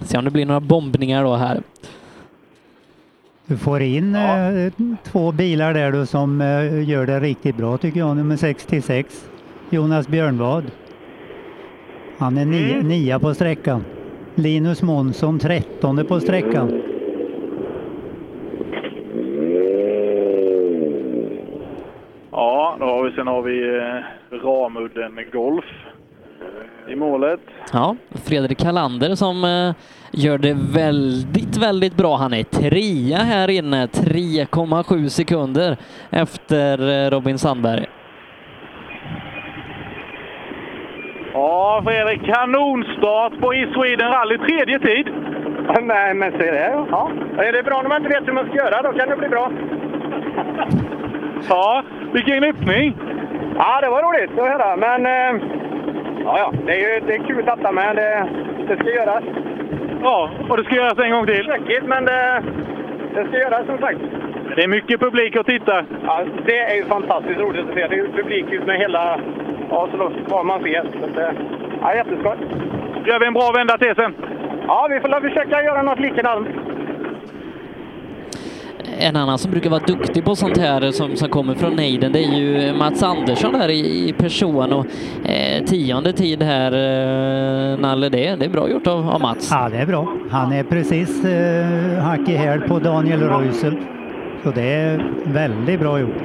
Se 0.00 0.18
om 0.18 0.24
det 0.24 0.30
blir 0.30 0.46
några 0.46 0.60
bombningar 0.60 1.24
då 1.24 1.34
här. 1.34 1.62
Du 3.46 3.56
får 3.56 3.82
in 3.82 4.14
eh, 4.14 4.72
två 5.02 5.32
bilar 5.32 5.74
där 5.74 5.92
då 5.92 6.06
som 6.06 6.40
eh, 6.40 6.88
gör 6.88 7.06
det 7.06 7.20
riktigt 7.20 7.56
bra 7.56 7.76
tycker 7.76 8.00
jag. 8.00 8.16
Nummer 8.16 8.36
66, 8.36 9.30
Jonas 9.70 10.08
Björnvad. 10.08 10.64
Han 12.18 12.38
är 12.38 12.44
nia, 12.44 12.82
nia 12.82 13.18
på 13.18 13.34
sträckan. 13.34 13.84
Linus 14.34 14.82
Månsson 14.82 15.38
trettonde 15.38 16.04
på 16.04 16.20
sträckan. 16.20 16.82
Ja, 22.30 22.76
då 22.80 22.84
har 22.86 23.04
vi, 23.04 23.16
sen 23.16 23.26
har 23.26 23.42
vi 23.42 23.76
eh, 23.76 24.36
Ramudden 24.44 25.18
Golf 25.32 25.64
i 26.88 26.96
målet. 26.96 27.40
Ja, 27.72 27.96
Fredrik 28.24 28.58
Kalander 28.58 29.14
som 29.14 29.44
eh, 29.44 29.74
gör 30.10 30.38
det 30.38 30.56
väldigt, 30.74 31.56
väldigt 31.56 31.96
bra. 31.96 32.16
Han 32.16 32.34
är 32.34 32.42
trea 32.42 33.16
här 33.16 33.50
inne, 33.50 33.86
3,7 33.86 35.08
sekunder 35.08 35.76
efter 36.10 37.04
eh, 37.06 37.10
Robin 37.10 37.38
Sandberg. 37.38 37.86
Ja, 41.32 41.82
Fredrik, 41.84 42.24
kanonstart 42.24 43.40
på 43.40 43.54
East 43.54 43.72
Sweden 43.72 44.10
Rally. 44.10 44.38
Tredje 44.38 44.78
tid. 44.78 45.06
Nej, 45.82 46.14
men 46.14 46.32
se 46.32 46.50
det. 46.50 46.84
Ja. 46.90 47.10
Är 47.38 47.52
det 47.52 47.62
bra 47.62 47.82
när 47.82 47.88
man 47.88 48.02
inte 48.02 48.18
vet 48.18 48.28
hur 48.28 48.32
man 48.32 48.46
ska 48.46 48.56
göra? 48.56 48.82
Då 48.82 48.92
kan 48.98 49.08
det 49.08 49.16
bli 49.16 49.28
bra. 49.28 49.50
Ja, 51.48 51.82
vilken 52.12 52.44
öppning! 52.44 52.96
Ja, 53.56 53.80
det 53.80 53.88
var 53.88 54.02
roligt 54.02 54.38
att 54.38 54.48
höra. 54.48 54.76
Men 54.76 55.06
eh, 55.06 55.42
ja, 56.24 56.38
ja, 56.38 56.52
det 56.66 56.72
är 56.72 56.94
ju 56.94 57.00
det 57.06 57.14
är 57.14 57.26
kul 57.26 57.44
detta 57.44 57.72
med. 57.72 57.96
Det, 57.96 58.28
det 58.68 58.76
ska 58.76 58.90
göras. 58.94 59.24
Ja, 60.02 60.30
och 60.48 60.56
det 60.56 60.64
ska 60.64 60.74
göras 60.74 60.98
en 60.98 61.10
gång 61.10 61.26
till. 61.26 61.44
Tråkigt, 61.44 61.84
men 61.84 62.04
det, 62.04 62.42
det 63.14 63.26
ska 63.28 63.38
göras 63.38 63.66
som 63.66 63.78
sagt. 63.78 64.00
Det 64.56 64.64
är 64.64 64.68
mycket 64.68 65.00
publik 65.00 65.36
och 65.36 65.46
tittar. 65.46 65.84
Ja, 66.06 66.24
det 66.46 66.58
är 66.58 66.74
ju 66.76 66.84
fantastiskt 66.84 67.40
roligt 67.40 67.68
att 67.68 67.74
se. 67.74 67.86
Det 67.86 67.94
är 67.94 68.04
ju 68.04 68.12
publik 68.12 68.66
med 68.66 68.78
hela... 68.78 69.20
Ja, 69.70 69.88
så 69.92 70.12
vad 70.28 70.46
man 70.46 70.62
ser. 70.62 70.82
Så 70.82 71.04
att, 71.04 71.18
eh, 71.18 71.40
ja, 71.80 71.94
jätteskoj. 71.94 72.36
Gör 73.04 73.20
vi 73.20 73.26
en 73.26 73.34
bra 73.34 73.52
vända 73.56 73.78
till 73.78 73.94
sen? 73.94 74.14
Ja, 74.66 74.88
vi 74.90 75.00
får 75.00 75.20
försöka 75.20 75.62
göra 75.62 75.82
något 75.82 76.00
likadant. 76.00 76.48
En 78.98 79.16
annan 79.16 79.38
som 79.38 79.50
brukar 79.50 79.70
vara 79.70 79.82
duktig 79.86 80.24
på 80.24 80.36
sånt 80.36 80.58
här 80.58 80.90
som, 80.90 81.16
som 81.16 81.28
kommer 81.28 81.54
från 81.54 81.72
nejden, 81.76 82.12
det 82.12 82.18
är 82.24 82.38
ju 82.38 82.72
Mats 82.78 83.02
Andersson 83.02 83.52
där 83.52 83.68
i, 83.68 84.08
i 84.08 84.12
person 84.12 84.72
och 84.72 84.86
eh, 85.28 85.64
tionde 85.64 86.12
tid 86.12 86.42
här, 86.42 86.72
eh, 86.72 87.78
Nalle, 87.78 88.08
det, 88.08 88.36
det 88.36 88.44
är 88.44 88.48
bra 88.50 88.68
gjort 88.70 88.86
av, 88.86 89.08
av 89.10 89.20
Mats. 89.20 89.50
Ja, 89.52 89.68
det 89.68 89.76
är 89.78 89.86
bra. 89.86 90.08
Han 90.30 90.52
är 90.52 90.62
precis 90.64 91.24
eh, 91.24 92.02
hack 92.04 92.28
i 92.28 92.32
häl 92.36 92.60
på 92.60 92.78
Daniel 92.78 93.20
Röisel. 93.20 93.76
Så 94.44 94.50
det 94.50 94.62
är 94.62 95.04
väldigt 95.24 95.80
bra 95.80 95.98
gjort. 96.00 96.16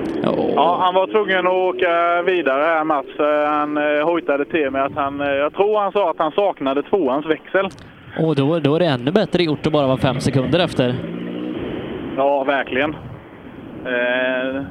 Ja, 0.56 0.78
han 0.82 0.94
var 0.94 1.08
tvungen 1.08 1.48
att 1.48 1.54
åka 1.54 2.22
vidare 2.32 2.64
här, 2.64 2.84
Mats. 2.84 3.08
Eh, 3.20 3.52
Han 3.52 3.78
eh, 3.78 4.06
hojtade 4.06 4.46
till 4.46 4.72
mig 4.72 4.82
att 4.82 4.96
han... 4.96 5.22
eh, 5.22 5.28
Jag 5.28 5.54
tror 5.54 5.80
han 5.80 5.92
sa 5.92 6.10
att 6.12 6.20
han 6.20 6.32
saknade 6.32 6.84
tvåans 6.84 7.26
växel. 7.26 7.68
Och 8.20 8.36
då, 8.36 8.60
då 8.60 8.76
är 8.76 8.80
det 8.80 8.86
ännu 8.86 9.12
bättre 9.12 9.44
gjort 9.44 9.66
att 9.68 9.74
bara 9.74 9.88
vara 9.88 9.98
fem 9.98 10.20
sekunder 10.20 10.60
efter. 10.60 10.96
Ja, 12.20 12.44
verkligen. 12.44 12.94
Eh, 13.86 14.64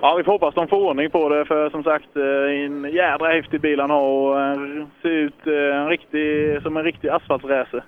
ja, 0.00 0.14
vi 0.14 0.24
får 0.24 0.32
hoppas 0.32 0.54
de 0.54 0.68
får 0.68 0.76
ordning 0.76 1.10
på 1.10 1.28
det, 1.28 1.44
för 1.44 1.70
som 1.70 1.82
sagt, 1.82 2.16
eh, 2.16 2.64
en 2.64 2.84
jädra 2.94 3.28
häftig 3.28 3.60
bil 3.60 3.80
han 3.80 3.90
har 3.90 4.02
och 4.02 4.40
eh, 4.40 4.56
ser 5.02 5.08
ut 5.08 5.46
eh, 5.46 5.76
en 5.76 5.88
riktig, 5.88 6.62
som 6.62 6.76
en 6.76 6.84
riktig 6.84 7.08
asfaltracer. 7.08 7.84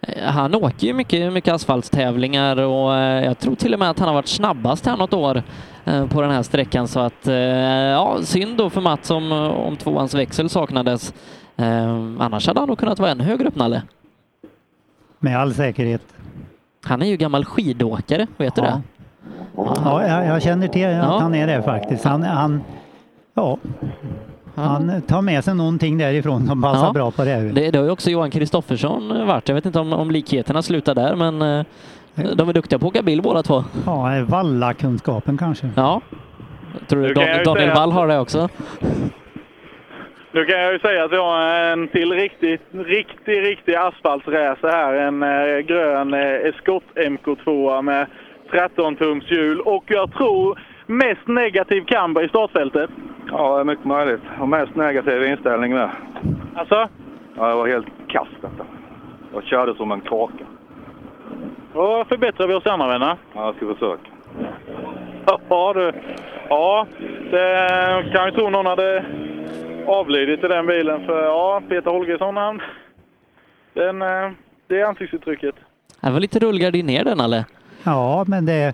Eh, 0.00 0.24
Han 0.24 0.54
åker 0.54 0.86
ju 0.86 0.92
mycket, 0.92 1.32
mycket 1.32 1.54
asfaltstävlingar 1.54 2.56
och 2.60 2.92
jag 3.24 3.38
tror 3.38 3.54
till 3.54 3.72
och 3.74 3.78
med 3.78 3.90
att 3.90 3.98
han 3.98 4.08
har 4.08 4.14
varit 4.14 4.28
snabbast 4.28 4.86
här 4.86 4.96
något 4.96 5.14
år 5.14 5.42
på 6.08 6.20
den 6.20 6.30
här 6.30 6.42
sträckan 6.42 6.88
så 6.88 7.00
att 7.00 7.26
ja, 7.92 8.18
synd 8.22 8.56
då 8.56 8.70
för 8.70 8.80
Mats 8.80 9.10
om, 9.10 9.32
om 9.32 9.76
tvåans 9.76 10.14
växel 10.14 10.48
saknades. 10.48 11.14
Annars 12.18 12.46
hade 12.46 12.60
han 12.60 12.68
nog 12.68 12.78
kunnat 12.78 12.98
vara 12.98 13.10
ännu 13.10 13.24
högre 13.24 13.48
upp, 13.48 13.56
Nalle. 13.56 13.82
Med 15.18 15.38
all 15.38 15.54
säkerhet. 15.54 16.13
Han 16.84 17.02
är 17.02 17.06
ju 17.06 17.16
gammal 17.16 17.44
skidåkare, 17.44 18.26
vet 18.36 18.54
du 18.54 18.62
det? 18.62 18.80
Ja, 19.56 20.06
jag, 20.08 20.26
jag 20.26 20.42
känner 20.42 20.68
till 20.68 20.86
att 20.86 20.92
Ja. 20.92 21.18
han 21.20 21.34
är 21.34 21.46
det 21.46 21.62
faktiskt. 21.62 22.04
Han, 22.04 22.22
han, 22.22 22.60
ja, 23.34 23.58
han 24.54 25.02
tar 25.02 25.22
med 25.22 25.44
sig 25.44 25.54
någonting 25.54 25.98
därifrån 25.98 26.46
som 26.46 26.62
passar 26.62 26.86
Ja. 26.86 26.92
bra 26.92 27.10
på 27.10 27.24
det. 27.24 27.34
Det, 27.52 27.70
det 27.70 27.78
har 27.78 27.84
ju 27.84 27.90
också 27.90 28.10
Johan 28.10 28.30
Kristoffersson 28.30 29.26
varit. 29.26 29.48
Jag 29.48 29.54
vet 29.54 29.66
inte 29.66 29.80
om, 29.80 29.92
om 29.92 30.10
likheterna 30.10 30.62
slutar 30.62 30.94
där, 30.94 31.16
men 31.16 31.42
eh, 31.42 31.64
de 32.36 32.48
är 32.48 32.52
duktiga 32.52 32.78
på 32.78 32.86
att 32.86 32.90
åka 32.92 33.02
bil 33.02 33.22
båda 33.22 33.42
två. 33.42 33.64
Ja, 33.86 34.24
vallakunskapen 34.28 35.38
kanske. 35.38 35.70
Ja. 35.76 36.00
Tror 36.88 37.02
du 37.02 37.08
ju 37.08 37.14
Daniel 37.44 37.70
Wall 37.70 37.92
har 37.92 38.08
det 38.08 38.18
också? 38.18 38.48
Nu 40.34 40.44
kan 40.44 40.60
jag 40.60 40.72
ju 40.72 40.78
säga 40.78 41.04
att 41.04 41.12
vi 41.12 41.16
har 41.16 41.40
en 41.40 41.88
till 41.88 42.12
riktigt, 42.12 42.62
riktig, 42.72 43.42
riktig 43.42 43.74
asfaltracer 43.74 44.68
här. 44.68 44.94
En 44.94 45.22
eh, 45.22 45.58
grön 45.58 46.14
eh, 46.14 46.48
Escort 46.48 46.84
MK2 46.94 47.82
med 47.82 48.06
13 48.50 48.96
tums 48.96 49.30
hjul 49.30 49.60
och 49.60 49.84
jag 49.86 50.12
tror 50.12 50.60
mest 50.86 51.26
negativ 51.26 51.84
camber 51.84 52.24
i 52.24 52.28
startfältet. 52.28 52.90
Ja, 53.30 53.54
det 53.54 53.60
är 53.60 53.64
mycket 53.64 53.84
möjligt. 53.84 54.20
Och 54.40 54.48
mest 54.48 54.74
negativ 54.74 55.24
inställning 55.24 55.74
med. 55.74 55.90
Alltså? 56.54 56.88
Ja, 57.36 57.48
det 57.48 57.54
var 57.54 57.68
helt 57.68 57.86
kast 58.08 58.32
detta. 58.40 58.66
Jag 59.34 59.44
körde 59.44 59.74
som 59.74 59.92
en 59.92 60.00
kaka. 60.00 60.44
Då 61.72 62.04
förbättrar 62.08 62.48
vi 62.48 62.54
oss 62.54 62.66
andra 62.66 62.88
vänner. 62.88 63.16
Ja, 63.34 63.44
jag 63.46 63.54
ska 63.56 63.74
försöka. 63.74 64.10
Ja 65.48 65.72
du. 65.72 65.92
Ja, 66.48 66.86
det 67.30 68.04
kan 68.12 68.26
ju 68.26 68.30
tro 68.30 68.50
någon 68.50 68.66
hade 68.66 69.04
avlidit 69.86 70.44
i 70.44 70.48
den 70.48 70.66
bilen. 70.66 71.06
För 71.06 71.24
ja, 71.24 71.62
Peter 71.68 71.90
Holgersson 71.90 72.36
han... 72.36 72.60
Den, 73.74 74.02
eh, 74.02 74.30
det 74.66 74.80
är 74.80 74.84
ansiktsuttrycket. 74.84 75.54
Det 76.00 76.10
var 76.10 76.20
lite 76.20 76.38
rullgardin 76.38 76.86
ner 76.86 77.04
den, 77.04 77.20
eller? 77.20 77.44
Ja, 77.84 78.24
men 78.28 78.46
det, 78.46 78.72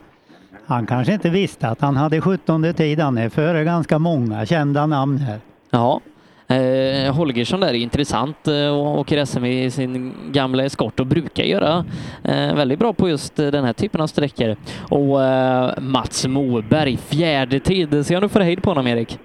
han 0.67 0.87
kanske 0.87 1.13
inte 1.13 1.31
visste 1.31 1.69
att 1.69 1.81
han 1.81 1.97
hade 1.97 2.21
17 2.21 2.75
tid. 2.75 3.01
Han 3.01 3.19
är 3.19 3.29
före 3.29 3.65
ganska 3.65 3.99
många 3.99 4.47
kända 4.47 4.87
namn 4.87 5.19
här. 5.19 5.39
Ja. 5.71 6.01
Eh, 6.49 7.15
Holgersson 7.15 7.61
där 7.61 7.69
är 7.69 7.75
intressant 7.75 8.49
eh, 8.49 8.69
och 8.69 8.99
åker 8.99 9.25
SM 9.25 9.45
i 9.45 9.71
sin 9.71 10.15
gamla 10.33 10.65
eskort 10.65 11.01
och 11.01 11.07
brukar 11.07 11.45
göra 11.45 11.85
eh, 12.25 12.55
väldigt 12.55 12.79
bra 12.79 12.93
på 12.93 13.09
just 13.09 13.37
den 13.37 13.65
här 13.65 13.73
typen 13.73 14.01
av 14.01 14.07
sträckor. 14.07 14.57
Och 14.89 15.23
eh, 15.23 15.81
Mats 15.81 16.27
Moberg, 16.27 16.97
fjärde 16.97 17.61
tid. 17.61 18.07
Se 18.07 18.17
om 18.17 18.23
du 18.23 18.29
får 18.29 18.41
hejd 18.41 18.63
på 18.63 18.71
honom, 18.71 18.87
Erik. 18.87 19.19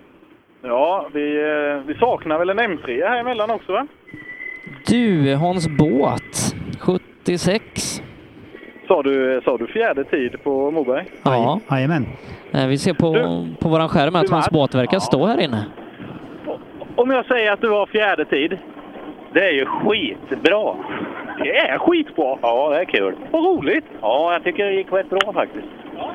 Ja, 0.67 1.07
vi, 1.13 1.41
eh, 1.41 1.87
vi 1.87 1.93
saknar 1.93 2.39
väl 2.39 2.49
en 2.49 2.59
M3 2.59 3.07
här 3.07 3.19
emellan 3.19 3.49
också 3.51 3.71
va? 3.71 3.87
Du, 4.87 5.35
Hans 5.35 5.67
Båt, 5.67 6.55
76. 6.79 8.01
Sa 8.87 9.03
du, 9.03 9.41
sa 9.45 9.57
du 9.57 9.67
fjärde 9.67 10.03
tid 10.03 10.43
på 10.43 10.71
Moberg? 10.71 11.05
Ja. 11.23 11.59
Jajamän. 11.71 12.05
Eh, 12.53 12.67
vi 12.67 12.77
ser 12.77 12.93
på, 12.93 13.13
på 13.59 13.69
våran 13.69 13.89
skärm 13.89 14.15
att 14.15 14.29
Hans? 14.29 14.49
Båt 14.49 14.75
verkar 14.75 14.99
stå 14.99 15.25
här 15.25 15.41
inne. 15.41 15.65
Om 16.95 17.11
jag 17.11 17.25
säger 17.25 17.51
att 17.51 17.61
du 17.61 17.69
har 17.69 17.85
fjärde 17.85 18.25
tid? 18.25 18.57
Det 19.33 19.47
är 19.47 19.51
ju 19.51 19.65
skitbra. 19.65 20.75
Det 21.43 21.57
är 21.57 21.77
skitbra. 21.77 22.37
Ja, 22.41 22.69
det 22.69 22.79
är 22.79 22.85
kul. 22.85 23.15
Vad 23.31 23.43
roligt. 23.43 23.85
Ja, 24.01 24.33
jag 24.33 24.43
tycker 24.43 24.65
det 24.65 24.73
gick 24.73 24.93
rätt 24.93 25.09
bra 25.09 25.33
faktiskt. 25.33 25.67
Ja. 25.97 26.11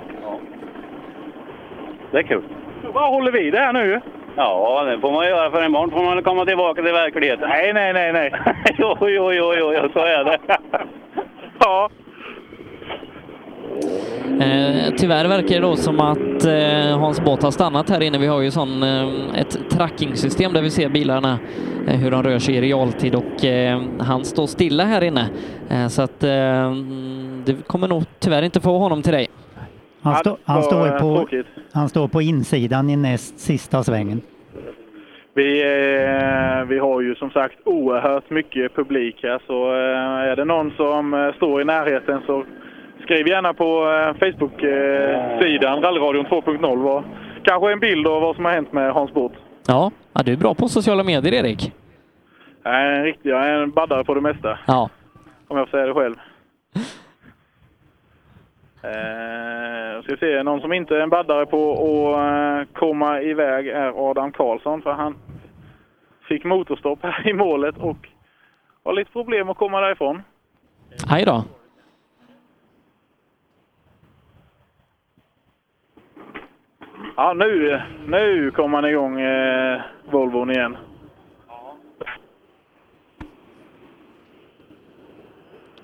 Det 2.10 2.18
är 2.18 2.22
kul. 2.22 2.42
Då 2.84 2.92
bara 2.92 3.06
håller 3.06 3.32
vi 3.32 3.50
det 3.50 3.58
här 3.58 3.72
nu. 3.72 4.00
Ja, 4.36 4.84
det 4.84 5.00
får 5.00 5.12
man 5.12 5.26
göra 5.26 5.50
för 5.50 5.64
imorgon 5.64 5.90
får 5.90 6.04
man 6.04 6.22
komma 6.22 6.44
tillbaka 6.44 6.82
till 6.82 6.92
verkligheten. 6.92 7.48
Nej, 7.48 7.72
nej, 7.72 7.92
nej, 7.92 8.12
nej. 8.12 8.32
jo, 8.78 8.96
jo, 9.00 9.32
jo, 9.32 9.54
jo, 9.58 9.72
jo, 9.74 9.88
så 9.92 9.98
är 9.98 10.24
det. 10.24 10.38
ja. 11.60 11.90
Eh, 14.40 14.94
tyvärr 14.96 15.28
verkar 15.28 15.54
det 15.54 15.60
då 15.60 15.76
som 15.76 16.00
att 16.00 16.44
eh, 16.44 16.98
Hans 16.98 17.20
Båt 17.20 17.42
har 17.42 17.50
stannat 17.50 17.90
här 17.90 18.02
inne. 18.02 18.18
Vi 18.18 18.26
har 18.26 18.40
ju 18.40 18.50
sån, 18.50 18.82
eh, 18.82 19.08
ett 19.40 19.70
trackingsystem 19.70 20.52
där 20.52 20.62
vi 20.62 20.70
ser 20.70 20.88
bilarna, 20.88 21.38
eh, 21.88 21.96
hur 21.96 22.10
de 22.10 22.22
rör 22.22 22.38
sig 22.38 22.54
i 22.56 22.60
realtid 22.60 23.14
och 23.14 23.44
eh, 23.44 23.80
han 23.98 24.24
står 24.24 24.46
stilla 24.46 24.84
här 24.84 25.04
inne. 25.04 25.28
Eh, 25.70 25.88
så 25.88 26.02
att 26.02 26.24
eh, 26.24 26.72
du 27.44 27.56
kommer 27.66 27.88
nog 27.88 28.04
tyvärr 28.18 28.42
inte 28.42 28.60
få 28.60 28.78
honom 28.78 29.02
till 29.02 29.12
dig. 29.12 29.28
Han, 30.02 30.14
stå, 30.14 30.36
han, 30.44 30.62
står 30.62 30.86
eh, 30.86 30.92
på, 30.92 31.16
tråkigt. 31.16 31.46
han 31.72 31.88
står 31.88 32.08
på 32.08 32.22
insidan 32.22 32.90
i 32.90 32.96
näst 32.96 33.38
sista 33.40 33.82
svängen. 33.82 34.20
Vi, 35.34 35.60
eh, 35.62 36.64
vi 36.68 36.78
har 36.78 37.00
ju 37.00 37.14
som 37.14 37.30
sagt 37.30 37.54
oerhört 37.64 38.30
mycket 38.30 38.74
publik 38.76 39.20
här 39.22 39.40
så 39.46 39.72
eh, 39.72 40.30
är 40.30 40.36
det 40.36 40.44
någon 40.44 40.70
som 40.76 41.32
står 41.36 41.60
i 41.62 41.64
närheten 41.64 42.20
så 42.26 42.44
skriv 43.02 43.28
gärna 43.28 43.54
på 43.54 43.64
eh, 43.64 44.14
Facebook-sidan 44.20 45.82
Rallyradion 45.82 46.26
2.0 46.26 46.82
vad- 46.82 47.04
kanske 47.42 47.72
en 47.72 47.80
bild 47.80 48.06
av 48.06 48.22
vad 48.22 48.36
som 48.36 48.44
har 48.44 48.52
hänt 48.52 48.72
med 48.72 48.92
Hans 48.92 49.12
Båt. 49.14 49.32
Ja, 49.66 49.90
ja, 50.12 50.22
du 50.22 50.32
är 50.32 50.36
bra 50.36 50.54
på 50.54 50.68
sociala 50.68 51.04
medier 51.04 51.32
Erik. 51.34 51.72
Jag 52.62 52.74
är 52.74 52.86
en 52.92 53.04
riktig, 53.04 53.30
jag 53.30 53.46
är 53.46 53.50
en 53.62 53.70
baddare 53.70 54.04
på 54.04 54.14
det 54.14 54.20
mesta. 54.20 54.58
Ja. 54.66 54.90
Om 55.48 55.56
jag 55.58 55.68
får 55.68 55.78
säga 55.78 55.86
det 55.86 55.94
själv. 55.94 56.14
Eh, 58.82 60.02
ska 60.02 60.16
se, 60.16 60.42
någon 60.42 60.60
som 60.60 60.72
inte 60.72 60.96
är 60.96 61.00
en 61.00 61.10
baddare 61.10 61.46
på 61.46 61.72
att 62.14 62.68
eh, 62.68 62.74
komma 62.74 63.20
iväg 63.20 63.68
är 63.68 64.10
Adam 64.10 64.32
Karlsson 64.32 64.82
för 64.82 64.92
han 64.92 65.16
fick 66.28 66.44
motorstopp 66.44 66.98
här 67.02 67.28
i 67.28 67.32
målet 67.32 67.78
och 67.78 68.08
har 68.84 68.92
lite 68.92 69.12
problem 69.12 69.48
att 69.48 69.56
komma 69.56 69.80
därifrån. 69.80 70.22
Hej 71.08 71.24
då. 71.24 71.44
Ja, 77.16 77.32
nu, 77.32 77.80
nu 78.06 78.50
kommer 78.50 78.78
han 78.78 78.90
igång 78.90 79.20
eh, 79.20 79.80
Volvon 80.10 80.50
igen. 80.50 80.76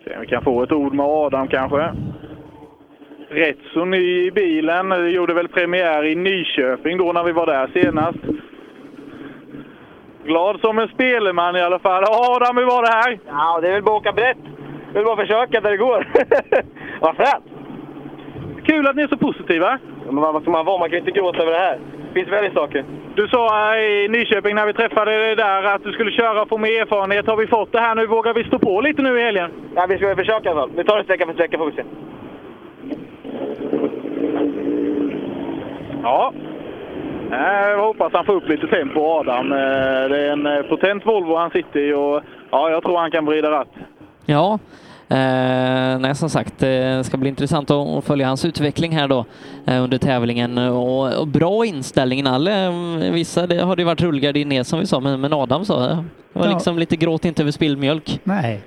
Se 0.05 0.15
om 0.15 0.21
vi 0.21 0.27
kan 0.27 0.45
få 0.45 0.63
ett 0.63 0.73
ord 0.73 0.95
med 0.95 1.07
Adam 1.07 1.49
kanske. 1.49 1.93
Rätt 3.29 3.59
så 3.73 3.85
ny 3.85 4.27
i 4.27 4.31
bilen. 4.31 4.89
Det 4.89 5.11
gjorde 5.11 5.35
väl 5.35 5.49
premiär 5.49 6.05
i 6.05 6.15
Nyköping 6.15 6.99
då 6.99 7.13
när 7.13 7.25
vi 7.25 7.33
var 7.33 7.47
där 7.47 7.71
senast. 7.75 8.19
Glad 10.25 10.61
som 10.61 10.79
en 10.79 10.89
speleman 10.89 11.57
i 11.57 11.61
alla 11.61 11.79
fall. 11.79 12.05
Adam, 12.05 12.57
hur 12.57 12.65
var 12.65 12.83
det 12.83 12.93
här? 12.93 13.19
Ja, 13.27 13.61
det 13.61 13.69
är 13.69 13.73
väl 13.73 13.83
bara 13.83 13.97
att 13.97 14.03
åka 14.03 14.13
brett. 14.13 14.39
Det 14.93 14.99
är 14.99 15.05
bara 15.05 15.13
att 15.13 15.29
försöka 15.29 15.61
där 15.61 15.71
det 15.71 15.77
går. 15.77 16.09
Vad 17.01 17.17
fränt! 17.17 17.45
Kul 18.65 18.87
att 18.87 18.97
ni 18.97 19.03
är 19.03 19.09
så 19.09 19.17
positiva. 19.17 19.79
Men 20.05 20.17
vad 20.17 20.43
ska 20.43 20.51
man 20.51 20.65
vara? 20.65 20.79
Man 20.79 20.89
kan 20.89 20.99
ju 20.99 20.99
inte 20.99 21.21
gråta 21.21 21.43
över 21.43 21.53
det 21.53 21.59
här. 21.59 21.79
Det 22.09 22.15
finns 22.15 22.29
värre 22.29 22.51
saker. 22.55 22.85
Du 23.15 23.29
sa 23.29 23.75
eh, 23.77 23.81
i 23.81 24.09
Nyköping 24.09 24.55
när 24.55 24.67
vi 24.67 24.73
träffade 24.73 25.11
dig 25.11 25.37
där 25.37 25.63
att 25.63 25.83
du 25.85 25.93
skulle 25.93 26.11
köra 26.11 26.43
och 26.43 26.49
få 26.49 26.59
mer 26.59 26.83
erfarenhet. 26.83 27.27
Har 27.27 27.37
vi 27.37 27.47
fått 27.47 27.73
det 27.73 27.81
här 27.81 27.95
nu? 27.95 28.07
Vågar 28.07 28.35
vi 28.35 28.45
stå 28.45 28.59
på 28.59 28.81
lite 28.81 29.03
nu 29.03 29.19
i 29.21 29.23
helgen? 29.23 29.51
Ja, 29.75 29.87
vi 29.89 29.97
ska 29.97 30.17
försöka 30.17 30.49
i 30.49 30.53
alla 30.53 30.61
fall. 30.61 30.71
Vi 30.77 30.85
tar 30.85 30.99
det 30.99 31.05
sträcka 31.05 31.27
för 31.27 31.33
sträcka 31.33 31.59
får 31.59 31.67
vi 31.67 31.77
se. 31.77 31.83
Ja. 36.07 36.33
Eh, 37.33 37.69
Jag 37.71 37.87
hoppas 37.87 38.13
han 38.13 38.25
får 38.27 38.33
upp 38.35 38.49
lite 38.49 38.67
tempo, 38.67 39.01
Adam. 39.01 39.53
Eh, 39.53 39.59
Det 40.09 40.19
är 40.27 40.31
en 40.33 40.47
eh, 40.47 40.63
potent 40.63 41.07
Volvo 41.07 41.37
han 41.37 41.51
sitter 41.51 41.81
i 41.81 41.93
och 41.93 42.21
ja, 42.51 42.71
jag 42.71 42.83
tror 42.83 42.99
han 42.99 43.11
kan 43.11 43.25
vrida 43.27 43.51
ratt. 43.51 43.69
Ja, 44.27 44.59
eh, 45.09 45.99
nej, 45.99 46.15
som 46.15 46.29
sagt, 46.31 46.59
det 46.59 47.07
ska 47.07 47.17
bli 47.17 47.29
intressant 47.29 47.71
att, 47.71 48.05
följa 48.05 48.27
hans 48.27 48.45
utveckling 48.45 48.93
här 48.93 49.09
då 49.09 49.25
eh, 49.67 49.83
under 49.83 49.99
tävlingen 49.99 50.59
och, 50.59 51.21
och 51.21 51.27
bra 51.29 51.65
inställning. 51.65 52.25
Nalle, 52.25 52.73
vissa 53.13 53.47
det 53.47 53.63
har 53.63 53.77
det 53.77 53.85
varit 53.85 54.03
rullgardin 54.03 54.49
ner 54.49 54.63
som 54.63 54.79
vi 54.79 54.87
sa, 54.87 55.01
men, 55.01 55.21
men 55.21 55.33
Adam 55.33 55.65
sa 55.65 55.79
det 55.81 56.05
var 56.33 56.47
Ja. 56.47 56.53
liksom 56.53 56.79
lite 56.79 56.97
gråt 56.97 57.25
inte 57.25 57.43
över 57.43 57.53
spilld 57.53 57.79
mjölk. 57.79 58.21
Nej, 58.25 58.61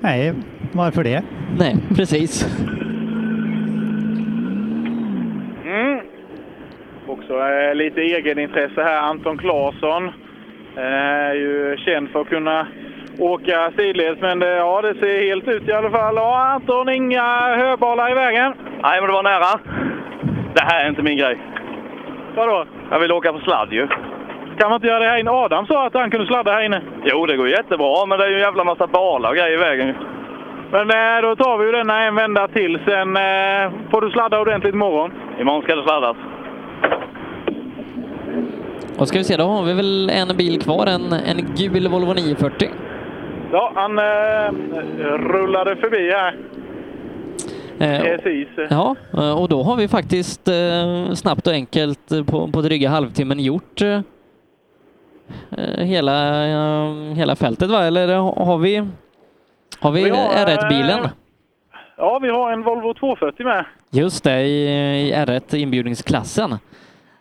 nej, 0.00 0.32
varför 0.72 1.04
det? 1.04 1.22
Nej, 1.58 1.76
precis. 1.96 2.48
Mm. 5.66 6.00
Också 7.18 7.38
eh, 7.38 7.74
lite 7.74 8.00
egenintresse 8.00 8.82
här. 8.82 9.00
Anton 9.00 9.38
Claesson 9.38 10.06
eh, 10.76 10.82
är 11.30 11.34
ju 11.34 11.76
känd 11.76 12.10
för 12.10 12.20
att 12.20 12.28
kunna 12.28 12.66
åka 13.18 13.72
sidleds, 13.76 14.20
men 14.20 14.38
det, 14.38 14.56
ja, 14.56 14.82
det 14.82 14.94
ser 14.94 15.26
helt 15.28 15.48
ut 15.48 15.68
i 15.68 15.72
alla 15.72 15.90
fall. 15.90 16.16
Ja, 16.16 16.46
Anton, 16.46 16.88
inga 16.88 17.56
höbalar 17.56 18.10
i 18.10 18.14
vägen. 18.14 18.52
Nej, 18.82 19.00
men 19.00 19.06
det 19.06 19.12
var 19.12 19.22
nära. 19.22 19.60
Det 20.54 20.62
här 20.62 20.84
är 20.84 20.88
inte 20.88 21.02
min 21.02 21.18
grej. 21.18 21.38
Vadå? 22.36 22.66
Jag 22.90 23.00
vill 23.00 23.12
åka 23.12 23.32
på 23.32 23.38
sladd 23.38 23.72
ju. 23.72 23.88
Kan 24.58 24.70
man 24.70 24.74
inte 24.74 24.86
göra 24.86 24.98
det 24.98 25.08
här 25.08 25.18
inne? 25.18 25.30
Adam 25.30 25.66
sa 25.66 25.86
att 25.86 25.94
han 25.94 26.10
kunde 26.10 26.26
sladda 26.26 26.52
här 26.52 26.62
inne. 26.62 26.82
Jo, 27.04 27.26
det 27.26 27.36
går 27.36 27.48
jättebra, 27.48 28.06
men 28.06 28.18
det 28.18 28.24
är 28.24 28.28
ju 28.28 28.34
en 28.34 28.40
jävla 28.40 28.64
massa 28.64 28.86
balar 28.86 29.30
och 29.30 29.36
grejer 29.36 29.52
i 29.52 29.56
vägen. 29.56 29.94
Men 30.70 30.90
eh, 30.90 31.22
då 31.22 31.36
tar 31.36 31.58
vi 31.58 31.66
ju 31.66 31.72
denna 31.72 32.02
en 32.02 32.14
vända 32.14 32.48
till, 32.48 32.78
sen 32.84 33.16
eh, 33.16 33.72
får 33.90 34.00
du 34.00 34.10
sladda 34.10 34.40
ordentligt 34.40 34.74
imorgon. 34.74 35.12
Imorgon 35.40 35.62
ska 35.62 35.76
det 35.76 35.82
sladdas. 35.82 36.16
Och 38.98 39.08
ska 39.08 39.18
vi 39.18 39.24
se, 39.24 39.36
då 39.36 39.44
har 39.44 39.62
vi 39.62 39.72
väl 39.72 40.10
en 40.10 40.36
bil 40.36 40.62
kvar, 40.62 40.86
en, 40.86 41.12
en 41.12 41.54
gul 41.56 41.88
Volvo 41.88 42.12
940. 42.14 42.68
Ja, 43.52 43.72
han 43.74 43.98
eh, 43.98 44.52
rullade 45.18 45.76
förbi 45.76 46.10
här. 46.10 46.36
Eh, 47.78 48.00
Precis. 48.02 48.48
Ja, 48.70 48.96
eh, 49.12 49.42
och 49.42 49.48
då 49.48 49.62
har 49.62 49.76
vi 49.76 49.88
faktiskt 49.88 50.48
eh, 50.48 51.12
snabbt 51.14 51.46
och 51.46 51.52
enkelt 51.52 52.12
eh, 52.12 52.24
på, 52.24 52.48
på 52.48 52.60
dryga 52.60 52.88
halvtimmen 52.88 53.40
gjort 53.40 53.82
eh, 53.82 54.00
hela, 55.78 56.42
hela 57.14 57.36
fältet, 57.36 57.70
va? 57.70 57.84
Eller 57.84 58.08
har 58.14 58.44
har 58.44 58.58
vi, 58.58 58.88
har 59.78 59.90
vi 59.92 60.04
Vi 60.04 60.10
har, 60.10 60.28
R1-bilen? 60.28 61.08
Eh, 61.98 62.04
Ja, 62.04 62.18
vi 62.18 62.28
har 62.30 62.52
en 62.52 62.62
Volvo 62.62 62.94
240 62.94 63.44
med. 63.46 63.64
Just 63.90 64.24
det, 64.24 64.42
i, 64.42 64.68
i 65.08 65.12
R1 65.14 65.56
inbjudningsklassen. 65.56 66.58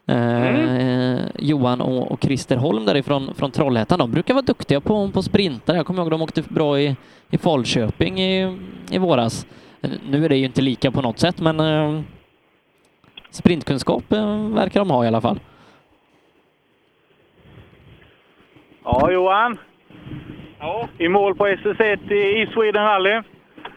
Eh, 0.07 1.19
Johan 1.39 1.81
och, 1.81 2.11
och 2.11 2.23
Christer 2.23 2.57
Holm 2.57 2.85
därifrån 2.85 3.34
från 3.35 3.52
Trollhättan, 3.52 3.99
de 3.99 4.11
brukar 4.11 4.34
vara 4.34 4.45
duktiga 4.45 4.81
på, 4.81 5.11
på 5.11 5.22
sprintar. 5.22 5.76
Jag 5.76 5.85
kommer 5.85 6.02
ihåg 6.02 6.11
de 6.11 6.22
åkte 6.22 6.41
bra 6.41 6.80
i, 6.80 6.95
i 7.30 7.38
Falköping 7.38 8.19
i, 8.19 8.57
i 8.91 8.97
våras. 8.97 9.47
Eh, 9.81 9.89
Nu 10.10 10.26
är 10.26 10.30
det 10.30 10.38
ju 10.38 10.45
inte 10.45 10.61
lika 10.61 10.91
på 10.91 11.02
något 11.02 11.19
sätt, 11.19 11.41
men 11.41 11.60
eh, 11.60 12.02
sprintkunskap 13.30 14.11
eh, 14.14 14.49
verkar 14.49 14.80
de 14.80 14.89
ha 14.89 15.06
i 15.06 15.07
alla 15.07 15.22
fall. 15.22 15.39
Ja, 18.84 19.11
Johan. 19.11 19.57
I 20.97 21.07
mål 21.07 21.35
på 21.35 21.47
SS1 21.47 22.11
i 22.14 22.41
i 22.41 22.47
Sweden 22.53 22.84
Rally. 22.84 23.22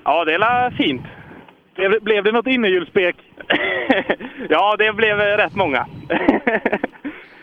Ja, 0.04 0.24
det 0.24 0.34
är 0.34 0.70
fint. 0.70 1.02
Blev, 1.74 2.02
blev 2.02 2.24
det 2.24 2.32
något 2.32 2.46
innehjulsspek? 2.46 3.16
Ja, 4.48 4.76
det 4.78 4.92
blev 4.92 5.20
eh, 5.20 5.36
rätt 5.36 5.54
många. 5.54 5.86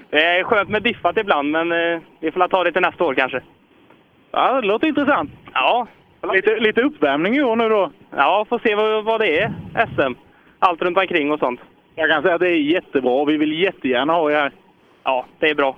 det 0.10 0.24
är 0.24 0.44
skönt 0.44 0.70
med 0.70 0.84
diffat 0.84 1.18
ibland, 1.18 1.52
men 1.52 1.72
eh, 1.72 2.02
vi 2.20 2.32
får 2.32 2.48
ta 2.48 2.64
det 2.64 2.72
till 2.72 2.82
nästa 2.82 3.04
år 3.04 3.14
kanske. 3.14 3.42
Ja, 4.32 4.62
det 4.62 4.68
låter 4.68 4.88
intressant. 4.88 5.32
Ja. 5.54 5.88
Lite, 6.34 6.56
lite 6.56 6.82
uppvärmning 6.82 7.36
i 7.36 7.44
år 7.44 7.56
nu 7.56 7.70
då? 7.70 7.92
Ja, 8.16 8.46
får 8.50 8.60
se 8.60 8.76
vad, 8.76 9.04
vad 9.04 9.22
det 9.22 9.40
är, 9.40 9.54
SM. 9.74 10.14
Allt 10.60 10.82
runt 10.82 10.98
omkring 10.98 11.32
och 11.32 11.40
sånt. 11.40 11.60
Jag 11.96 12.10
kan 12.10 12.24
säga 12.24 12.36
att 12.36 12.42
det 12.42 12.50
är 12.50 12.74
jättebra. 12.74 13.26
Vi 13.26 13.38
vill 13.38 13.62
jättegärna 13.62 14.14
ha 14.14 14.32
er 14.32 14.36
här. 14.36 14.52
Ja, 15.04 15.26
det 15.40 15.50
är 15.50 15.56
bra. 15.56 15.76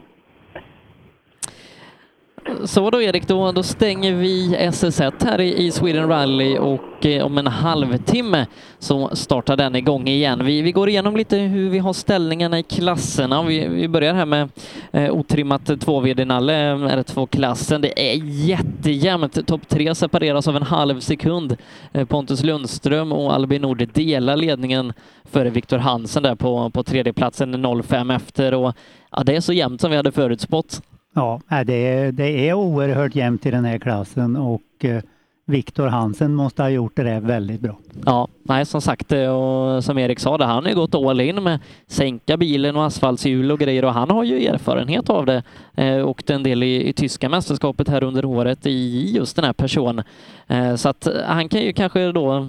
Så 2.65 2.90
då 2.90 3.02
Erik, 3.02 3.28
då, 3.28 3.52
då 3.52 3.64
stänger 3.64 4.14
vi 4.14 4.56
SS1 4.56 5.26
här 5.26 5.41
i, 5.41 5.65
i 5.65 5.72
Sweden 5.72 6.07
Rally 6.07 6.57
och 6.57 7.06
eh, 7.06 7.26
om 7.26 7.38
en 7.38 7.48
halvtimme 7.48 8.45
så 8.80 9.15
startar 9.15 9.57
den 9.57 9.76
igång 9.76 10.07
igen. 10.07 10.45
Vi, 10.45 10.61
vi 10.61 10.72
går 10.72 10.90
igenom 10.90 11.18
lite 11.18 11.38
hur 11.38 11.69
vi 11.69 11.80
har 11.80 11.94
ställningarna 11.94 12.60
i 12.60 12.64
klasserna. 12.64 13.44
Vi, 13.44 13.68
vi 13.68 13.88
börjar 13.88 14.14
här 14.14 14.26
med 14.26 14.49
eh, 14.91 15.11
otrimmat 15.11 15.80
2 15.80 16.02
nalle 16.02 16.72
eh, 16.72 16.76
R2-klassen. 16.76 17.82
Det 17.82 18.11
är 18.11 18.15
jättejämnt. 18.24 19.48
Topp 19.48 19.68
tre 19.68 19.95
separeras 19.95 20.48
av 20.48 20.56
en 20.56 20.64
halv 20.64 20.99
sekund. 20.99 21.57
Eh, 21.91 22.06
Pontus 22.06 22.44
Lundström 22.44 23.11
och 23.11 23.34
Albin 23.34 23.61
Nord 23.61 23.88
delar 23.94 24.38
ledningen 24.38 24.94
före 25.24 25.49
Viktor 25.49 25.78
Hansen 25.78 26.24
där 26.24 26.36
på, 26.36 26.69
på 26.69 26.84
tredjeplatsen 26.84 27.84
05 27.84 28.11
efter. 28.11 28.53
Och, 28.53 28.74
ja, 29.11 29.24
det 29.24 29.36
är 29.36 29.41
så 29.41 29.53
jämnt 29.53 29.82
som 29.82 29.91
vi 29.91 29.98
hade 29.98 30.11
förutspått. 30.11 30.82
Ja, 31.18 31.41
det 31.65 31.88
är, 31.88 32.11
det 32.11 32.49
är 32.49 32.53
oerhört 32.53 33.15
jämnt 33.15 33.45
i 33.45 33.52
den 33.52 33.65
här 33.65 33.80
klassen 33.80 34.35
och 34.35 34.61
eh, 34.85 35.02
Viktor 35.45 35.88
Hansen 35.88 36.34
måste 36.34 36.61
ha 36.61 36.69
gjort 36.69 36.95
det 36.95 37.03
där 37.03 37.19
väldigt 37.19 37.61
bra. 37.61 37.77
Ja, 38.06 38.27
nej 38.44 38.65
som 38.65 38.81
sagt 38.81 39.11
eh, 39.11 39.27
och 39.27 39.84
som 39.84 39.98
Erik 39.98 40.19
sa, 40.19 40.38
det, 40.38 40.45
han 40.45 40.64
har 40.64 40.69
ju 40.69 40.76
gått 40.76 40.95
all 40.95 41.22
in 41.22 41.44
med 41.44 41.60
sänka 41.88 42.38
bilen 42.38 42.76
och 42.76 42.85
asfaltshjul 42.85 43.52
och 43.52 43.60
grejer 43.60 43.85
och 43.85 43.94
han 43.94 44.10
har 44.10 44.23
ju 44.23 44.45
erfarenhet 44.45 45.10
av 45.10 45.26
det. 45.26 45.44
Eh, 45.76 46.07
åkte 46.07 46.34
en 46.34 46.44
del 46.44 46.64
i, 46.64 46.89
i 46.89 46.94
tyska 46.94 47.30
mästerskapet 47.30 47.89
här 47.89 48.03
under 48.03 48.26
året 48.26 48.65
i 48.65 49.11
just 49.15 49.35
den 49.35 49.45
här 49.45 49.53
personen. 49.53 50.06
Eh, 50.48 50.76
så 50.76 50.89
att 50.89 51.07
eh, 51.07 51.14
han 51.26 51.49
kan 51.49 51.61
ju 51.61 51.73
kanske 51.73 52.11
då 52.11 52.48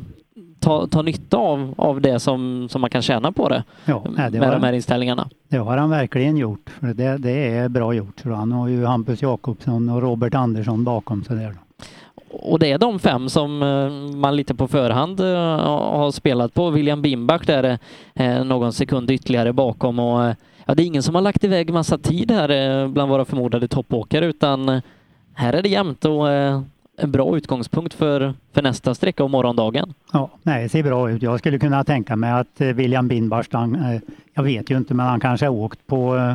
ta, 0.61 0.87
ta 0.87 1.03
nytta 1.03 1.37
av, 1.37 1.75
av 1.77 2.01
det 2.01 2.21
som, 2.21 2.69
som 2.71 2.81
man 2.81 2.91
kan 2.91 3.03
tjäna 3.03 3.33
på 3.33 3.49
det, 3.49 3.65
Ja, 3.85 4.05
nej, 4.17 4.31
det 4.31 4.39
med 4.39 4.49
de 4.49 4.55
här 4.55 4.61
han. 4.61 4.75
inställningarna. 4.75 5.29
Det 5.49 5.57
har 5.57 5.77
han 5.77 5.91
verkligen 5.91 6.37
gjort. 6.37 6.71
För 6.81 6.87
det, 6.87 7.19
det 7.19 7.49
är 7.57 7.69
bra 7.69 7.95
gjort. 7.95 8.21
Så 8.23 8.33
han 8.33 8.53
har 8.53 8.69
ju 8.69 8.85
Hampus 8.85 9.23
Jakobsson 9.23 9.89
och 9.89 10.03
Robert 10.03 10.35
Andersson 10.35 10.85
bakom 10.85 11.25
sig 11.25 11.37
där. 11.37 11.55
Och 12.31 12.59
det 12.59 12.73
är 12.73 12.79
de 12.79 12.99
fem 12.99 13.29
som 13.29 13.63
eh, 13.63 14.17
man 14.17 14.37
lite 14.37 14.55
på 14.55 14.69
förhand 14.69 15.21
eh, 15.21 15.27
har 15.27 16.11
spelat 16.11 16.55
på. 16.55 16.71
William 16.71 17.03
Bimbach 17.03 17.47
där 17.47 17.79
är 18.15 18.39
eh, 18.39 18.45
någon 18.45 18.73
sekund 18.73 19.11
ytterligare 19.11 19.53
bakom 19.53 19.99
och 19.99 20.35
ja, 20.67 20.75
det 20.75 20.83
är 20.83 20.87
ingen 20.87 21.03
som 21.03 21.15
har 21.15 21.23
lagt 21.23 21.45
iväg 21.45 21.73
massa 21.73 21.99
tid 21.99 22.31
här 22.31 22.89
bland 22.89 23.11
våra 23.11 23.25
förmodade 23.25 23.69
toppåkare 23.69 24.27
utan 24.27 24.81
här 25.35 25.53
är 25.53 25.63
det 25.63 25.69
jämnt 25.69 26.05
och 26.05 26.27
en 26.99 27.11
bra 27.13 27.37
utgångspunkt 27.37 27.95
för, 27.95 28.35
för 28.53 28.63
nästa 28.63 28.95
sträcka 28.95 29.25
och 29.25 29.31
morgondagen. 29.31 29.95
Ja, 30.13 30.31
nej, 30.43 30.63
det 30.63 30.69
ser 30.69 30.83
bra 30.83 31.11
ut. 31.11 31.23
Jag 31.23 31.39
skulle 31.39 31.59
kunna 31.59 31.85
tänka 31.85 32.17
mig 32.17 32.31
att 32.33 32.61
eh, 32.61 32.69
William 32.69 33.09
Bindbast, 33.09 33.53
han, 33.53 33.75
eh, 33.75 34.01
jag 34.35 34.43
vet 34.43 34.71
ju 34.71 34.77
inte, 34.77 34.95
men 34.95 35.07
han 35.07 35.21
kanske 35.21 35.47
har 35.47 35.53
åkt 35.55 35.87
på, 35.87 36.17
eh, 36.17 36.35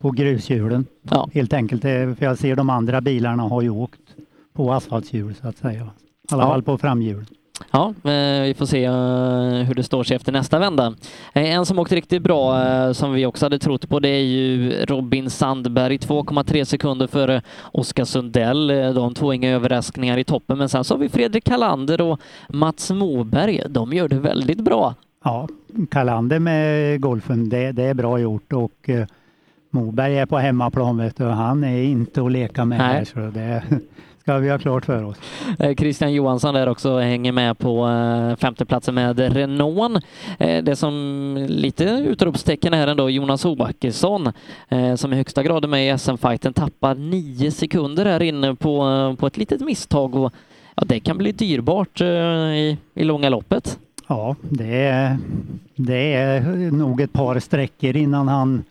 på 0.00 0.10
grushjulen. 0.10 0.86
Ja. 1.02 1.28
Helt 1.34 1.52
enkelt, 1.52 1.82
för 1.82 2.16
jag 2.24 2.38
ser 2.38 2.56
de 2.56 2.70
andra 2.70 3.00
bilarna 3.00 3.42
har 3.42 3.62
ju 3.62 3.70
åkt 3.70 4.00
på 4.52 4.72
asfaltshjul 4.72 5.34
så 5.34 5.48
att 5.48 5.56
säga. 5.58 5.82
I 5.82 6.34
alla 6.34 6.42
Ja. 6.42 6.48
fall 6.48 6.62
på 6.62 6.78
framhjul. 6.78 7.24
Ja, 7.70 7.94
eh, 8.04 8.42
vi 8.42 8.54
får 8.58 8.66
se 8.66 8.84
eh, 8.84 9.66
hur 9.66 9.74
det 9.74 9.82
står 9.82 10.04
sig 10.04 10.16
efter 10.16 10.32
nästa 10.32 10.58
vända. 10.58 10.94
Eh, 11.32 11.54
En 11.54 11.66
som 11.66 11.78
åkt 11.78 11.92
riktigt 11.92 12.22
bra, 12.22 12.94
som 12.94 13.12
vi 13.12 13.26
också 13.26 13.44
hade 13.44 13.58
trott 13.58 13.88
på, 13.88 14.00
det 14.00 14.08
är 14.08 14.22
ju 14.22 14.72
Robin 14.84 15.30
Sandberg. 15.30 15.96
2,3 15.96 16.64
sekunder 16.64 17.06
före 17.06 17.42
Oskar 17.72 18.04
Sundell. 18.04 18.66
De 18.94 19.14
två 19.14 19.32
inga 19.32 19.50
överraskningar 19.50 20.18
i 20.18 20.24
toppen, 20.24 20.58
men 20.58 20.68
sen 20.68 20.84
så 20.84 20.94
har 20.94 20.98
vi 20.98 21.08
Fredrik 21.08 21.44
Kalander 21.44 22.00
och 22.00 22.20
Mats 22.48 22.90
Moberg. 22.90 23.62
De 23.68 23.92
gör 23.92 24.08
det 24.08 24.18
väldigt 24.18 24.60
bra. 24.60 24.94
Ja, 25.24 25.48
Kalander 25.90 26.38
med 26.38 27.00
golfen, 27.00 27.48
det, 27.48 27.72
det 27.72 27.82
är 27.82 27.94
bra 27.94 28.18
gjort 28.18 28.52
och 28.52 28.90
Moberg 29.70 30.18
är 30.18 30.26
på 30.26 30.38
hemmaplan 30.38 30.96
vet 30.98 31.16
du, 31.16 31.24
han 31.24 31.64
är 31.64 31.82
inte 31.82 32.22
att 32.22 32.32
leka 32.32 32.64
med 32.64 32.78
Nej. 32.78 32.88
här 32.96 33.04
så 33.04 33.18
det 33.18 33.62
ska 34.30 34.38
vi 34.38 34.50
ha 34.50 34.58
klart 34.58 34.86
för 34.86 35.04
oss. 35.04 35.16
Eh, 35.58 35.74
Christian 35.74 36.12
Johansson 36.12 36.54
där 36.54 36.68
också 36.68 36.98
hänger 36.98 37.32
med 37.32 37.58
på 37.58 37.88
eh, 37.88 38.36
femteplatsen 38.36 38.94
med 38.94 39.18
Renault. 39.18 40.04
Eh, 40.38 40.64
Det 40.64 40.76
som 40.76 41.46
lite 41.48 41.84
utropstecken 41.84 42.74
är 42.74 42.86
ändå 42.86 43.10
Jonas 43.10 43.44
eh, 43.44 44.94
som 44.94 45.12
i 45.12 45.16
högsta 45.16 45.42
grad 45.42 45.64
är 45.64 45.68
med 45.68 45.94
i 45.94 45.98
SM-fighten 45.98 46.52
tappar 46.52 46.94
nio 46.94 47.50
sekunder 47.50 48.06
här 48.06 48.22
inne 48.22 48.54
på, 48.54 49.16
på 49.18 49.26
ett 49.26 49.36
litet 49.36 49.60
misstag 49.60 50.14
och 50.14 50.32
ja, 50.74 50.82
det 50.86 51.00
kan 51.00 51.18
bli 51.18 51.32
dyrbart 51.32 52.00
i, 52.00 52.76
i 52.94 53.04
långa 53.04 53.28
loppet. 53.28 53.78
Ja, 54.08 54.36
det 54.40 54.84
är, 54.84 55.18
det 55.76 56.12
är 56.14 56.40
nog 56.70 57.00
ett 57.00 57.12
par 57.12 57.38
sträckor 57.38 57.96
innan 57.96 58.28
han 58.28 58.62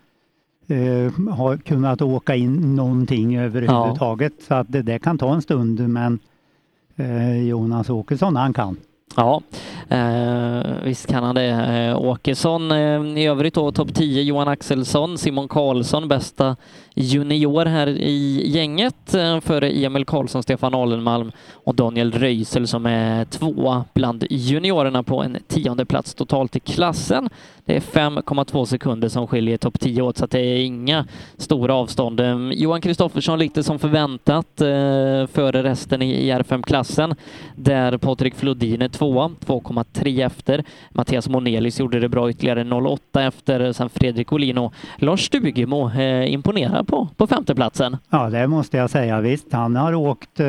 eh, 0.69 1.33
har 1.35 1.57
kunnat 1.57 2.01
åka 2.01 2.35
in 2.35 2.75
någonting 2.75 3.37
överhuvudtaget. 3.37 4.33
Så 4.47 4.53
att 4.53 4.71
det, 4.71 4.81
det 4.81 4.99
kan 4.99 5.17
ta 5.17 5.33
en 5.33 5.41
stund 5.41 5.89
men 5.89 6.19
eh, 6.95 7.47
Jonas 7.47 7.89
Åkesson 7.89 8.35
han 8.35 8.53
kan. 8.53 8.77
Ja, 9.15 9.41
eh, 9.89 10.83
visst 10.83 11.07
kan 11.07 11.23
han 11.23 11.35
det. 11.35 11.49
Eh, 11.49 12.01
Åkesson 12.01 12.71
eh, 12.71 13.01
i 13.17 13.25
övrigt 13.25 13.53
då 13.53 13.71
topp 13.71 13.93
10 13.93 14.21
Johan 14.21 14.47
Axelsson, 14.47 15.17
Simon 15.17 15.47
Karlsson 15.47 16.07
bästa 16.07 16.55
junior 16.95 17.65
här 17.65 17.87
i 17.87 18.49
gänget 18.49 19.13
eh, 19.13 19.39
före 19.39 19.69
Emil 19.69 20.05
Karlsson, 20.05 20.43
Stefan 20.43 20.73
Alenmalm 20.73 21.31
och 21.53 21.75
Daniel 21.75 22.11
Röisel 22.11 22.67
som 22.67 22.85
är 22.85 23.25
tvåa 23.25 23.85
bland 23.93 24.25
juniorerna 24.29 25.03
på 25.03 25.23
en 25.23 25.37
tionde 25.47 25.85
plats 25.85 26.13
totalt 26.13 26.55
i 26.55 26.59
klassen. 26.59 27.29
Det 27.69 27.75
är 27.75 27.79
5,2 27.79 28.65
sekunder 28.65 29.09
som 29.09 29.27
skiljer 29.27 29.57
topp 29.57 29.79
10 29.79 30.01
åt 30.01 30.17
så 30.17 30.25
att 30.25 30.31
det 30.31 30.39
är 30.39 30.65
inga 30.65 31.05
stora 31.37 31.73
avstånd. 31.75 32.19
Ehm, 32.19 32.51
Johan 32.51 32.81
Kristoffersson 32.81 33.39
lite 33.39 33.63
som 33.63 33.79
förväntat 33.79 34.61
eh, 34.61 35.27
före 35.27 35.63
resten 35.63 36.01
i, 36.01 36.31
R5-klassen 36.31 37.15
där 37.55 37.97
Patrik 37.97 38.35
Flodin 38.35 38.81
är 38.81 38.89
tvåa, 38.89 39.31
2,3 39.45 40.25
efter. 40.25 40.63
Mattias 40.89 41.29
Monelius 41.29 41.79
gjorde 41.79 41.99
det 41.99 42.09
bra 42.09 42.29
ytterligare 42.29 42.63
0,8 42.63 43.27
efter. 43.27 43.59
Eh, 43.59 43.71
sen 43.71 43.89
Fredrik 43.89 44.33
Olin 44.33 44.57
och 44.57 44.73
Lars 44.97 45.25
Stugemo 45.25 45.89
eh, 45.89 46.33
imponerar 46.33 46.83
på, 46.83 47.07
på 47.17 47.27
femteplatsen. 47.27 47.97
Ja, 48.09 48.29
det 48.29 48.47
måste 48.47 48.77
jag 48.77 48.89
säga. 48.89 49.21
Visst, 49.21 49.53
han 49.53 49.75
har 49.75 49.93
åkt 49.93 50.39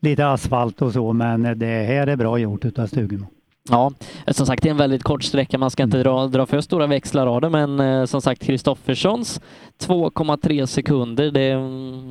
lite 0.00 0.26
asfalt 0.26 0.82
och 0.82 0.92
så 0.92 1.12
men 1.12 1.58
det 1.58 1.66
här 1.66 2.06
är 2.06 2.16
bra 2.16 2.38
gjort 2.38 2.64
utav 2.64 2.86
Stugemo. 2.86 3.26
Ja, 3.70 3.92
som 4.26 4.46
sagt 4.46 4.62
det 4.62 4.68
är 4.68 4.70
en 4.70 4.76
väldigt 4.76 5.02
kort 5.02 5.22
sträcka. 5.22 5.58
Man 5.58 5.70
ska 5.70 5.82
inte 5.82 6.02
dra, 6.02 6.26
dra 6.26 6.46
för 6.46 6.60
stora 6.60 6.86
växlar 6.86 7.26
av 7.26 7.40
det, 7.40 7.48
men 7.48 7.80
eh, 7.80 8.04
som 8.04 8.22
sagt 8.22 8.42
Kristofferssons 8.42 9.40
2,3 9.78 10.66
sekunder, 10.66 11.30
det, 11.30 11.54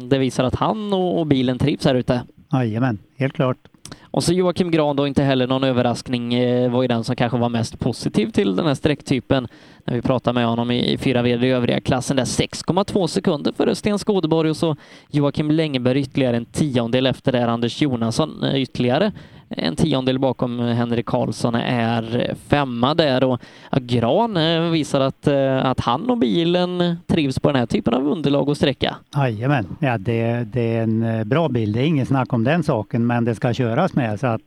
det 0.07 0.17
visar 0.17 0.43
att 0.43 0.55
han 0.55 0.93
och, 0.93 1.19
och 1.19 1.27
bilen 1.27 1.59
trivs 1.59 1.85
här 1.85 1.95
ute. 1.95 2.21
Jajamän, 2.53 2.97
helt 3.17 3.34
klart. 3.34 3.57
Och 4.01 4.23
så 4.23 4.34
Joakim 4.34 4.71
Gran 4.71 4.95
då, 4.95 5.07
inte 5.07 5.23
heller 5.23 5.47
någon 5.47 5.63
överraskning, 5.63 6.34
eh, 6.34 6.71
var 6.71 6.81
ju 6.81 6.88
den 6.88 7.03
som 7.03 7.15
kanske 7.15 7.38
var 7.38 7.49
mest 7.49 7.80
positiv 7.80 8.31
till 8.31 8.55
den 8.55 8.65
här 8.67 8.73
sträcktypen 8.73 9.47
när 9.85 9.95
vi 9.95 10.01
pratade 10.01 10.34
med 10.34 10.47
honom 10.47 10.71
i, 10.71 10.93
i 10.93 10.97
fyra 10.97 11.21
VD 11.21 11.47
i 11.47 11.51
övriga 11.51 11.81
klassen 11.81 12.17
där 12.17 12.25
6,2 12.25 13.07
sekunder 13.07 13.51
före 13.57 13.75
Sten 13.75 13.99
Skodeborg 13.99 14.49
och 14.49 14.57
så 14.57 14.75
Joakim 15.11 15.51
Längeberg 15.51 15.99
ytterligare 15.99 16.38
en 16.38 16.45
tiondel 16.45 17.05
efter 17.05 17.31
där 17.31 17.47
Anders 17.47 17.81
Jonasson 17.81 18.43
eh, 18.43 18.61
ytterligare 18.61 19.11
en 19.57 19.75
tiondel 19.75 20.19
bakom 20.19 20.59
Henrik 20.59 21.05
Karlsson 21.05 21.55
är 21.55 22.35
femma 22.47 22.93
där 22.93 23.23
och 23.23 23.39
Gran 23.81 24.38
eh, 24.38 24.61
visar 24.61 25.01
att, 25.01 25.27
eh, 25.27 25.65
att 25.65 25.80
han 25.80 26.09
och 26.09 26.17
bilen 26.17 26.97
trivs 27.07 27.39
på 27.39 27.49
den 27.49 27.59
här 27.59 27.65
typen 27.65 27.93
av 27.93 28.07
underlag 28.07 28.49
och 28.49 28.57
sträcka. 28.57 28.95
Jajamän, 29.15 29.67
ja, 29.80 29.97
det, 29.97 30.43
det 30.53 30.75
är 30.75 30.84
en 30.84 31.03
eh, 31.03 31.23
bra 31.23 31.49
bil. 31.49 31.71
Det 31.71 31.80
är 31.80 31.85
inget 31.85 32.07
snack 32.07 32.34
om 32.34 32.43
den 32.43 32.63
saken 32.63 33.07
men 33.07 33.25
det 33.25 33.35
ska 33.35 33.53
köras 33.53 33.95
med 33.95 34.19
så 34.19 34.27
att 34.27 34.41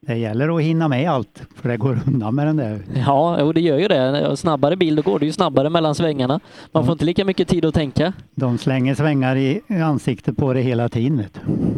det 0.00 0.16
gäller 0.16 0.56
att 0.56 0.62
hinna 0.62 0.88
med 0.88 1.10
allt 1.10 1.42
för 1.54 1.68
det 1.68 1.76
går 1.76 2.00
undan 2.06 2.34
med 2.34 2.46
den 2.46 2.56
där. 2.56 2.80
Ja, 3.06 3.42
och 3.42 3.54
det 3.54 3.60
gör 3.60 3.78
ju 3.78 3.88
det. 3.88 4.36
Snabbare 4.36 4.76
bil, 4.76 4.96
då 4.96 5.02
går 5.02 5.18
det 5.18 5.26
ju 5.26 5.32
snabbare 5.32 5.70
mellan 5.70 5.94
svängarna. 5.94 6.40
Man 6.72 6.84
får 6.84 6.92
inte 6.92 7.04
lika 7.04 7.24
mycket 7.24 7.48
tid 7.48 7.64
att 7.64 7.74
tänka. 7.74 8.12
De 8.34 8.58
slänger 8.58 8.94
svängar 8.94 9.36
i 9.36 9.62
ansiktet 9.84 10.36
på 10.36 10.52
det 10.52 10.60
hela 10.60 10.88
tiden. 10.88 11.24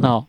Ja. 0.03 0.27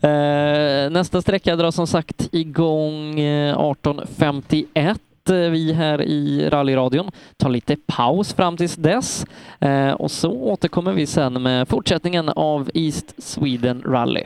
Eh, 0.00 0.90
nästa 0.90 1.22
sträcka 1.22 1.56
drar 1.56 1.70
som 1.70 1.86
sagt 1.86 2.28
igång 2.32 3.20
eh, 3.20 3.58
18.51 3.58 4.98
att 5.28 5.32
eh, 5.32 5.50
vi 5.50 5.72
här 5.72 6.02
i 6.02 6.48
rallyradion 6.50 7.10
tar 7.36 7.48
lite 7.50 7.76
paus 7.86 8.32
fram 8.32 8.56
tills 8.56 8.76
dess 8.76 9.26
eh, 9.60 9.90
och 9.90 10.10
så 10.10 10.32
återkommer 10.32 10.92
vi 10.92 11.06
sen 11.06 11.42
med 11.42 11.68
fortsättningen 11.68 12.28
av 12.28 12.70
East 12.74 13.14
Sweden 13.18 13.82
Rally. 13.86 14.22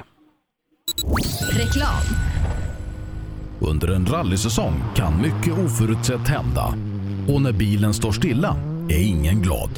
Reklam. 1.50 2.02
Under 3.60 3.88
en 3.88 4.06
rallysäsong 4.06 4.82
kan 4.94 5.22
mycket 5.22 5.64
oförutsett 5.64 6.28
hända. 6.28 6.74
Och 7.28 7.42
när 7.42 7.52
bilen 7.52 7.94
står 7.94 8.12
stilla 8.12 8.56
är 8.88 9.06
ingen 9.06 9.42
glad. 9.42 9.70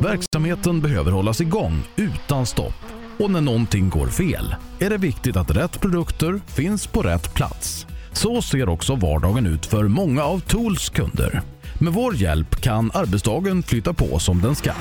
Verksamheten 0.00 0.80
behöver 0.80 1.12
hållas 1.12 1.40
igång 1.40 1.82
utan 1.96 2.46
stopp. 2.46 3.01
Och 3.22 3.30
när 3.30 3.40
någonting 3.40 3.90
går 3.90 4.06
fel 4.06 4.54
är 4.78 4.90
det 4.90 4.98
viktigt 4.98 5.36
att 5.36 5.50
rätt 5.50 5.80
produkter 5.80 6.40
finns 6.46 6.86
på 6.86 7.02
rätt 7.02 7.34
plats. 7.34 7.86
Så 8.12 8.42
ser 8.42 8.68
också 8.68 8.94
vardagen 8.94 9.46
ut 9.46 9.66
för 9.66 9.88
många 9.88 10.22
av 10.22 10.40
Tools 10.40 10.88
kunder. 10.88 11.42
Med 11.80 11.92
vår 11.92 12.14
hjälp 12.14 12.60
kan 12.60 12.90
arbetsdagen 12.94 13.62
flytta 13.62 13.92
på 13.92 14.18
som 14.18 14.40
den 14.40 14.54
ska. 14.54 14.72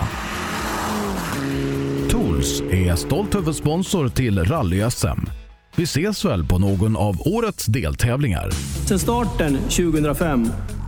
Tools 2.09 2.61
är 2.61 2.95
stolt 2.95 3.35
huvudsponsor 3.35 4.09
till 4.09 4.39
Rally-SM. 4.39 5.29
Vi 5.75 5.83
ses 5.83 6.25
väl 6.25 6.45
på 6.45 6.59
någon 6.59 6.97
av 6.97 7.21
årets 7.27 7.65
deltävlingar. 7.65 8.51
Sedan 8.87 8.99
starten 8.99 9.57
2005 9.57 10.47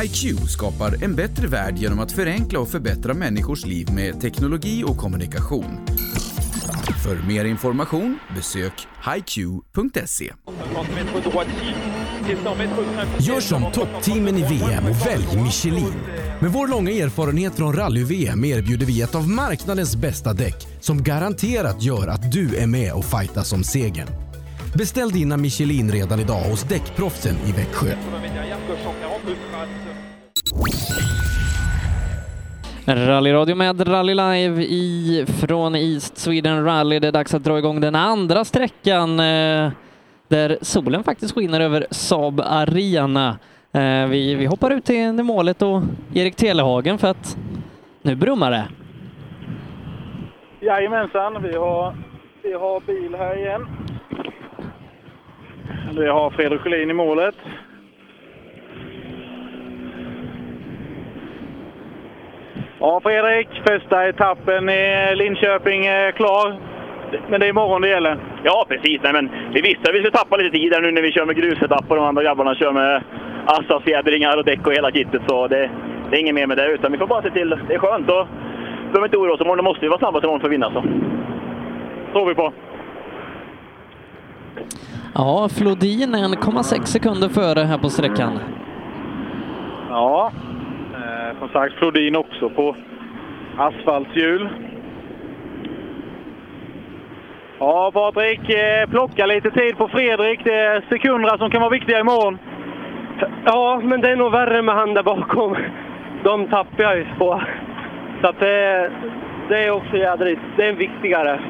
HiQ 0.00 0.38
skapar 0.48 1.04
en 1.04 1.14
bättre 1.14 1.46
värld 1.46 1.78
genom 1.78 1.98
att 1.98 2.12
förenkla 2.12 2.60
och 2.60 2.68
förbättra 2.68 3.14
människors 3.14 3.66
liv 3.66 3.92
med 3.92 4.20
teknologi 4.20 4.84
och 4.86 4.96
kommunikation. 4.96 5.78
För 7.04 7.26
mer 7.28 7.44
information 7.44 8.18
besök 8.36 8.72
hiq.se. 9.14 10.32
Gör 13.20 13.40
som 13.40 13.72
toppteamen 13.72 14.36
i 14.36 14.42
VM 14.42 14.84
och 14.84 15.06
välj 15.06 15.42
Michelin. 15.42 15.94
Med 16.40 16.52
vår 16.52 16.68
långa 16.68 16.90
erfarenhet 16.90 17.54
från 17.54 17.72
rally-VM 17.72 18.44
erbjuder 18.44 18.86
vi 18.86 19.02
ett 19.02 19.14
av 19.14 19.28
marknadens 19.28 19.96
bästa 19.96 20.32
däck 20.32 20.66
som 20.80 21.02
garanterat 21.02 21.82
gör 21.82 22.08
att 22.08 22.32
du 22.32 22.56
är 22.56 22.66
med 22.66 22.92
och 22.92 23.04
fightas 23.04 23.52
om 23.52 23.64
segern. 23.64 24.08
Beställ 24.74 25.10
dina 25.10 25.36
Michelin 25.36 25.92
redan 25.92 26.20
idag 26.20 26.40
hos 26.40 26.62
Däckproffsen 26.62 27.36
i 27.46 27.52
Växjö. 27.52 27.96
Rallyradio 32.86 33.54
med 33.54 33.88
Rally 33.88 34.14
Live 34.14 34.62
i, 34.62 35.24
från 35.26 35.76
East 35.76 36.18
Sweden 36.18 36.64
Rally. 36.64 36.98
Det 36.98 37.08
är 37.08 37.12
dags 37.12 37.34
att 37.34 37.44
dra 37.44 37.58
igång 37.58 37.80
den 37.80 37.94
andra 37.94 38.44
sträckan 38.44 39.20
eh, 39.20 39.70
där 40.28 40.58
solen 40.62 41.04
faktiskt 41.04 41.34
skiner 41.34 41.60
över 41.60 41.86
Saab 41.90 42.40
Arena. 42.40 43.38
Eh, 43.72 44.06
vi, 44.06 44.34
vi 44.34 44.46
hoppar 44.46 44.70
ut 44.70 44.84
till 44.84 45.12
målet 45.12 45.62
och 45.62 45.82
Erik 46.14 46.36
Telehagen 46.36 46.98
för 46.98 47.08
att 47.08 47.36
nu 48.02 48.14
brummar 48.14 48.50
det. 48.50 48.68
Jajamensan, 50.60 51.42
vi 51.42 51.56
har, 51.56 51.96
vi 52.42 52.52
har 52.52 52.80
bil 52.80 53.14
här 53.14 53.36
igen. 53.36 53.66
Vi 55.98 56.08
har 56.08 56.30
Fredrik 56.30 56.60
Sjölin 56.60 56.90
i 56.90 56.94
målet. 56.94 57.34
Ja, 62.84 63.00
Fredrik, 63.02 63.48
första 63.66 64.08
etappen 64.08 64.68
i 64.68 65.14
Linköping 65.16 65.86
är 65.86 66.12
klar. 66.12 66.60
Men 67.28 67.40
det 67.40 67.46
är 67.46 67.50
imorgon 67.50 67.82
det 67.82 67.88
gäller. 67.88 68.18
Ja, 68.42 68.66
precis. 68.68 69.00
Nej, 69.02 69.12
men 69.12 69.30
vi 69.54 69.60
visste 69.60 69.90
att 69.90 69.94
vi 69.94 69.98
skulle 69.98 70.10
tappa 70.10 70.36
lite 70.36 70.56
tid 70.56 70.72
här 70.72 70.80
nu 70.80 70.90
när 70.90 71.02
vi 71.02 71.12
kör 71.12 71.26
med 71.26 71.36
grusetapp 71.36 71.84
och 71.88 71.96
de 71.96 72.04
andra 72.04 72.22
grabbarna 72.22 72.54
kör 72.54 72.72
med 72.72 73.02
asfaltfjädringar 73.46 74.36
och 74.36 74.44
däck 74.44 74.66
och 74.66 74.72
hela 74.72 74.90
kittet. 74.90 75.22
Så 75.28 75.48
det, 75.48 75.70
det 76.10 76.16
är 76.16 76.20
inget 76.20 76.34
mer 76.34 76.46
med 76.46 76.56
det, 76.56 76.66
utan 76.66 76.92
vi 76.92 76.98
får 76.98 77.06
bara 77.06 77.22
se 77.22 77.30
till. 77.30 77.58
Det 77.68 77.74
är 77.74 77.78
skönt 77.78 78.10
och 78.10 78.26
behöver 78.92 79.04
inte 79.04 79.16
oroa 79.16 79.34
oss 79.34 79.40
imorgon. 79.40 79.64
Måste 79.64 79.80
vi 79.80 79.88
vara 79.88 79.98
snabbast 79.98 80.24
imorgon 80.24 80.40
för 80.40 80.48
att 80.48 80.52
vinna. 80.52 80.72
Så. 80.72 80.82
tror 82.12 82.28
vi 82.28 82.34
på. 82.34 82.52
Ja, 85.14 85.48
Flodin 85.58 86.14
1,6 86.14 86.84
sekunder 86.84 87.28
före 87.28 87.60
här 87.60 87.78
på 87.78 87.90
sträckan. 87.90 88.38
Ja, 89.90 90.32
eh, 91.12 91.38
som 91.38 91.48
sagt 91.48 91.74
Flodin 91.74 92.16
också 92.16 92.50
på 92.50 92.76
asfaltshjul. 93.58 94.48
Ja, 97.58 97.90
Patrik, 97.94 98.50
eh, 98.50 98.90
plocka 98.90 99.26
lite 99.26 99.50
tid 99.50 99.76
på 99.76 99.88
Fredrik. 99.88 100.44
Det 100.44 100.54
är 100.54 100.82
sekunderna 100.88 101.38
som 101.38 101.50
kan 101.50 101.60
vara 101.60 101.70
viktiga 101.70 102.00
imorgon. 102.00 102.38
Ja, 103.44 103.80
men 103.82 104.00
det 104.00 104.10
är 104.10 104.16
nog 104.16 104.32
värre 104.32 104.62
med 104.62 104.74
han 104.74 104.94
där 104.94 105.02
bakom. 105.02 105.56
De 106.22 106.46
tappar 106.46 106.82
jag 106.82 106.96
ju 106.96 107.06
på. 107.18 107.42
Så 108.20 108.28
att 108.28 108.40
det, 108.40 108.90
det 109.48 109.64
är 109.64 109.70
också 109.70 109.96
jädrigt. 109.96 110.40
Det 110.56 110.66
är 110.66 110.72
viktigare. 110.72 111.40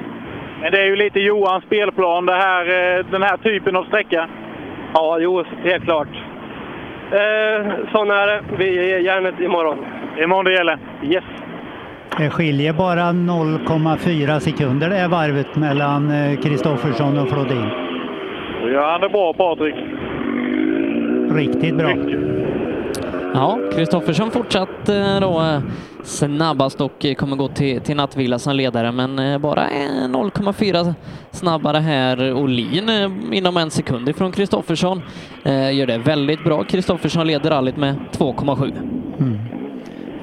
Men 0.61 0.73
det 0.73 0.81
är 0.81 0.87
ju 0.87 0.97
lite 0.97 1.21
Johans 1.21 1.65
spelplan, 1.65 2.27
det 2.27 2.35
här, 2.35 2.65
eh, 2.65 3.05
den 3.11 3.23
här 3.23 3.37
typen 3.37 3.77
av 3.77 3.85
sträcka. 3.85 4.29
Ja, 4.95 5.19
jo, 5.21 5.45
helt 5.65 5.85
klart. 5.85 6.22
Eh, 7.13 7.73
sån 7.93 8.11
är 8.11 8.27
det. 8.27 8.43
Vi 8.59 8.75
ger 8.75 8.99
järnet 8.99 9.41
imorgon. 9.41 9.79
Imorgon 10.23 10.45
det 10.45 10.53
gäller. 10.53 10.79
Yes. 11.03 11.25
Det 12.19 12.31
skiljer 12.31 12.73
bara 12.73 13.03
0,4 13.03 14.39
sekunder 14.39 14.89
det 14.89 14.97
här 14.97 15.09
varvet 15.09 15.57
mellan 15.57 16.11
eh, 16.11 16.41
Kristoffersson 16.41 17.19
och 17.19 17.29
Flodin. 17.29 17.67
Gör 18.73 18.91
han 18.91 19.01
det 19.01 19.09
bra, 19.09 19.33
Patrik. 19.33 19.75
Riktigt 21.35 21.77
bra. 21.77 21.89
Ja, 23.35 23.59
Kristoffersson 23.73 24.31
fortsatt 24.31 24.89
eh, 24.89 25.21
då 25.21 25.41
eh, 25.41 25.61
snabbast 26.03 26.81
och 26.81 27.05
eh, 27.05 27.15
kommer 27.15 27.37
gå 27.37 27.49
till, 27.49 27.81
till 27.81 27.97
nattvila 27.97 28.39
som 28.39 28.57
ledare, 28.57 28.93
men 28.93 29.41
bara 29.41 29.71
eh, 29.71 30.09
0,4 30.09 30.95
snabbare 31.31 31.79
här. 31.79 32.33
Olin 32.33 32.91
inom 33.33 33.57
en 33.57 33.71
sekund 33.71 34.09
ifrån 34.09 34.33
Kristoffersson. 34.33 35.03
Gör 35.45 35.87
det 35.87 35.99
väldigt 35.99 36.45
bra. 36.45 36.65
Kristoffersson 36.65 37.27
leder 37.27 37.51
rallyt 37.51 37.77
med 37.77 37.97
2,7. 38.13 38.73
Mm. 39.19 39.39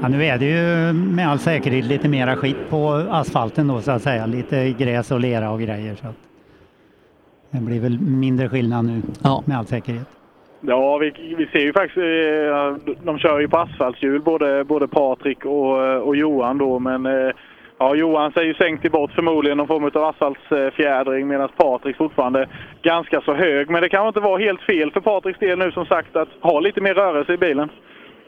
Ja, 0.02 0.08
nu 0.08 0.26
är 0.26 0.38
det 0.38 0.46
ju 0.46 0.94
med 0.94 1.30
all 1.30 1.40
säkerhet 1.40 1.86
lite 1.86 2.08
mera 2.08 2.36
skit 2.36 2.58
på 2.70 3.06
asfalten 3.10 3.68
då 3.68 3.82
så 3.82 3.92
att 3.92 4.02
säga. 4.02 4.26
Lite 4.26 4.72
gräs 4.72 5.12
och 5.12 5.20
lera 5.20 5.52
och 5.52 5.62
grejer. 5.62 5.96
Så 6.02 6.08
att 6.08 6.16
det 7.52 7.60
blir 7.60 7.80
väl 7.80 8.00
mindre 8.00 8.50
skillnad 8.50 8.86
nu 8.86 9.02
ja. 9.22 9.44
med 9.46 9.58
all 9.58 9.66
säkerhet. 9.66 10.19
Ja, 10.62 10.98
vi, 10.98 11.36
vi 11.38 11.48
ser 11.48 11.60
ju 11.60 11.74
faktiskt, 11.74 11.98
eh, 11.98 12.96
de 13.04 13.20
kör 13.20 13.40
ju 13.40 13.48
på 13.48 13.58
asfaltshjul 13.58 14.22
både, 14.22 14.64
både 14.64 14.88
Patrik 14.88 15.46
och, 15.46 15.86
eh, 15.86 15.98
och 15.98 16.16
Johan 16.16 16.58
då, 16.58 16.80
men 16.80 17.06
eh, 17.06 17.32
ja, 17.78 17.96
Johan 17.96 18.32
säger 18.32 18.48
ju 18.48 18.54
sänkt 18.54 18.86
i 18.86 18.90
bort 18.90 19.12
förmodligen 19.12 19.58
någon 19.58 19.68
form 19.68 19.84
av 19.84 20.04
asfaltsfjädring 20.04 21.28
medan 21.28 21.50
Patrik 21.58 21.98
fortfarande 21.98 22.48
ganska 22.82 23.22
så 23.22 23.34
hög. 23.34 23.70
Men 23.70 23.82
det 23.82 23.90
kan 23.90 24.08
inte 24.08 24.20
vara 24.20 24.40
helt 24.40 24.62
fel 24.62 24.92
för 24.92 25.02
Patriks 25.02 25.40
del 25.40 25.60
nu 25.60 25.72
som 25.72 25.86
sagt 25.86 26.16
att 26.16 26.30
ha 26.42 26.60
lite 26.60 26.82
mer 26.82 26.94
rörelse 26.94 27.34
i 27.34 27.38
bilen. 27.38 27.70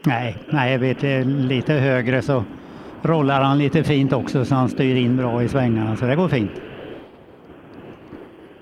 Nej, 0.06 0.36
nej, 0.50 0.72
jag 0.72 0.78
vet 0.78 1.02
lite 1.26 1.72
högre 1.72 2.22
så 2.22 2.44
rollar 3.02 3.42
han 3.42 3.58
lite 3.58 3.84
fint 3.84 4.12
också 4.12 4.44
så 4.44 4.54
han 4.54 4.68
styr 4.68 4.96
in 4.96 5.16
bra 5.16 5.42
i 5.42 5.48
svängarna 5.48 5.96
så 5.96 6.04
det 6.04 6.16
går 6.16 6.28
fint. 6.28 6.71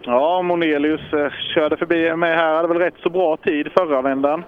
Ja, 0.03 0.43
Monelius 0.43 1.13
eh, 1.13 1.33
körde 1.55 1.77
förbi 1.77 2.17
mig 2.17 2.35
här, 2.37 2.55
hade 2.57 2.69
väl 2.69 2.79
rätt 2.79 2.95
så 3.03 3.11
bra 3.11 3.37
tid 3.37 3.69
förra 3.73 4.03
vändan. 4.03 4.45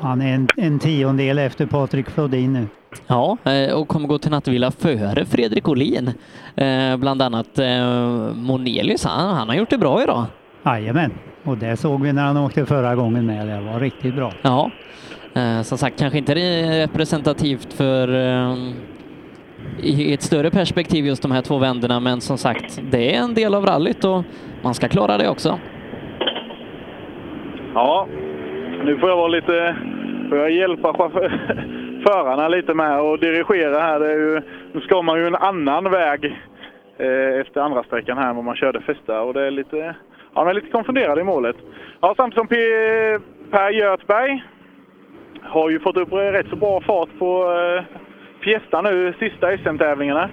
Han 0.00 0.20
är 0.20 0.34
en, 0.34 0.48
en 0.56 0.78
tiondel 0.78 1.38
efter 1.38 1.66
Patrik 1.66 2.10
Flodin 2.10 2.52
nu. 2.52 2.66
Ja, 3.06 3.36
eh, 3.44 3.74
och 3.74 3.88
kommer 3.88 4.08
gå 4.08 4.18
till 4.18 4.30
nattvila 4.30 4.70
före 4.70 5.24
Fredrik 5.24 5.68
Olin. 5.68 6.10
Eh, 6.56 6.96
Bland 6.96 7.22
annat 7.22 7.58
eh, 7.58 7.86
Monelius, 8.34 9.04
han, 9.04 9.34
han 9.34 9.48
har 9.48 9.56
gjort 9.56 9.70
det 9.70 9.78
bra 9.78 10.02
idag. 10.02 10.24
Jajamän, 10.64 11.12
och 11.44 11.56
det 11.58 11.76
såg 11.76 12.02
vi 12.02 12.12
när 12.12 12.22
han 12.24 12.36
åkte 12.36 12.66
förra 12.66 12.94
gången 12.94 13.26
med. 13.26 13.48
Det 13.48 13.60
var 13.60 13.80
riktigt 13.80 14.14
bra. 14.14 14.32
Ja, 14.42 14.70
eh, 15.34 15.62
som 15.62 15.78
sagt 15.78 15.98
kanske 15.98 16.18
inte 16.18 16.34
representativt 16.34 17.72
för 17.72 18.08
i 19.78 20.14
ett 20.14 20.22
större 20.22 20.50
perspektiv 20.50 21.06
just 21.06 21.22
de 21.22 21.32
här 21.32 21.42
två 21.42 21.58
vänderna, 21.58 22.00
men 22.00 22.20
som 22.20 22.38
sagt, 22.38 22.80
det 22.90 23.14
är 23.14 23.22
en 23.22 23.34
del 23.34 23.54
av 23.54 23.66
rallyt 23.66 24.04
och 24.04 24.24
man 24.62 24.74
ska 24.74 24.88
klara 24.88 25.18
det 25.18 25.28
också. 25.28 25.58
Ja, 27.74 28.06
nu 28.84 28.98
får 28.98 29.08
jag 29.08 29.16
vara 29.16 29.28
lite... 29.28 29.76
Får 30.28 30.38
jag 30.38 30.50
hjälpa 30.50 30.92
chaufför, 30.92 31.28
förarna 32.06 32.48
lite 32.48 32.74
med 32.74 33.00
och 33.00 33.18
dirigera 33.18 33.80
här. 33.80 34.00
Det 34.00 34.12
är 34.12 34.18
ju, 34.18 34.42
nu 34.72 34.80
ska 34.80 35.02
man 35.02 35.18
ju 35.18 35.26
en 35.26 35.34
annan 35.34 35.90
väg 35.90 36.24
eh, 36.98 37.40
efter 37.40 37.60
andra 37.60 37.82
sträckan 37.82 38.18
här 38.18 38.30
än 38.30 38.36
vad 38.36 38.44
man 38.44 38.56
körde 38.56 38.80
första 38.80 39.22
och 39.22 39.34
det 39.34 39.46
är 39.46 39.50
lite... 39.50 39.94
Ja, 40.34 40.44
man 40.44 40.48
är 40.48 40.54
lite 40.54 40.70
konfunderad 40.70 41.18
i 41.18 41.22
målet. 41.22 41.56
Ja, 42.00 42.14
samtidigt 42.16 42.38
som 42.38 42.46
P, 42.46 42.56
Per 43.50 43.70
Göthberg 43.70 44.44
har 45.42 45.70
ju 45.70 45.80
fått 45.80 45.96
upp 45.96 46.12
rätt 46.12 46.48
så 46.50 46.56
bra 46.56 46.80
fart 46.80 47.08
på 47.18 47.52
eh, 47.52 47.84
Fiesta 48.42 48.82
nu, 48.82 49.14
sista 49.18 49.56
SM-tävlingarna. 49.58 50.30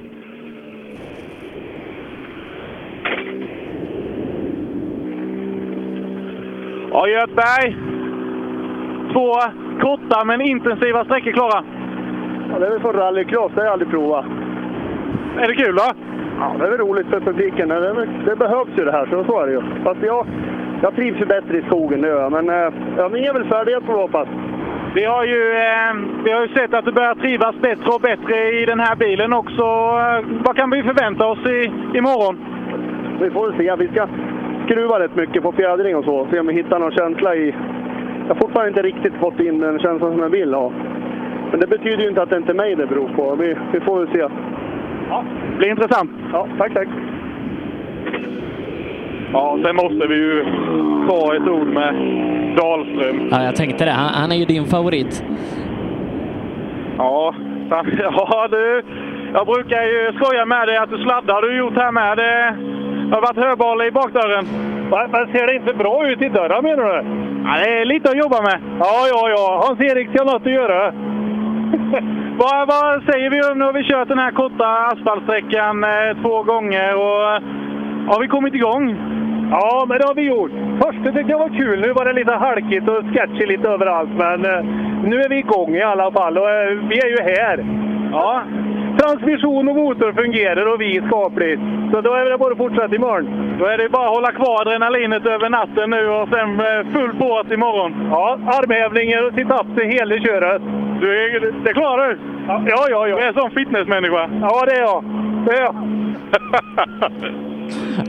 Ja, 6.91 7.07
Göthberg. 7.07 7.75
Två 9.13 9.33
korta 9.81 10.23
men 10.25 10.41
intensiva 10.41 11.05
sträckor 11.05 11.31
klara. 11.31 11.63
Ja, 12.51 12.59
det 12.59 12.65
är 12.65 12.69
väl 12.71 12.79
för 12.79 12.93
rallycross, 12.93 13.51
det 13.55 13.61
har 13.61 13.65
jag 13.65 13.73
aldrig 13.73 13.91
provat. 13.91 14.25
Är 15.39 15.47
det 15.47 15.55
kul 15.55 15.75
då? 15.75 15.83
Ja, 16.39 16.55
det 16.59 16.65
är 16.65 16.71
väl 16.71 16.79
roligt 16.79 17.07
för 17.07 17.19
publiken. 17.19 17.69
Det, 17.69 17.79
väl- 17.93 18.07
det 18.25 18.35
behövs 18.35 18.69
ju 18.77 18.85
det 18.85 18.91
här, 18.91 19.05
så, 19.05 19.23
så 19.23 19.39
är 19.41 19.45
det 19.47 19.53
ju. 19.53 19.61
Fast 19.83 19.99
jag, 20.03 20.27
jag 20.81 20.95
trivs 20.95 21.21
ju 21.21 21.25
bättre 21.25 21.57
i 21.57 21.61
skogen, 21.61 22.01
det 22.01 22.07
gör 22.07 22.21
jag. 22.21 22.31
Men 22.31 22.49
eh, 22.49 23.09
ni 23.11 23.23
är 23.25 23.33
väl 23.33 23.45
färdiga 23.47 23.81
får 23.81 23.93
hoppas. 23.93 24.27
Vi 24.95 25.05
har, 25.05 25.25
ju, 25.25 25.51
eh, 25.51 26.23
vi 26.23 26.31
har 26.31 26.41
ju 26.41 26.47
sett 26.47 26.73
att 26.73 26.85
du 26.85 26.91
börjar 26.91 27.15
trivas 27.15 27.55
bättre 27.55 27.89
och 27.95 28.01
bättre 28.01 28.61
i 28.61 28.65
den 28.65 28.79
här 28.79 28.95
bilen 28.95 29.33
också. 29.33 29.63
Eh, 29.63 30.25
vad 30.45 30.55
kan 30.55 30.69
vi 30.69 30.83
förvänta 30.83 31.27
oss 31.27 31.45
i, 31.45 31.71
imorgon? 31.97 32.37
Vi 33.21 33.29
får 33.29 33.51
se. 33.57 33.75
Vi 33.75 33.87
ska 33.87 34.07
skruva 34.65 34.99
rätt 34.99 35.15
mycket 35.15 35.43
på 35.43 35.51
fjädring 35.51 35.95
och 35.95 36.05
så. 36.05 36.27
Se 36.31 36.39
om 36.39 36.47
vi 36.47 36.53
hittar 36.53 36.79
någon 36.79 36.91
känsla 36.91 37.35
i... 37.35 37.55
Jag 38.27 38.35
har 38.35 38.41
fortfarande 38.41 38.69
inte 38.69 38.81
riktigt 38.81 39.13
fått 39.19 39.39
in 39.39 39.59
den 39.59 39.79
känslan 39.79 40.11
som 40.11 40.19
jag 40.19 40.29
vill 40.29 40.53
ha. 40.53 40.71
Men 41.51 41.59
det 41.59 41.67
betyder 41.67 42.03
ju 42.03 42.09
inte 42.09 42.21
att 42.21 42.29
det 42.29 42.37
inte 42.37 42.51
är 42.51 42.55
mig 42.55 42.75
det 42.75 42.85
beror 42.85 43.09
på. 43.15 43.35
Vi, 43.35 43.55
vi 43.71 43.79
får 43.79 43.99
väl 43.99 44.07
se. 44.13 44.27
Ja, 45.09 45.23
det 45.51 45.57
blir 45.57 45.69
intressant. 45.69 46.11
Ja, 46.33 46.47
tack, 46.57 46.73
tack. 46.73 46.87
Ja, 49.33 49.59
sen 49.63 49.75
måste 49.75 50.07
vi 50.07 50.15
ju 50.15 50.45
ta 51.07 51.35
ett 51.35 51.47
ord 51.47 51.67
med 51.67 51.95
Dahlström. 52.55 53.29
Ja, 53.31 53.43
jag 53.43 53.55
tänkte 53.55 53.85
det. 53.85 53.91
Han, 53.91 54.13
han 54.13 54.31
är 54.31 54.35
ju 54.35 54.45
din 54.45 54.65
favorit. 54.65 55.23
Ja, 56.97 57.33
ja 57.99 58.47
du. 58.51 58.83
Jag 59.33 59.47
brukar 59.47 59.81
ju 59.83 60.13
skoja 60.15 60.45
med 60.45 60.67
dig 60.67 60.77
att 60.77 60.89
du 60.89 60.97
sladdar 60.97 61.33
har 61.33 61.41
du 61.41 61.57
gjort 61.57 61.75
här 61.75 61.91
med. 61.91 62.17
Det 62.17 62.55
har 63.15 63.21
varit 63.21 63.37
höbal 63.37 63.81
i 63.87 63.91
bakdörren. 63.91 64.45
Men 64.89 65.27
ser 65.31 65.47
det 65.47 65.55
inte 65.55 65.73
bra 65.73 66.07
ut 66.07 66.21
i 66.21 66.29
dörren 66.29 66.63
menar 66.63 66.83
du? 66.83 67.29
Ja, 67.45 67.53
det 67.63 67.81
är 67.81 67.85
lite 67.85 68.09
att 68.09 68.17
jobba 68.17 68.41
med. 68.41 68.59
Ja, 68.79 69.07
ja, 69.09 69.29
ja. 69.29 69.63
Hans-Erik 69.67 70.09
ska 70.09 70.23
ha 70.23 70.33
något 70.33 70.45
att 70.45 70.51
göra. 70.51 70.91
vad, 72.37 72.67
vad 72.67 73.03
säger 73.03 73.29
vi 73.29 73.41
om 73.51 73.59
nu 73.59 73.65
har 73.65 73.73
vi 73.73 73.83
kört 73.83 74.07
den 74.07 74.19
här 74.19 74.31
korta 74.31 74.67
asfaltsträckan 74.91 75.83
eh, 75.83 76.21
två 76.21 76.43
gånger 76.43 76.95
och 76.95 77.35
eh, 77.35 77.41
har 78.09 78.21
vi 78.21 78.27
kommit 78.27 78.53
igång? 78.53 78.97
Ja, 79.51 79.85
men 79.89 79.97
det 79.99 80.05
har 80.05 80.15
vi 80.15 80.21
gjort. 80.27 80.51
Först 80.83 81.03
tyckte 81.03 81.31
jag 81.31 81.39
var 81.39 81.49
kul. 81.49 81.79
Nu 81.81 81.93
var 81.93 82.05
det 82.05 82.13
lite 82.13 82.33
halkigt 82.33 82.87
och 82.89 83.03
sketchy 83.13 83.45
lite 83.45 83.69
överallt. 83.69 84.09
Men 84.17 84.45
eh, 84.45 84.63
nu 85.03 85.21
är 85.21 85.29
vi 85.29 85.37
igång 85.37 85.75
i 85.75 85.81
alla 85.81 86.11
fall 86.11 86.37
och 86.37 86.49
eh, 86.49 86.69
vi 86.89 86.99
är 86.99 87.07
ju 87.07 87.33
här. 87.35 87.65
Ja, 88.11 88.43
transmission 88.99 89.69
och 89.69 89.75
motor 89.75 90.11
fungerar 90.13 90.73
och 90.73 90.81
vi 90.81 91.01
skapligt. 91.07 91.61
Så 91.91 92.01
då 92.01 92.13
är 92.13 92.25
det 92.29 92.37
bara 92.37 92.51
att 92.51 92.57
fortsätta 92.57 92.95
imorgon. 92.95 93.55
Då 93.59 93.65
är 93.65 93.77
det 93.77 93.89
bara 93.89 94.07
att 94.07 94.15
hålla 94.15 94.31
kvar 94.31 94.61
adrenalinet 94.61 95.25
över 95.25 95.49
natten 95.49 95.89
nu 95.89 96.07
och 96.09 96.29
sen 96.29 96.49
eh, 96.59 96.87
full 96.93 97.13
båt 97.15 97.51
imorgon. 97.51 98.07
Ja, 98.11 98.39
armhävningar 98.45 99.23
och 99.27 99.33
sit-ups 99.33 99.81
i 99.83 99.85
hela 99.87 100.15
köret. 100.17 100.61
Du, 101.01 101.23
är- 101.25 101.53
det 101.63 101.73
klarar 101.73 102.07
du? 102.09 102.17
Ja, 102.47 102.61
ja, 102.89 103.07
ja. 103.07 103.15
Du 103.17 103.23
är 103.23 103.27
en 103.27 103.33
sån 103.33 103.51
fitnessmänniska. 103.51 104.29
Ja, 104.41 104.65
det 104.65 104.71
är 104.75 104.81
jag. 104.81 105.03
Det 105.45 105.51
är 105.53 105.61
jag. 105.61 105.75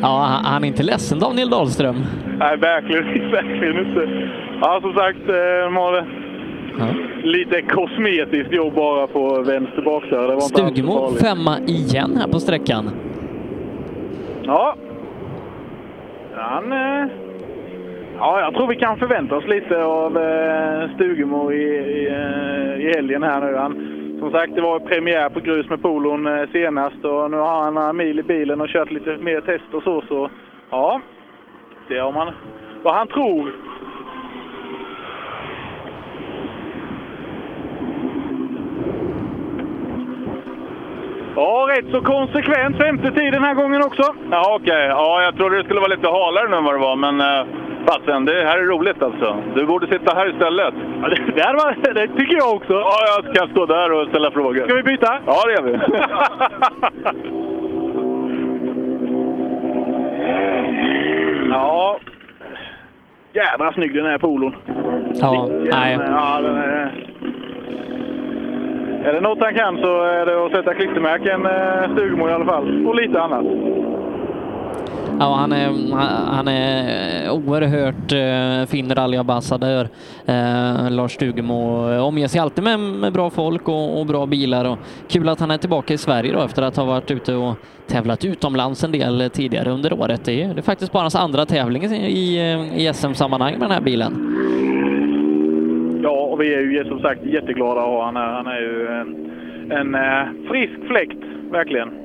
Ja, 0.03 0.19
han- 0.29 0.45
han 0.45 0.65
är 0.65 0.69
inte 0.69 0.83
ledsen 0.83 1.19
Daniel 1.19 1.51
Dahlström. 1.51 1.97
Nej, 2.39 2.57
verkligen, 2.57 3.31
verkligen 3.31 3.79
inte. 3.89 4.09
Ja, 4.61 4.79
som 4.83 4.93
sagt, 4.95 5.29
eh, 5.29 5.71
har 5.77 6.05
lite 7.23 7.63
kosmetiskt 7.63 8.53
jobb 8.53 8.75
bara 8.75 9.07
på 9.07 9.43
vänster 9.43 9.83
så 9.83 9.91
Stugemo 10.41 11.11
femma 11.15 11.59
igen 11.67 12.17
här 12.21 12.29
på 12.29 12.41
sträckan. 12.41 12.91
Ja. 14.43 14.75
Han... 16.35 16.73
Eh, 16.73 17.07
ja, 18.19 18.41
jag 18.41 18.55
tror 18.55 18.67
vi 18.67 18.77
kan 18.77 18.99
förvänta 18.99 19.37
oss 19.37 19.47
lite 19.47 19.85
av 19.85 20.17
eh, 20.19 20.91
Stugemo 20.95 21.53
i, 21.53 21.63
i, 21.65 22.09
eh, 22.09 22.85
i 22.87 22.93
helgen 22.97 23.23
här 23.23 23.41
nu. 23.41 23.57
Han, 23.57 23.97
som 24.21 24.31
sagt, 24.31 24.55
det 24.55 24.61
var 24.61 24.79
premiär 24.79 25.29
på 25.29 25.41
grus 25.41 25.69
med 25.69 25.83
polon 25.83 26.27
eh, 26.27 26.49
senast 26.53 27.05
och 27.05 27.31
nu 27.31 27.37
har 27.37 27.63
han 27.63 27.75
några 27.75 27.93
mil 27.93 28.19
i 28.19 28.23
bilen 28.23 28.61
och 28.61 28.69
kört 28.69 28.91
lite 28.91 29.17
mer 29.17 29.41
test 29.41 29.65
och 29.73 29.83
så. 29.83 30.03
så 30.09 30.31
ja, 30.71 31.01
det 31.89 32.01
om 32.01 32.17
han, 32.17 32.33
vad 32.83 32.95
han 32.95 33.07
tror. 33.07 33.53
Ja, 41.37 41.69
rätt 41.71 41.91
så 41.91 42.01
konsekvent 42.01 42.77
femte 42.77 43.11
tid 43.11 43.33
den 43.33 43.45
här 43.45 43.55
gången 43.55 43.83
också. 43.83 44.15
Ja, 44.31 44.59
okej. 44.61 44.87
Ja, 44.87 45.23
jag 45.23 45.37
trodde 45.37 45.57
det 45.57 45.65
skulle 45.65 45.81
vara 45.81 45.95
lite 45.95 46.09
halare 46.09 46.49
nu 46.49 46.57
än 46.57 46.65
vad 46.65 46.75
det 46.75 46.79
var, 46.79 46.97
men 46.97 47.21
eh, 47.21 47.47
fasen, 47.87 48.25
det 48.25 48.45
här 48.45 48.59
är 48.59 48.63
roligt 48.63 49.03
alltså. 49.03 49.37
Du 49.55 49.67
borde 49.67 49.87
sitta 49.87 50.15
här 50.15 50.29
istället. 50.31 50.75
Ja, 51.03 51.09
det, 51.09 51.33
det, 51.35 51.43
här 51.43 51.55
var, 51.55 51.95
det 51.95 52.09
tycker 52.09 52.37
jag 52.37 52.55
också. 52.55 52.73
Ja, 52.73 52.95
jag 53.07 53.35
kan 53.35 53.49
stå 53.49 53.67
där 53.67 53.93
och 53.93 54.09
ställa 54.09 54.31
frågor. 54.31 54.65
Ska 54.65 54.75
vi 54.75 54.83
byta? 54.83 55.19
Ja, 55.27 55.43
det 55.47 55.53
gör 55.53 55.63
vi. 55.63 55.79
Ja. 61.51 61.99
Jädra 63.33 63.73
snygg 63.73 63.95
den 63.95 64.07
här 64.07 64.19
polon. 64.19 64.57
Ja, 65.15 65.49
nej. 65.73 65.99
Ja, 66.11 66.41
den 66.43 66.57
är... 66.57 66.93
Är 69.05 69.13
det 69.13 69.21
något 69.21 69.39
han 69.41 69.55
kan 69.55 69.77
så 69.77 70.03
är 70.03 70.27
det 70.27 70.47
att 70.47 70.53
sätta 70.53 70.75
klistermärken, 70.75 71.47
eh, 71.47 71.93
Stugemo 71.93 72.29
i 72.29 72.33
alla 72.33 72.45
fall. 72.45 72.87
Och 72.87 72.95
lite 72.95 73.23
annat. 73.23 73.45
Ja, 75.21 75.35
han 75.35 75.53
är, 75.53 75.95
han 76.33 76.49
är 76.49 77.31
oerhört 77.31 78.13
eh, 78.13 78.71
fin 78.71 78.95
rallyambassadör. 78.95 79.89
Eh, 80.27 80.91
Lars 80.91 81.13
Stugemo 81.13 81.91
omger 82.01 82.29
sig 82.29 82.41
alltid 82.41 82.65
med, 82.65 82.81
med 82.81 83.13
bra 83.13 83.31
folk 83.31 83.69
och, 83.69 84.01
och 84.01 84.07
bra 84.07 84.27
bilar. 84.27 84.65
Och 84.65 84.79
kul 85.09 85.29
att 85.29 85.41
han 85.41 85.51
är 85.51 85.59
tillbaka 85.59 85.95
i 85.95 85.99
Sverige 85.99 86.33
då 86.33 86.43
efter 86.43 86.63
att 86.63 86.77
ha 86.77 86.85
varit 86.85 87.11
ute 87.11 87.35
och 87.35 87.55
tävlat 87.87 88.25
utomlands 88.25 88.85
en 88.85 88.93
del 88.93 89.31
tidigare 89.31 89.71
under 89.71 89.93
året. 89.93 90.25
Det 90.25 90.43
är, 90.43 90.55
det 90.55 90.61
är 90.61 90.63
faktiskt 90.63 90.93
bara 90.93 91.03
hans 91.03 91.15
andra 91.15 91.47
tävling 91.47 91.85
i, 91.85 91.97
i, 91.97 92.39
i 92.77 92.93
SM-sammanhang 92.95 93.53
med 93.53 93.63
den 93.63 93.71
här 93.71 93.81
bilen. 93.81 94.13
Ja, 96.03 96.11
och 96.11 96.41
vi 96.41 96.55
är 96.55 96.61
ju 96.61 96.85
som 96.85 97.01
sagt 97.01 97.25
jätteglada 97.25 97.81
att 97.81 97.87
ha 97.87 98.05
honom 98.05 98.23
här. 98.23 98.33
Han 98.33 98.47
är 98.47 98.61
ju 98.61 98.87
en, 98.87 99.31
en 99.71 99.95
eh, 99.95 100.51
frisk 100.51 100.87
fläkt, 100.89 101.25
verkligen. 101.51 102.00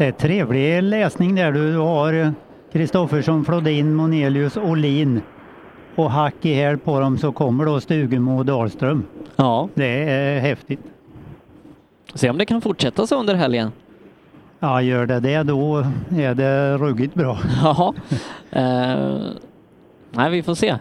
Det 0.00 0.06
är 0.06 0.12
trevlig 0.12 0.82
läsning 0.82 1.34
där. 1.34 1.52
Du 1.52 1.76
har 1.76 2.34
Kristoffersson, 2.72 3.44
Flodin, 3.44 3.94
Monelius, 3.94 4.56
Olin 4.56 5.20
och 5.96 6.10
hack 6.10 6.34
i 6.42 6.54
häl 6.54 6.78
på 6.78 7.00
dem 7.00 7.18
så 7.18 7.32
kommer 7.32 7.66
då 7.66 7.80
Stugemo 7.80 8.38
och 8.38 8.46
Dahlström. 8.46 9.06
Ja. 9.36 9.68
Det 9.74 10.10
är 10.10 10.40
häftigt. 10.40 10.80
Se 12.14 12.30
om 12.30 12.38
det 12.38 12.46
kan 12.46 12.60
fortsätta 12.60 13.06
så 13.06 13.20
under 13.20 13.34
helgen. 13.34 13.72
Ja, 14.60 14.82
gör 14.82 15.06
det 15.06 15.20
det 15.20 15.42
då 15.42 15.86
är 16.10 16.34
det 16.34 16.78
ruggigt 16.78 17.14
bra. 17.14 17.38
Ja. 17.62 17.94
Nej, 20.10 20.30
vi 20.30 20.42
får 20.42 20.54
se 20.54 20.68
eh, 20.68 20.78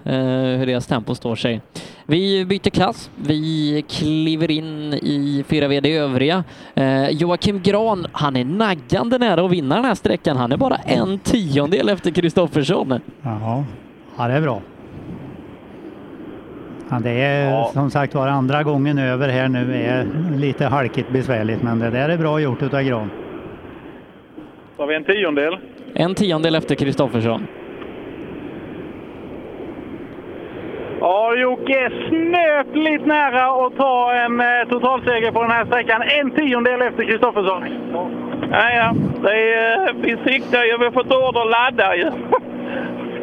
hur 0.59 0.65
deras 0.65 0.87
tempo 0.87 1.15
står 1.15 1.35
sig. 1.35 1.61
Vi 2.05 2.45
byter 2.45 2.69
klass. 2.69 3.11
Vi 3.15 3.83
kliver 3.89 4.51
in 4.51 4.93
i 4.93 5.43
4VD 5.47 5.99
övriga. 5.99 6.43
Eh, 6.73 7.09
Joakim 7.09 7.61
Gran, 7.61 8.07
han 8.11 8.35
är 8.35 8.45
naggande 8.45 9.17
nära 9.17 9.45
att 9.45 9.51
vinna 9.51 9.75
den 9.75 9.85
här 9.85 9.95
sträckan. 9.95 10.37
Han 10.37 10.51
är 10.51 10.57
bara 10.57 10.75
en 10.75 11.19
tiondel 11.19 11.89
efter 11.89 12.11
Kristoffersson. 12.11 12.99
Ja, 13.21 13.63
ja 14.17 14.27
det 14.27 14.33
är 14.33 14.41
bra. 14.41 14.61
Ja, 16.89 16.99
det 16.99 17.11
är 17.11 17.63
som 17.73 17.91
sagt 17.91 18.15
var 18.15 18.27
andra 18.27 18.63
gången 18.63 18.97
över 18.97 19.29
här 19.29 19.47
nu 19.47 19.75
är 19.75 20.07
lite 20.37 20.65
halkigt 20.65 21.11
besvärligt 21.11 21.63
men 21.63 21.79
det 21.79 21.89
där 21.89 22.09
är 22.09 22.17
bra 22.17 22.39
gjort 22.39 22.61
utav 22.61 22.81
Gran. 22.83 23.09
Så 24.75 24.81
har 24.83 24.87
vi 24.87 24.95
en 24.95 25.03
tiondel. 25.03 25.57
En 25.93 26.15
tiondel 26.15 26.55
efter 26.55 26.75
Kristoffersson. 26.75 27.47
Ja, 30.99 31.35
Jocke 31.35 31.79
är 31.79 32.09
snöpligt 32.09 33.05
nära 33.05 33.65
att 33.65 33.77
ta 33.77 34.13
en 34.13 34.39
eh, 34.39 34.67
totalseger 34.69 35.31
på 35.31 35.41
den 35.41 35.51
här 35.51 35.65
sträckan. 35.65 36.01
En 36.01 36.31
tiondel 36.31 36.81
efter 36.81 37.03
Kristoffersson. 37.03 37.63
Ja, 38.51 38.71
ja. 38.73 38.93
Det 39.23 39.53
är, 39.53 39.87
eh, 39.87 39.93
vi 40.01 40.17
siktar 40.31 40.63
ju. 40.63 40.77
Vi 40.77 40.85
har 40.85 40.91
fått 40.91 41.11
order 41.11 41.41
att 41.41 41.51
ladda 41.51 41.95
ju. 41.95 42.03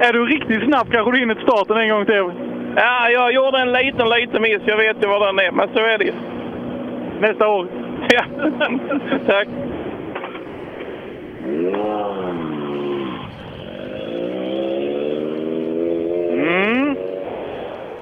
är 0.00 0.12
du 0.12 0.26
riktigt 0.26 0.64
snabb 0.64 0.92
kanske 0.92 1.12
du 1.12 1.18
hinner 1.18 1.34
till 1.34 1.42
starten 1.42 1.76
en 1.76 1.88
gång 1.88 2.06
till. 2.06 2.30
Ja, 2.76 3.10
jag 3.10 3.32
gjorde 3.32 3.58
en 3.58 3.72
liten, 3.72 4.08
liten 4.08 4.42
miss. 4.42 4.60
Jag 4.64 4.76
vet 4.76 5.02
ju 5.02 5.06
vad 5.08 5.28
den 5.28 5.38
är, 5.38 5.50
men 5.50 5.68
så 5.74 5.80
är 5.80 5.98
det 5.98 6.04
ju. 6.04 6.12
Nästa 7.20 7.48
år. 7.48 7.66
Ja, 8.08 8.24
tack. 9.26 9.48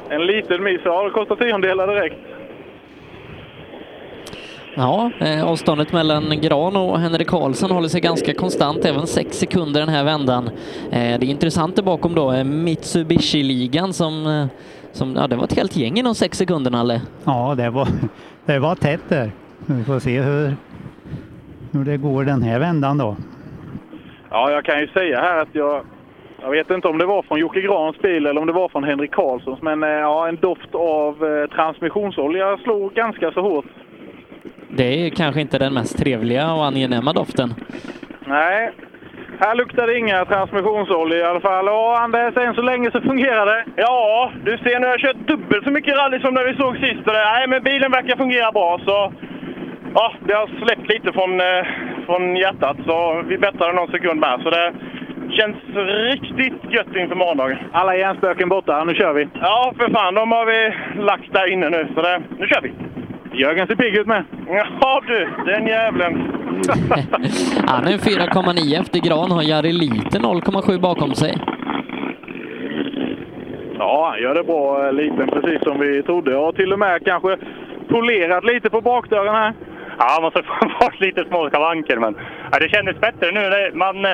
En 0.08 0.26
liten 0.26 0.62
miss. 0.62 0.80
Ja, 0.84 1.04
det 1.04 1.10
kostar 1.10 1.36
tiondelar 1.36 1.86
direkt. 1.86 2.16
Ja, 4.76 5.10
eh, 5.20 5.44
avståndet 5.44 5.92
mellan 5.92 6.40
Gran 6.40 6.76
och 6.76 7.00
Henrik 7.00 7.28
Karlsson 7.28 7.70
håller 7.70 7.88
sig 7.88 8.00
ganska 8.00 8.34
konstant, 8.34 8.84
även 8.84 9.06
sex 9.06 9.38
sekunder 9.38 9.80
den 9.80 9.88
här 9.88 10.04
vändan. 10.04 10.50
Eh, 10.90 10.90
det 10.92 10.98
är 10.98 11.24
intressant 11.24 11.76
där 11.76 11.82
bakom 11.82 12.14
då, 12.14 12.32
eh, 12.32 12.44
Mitsubishi-ligan 12.44 13.92
som, 13.92 14.48
som, 14.92 15.16
ja 15.16 15.26
det 15.26 15.36
var 15.36 15.44
ett 15.44 15.56
helt 15.56 15.76
gäng 15.76 15.98
i 15.98 16.02
de 16.02 16.14
sex 16.14 16.38
sekunderna, 16.38 16.78
Nalle. 16.78 17.00
Ja, 17.24 17.54
det 17.56 17.70
var, 17.70 17.88
det 18.46 18.58
var 18.58 18.74
tätt 18.74 19.08
där. 19.08 19.32
Vi 19.66 19.84
får 19.84 19.98
se 19.98 20.20
hur, 20.20 20.56
hur 21.72 21.84
det 21.84 21.96
går 21.96 22.24
den 22.24 22.42
här 22.42 22.58
vändan 22.58 22.98
då. 22.98 23.16
Ja, 24.30 24.50
jag 24.50 24.64
kan 24.64 24.80
ju 24.80 24.86
säga 24.86 25.20
här 25.20 25.42
att 25.42 25.48
jag... 25.52 25.84
Jag 26.44 26.50
vet 26.50 26.70
inte 26.70 26.88
om 26.88 26.98
det 26.98 27.06
var 27.06 27.22
från 27.22 27.38
Jocke 27.38 27.60
Grans 27.60 27.98
bil 27.98 28.26
eller 28.26 28.40
om 28.40 28.46
det 28.46 28.52
var 28.52 28.68
från 28.68 28.84
Henrik 28.84 29.12
Karlssons, 29.12 29.62
men 29.62 29.82
eh, 29.82 29.88
ja, 29.88 30.28
en 30.28 30.36
doft 30.36 30.74
av 30.74 31.24
eh, 31.24 31.50
transmissionsolja 31.56 32.56
slog 32.56 32.94
ganska 32.94 33.32
så 33.32 33.40
hårt. 33.40 33.64
Det 34.68 35.06
är 35.06 35.10
kanske 35.10 35.40
inte 35.40 35.58
den 35.58 35.74
mest 35.74 35.98
trevliga 35.98 36.52
och 36.52 36.64
angenäma 36.64 37.12
doften. 37.12 37.54
Nej, 38.26 38.70
här 39.40 39.54
luktar 39.54 39.86
det 39.86 39.98
inga 39.98 40.24
transmissionsolja 40.24 41.18
i 41.18 41.22
alla 41.22 41.40
fall. 41.40 41.68
Och 41.68 42.00
Anders, 42.00 42.36
än 42.36 42.54
så 42.54 42.62
länge 42.62 42.90
så 42.90 43.00
fungerar 43.00 43.46
det. 43.46 43.64
Ja, 43.76 44.32
du 44.44 44.58
ser 44.58 44.80
nu 44.80 44.86
har 44.86 44.92
jag 44.92 45.00
kört 45.00 45.28
dubbelt 45.28 45.64
så 45.64 45.70
mycket 45.70 45.96
rally 45.96 46.20
som 46.20 46.34
när 46.34 46.44
vi 46.44 46.54
såg 46.54 46.76
sist. 46.76 47.06
Nej, 47.06 47.48
men 47.48 47.62
bilen 47.62 47.90
verkar 47.90 48.16
fungera 48.16 48.52
bra. 48.52 48.80
Så 48.84 49.12
ja, 49.94 50.12
det 50.26 50.34
har 50.34 50.46
släppt 50.46 50.88
lite 50.88 51.12
från, 51.12 51.40
eh, 51.40 51.64
från 52.06 52.36
hjärtat. 52.36 52.76
Så 52.86 53.22
vi 53.28 53.38
bättrade 53.38 53.72
någon 53.72 53.90
sekund 53.90 54.20
med. 54.20 54.40
Så 54.42 54.50
det 54.50 54.72
känns 55.30 55.56
riktigt 56.10 56.72
gött 56.72 56.96
inför 56.96 57.14
morgondagen. 57.14 57.58
Alla 57.72 57.96
hjärnspöken 57.96 58.48
borta, 58.48 58.84
nu 58.84 58.94
kör 58.94 59.12
vi. 59.12 59.28
Ja, 59.40 59.74
för 59.78 59.92
fan. 59.92 60.14
De 60.14 60.32
har 60.32 60.46
vi 60.46 60.74
lagt 61.02 61.32
där 61.32 61.52
inne 61.52 61.68
nu. 61.68 61.88
Så 61.94 62.02
det, 62.02 62.22
nu 62.38 62.46
kör 62.46 62.60
vi. 62.60 62.72
Jörgen 63.32 63.66
ser 63.66 63.74
pigg 63.74 63.96
ut 63.96 64.06
med. 64.06 64.24
Ja 64.48 65.02
du, 65.06 65.28
den 65.46 65.66
jävlen. 65.66 66.12
Han 67.66 67.84
är 67.84 67.98
4,9 67.98 68.80
efter 68.80 69.00
Gran, 69.00 69.30
har 69.30 69.42
Jari 69.42 69.72
Lite 69.72 70.18
0,7 70.18 70.80
bakom 70.80 71.14
sig. 71.14 71.34
Ja, 73.78 74.08
han 74.10 74.22
gör 74.22 74.34
det 74.34 74.44
bra, 74.44 74.86
eh, 74.86 74.92
liten, 74.92 75.28
precis 75.28 75.62
som 75.62 75.80
vi 75.80 76.02
trodde. 76.02 76.30
Jag 76.30 76.44
har 76.44 76.52
till 76.52 76.72
och 76.72 76.78
med 76.78 77.04
kanske 77.04 77.36
polerat 77.88 78.44
lite 78.44 78.70
på 78.70 78.80
bakdörren 78.80 79.34
här. 79.34 79.52
Ja, 79.98 80.06
man 80.14 80.22
måste 80.22 80.42
få 80.60 80.68
bort 80.80 81.00
lite 81.00 81.24
små 81.24 81.48
skavanker, 81.48 81.96
men 81.96 82.16
ja, 82.52 82.58
det 82.58 82.68
kändes 82.68 83.00
bättre 83.00 83.30
nu. 83.32 83.70
Man, 83.74 84.04
eh, 84.04 84.12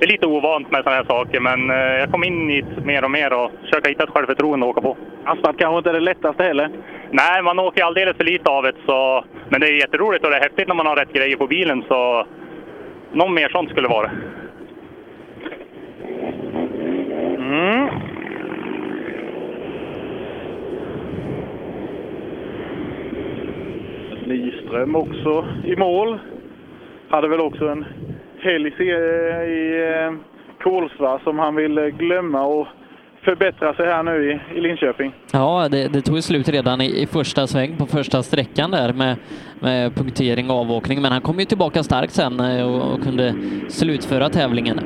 det 0.00 0.06
är 0.06 0.12
lite 0.12 0.26
ovant 0.26 0.70
med 0.70 0.82
sådana 0.82 0.96
här 0.96 1.04
saker, 1.04 1.40
men 1.40 1.70
eh, 1.70 1.76
jag 1.76 2.10
kom 2.10 2.24
in 2.24 2.50
i 2.50 2.60
det 2.60 2.84
mer 2.84 3.04
och 3.04 3.10
mer 3.10 3.32
och 3.32 3.50
försöka 3.60 3.88
hitta 3.88 4.04
ett 4.04 4.10
självförtroende 4.10 4.66
att 4.66 4.70
åka 4.70 4.80
på. 4.80 4.96
Asfalt 5.24 5.58
kanske 5.58 5.78
inte 5.78 5.90
är 5.90 5.94
det 5.94 6.00
lättaste 6.00 6.42
heller. 6.42 6.70
Nej, 7.10 7.42
man 7.42 7.58
åker 7.58 7.84
alldeles 7.84 8.16
för 8.16 8.24
lite 8.24 8.50
av 8.50 8.62
det, 8.62 8.72
så... 8.86 9.24
men 9.48 9.60
det 9.60 9.66
är 9.66 9.72
jätteroligt 9.72 10.24
och 10.24 10.30
det 10.30 10.36
är 10.36 10.42
häftigt 10.42 10.68
när 10.68 10.74
man 10.74 10.86
har 10.86 10.96
rätt 10.96 11.12
grejer 11.12 11.36
på 11.36 11.46
bilen, 11.46 11.84
så 11.88 12.26
någon 13.12 13.34
mer 13.34 13.48
sånt 13.48 13.70
skulle 13.70 13.88
vara. 13.88 14.10
Mm. 17.38 17.88
Nyström 24.26 24.96
också 24.96 25.46
i 25.64 25.76
mål. 25.76 26.18
Hade 27.08 27.28
väl 27.28 27.40
också 27.40 27.68
en 27.68 27.84
helg 28.42 28.72
i 28.78 28.90
eh, 29.82 30.12
Kolsva 30.62 31.18
som 31.24 31.38
han 31.38 31.56
vill 31.56 31.78
eh, 31.78 31.84
glömma 31.84 32.42
och 32.42 32.66
förbättra 33.24 33.74
sig 33.74 33.86
här 33.86 34.02
nu 34.02 34.30
i, 34.30 34.58
i 34.58 34.60
Linköping. 34.60 35.12
Ja, 35.32 35.68
det, 35.70 35.92
det 35.92 36.00
tog 36.00 36.22
slut 36.22 36.48
redan 36.48 36.80
i, 36.80 37.02
i 37.02 37.06
första 37.06 37.46
sväng 37.46 37.76
på 37.76 37.86
första 37.86 38.22
sträckan 38.22 38.70
där 38.70 38.92
med, 38.92 39.16
med 39.60 39.94
punktering 39.94 40.50
och 40.50 40.56
avåkning, 40.56 41.02
men 41.02 41.12
han 41.12 41.20
kom 41.20 41.38
ju 41.38 41.44
tillbaka 41.44 41.82
starkt 41.82 42.12
sen 42.12 42.40
eh, 42.40 42.74
och, 42.74 42.94
och 42.94 43.02
kunde 43.02 43.34
slutföra 43.68 44.28
tävlingen. 44.28 44.80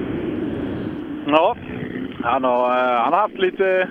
Ja, 1.27 1.57
han 2.23 2.45
har, 2.45 2.71
eh, 2.71 3.01
han 3.01 3.13
har 3.13 3.21
haft 3.21 3.39
lite... 3.39 3.89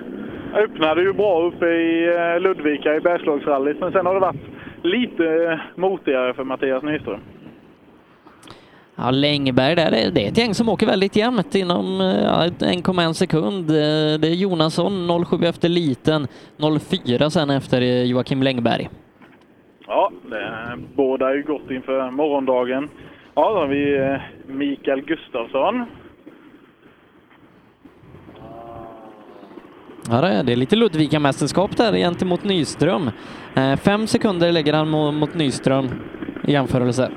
Öppnade 0.56 1.02
ju 1.02 1.14
bra 1.14 1.42
uppe 1.42 1.66
i 1.66 2.16
eh, 2.16 2.40
Ludvika 2.40 2.96
i 2.96 3.00
Bergslagsrallyt, 3.00 3.80
men 3.80 3.92
sen 3.92 4.06
har 4.06 4.14
det 4.14 4.20
varit 4.20 4.42
lite 4.84 5.26
eh, 5.26 5.60
motigare 5.76 6.34
för 6.34 6.44
Mattias 6.44 6.84
Nyström. 6.84 7.20
Ja, 8.96 9.12
Längberg 9.12 9.76
där, 9.76 9.92
det, 9.92 10.24
är 10.26 10.28
ett 10.30 10.38
gäng 10.38 10.54
som 10.54 10.70
åker 10.70 10.86
väldigt 10.88 11.16
jämnt 11.16 11.56
inom 11.56 12.02
eh, 12.02 12.08
ja, 12.24 12.46
1,1 12.48 13.14
sekund. 13.14 13.70
Eh, 13.70 13.76
Det 14.20 14.28
är 14.28 14.34
Jonasson 14.36 15.26
07 15.26 15.46
efter 15.46 15.70
liten, 15.70 16.28
04 16.82 17.30
sen 17.30 17.50
efter 17.50 17.82
eh, 17.82 18.04
Joakim 18.04 18.44
Längberg. 18.44 18.90
Ja, 19.88 20.12
det 20.30 20.78
båda 20.96 21.36
ju 21.36 21.44
gott 21.44 21.72
inför 21.72 22.12
morgondagen. 22.12 22.90
Ja, 23.36 23.50
då 23.54 23.60
har 23.60 23.68
vi 23.68 23.98
eh, 23.98 24.54
Mikael 24.56 25.02
Gustafsson. 25.02 25.86
Ja, 30.10 30.22
det 30.22 30.52
är, 30.52 30.56
lite 30.56 30.76
Ludvika-mästerskap 30.76 31.78
där 31.78 31.94
gentemot 31.94 32.44
Nyström. 32.44 33.12
Fem 33.78 34.08
sekunder 34.08 34.52
lägger 34.52 34.74
han 34.74 34.88
mo- 34.96 35.12
mot 35.12 35.34
Nyström 35.36 35.90
i 36.48 36.52
jämförelse. 36.52 37.12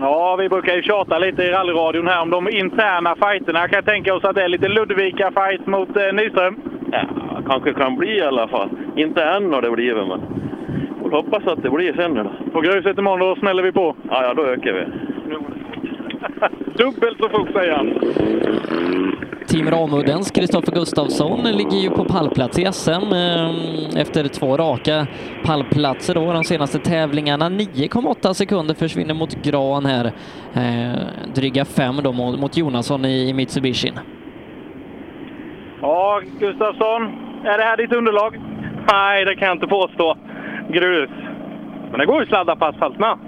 Ja, 0.00 0.36
vi 0.36 0.48
brukar 0.48 0.76
ju 0.76 0.82
tjata 0.82 1.18
lite 1.18 1.42
i 1.42 1.50
rallyradion 1.50 2.06
här 2.08 2.22
om 2.22 2.30
de 2.30 2.48
interna 2.48 3.16
fighterna. 3.16 3.58
Jag 3.58 3.70
kan 3.70 3.82
tänka 3.82 4.14
oss 4.14 4.24
att 4.24 4.34
det 4.34 4.42
är 4.42 4.48
lite 4.48 4.68
Ludvika-fight 4.68 5.66
mot 5.66 5.96
eh, 5.96 6.12
Nyström. 6.12 6.56
Ja, 6.92 7.06
kanske 7.48 7.72
kan 7.72 7.96
bli 7.96 8.16
i 8.16 8.22
alla 8.22 8.48
fall. 8.48 8.68
Inte 8.96 9.24
än 9.24 9.52
har 9.52 9.62
det 9.62 9.70
blivit, 9.70 10.08
men 10.08 10.20
får 11.10 11.16
hoppas 11.16 11.46
att 11.46 11.62
det 11.62 11.70
blir 11.70 11.92
sen 11.92 12.14
då. 12.14 12.50
På 12.52 12.60
gruset 12.60 12.98
imorgon, 12.98 13.20
då 13.20 13.36
smäller 13.36 13.62
vi 13.62 13.72
på. 13.72 13.96
Ja, 14.10 14.22
ja, 14.22 14.34
då 14.34 14.44
ökar 14.44 14.72
vi. 14.72 14.84
Dubbelt 16.78 17.18
så 17.18 17.28
fort 17.28 17.52
säger 17.52 17.72
han. 17.72 17.94
Team 19.48 19.70
Ramuddens 19.70 20.30
Kristoffer 20.30 20.72
Gustafsson 20.72 21.42
ligger 21.42 21.76
ju 21.76 21.90
på 21.90 22.04
pallplats 22.04 22.58
i 22.58 22.72
SM 22.72 22.90
eh, 22.90 24.00
efter 24.00 24.28
två 24.28 24.56
raka 24.56 25.06
pallplatser 25.44 26.14
då 26.14 26.32
de 26.32 26.44
senaste 26.44 26.78
tävlingarna. 26.78 27.48
9,8 27.48 28.32
sekunder 28.32 28.74
försvinner 28.74 29.14
mot 29.14 29.42
Gran 29.42 29.86
här. 29.86 30.04
Eh, 30.54 31.00
dryga 31.34 31.64
fem 31.64 31.96
då 32.02 32.12
mot, 32.12 32.56
Jonasson 32.56 33.04
i, 33.04 33.28
i 33.28 33.32
Mitsubishi. 33.32 33.92
Ja, 35.80 36.20
Gustafsson. 36.40 37.02
Är 37.44 37.58
det 37.58 37.64
här 37.64 37.76
ditt 37.76 37.92
underlag? 37.92 38.40
Nej, 38.92 39.24
det 39.24 39.34
kan 39.36 39.48
jag 39.48 39.56
inte 39.56 39.66
påstå. 39.66 40.16
Grus. 40.68 41.10
Men 41.90 42.00
det 42.00 42.06
går 42.06 42.16
ju 42.16 42.22
att 42.22 42.28
sladda 42.28 42.56
på 42.56 42.64
asfalt 42.64 42.98
med. 42.98 43.18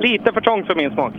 Lite 0.00 0.32
för 0.32 0.40
trångt 0.40 0.66
för 0.66 0.74
min 0.74 0.90
smak. 0.90 1.14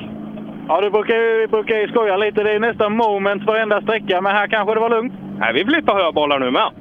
Ja, 0.69 0.81
du 0.81 0.89
brukar 0.89 1.15
ju, 1.15 1.47
brukar 1.47 1.75
ju 1.75 1.87
skoja 1.87 2.17
lite. 2.17 2.43
Det 2.43 2.51
är 2.51 2.59
nästan 2.59 2.95
moment 2.95 3.43
varenda 3.45 3.81
sträcka, 3.81 4.21
men 4.21 4.31
här 4.31 4.47
kanske 4.47 4.73
det 4.73 4.79
var 4.79 4.89
lugnt. 4.89 5.13
Nej, 5.39 5.53
vi 5.53 5.65
flyttar 5.65 6.03
höbollar 6.03 6.39
nu 6.39 6.51
med. 6.51 6.71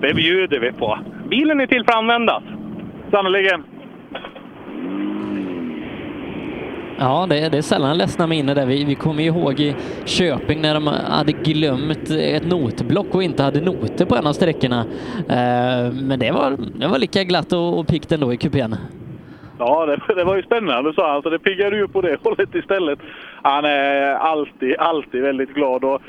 det 0.00 0.14
bjuder 0.14 0.60
vi 0.60 0.72
på. 0.72 0.98
Bilen 1.30 1.60
är 1.60 1.66
till 1.66 1.84
för 1.84 1.92
att 1.92 1.98
användas. 1.98 2.42
Sannerligen. 3.10 3.64
Ja, 6.98 7.26
det, 7.28 7.48
det 7.48 7.58
är 7.58 7.62
sällan 7.62 7.98
ledsna 7.98 8.26
minnen 8.26 8.56
där. 8.56 8.66
Vi, 8.66 8.84
vi 8.84 8.94
kommer 8.94 9.22
ihåg 9.22 9.60
i 9.60 9.74
Köping 10.04 10.62
när 10.62 10.74
de 10.74 10.86
hade 10.86 11.32
glömt 11.32 12.10
ett 12.10 12.46
notblock 12.46 13.14
och 13.14 13.22
inte 13.22 13.42
hade 13.42 13.60
noter 13.60 14.04
på 14.04 14.16
en 14.16 14.26
av 14.26 14.32
sträckorna. 14.32 14.84
Eh, 15.28 15.92
men 15.92 16.18
det 16.18 16.30
var, 16.30 16.56
det 16.78 16.86
var 16.86 16.98
lika 16.98 17.24
glatt 17.24 17.52
och, 17.52 17.78
och 17.78 17.86
piggt 17.86 18.12
ändå 18.12 18.32
i 18.32 18.36
kupén. 18.36 18.76
Ja, 19.58 19.86
det, 19.86 20.14
det 20.14 20.24
var 20.24 20.36
ju 20.36 20.42
spännande 20.42 20.92
sa 20.92 21.12
han, 21.12 21.22
så 21.22 21.30
det 21.30 21.38
piggade 21.38 21.76
ju 21.76 21.88
på 21.88 22.00
det 22.00 22.16
hållet 22.24 22.54
istället. 22.54 22.98
Han 23.42 23.64
är 23.64 24.14
alltid, 24.14 24.76
alltid 24.78 25.22
väldigt 25.22 25.54
glad. 25.54 25.84
Och, 25.84 26.02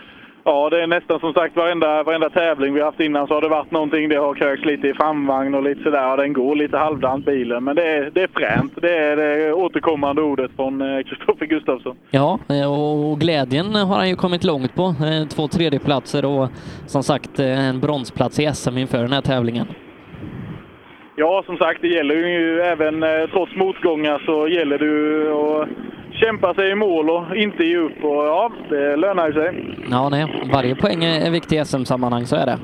ja, 0.43 0.69
det 0.69 0.83
är 0.83 0.87
nästan 0.87 1.19
som 1.19 1.33
sagt 1.33 1.55
varenda, 1.55 2.03
varenda 2.03 2.29
tävling 2.29 2.73
vi 2.73 2.81
haft 2.81 2.99
innan 2.99 3.27
så 3.27 3.33
har 3.33 3.41
det 3.41 3.47
varit 3.47 3.71
någonting. 3.71 4.09
Det 4.09 4.15
har 4.15 4.33
kröks 4.33 4.65
lite 4.65 4.87
i 4.87 4.93
framvagn 4.93 5.55
och 5.55 5.63
lite 5.63 5.83
sådär. 5.83 6.11
Och 6.11 6.17
den 6.17 6.33
går 6.33 6.55
lite 6.55 6.77
halvdant 6.77 7.25
bilen. 7.25 7.63
Men 7.63 7.75
det 7.75 7.87
är, 7.87 8.11
det 8.13 8.23
är 8.23 8.29
fränt. 8.33 8.73
Det 8.81 8.97
är 8.97 9.15
det 9.15 9.53
återkommande 9.53 10.21
ordet 10.21 10.51
från 10.55 10.81
eh, 10.81 11.03
Kristoffer 11.03 11.45
Gustafsson. 11.45 11.95
Ja, 12.11 12.39
eh, 12.49 12.73
och 12.73 13.19
glädjen 13.19 13.75
har 13.75 13.95
han 13.95 14.09
ju 14.09 14.15
kommit 14.15 14.43
långt 14.43 14.75
på. 14.75 14.83
Eh, 14.83 15.27
två 15.27 15.47
tredjeplatser 15.47 16.25
och 16.25 16.49
som 16.85 17.03
sagt 17.03 17.39
en 17.39 17.79
bronsplats 17.79 18.39
i 18.39 18.53
SM 18.53 18.77
inför 18.77 18.97
den 18.97 19.13
här 19.13 19.21
tävlingen. 19.21 19.67
Ja, 21.19 21.43
som 21.45 21.57
sagt, 21.57 21.81
det 21.81 21.87
gäller 21.87 22.15
ju 22.15 22.59
även 22.61 23.03
eh, 23.03 23.29
trots 23.31 23.55
motgångar 23.55 24.21
så 24.25 24.47
gäller 24.47 24.77
det 24.77 24.85
ju 24.85 25.31
att 25.33 25.69
kämpa 26.11 26.53
sig 26.53 26.71
i 26.71 26.75
mål 26.75 27.09
och 27.09 27.35
inte 27.35 27.63
ge 27.63 27.77
upp. 27.77 28.03
Och 28.03 28.25
ja, 28.25 28.51
det 28.69 28.95
lönar 28.95 29.27
ju 29.27 29.33
sig. 29.33 29.75
Ja, 29.91 30.09
nej, 30.09 30.49
varje 30.53 30.75
poäng 30.75 31.03
är 31.03 31.31
viktig 31.31 31.59
i 31.59 31.65
SM-sammanhang, 31.65 32.25
så 32.25 32.35
är 32.35 32.45
det. 32.45 32.59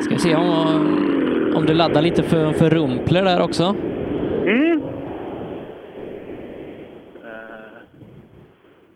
Ska 0.00 0.14
vi 0.14 0.18
se 0.20 0.34
om, 0.36 1.52
om 1.56 1.66
du 1.66 1.74
laddar 1.74 2.02
lite 2.02 2.22
för, 2.22 2.52
för 2.52 2.70
rumpler 2.70 3.24
där 3.24 3.42
också. 3.42 3.74
Mm. 4.46 4.82
Eh, 7.24 7.80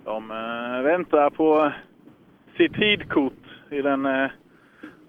De 0.05 0.31
eh, 0.31 0.83
väntar 0.83 1.31
på 1.31 1.73
sitt 2.57 2.75
tidkort 2.75 3.33
i 3.71 3.83
den... 3.83 4.07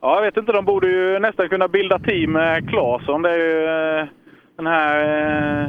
Ja, 0.05 0.15
jag 0.15 0.21
vet 0.21 0.37
inte, 0.37 0.51
de 0.51 0.65
borde 0.65 0.87
ju 0.87 1.19
nästan 1.19 1.49
kunna 1.49 1.67
bilda 1.67 1.99
team 1.99 2.31
med 2.31 2.69
Claesson. 2.69 3.21
Det 3.21 3.29
är 3.29 3.37
ju 3.37 3.65
eh, 3.99 4.05
den 4.57 4.67
här 4.67 4.97
eh, 5.63 5.67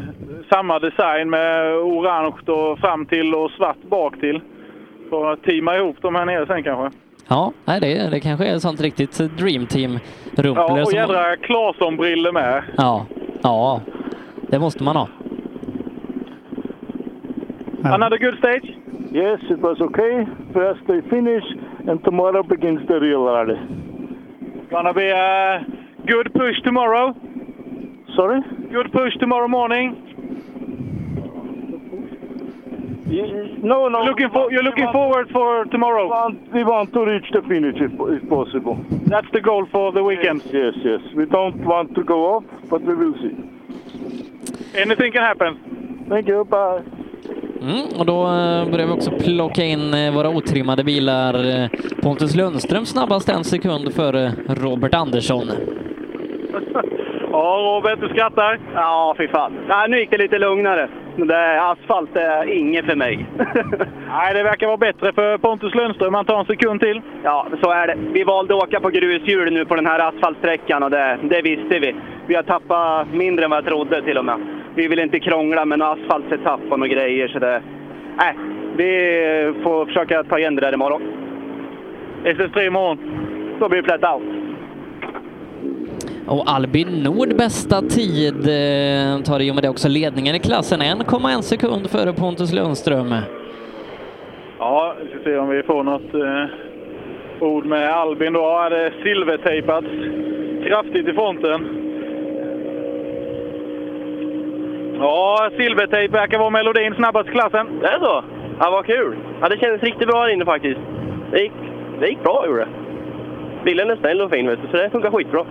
samma 0.50 0.78
design 0.78 1.30
med 1.30 1.74
orange 1.76 2.52
och 2.52 2.78
fram 2.78 3.06
till 3.06 3.34
och 3.34 3.50
svart 3.50 3.82
bak 3.82 4.20
till. 4.20 4.40
Får 5.10 5.36
teama 5.36 5.76
ihop 5.76 6.02
dem 6.02 6.14
här 6.14 6.24
nere 6.24 6.46
sen 6.46 6.62
kanske. 6.62 6.98
Ja, 7.28 7.52
nej, 7.64 7.80
det, 7.80 8.10
det 8.10 8.20
kanske 8.20 8.46
är 8.46 8.54
ett 8.54 8.62
sånt 8.62 8.80
riktigt 8.80 9.18
Dream 9.38 9.66
Team-rumpler. 9.66 10.54
Ja, 10.76 10.80
och 10.82 10.88
som- 10.88 10.98
jädra 10.98 11.36
Claesson-briller 11.36 12.32
med. 12.32 12.62
ja, 12.76 13.06
ja, 13.42 13.80
det 14.50 14.58
måste 14.58 14.84
man 14.84 14.96
ha. 14.96 15.08
Another 17.84 18.18
good 18.18 18.38
stage? 18.38 18.76
Yes, 19.12 19.40
it 19.50 19.58
was 19.60 19.80
okay. 19.80 20.26
First 20.52 20.86
they 20.86 21.02
finish, 21.02 21.44
and 21.88 22.04
tomorrow 22.04 22.42
begins 22.48 22.86
the 22.86 22.94
real 22.94 23.24
rally. 23.24 23.56
Gonna 24.70 24.92
be 24.92 25.08
a 25.08 25.64
good 26.06 26.32
push 26.34 26.60
tomorrow. 26.64 27.14
Sorry? 28.16 28.40
Good 28.72 28.92
push 28.92 29.14
tomorrow 29.18 29.48
morning. 29.48 30.02
No, 33.62 33.88
no. 33.88 34.02
Looking 34.02 34.30
for, 34.30 34.50
you're 34.50 34.62
looking 34.62 34.90
forward 34.92 35.30
for 35.30 35.64
tomorrow. 35.66 36.04
We 36.04 36.10
want, 36.10 36.52
we 36.52 36.64
want 36.64 36.92
to 36.92 37.04
reach 37.04 37.26
the 37.32 37.42
finish 37.42 37.76
if, 37.80 37.92
if 37.92 38.28
possible. 38.28 38.84
That's 39.06 39.30
the 39.32 39.40
goal 39.40 39.66
for 39.70 39.92
the 39.92 40.02
weekend. 40.02 40.42
Yes, 40.46 40.74
yes. 40.76 41.00
We 41.14 41.26
don't 41.26 41.64
want 41.64 41.94
to 41.94 42.02
go 42.04 42.36
off, 42.36 42.44
but 42.68 42.82
we 42.82 42.94
will 42.94 43.14
see. 43.14 43.34
Anything 44.74 45.12
can 45.12 45.22
happen. 45.22 46.06
Thank 46.08 46.26
you. 46.28 46.44
Bye. 46.44 46.82
Mm, 47.62 47.86
och 47.98 48.06
då 48.06 48.22
eh, 48.22 48.70
börjar 48.70 48.86
vi 48.86 48.92
också 48.92 49.10
plocka 49.10 49.64
in 49.64 49.94
eh, 49.94 50.14
våra 50.14 50.28
otrimmade 50.28 50.84
bilar. 50.84 51.34
Pontus 52.02 52.34
Lundström 52.34 52.86
snabbast 52.86 53.28
en 53.28 53.44
sekund 53.44 53.94
före 53.94 54.32
Robert 54.48 54.94
Andersson. 54.94 55.50
Ja, 57.32 57.58
Robert, 57.62 58.00
du 58.00 58.08
skrattar? 58.08 58.58
Ja, 58.74 59.14
fy 59.18 59.28
fan. 59.28 59.52
Nej, 59.68 59.88
nu 59.88 59.98
gick 59.98 60.10
det 60.10 60.18
lite 60.18 60.38
lugnare. 60.38 60.88
Det, 61.16 61.62
asfalt 61.62 62.16
är 62.16 62.52
inget 62.52 62.84
för 62.84 62.96
mig. 62.96 63.26
Nej, 64.08 64.34
det 64.34 64.42
verkar 64.42 64.66
vara 64.66 64.76
bättre 64.76 65.12
för 65.12 65.38
Pontus 65.38 65.74
Lundström. 65.74 66.14
Han 66.14 66.24
tar 66.24 66.38
en 66.38 66.46
sekund 66.46 66.80
till. 66.80 67.00
Ja, 67.24 67.46
så 67.62 67.70
är 67.70 67.86
det. 67.86 67.96
Vi 68.12 68.24
valde 68.24 68.56
att 68.56 68.62
åka 68.62 68.80
på 68.80 68.88
grushjul 68.88 69.52
nu 69.52 69.64
på 69.64 69.74
den 69.76 69.86
här 69.86 69.98
asfaltsträckan 70.08 70.82
och 70.82 70.90
det, 70.90 71.18
det 71.22 71.42
visste 71.42 71.78
vi. 71.78 71.94
Vi 72.26 72.34
har 72.34 72.42
tappat 72.42 73.08
mindre 73.12 73.44
än 73.44 73.50
vad 73.50 73.58
jag 73.58 73.64
trodde 73.66 74.02
till 74.02 74.18
och 74.18 74.24
med. 74.24 74.38
Vi 74.76 74.88
vill 74.88 74.98
inte 74.98 75.20
krångla 75.20 75.64
med 75.64 75.78
någon 75.78 75.98
asfaltsetupp 75.98 76.70
och 76.70 76.78
några 76.78 76.92
grejer. 76.94 77.28
Så 77.28 77.38
det, 77.38 77.62
nej, 78.16 78.34
vi 78.76 79.62
får 79.62 79.86
försöka 79.86 80.24
ta 80.24 80.38
igen 80.38 80.54
det 80.54 80.60
där 80.60 80.74
imorgon. 80.74 81.02
SS3 82.24 82.66
imorgon? 82.66 82.98
Då 83.60 83.68
blir 83.68 83.82
det 83.82 83.88
flat 83.88 84.14
out. 84.14 84.22
Och 86.26 86.44
Albin 86.46 86.88
Nord 86.88 87.36
bästa 87.36 87.82
tid 87.82 88.34
eh, 88.34 89.22
tar 89.24 89.40
i 89.40 89.50
och 89.50 89.54
med 89.54 89.64
det 89.64 89.68
också 89.68 89.88
ledningen 89.88 90.34
i 90.34 90.38
klassen 90.38 90.80
1,1 90.80 91.40
sekund 91.40 91.90
före 91.90 92.12
Pontus 92.12 92.52
Lundström. 92.52 93.14
Ja, 94.58 94.96
vi 95.02 95.08
ska 95.08 95.30
se 95.30 95.36
om 95.36 95.48
vi 95.48 95.62
får 95.62 95.82
något 95.82 96.14
eh, 96.14 97.46
ord 97.48 97.66
med 97.66 97.90
Albin 97.90 98.32
då. 98.32 98.40
Är 98.40 98.70
det 98.70 98.92
silvertejpats 99.02 99.86
kraftigt 100.66 101.08
i 101.08 101.12
fronten. 101.12 101.85
Ja, 104.98 105.50
silvertejp 105.56 106.12
verkar 106.12 106.38
vara 106.38 106.50
melodin 106.50 106.94
snabbast 106.94 107.28
i 107.28 107.32
klassen. 107.32 107.66
Det 107.80 107.86
är 107.86 107.98
så? 107.98 108.24
Ja, 108.60 108.70
vad 108.70 108.86
kul! 108.86 109.16
Ja, 109.40 109.48
det 109.48 109.58
kändes 109.58 109.82
riktigt 109.82 110.08
bra 110.08 110.22
här 110.22 110.28
inne 110.28 110.44
faktiskt. 110.44 110.80
Det 111.30 111.40
gick, 111.40 111.52
det 112.00 112.08
gick 112.08 112.22
bra, 112.22 112.44
gjorde 112.46 112.58
det. 112.60 112.68
Bilen 113.64 113.90
är 113.90 113.96
snäll 113.96 114.20
och 114.20 114.30
fin, 114.30 114.46
vet 114.48 114.58
du, 114.62 114.68
så 114.68 114.76
det 114.76 114.90
funkar 114.90 115.10
skitbra. 115.10 115.44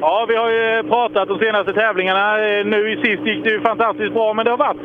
Ja, 0.00 0.26
vi 0.28 0.36
har 0.36 0.50
ju 0.50 0.82
pratat 0.82 1.28
de 1.28 1.38
senaste 1.38 1.72
tävlingarna. 1.72 2.48
Eh, 2.48 2.64
Nu 2.66 2.96
sist 2.96 3.26
gick 3.26 3.44
det 3.44 3.50
ju 3.50 3.60
fantastiskt 3.60 4.12
bra, 4.14 4.32
men 4.34 4.44
det 4.44 4.50
har 4.50 4.58
varit... 4.58 4.76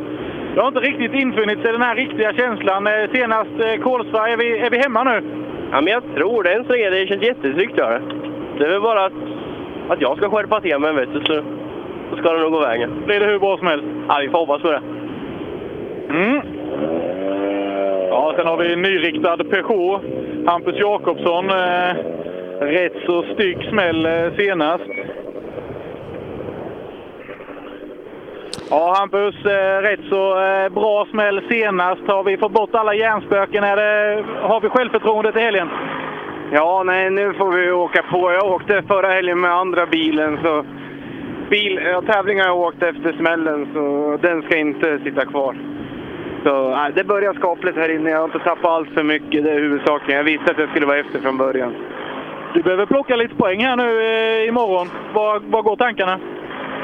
Det 0.56 0.62
har 0.62 0.68
inte 0.68 0.80
riktigt 0.80 1.14
infunnit 1.14 1.62
sig 1.62 1.72
den 1.72 1.82
här 1.82 1.96
riktiga 1.96 2.34
känslan. 2.34 2.88
Eh, 2.88 2.94
Senast 3.14 3.50
eh, 3.60 3.82
Kolsva, 3.84 4.30
är 4.30 4.38
vi, 4.38 4.58
är 4.58 4.70
vi 4.70 4.78
hemma 4.78 5.04
nu? 5.04 5.22
Ja, 5.72 5.82
men 5.82 5.94
jag 5.94 6.04
tror 6.16 6.44
det. 6.44 6.54
Än 6.54 6.64
så 6.66 6.72
länge 6.72 6.90
det 6.90 7.08
känns 7.08 7.24
jättetryggt, 7.24 7.78
gör 7.78 7.92
det. 7.92 8.02
Det 8.58 8.66
är 8.66 8.70
väl 8.70 8.82
bara 8.82 9.06
att, 9.06 9.14
att 9.90 10.02
jag 10.02 10.18
ska 10.18 10.30
skärpa 10.30 10.62
till 10.62 10.80
mig, 10.80 10.94
vet 10.94 11.14
du, 11.14 11.22
så, 11.26 11.44
så 12.12 12.18
ska 12.18 12.34
det 12.34 12.42
nog 12.42 12.52
gå 12.52 12.60
vägen. 12.60 13.04
Blir 13.06 13.20
det 13.20 13.26
hur 13.26 13.40
bra 13.40 13.58
som 13.58 13.68
helst? 13.68 13.86
Ja, 14.08 14.18
vi 14.22 14.30
får 14.30 14.40
hoppas 14.40 14.62
på 14.62 14.72
det. 14.72 14.82
Mm. 16.10 16.42
Ja, 18.10 18.34
sen 18.38 18.48
har 18.48 18.58
vi 18.58 18.76
nyriktad 18.76 19.38
Peugeot. 19.38 20.02
Hampus 20.46 20.76
Jakobsson. 20.80 21.50
Eh, 21.50 21.96
rätt 22.60 22.94
så 23.06 23.24
stygg 23.34 23.68
smäll 23.70 24.06
eh, 24.06 24.36
senast. 24.38 24.84
Ja, 28.70 28.96
Hampus, 28.98 29.46
eh, 29.46 29.82
rätt 29.82 30.00
så 30.10 30.44
eh, 30.44 30.70
bra 30.70 31.08
smäll 31.12 31.42
senast. 31.50 32.02
Har 32.08 32.24
vi 32.24 32.38
fått 32.38 32.52
bort 32.52 32.76
alla 32.76 32.94
hjärnspöken? 32.94 33.64
Är 33.64 33.76
det, 33.76 34.24
har 34.42 34.62
vi 34.62 34.70
självförtroende 34.70 35.32
till 35.32 35.42
helgen? 35.42 35.70
Ja, 36.52 36.84
nej, 36.86 37.10
nu 37.10 37.34
får 37.34 37.52
vi 37.52 37.72
åka 37.72 38.04
på. 38.04 38.32
Jag 38.32 38.52
åkte 38.52 38.84
förra 38.88 39.08
helgen 39.08 39.40
med 39.42 39.52
andra 39.52 39.86
bilen, 39.86 40.40
så 40.44 40.66
bil, 41.54 41.80
ja, 41.94 42.02
tävlingar 42.02 42.46
jag 42.46 42.58
åkt 42.58 42.84
efter 42.84 43.12
smällen, 43.14 43.68
så 43.74 43.84
den 44.22 44.42
ska 44.42 44.58
inte 44.58 45.00
sitta 45.04 45.26
kvar. 45.26 45.56
Så 46.44 46.70
nej, 46.70 46.92
det 46.96 47.04
börjar 47.04 47.34
skapligt 47.34 47.78
här 47.78 47.96
inne. 47.96 48.10
Jag 48.10 48.18
har 48.18 48.26
inte 48.26 48.40
tappat 48.40 48.72
allt 48.72 48.90
för 48.90 49.04
mycket, 49.04 49.44
det 49.44 49.52
är 49.52 49.60
huvudsaken. 49.60 50.16
Jag 50.16 50.24
visste 50.24 50.52
att 50.52 50.58
jag 50.58 50.70
skulle 50.70 50.86
vara 50.86 51.00
efter 51.00 51.20
från 51.20 51.38
början. 51.38 51.74
Du 52.54 52.62
behöver 52.62 52.86
plocka 52.86 53.16
lite 53.16 53.36
poäng 53.36 53.60
här 53.66 53.76
nu 53.76 53.90
eh, 54.12 54.48
imorgon. 54.48 54.88
Var, 55.14 55.40
var 55.40 55.62
går 55.62 55.76
tankarna? 55.76 56.20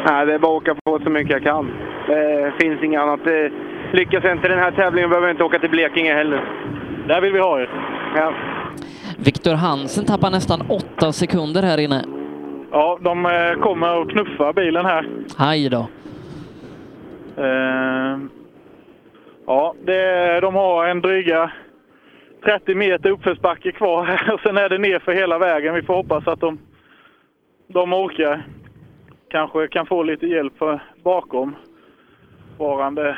Nej, 0.10 0.26
det 0.26 0.34
är 0.34 0.40
bara 0.40 0.58
att 0.58 0.62
åka 0.62 0.76
på 0.86 1.00
så 1.04 1.10
mycket 1.10 1.32
jag 1.32 1.44
kan. 1.44 1.72
Det 2.08 2.54
finns 2.60 2.84
inget 2.84 3.02
annat. 3.02 3.20
Det, 3.24 3.52
lyckas 3.92 4.24
jag 4.24 4.34
inte 4.34 4.48
den 4.48 4.60
här 4.60 4.72
tävlingen 4.72 5.10
behöver 5.10 5.28
jag 5.28 5.34
inte 5.34 5.44
åka 5.44 5.60
till 5.60 5.70
Blekinge 5.70 6.14
heller. 6.14 6.42
Där 7.08 7.22
vill 7.22 7.34
vi 7.34 7.40
ha 7.40 7.60
er. 7.60 7.70
Ja. 8.16 8.34
Viktor 9.18 9.54
Hansen 9.54 10.06
tappar 10.06 10.32
nästan 10.32 10.62
åtta 10.70 11.12
sekunder 11.12 11.62
här 11.64 11.78
inne. 11.78 12.02
Ja, 12.72 12.98
de 13.02 13.26
eh, 13.26 13.54
kommer 13.54 14.02
att 14.02 14.10
knuffa 14.10 14.54
bilen 14.54 14.86
här. 14.86 15.10
Aj 15.38 15.70
då. 15.70 15.88
Eh, 17.38 18.20
ja, 19.46 19.74
det, 19.86 20.40
de 20.40 20.56
har 20.56 20.88
en 20.88 21.02
dryga 21.02 21.52
30 22.44 22.76
meter 22.76 23.10
uppförsbacke 23.10 23.72
kvar 23.72 24.06
här 24.06 24.34
och 24.34 24.40
sen 24.40 24.58
är 24.58 24.70
det 24.70 24.78
ner 24.78 25.00
för 25.00 25.12
hela 25.12 25.38
vägen. 25.38 25.76
Vi 25.76 25.82
får 25.82 25.94
hoppas 25.94 26.28
att 26.28 26.40
de, 26.40 26.60
de 27.68 27.94
orkar. 27.94 28.44
Kanske 29.30 29.68
kan 29.68 29.86
få 29.86 30.04
lite 30.04 30.28
hjälp 30.28 30.58
för 30.58 30.80
bakom 31.04 31.56
varande. 32.58 33.18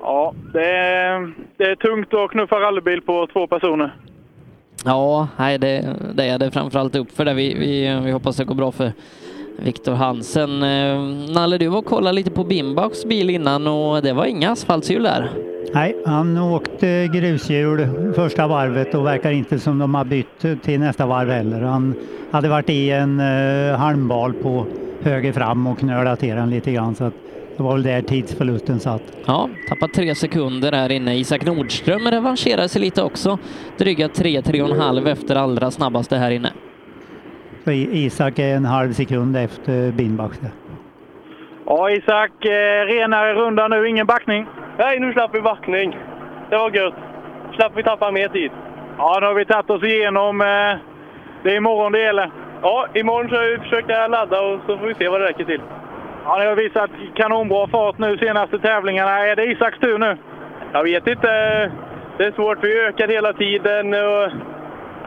Ja, 0.00 0.34
det 0.52 0.70
är, 0.70 1.32
det 1.56 1.64
är 1.64 1.76
tungt 1.76 2.14
att 2.14 2.30
knuffa 2.30 2.60
rallybil 2.60 3.02
på 3.02 3.26
två 3.26 3.46
personer. 3.46 3.92
Ja, 4.84 5.28
nej, 5.36 5.58
det, 5.58 5.96
det 6.14 6.24
är 6.24 6.38
det 6.38 6.50
framförallt 6.50 6.96
uppför 6.96 7.24
där. 7.24 7.34
Vi, 7.34 7.54
vi, 7.54 8.00
vi 8.04 8.10
hoppas 8.10 8.36
det 8.36 8.44
går 8.44 8.54
bra 8.54 8.72
för 8.72 8.92
Viktor 9.58 9.92
Hansen. 9.92 10.62
Eh, 10.62 11.00
Nalle, 11.34 11.58
du 11.58 11.68
var 11.68 11.78
och 11.78 11.84
kollade 11.84 12.12
lite 12.12 12.30
på 12.30 12.44
Bimbaks 12.44 13.04
bil 13.04 13.30
innan 13.30 13.66
och 13.66 14.02
det 14.02 14.12
var 14.12 14.24
inga 14.24 14.50
asfaltshjul 14.50 15.02
där. 15.02 15.30
Nej, 15.74 15.96
han 16.06 16.38
åkte 16.38 17.10
grushjul 17.14 17.88
första 18.14 18.46
varvet 18.46 18.94
och 18.94 19.06
verkar 19.06 19.30
inte 19.30 19.58
som 19.58 19.78
de 19.78 19.94
har 19.94 20.04
bytt 20.04 20.62
till 20.62 20.80
nästa 20.80 21.06
varv 21.06 21.30
heller. 21.30 21.60
Han 21.60 21.94
hade 22.30 22.48
varit 22.48 22.70
i 22.70 22.90
en 22.90 23.20
eh, 23.20 23.76
halmbal 23.78 24.32
på 24.32 24.66
höger 25.02 25.32
fram 25.32 25.66
och 25.66 25.78
knölat 25.78 26.20
till 26.20 26.34
den 26.34 26.50
lite 26.50 26.72
grann 26.72 26.94
så 26.94 27.04
att 27.04 27.14
det 27.60 27.64
var 27.64 27.72
väl 27.72 27.82
där 27.82 28.02
tidsförlusten 28.02 28.80
satt. 28.80 29.02
Ja, 29.26 29.48
tappat 29.68 29.92
tre 29.92 30.14
sekunder 30.14 30.72
här 30.72 30.92
inne. 30.92 31.14
Isak 31.16 31.44
Nordström 31.44 32.10
revanscherar 32.10 32.66
sig 32.66 32.80
lite 32.80 33.02
också. 33.02 33.38
Dryga 33.78 34.08
tre, 34.08 34.42
tre 34.42 34.62
och 34.62 34.70
en 34.70 34.80
halv 34.80 35.06
efter 35.06 35.36
allra 35.36 35.70
snabbaste 35.70 36.16
här 36.16 36.30
inne. 36.30 36.52
Så 37.64 37.70
Isak 37.70 38.38
är 38.38 38.56
en 38.56 38.64
halv 38.64 38.92
sekund 38.92 39.36
efter 39.36 39.92
Bimbach. 39.92 40.32
Ja, 41.66 41.90
Isak, 41.90 42.44
eh, 42.44 42.86
renare 42.86 43.34
runda 43.34 43.68
nu, 43.68 43.88
ingen 43.88 44.06
backning. 44.06 44.46
Nej, 44.78 45.00
nu 45.00 45.12
slapp 45.12 45.34
vi 45.34 45.40
backning. 45.40 45.96
Det 46.50 46.56
var 46.56 46.70
gött. 46.70 46.94
Slapp 47.54 47.72
vi 47.76 47.82
tappa 47.82 48.10
mer 48.10 48.28
tid. 48.28 48.50
Ja, 48.98 49.18
nu 49.20 49.26
har 49.26 49.34
vi 49.34 49.44
tagit 49.44 49.70
oss 49.70 49.82
igenom. 49.82 50.40
Eh, 50.40 50.46
det 51.42 51.52
är 51.52 51.56
imorgon 51.56 51.92
det 51.92 52.02
gäller. 52.02 52.30
Ja, 52.62 52.86
imorgon 52.94 53.28
så 53.28 53.40
vi 53.40 53.58
försöker 53.58 53.92
jag 53.92 54.10
ladda 54.10 54.40
och 54.40 54.60
så 54.66 54.78
får 54.78 54.86
vi 54.86 54.94
se 54.94 55.08
vad 55.08 55.20
det 55.20 55.26
räcker 55.26 55.44
till. 55.44 55.60
Ja, 56.24 56.38
ni 56.38 56.46
har 56.46 56.56
visat 56.56 56.90
kanonbra 57.14 57.66
fart 57.66 57.98
nu 57.98 58.18
senaste 58.18 58.58
tävlingarna. 58.58 59.26
Är 59.26 59.36
det 59.36 59.44
Isaks 59.44 59.78
tur 59.78 59.98
nu? 59.98 60.16
Jag 60.72 60.84
vet 60.84 61.06
inte. 61.06 61.28
Det 62.16 62.24
är 62.24 62.32
svårt. 62.32 62.58
Vi 62.64 62.80
ökar 62.80 63.08
hela 63.08 63.32
tiden. 63.32 63.94
Och, 63.94 64.32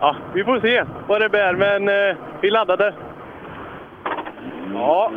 ja, 0.02 0.15
vi 0.34 0.44
får 0.44 0.60
se 0.60 0.84
vad 1.07 1.22
det 1.22 1.30
bär, 1.30 1.53
men 1.53 1.90
eh, 1.90 2.15
vi 2.41 2.49
laddade. 2.49 2.94
Ja, 4.73 5.11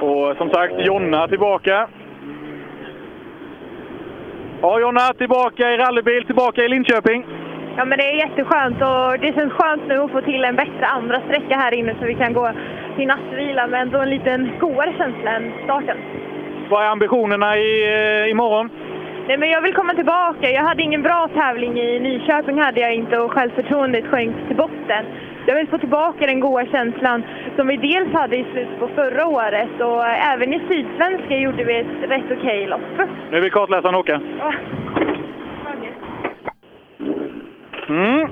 och 0.00 0.36
som 0.36 0.50
sagt 0.50 0.74
Jonna 0.78 1.28
tillbaka. 1.28 1.88
Ja, 4.62 4.80
Jonna 4.80 5.12
tillbaka 5.18 5.70
i 5.70 5.76
rallybil, 5.76 6.26
tillbaka 6.26 6.64
i 6.64 6.68
Linköping. 6.68 7.26
Ja, 7.76 7.84
men 7.84 7.98
det 7.98 8.04
är 8.04 8.16
jätteskönt 8.16 8.82
och 8.82 9.18
det 9.20 9.34
känns 9.34 9.52
skönt 9.52 9.82
nu 9.88 9.98
att 9.98 10.10
få 10.10 10.20
till 10.20 10.44
en 10.44 10.56
bättre 10.56 10.86
andra 10.86 11.20
sträcka 11.20 11.56
här 11.56 11.74
inne 11.74 11.94
så 12.00 12.06
vi 12.06 12.14
kan 12.14 12.32
gå 12.32 12.50
till 12.96 13.06
nattvila 13.06 13.66
med 13.66 13.82
ändå 13.82 13.98
en 13.98 14.10
liten 14.10 14.50
godare 14.60 14.92
känsla 14.98 15.30
än 15.30 15.52
starten. 15.64 15.96
Vad 16.70 16.84
är 16.84 16.88
ambitionerna 16.88 17.56
i, 17.56 17.70
eh, 17.94 18.30
imorgon? 18.30 18.70
Nej, 19.28 19.38
men 19.38 19.50
jag 19.50 19.62
vill 19.62 19.74
komma 19.74 19.94
tillbaka. 19.94 20.50
Jag 20.50 20.62
hade 20.62 20.82
ingen 20.82 21.02
bra 21.02 21.28
tävling 21.34 21.78
i 21.78 22.00
Nyköping 22.00 22.58
hade 22.58 22.80
jag 22.80 22.94
inte 22.94 23.18
och 23.18 23.32
självförtroendet 23.32 24.06
sjönk 24.06 24.36
till 24.46 24.56
botten. 24.56 25.04
Jag 25.46 25.56
vill 25.56 25.68
få 25.68 25.78
tillbaka 25.78 26.26
den 26.26 26.40
goda 26.40 26.66
känslan 26.66 27.22
som 27.56 27.66
vi 27.66 27.76
dels 27.76 28.12
hade 28.12 28.36
i 28.36 28.44
slutet 28.52 28.78
på 28.78 28.88
förra 28.88 29.26
året 29.26 29.80
och 29.80 30.06
även 30.06 30.52
i 30.54 30.60
Sydsvenska 30.68 31.36
gjorde 31.36 31.64
vi 31.64 31.80
ett 31.80 32.10
rätt 32.10 32.38
okej 32.38 32.66
lopp. 32.66 33.08
Nu 33.30 33.40
vill 33.40 33.52
kartläsaren 33.52 33.94
åka. 33.94 34.20
Ja. 34.38 34.52
Mm. 37.88 38.28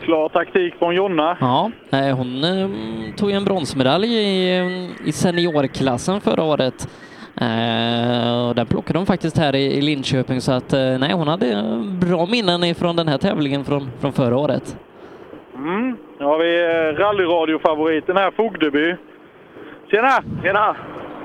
Klar 0.00 0.28
taktik 0.28 0.74
från 0.78 0.94
Jonna. 0.94 1.36
Ja, 1.40 1.70
hon 1.90 2.44
eh, 2.44 2.68
tog 3.16 3.30
ju 3.30 3.36
en 3.36 3.44
bronsmedalj 3.44 4.14
i, 4.14 4.60
i 5.04 5.12
seniorklassen 5.12 6.20
förra 6.20 6.42
året. 6.42 6.88
Eh, 7.40 8.48
och 8.48 8.54
den 8.54 8.66
plockade 8.66 8.98
hon 8.98 9.06
faktiskt 9.06 9.38
här 9.38 9.56
i, 9.56 9.80
Linköping 9.80 10.40
så 10.40 10.52
att 10.52 10.72
eh, 10.72 10.98
nej, 10.98 11.12
hon 11.12 11.28
hade 11.28 11.46
bra 12.06 12.26
minnen 12.26 12.64
ifrån 12.64 12.96
den 12.96 13.08
här 13.08 13.18
tävlingen 13.18 13.64
från, 13.64 13.90
från 14.00 14.12
förra 14.12 14.36
året. 14.36 14.76
Mm. 15.54 15.96
Nu 16.18 16.24
har 16.24 16.38
vi 16.38 16.52
rallyradiofavoriten 16.92 18.16
här, 18.16 18.30
Fogdeby. 18.30 18.96
Tjena! 19.90 20.22
Tjena! 20.42 20.76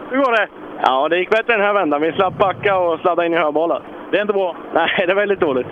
Hur 0.09 0.17
går 0.17 0.31
det? 0.31 0.47
Ja, 0.81 1.09
det 1.09 1.17
gick 1.19 1.29
bättre 1.29 1.53
den 1.53 1.61
här 1.61 1.73
vändan. 1.73 2.01
Vi 2.01 2.11
slapp 2.11 2.37
backa 2.37 2.77
och 2.77 2.99
sladda 2.99 3.25
in 3.25 3.33
i 3.33 3.37
högbalar. 3.37 3.81
Det 4.11 4.17
är 4.17 4.21
inte 4.21 4.33
bra? 4.33 4.55
Nej, 4.73 4.89
det 4.97 5.11
är 5.11 5.15
väldigt 5.15 5.39
dåligt. 5.39 5.67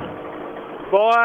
Vad, 0.91 1.15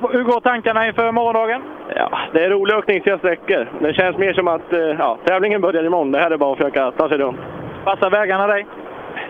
hur 0.00 0.22
går 0.22 0.40
tankarna 0.40 0.86
inför 0.86 1.12
morgondagen? 1.12 1.62
Ja, 1.96 2.18
det 2.32 2.44
är 2.44 2.50
roliga 2.50 2.78
och 2.78 2.84
knixiga 2.84 3.18
sträckor. 3.18 3.68
Det 3.80 3.94
känns 3.94 4.16
mer 4.16 4.32
som 4.32 4.48
att 4.48 4.72
eh, 4.72 4.78
ja, 4.78 5.18
tävlingen 5.24 5.60
börjar 5.60 5.84
imorgon. 5.84 6.12
Det 6.12 6.18
här 6.18 6.30
är 6.30 6.36
bara 6.36 6.52
att 6.52 6.58
försöka 6.58 6.90
ta 6.90 7.08
sig 7.08 7.18
runt. 7.18 7.40
Passar 7.84 8.10
vägarna 8.10 8.46
dig? 8.46 8.66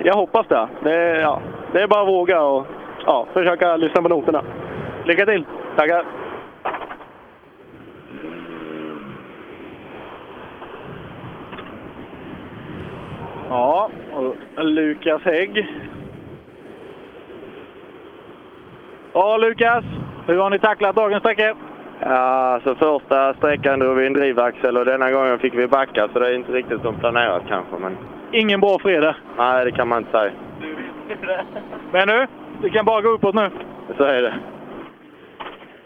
Jag 0.02 0.14
hoppas 0.14 0.46
det. 0.46 0.68
Det 0.82 0.94
är, 0.94 1.20
ja, 1.20 1.40
det 1.72 1.80
är 1.80 1.86
bara 1.86 2.02
att 2.02 2.08
våga 2.08 2.42
och 2.42 2.66
ja, 3.06 3.26
försöka 3.32 3.76
lyssna 3.76 4.02
på 4.02 4.08
noterna. 4.08 4.42
Lycka 5.04 5.26
till! 5.26 5.44
Tackar! 5.76 6.04
Ja, 13.50 13.90
Lukas 14.56 15.22
Hägg. 15.22 15.68
Ja, 19.12 19.36
Lukas. 19.36 19.84
Hur 20.28 20.38
har 20.38 20.50
ni 20.50 20.58
tacklat 20.58 20.96
dagens 20.96 21.20
sträcka? 21.20 21.54
Ja, 22.00 22.08
alltså 22.54 22.74
första 22.74 23.34
sträckan 23.34 23.78
drog 23.78 23.96
vi 23.96 24.06
en 24.06 24.12
drivaxel 24.12 24.76
och 24.76 24.84
denna 24.84 25.10
gången 25.10 25.38
fick 25.38 25.54
vi 25.54 25.66
backa 25.66 26.08
så 26.12 26.18
det 26.18 26.26
är 26.28 26.34
inte 26.34 26.52
riktigt 26.52 26.82
som 26.82 26.94
planerat 26.94 27.42
kanske. 27.48 27.76
Men 27.80 27.96
Ingen 28.32 28.60
bra 28.60 28.78
fredag. 28.78 29.16
nej, 29.38 29.64
det 29.64 29.72
kan 29.72 29.88
man 29.88 29.98
inte 29.98 30.10
säga. 30.10 30.30
Men 31.92 32.08
nu, 32.08 32.26
det 32.62 32.70
kan 32.70 32.84
bara 32.84 33.00
gå 33.00 33.08
uppåt 33.08 33.34
nu. 33.34 33.50
Så 33.96 34.04
är 34.04 34.22
det. 34.22 34.34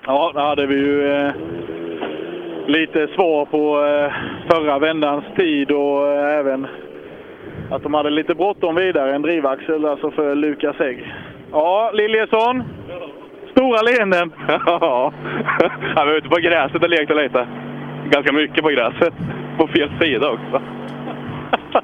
Ja, 0.07 0.31
då 0.35 0.41
hade 0.41 0.67
vi 0.67 0.75
ju 0.75 1.13
eh, 1.13 1.33
lite 2.67 3.07
svar 3.09 3.45
på 3.45 3.85
eh, 3.85 4.13
förra 4.51 4.79
vändans 4.79 5.25
tid 5.37 5.71
och 5.71 6.09
eh, 6.09 6.39
även 6.39 6.67
att 7.71 7.83
de 7.83 7.95
hade 7.95 8.11
lite 8.11 8.35
bråttom 8.35 8.75
vidare. 8.75 9.15
En 9.15 9.23
drivaxel 9.23 9.85
alltså 9.85 10.11
för 10.11 10.35
Lukas 10.35 10.77
Hägg. 10.77 11.15
Ja, 11.53 11.91
Liljesson. 11.95 12.63
Stora 13.53 13.83
leenden. 13.83 14.33
Ja, 14.67 15.13
vi 15.81 15.95
var 15.95 16.17
ute 16.17 16.29
på 16.29 16.37
gräset 16.37 16.83
och 16.83 16.91
lekte 16.91 17.15
lite. 17.15 17.47
Ganska 18.11 18.33
mycket 18.33 18.63
på 18.63 18.69
gräset. 18.69 19.15
På 19.59 19.67
fel 19.67 19.91
sida 20.01 20.31
också. 20.31 20.63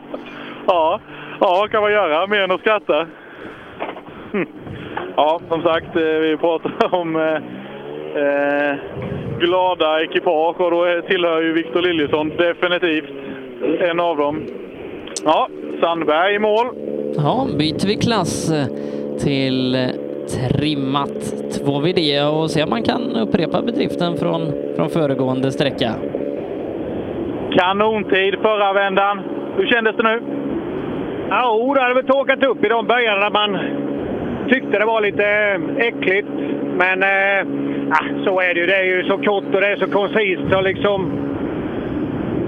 Ja, 0.67 1.01
ja 1.41 1.69
kan 1.71 1.83
man 1.83 1.93
göra 1.93 2.27
mer 2.27 2.41
än 2.41 2.51
att 2.51 2.61
skratta. 2.61 3.07
Hm. 4.33 4.47
Ja, 5.17 5.41
som 5.49 5.63
sagt, 5.63 5.97
eh, 5.97 6.03
vi 6.03 6.37
pratar 6.37 6.95
om 7.01 7.17
eh, 7.17 7.35
eh, 8.23 8.77
glada 9.41 10.03
ekipage 10.03 10.61
och 10.61 10.71
då 10.71 11.03
tillhör 11.09 11.43
ju 11.43 11.53
Victor 11.53 11.83
Liljesson 11.83 12.29
definitivt 12.29 13.11
en 13.81 14.01
av 14.01 14.17
dem. 14.17 14.43
Ja, 15.25 15.49
Sandberg 15.81 16.35
i 16.35 16.39
mål. 16.39 16.67
Ja, 17.17 17.47
byter 17.59 17.87
vi 17.87 17.97
klass 17.97 18.51
eh, 18.51 18.67
till 19.19 19.77
trimmat 20.29 21.19
2VD 21.65 22.29
och 22.29 22.51
ser 22.51 22.65
om 22.65 22.71
man 22.71 22.83
kan 22.83 23.17
upprepa 23.17 23.63
bedriften 23.63 24.17
från, 24.17 24.53
från 24.77 24.91
föregående 24.91 25.53
sträcka. 25.53 25.95
Kanontid 27.59 28.35
förra 28.43 28.73
vändan. 28.73 29.21
Hur 29.57 29.67
kändes 29.67 29.97
det 29.97 30.03
nu? 30.03 30.21
Ja, 31.31 31.73
det 31.75 31.81
hade 31.81 31.95
väl 31.95 32.07
torkat 32.07 32.45
upp 32.45 32.65
i 32.65 32.69
de 32.69 32.87
böjarna 32.87 33.21
där 33.21 33.31
man 33.31 33.59
tyckte 34.49 34.79
det 34.79 34.85
var 34.85 35.01
lite 35.01 35.25
äckligt. 35.77 36.29
Men 36.77 37.03
eh, 37.03 37.47
ja, 37.91 38.25
så 38.25 38.41
är 38.41 38.55
det 38.55 38.61
ju. 38.61 38.67
Det 38.67 38.77
är 38.77 38.85
ju 38.85 39.05
så 39.05 39.19
kort 39.19 39.55
och 39.55 39.61
det 39.61 39.67
är 39.67 39.77
så 39.77 39.87
koncist 39.87 40.43
så 40.53 40.61
liksom... 40.61 41.11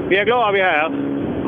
Vi 0.09 0.17
är 0.17 0.25
glada 0.25 0.53
vi 0.53 0.61
är 0.61 0.65
här. 0.65 0.91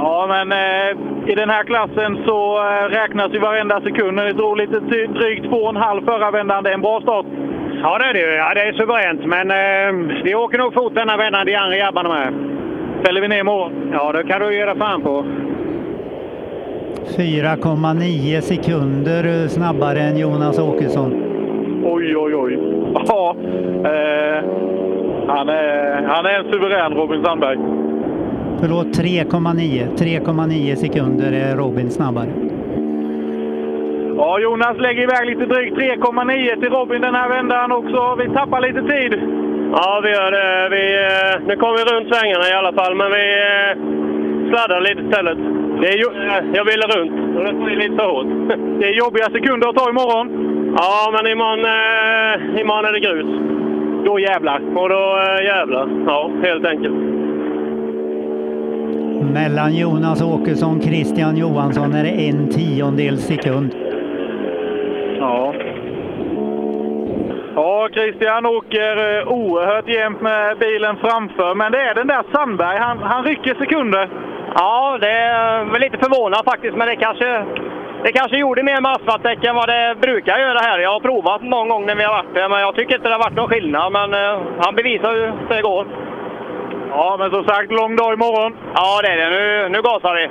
Ja, 0.04 0.26
men 0.28 0.52
eh, 0.52 1.30
i 1.32 1.34
den 1.34 1.50
här 1.50 1.64
klassen 1.64 2.18
så 2.26 2.58
eh, 2.58 2.88
räknas 2.88 3.34
ju 3.34 3.38
varenda 3.38 3.80
sekund. 3.80 4.16
Ni 4.16 4.32
drog 4.32 4.56
lite 4.56 4.80
drygt 5.18 5.44
två 5.48 5.56
och 5.56 5.68
en 5.68 5.76
halv 5.76 6.04
förra 6.04 6.30
vändan. 6.30 6.64
Det 6.64 6.70
är 6.70 6.74
en 6.74 6.80
bra 6.80 7.00
start. 7.00 7.26
Ja, 7.82 7.98
det 7.98 8.04
är 8.04 8.14
det. 8.14 8.34
Ja, 8.34 8.54
det 8.54 8.60
är 8.60 8.72
suveränt. 8.72 9.26
Men 9.26 9.50
eh, 9.50 10.22
vi 10.24 10.34
åker 10.34 10.58
nog 10.58 10.74
fort 10.74 10.94
denna 10.94 11.16
vändan, 11.16 11.46
de 11.46 11.56
andra 11.56 11.76
grabbarna 11.76 12.08
med. 12.08 12.34
Fäller 13.04 13.20
vi 13.20 13.28
ner 13.28 13.40
imorgon? 13.40 13.72
Ja, 13.92 14.12
det 14.12 14.24
kan 14.24 14.40
du 14.40 14.54
göra 14.58 14.74
fan 14.74 15.02
på. 15.02 15.24
4,9 17.16 18.40
sekunder 18.40 19.48
snabbare 19.48 20.00
än 20.00 20.16
Jonas 20.18 20.58
Åkesson. 20.58 21.12
Oj, 21.84 22.16
oj, 22.16 22.34
oj. 22.34 22.58
Ja, 23.08 23.36
eh, 23.84 24.44
han, 25.28 25.48
är, 25.48 26.02
han 26.02 26.26
är 26.26 26.38
en 26.38 26.52
suverän 26.52 26.92
Robin 26.92 27.24
Sandberg. 27.24 27.81
Förlåt, 28.62 28.86
3,9. 28.86 29.96
3,9 29.96 30.74
sekunder 30.74 31.32
är 31.32 31.56
Robin 31.56 31.90
snabbare. 31.90 32.32
Ja, 34.16 34.38
Jonas 34.38 34.76
lägger 34.78 35.02
iväg 35.02 35.26
lite 35.26 35.46
drygt 35.54 35.76
3,9 35.76 36.60
till 36.60 36.70
Robin 36.70 37.00
den 37.00 37.14
här 37.14 37.28
vändan 37.28 37.72
också. 37.72 38.00
Vi 38.20 38.26
tappar 38.38 38.60
lite 38.60 38.82
tid. 38.92 39.12
Ja, 39.72 40.00
vi 40.04 40.10
gör 40.10 40.30
det. 40.38 40.68
Vi, 40.76 40.84
eh, 41.06 41.46
nu 41.48 41.56
kommer 41.56 41.76
vi 41.78 41.84
runt 41.92 42.08
svängarna 42.14 42.44
i 42.48 42.52
alla 42.60 42.72
fall, 42.72 42.94
men 42.94 43.10
vi 43.18 43.24
eh, 43.50 43.70
sladdar 44.50 44.80
lite 44.80 45.02
istället. 45.06 45.38
Det 45.80 45.88
är 45.94 45.98
ju, 46.02 46.08
eh, 46.28 46.42
jag 46.58 46.64
ville 46.70 46.86
runt 46.94 47.36
och 47.36 47.44
det 47.44 47.52
blir 47.64 47.76
lite 47.76 47.96
för 47.96 48.08
hårt. 48.12 48.30
Det 48.80 48.86
är 48.88 48.94
jobbiga 49.04 49.28
sekunder 49.36 49.68
att 49.68 49.76
ta 49.76 49.90
imorgon. 49.90 50.26
Ja, 50.78 51.10
men 51.14 51.32
imorgon, 51.32 51.64
eh, 51.76 52.60
imorgon 52.60 52.84
är 52.84 52.92
det 52.92 53.06
grus. 53.08 53.30
Då 54.06 54.18
jävlar. 54.18 54.58
Och 54.78 54.88
då 54.88 55.02
eh, 55.24 55.44
jävlar. 55.52 55.88
Ja, 56.06 56.30
helt 56.42 56.66
enkelt. 56.66 57.11
Mellan 59.32 59.74
Jonas 59.74 60.22
Åkesson 60.22 60.76
och 60.76 60.82
Christian 60.82 61.36
Johansson 61.36 61.94
är 61.94 62.04
det 62.04 62.28
en 62.28 62.48
tiondel 62.48 63.18
sekund. 63.18 63.74
Ja. 65.18 65.54
Ja, 67.54 67.88
Christian 67.92 68.46
åker 68.46 69.18
eh, 69.18 69.28
oerhört 69.28 69.88
jämnt 69.88 70.20
med 70.20 70.58
bilen 70.58 70.96
framför, 70.96 71.54
men 71.54 71.72
det 71.72 71.80
är 71.80 71.94
den 71.94 72.06
där 72.06 72.22
Sandberg. 72.32 72.78
Han, 72.78 72.98
han 72.98 73.24
rycker 73.24 73.54
sekunder. 73.54 74.08
Ja, 74.54 74.98
det 75.00 75.10
är 75.10 75.64
väl 75.64 75.80
lite 75.80 75.98
förvånad 75.98 76.44
faktiskt, 76.44 76.76
men 76.76 76.88
det 76.88 76.96
kanske, 76.96 77.44
det 78.04 78.12
kanske 78.12 78.38
gjorde 78.38 78.62
mer 78.62 78.80
med 78.80 78.92
asfaltdäck 78.92 79.44
än 79.44 79.54
vad 79.54 79.68
det 79.68 79.96
brukar 80.00 80.38
göra 80.38 80.58
här. 80.58 80.78
Jag 80.78 80.92
har 80.92 81.00
provat 81.00 81.42
någon 81.42 81.68
gång 81.68 81.86
när 81.86 81.96
vi 81.96 82.04
har 82.04 82.14
varit 82.14 82.34
där, 82.34 82.48
men 82.48 82.60
jag 82.60 82.74
tycker 82.74 82.94
inte 82.94 83.08
det 83.08 83.14
har 83.14 83.24
varit 83.26 83.36
någon 83.36 83.48
skillnad. 83.48 83.92
Men 83.92 84.14
eh, 84.14 84.40
han 84.58 84.74
bevisar 84.74 85.12
hur 85.12 85.56
det 85.56 85.62
går. 85.62 85.86
Ja, 86.94 87.16
men 87.18 87.30
som 87.30 87.44
sagt, 87.44 87.72
lång 87.72 87.96
dag 87.96 88.12
imorgon. 88.14 88.52
Ja, 88.74 89.00
det 89.02 89.08
är 89.08 89.16
det. 89.16 89.30
Nu, 89.30 89.68
nu 89.68 89.82
gasar 89.82 90.14
vi. 90.14 90.28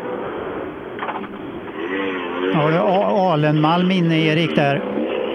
Har 2.54 2.72
du 2.72 2.78
A- 2.78 3.32
Alenmalm 3.34 3.92
inne, 3.92 4.16
Erik, 4.16 4.56
där? 4.56 4.82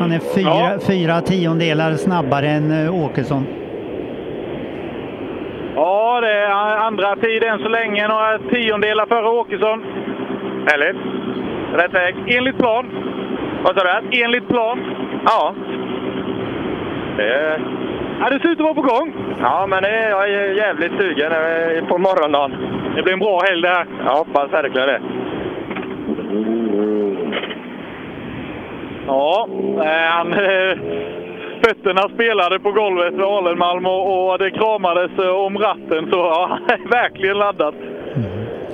Han 0.00 0.12
är 0.12 0.18
fyra, 0.34 0.48
Ja. 0.48 0.78
fyra 0.86 1.20
tiondelar 1.20 1.92
snabbare 1.92 2.46
än 2.46 2.84
eh, 2.86 3.04
Åkesson. 3.04 3.46
Ja, 5.76 6.20
det 6.20 6.32
är 6.32 6.50
andra 6.76 7.16
tid 7.16 7.42
än 7.44 7.58
så 7.58 7.68
länge. 7.68 8.08
Några 8.08 8.38
tiondelar 8.38 9.06
före 9.06 9.28
Åkesson. 9.28 9.84
Härligt. 10.66 10.96
Rätt 11.74 11.94
väg. 11.94 12.14
Enligt 12.36 12.58
plan. 12.58 12.86
Vad 13.64 13.76
sa 13.78 13.84
du? 13.84 14.22
Enligt 14.22 14.48
plan. 14.48 14.78
Ja. 15.26 15.54
Det, 17.16 17.60
ja, 18.20 18.28
det 18.30 18.40
ser 18.40 18.48
ut 18.48 18.60
att 18.60 18.64
vara 18.64 18.74
på 18.74 18.82
gång. 18.82 19.14
Ja, 19.40 19.66
men 19.66 19.82
det, 19.82 20.08
jag 20.08 20.30
är 20.30 20.54
jävligt 20.54 20.92
sugen 21.00 21.32
på 21.88 21.98
morgondagen. 21.98 22.56
Det 22.96 23.02
blir 23.02 23.12
en 23.12 23.18
bra 23.18 23.40
helg 23.48 23.62
det 23.62 23.68
här. 23.68 23.86
Jag 24.04 24.16
hoppas 24.16 24.52
verkligen 24.52 24.88
det. 24.88 25.00
Ja, 29.06 29.48
eh, 29.84 30.10
han, 30.10 30.32
eh, 30.32 30.78
fötterna 31.64 32.08
spelade 32.14 32.58
på 32.58 32.72
golvet 32.72 33.14
vid 33.14 33.22
Alenmalm 33.22 33.86
och, 33.86 34.30
och 34.30 34.38
det 34.38 34.50
kramades 34.50 35.10
eh, 35.18 35.28
om 35.28 35.58
ratten. 35.58 36.08
Så 36.10 36.16
ja, 36.16 36.58
är 36.68 36.88
verkligen 36.90 37.38
laddad. 37.38 37.74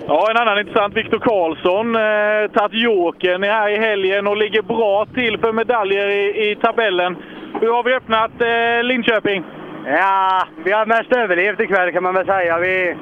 Ja, 0.06 0.30
en 0.30 0.36
annan 0.36 0.58
intressant. 0.58 0.96
Viktor 0.96 1.18
Karlsson, 1.18 1.96
eh, 1.96 2.50
tagit 2.60 2.82
jokern 2.82 3.42
här 3.42 3.68
i 3.68 3.76
helgen 3.76 4.26
och 4.26 4.36
ligger 4.36 4.62
bra 4.62 5.06
till 5.14 5.38
för 5.38 5.52
medaljer 5.52 6.08
i, 6.08 6.50
i 6.50 6.56
tabellen. 6.56 7.16
Hur 7.62 7.72
har 7.72 7.82
vi 7.84 7.94
öppnat 7.94 8.30
eh, 8.40 8.84
Linköping? 8.84 9.44
Ja, 9.86 10.46
vi 10.64 10.72
har 10.72 10.86
mest 10.86 11.12
överlevt 11.12 11.60
ikväll 11.60 11.92
kan 11.92 12.02
man 12.02 12.14
väl 12.14 12.26
säga. 12.26 12.58
Vi, 12.58 12.96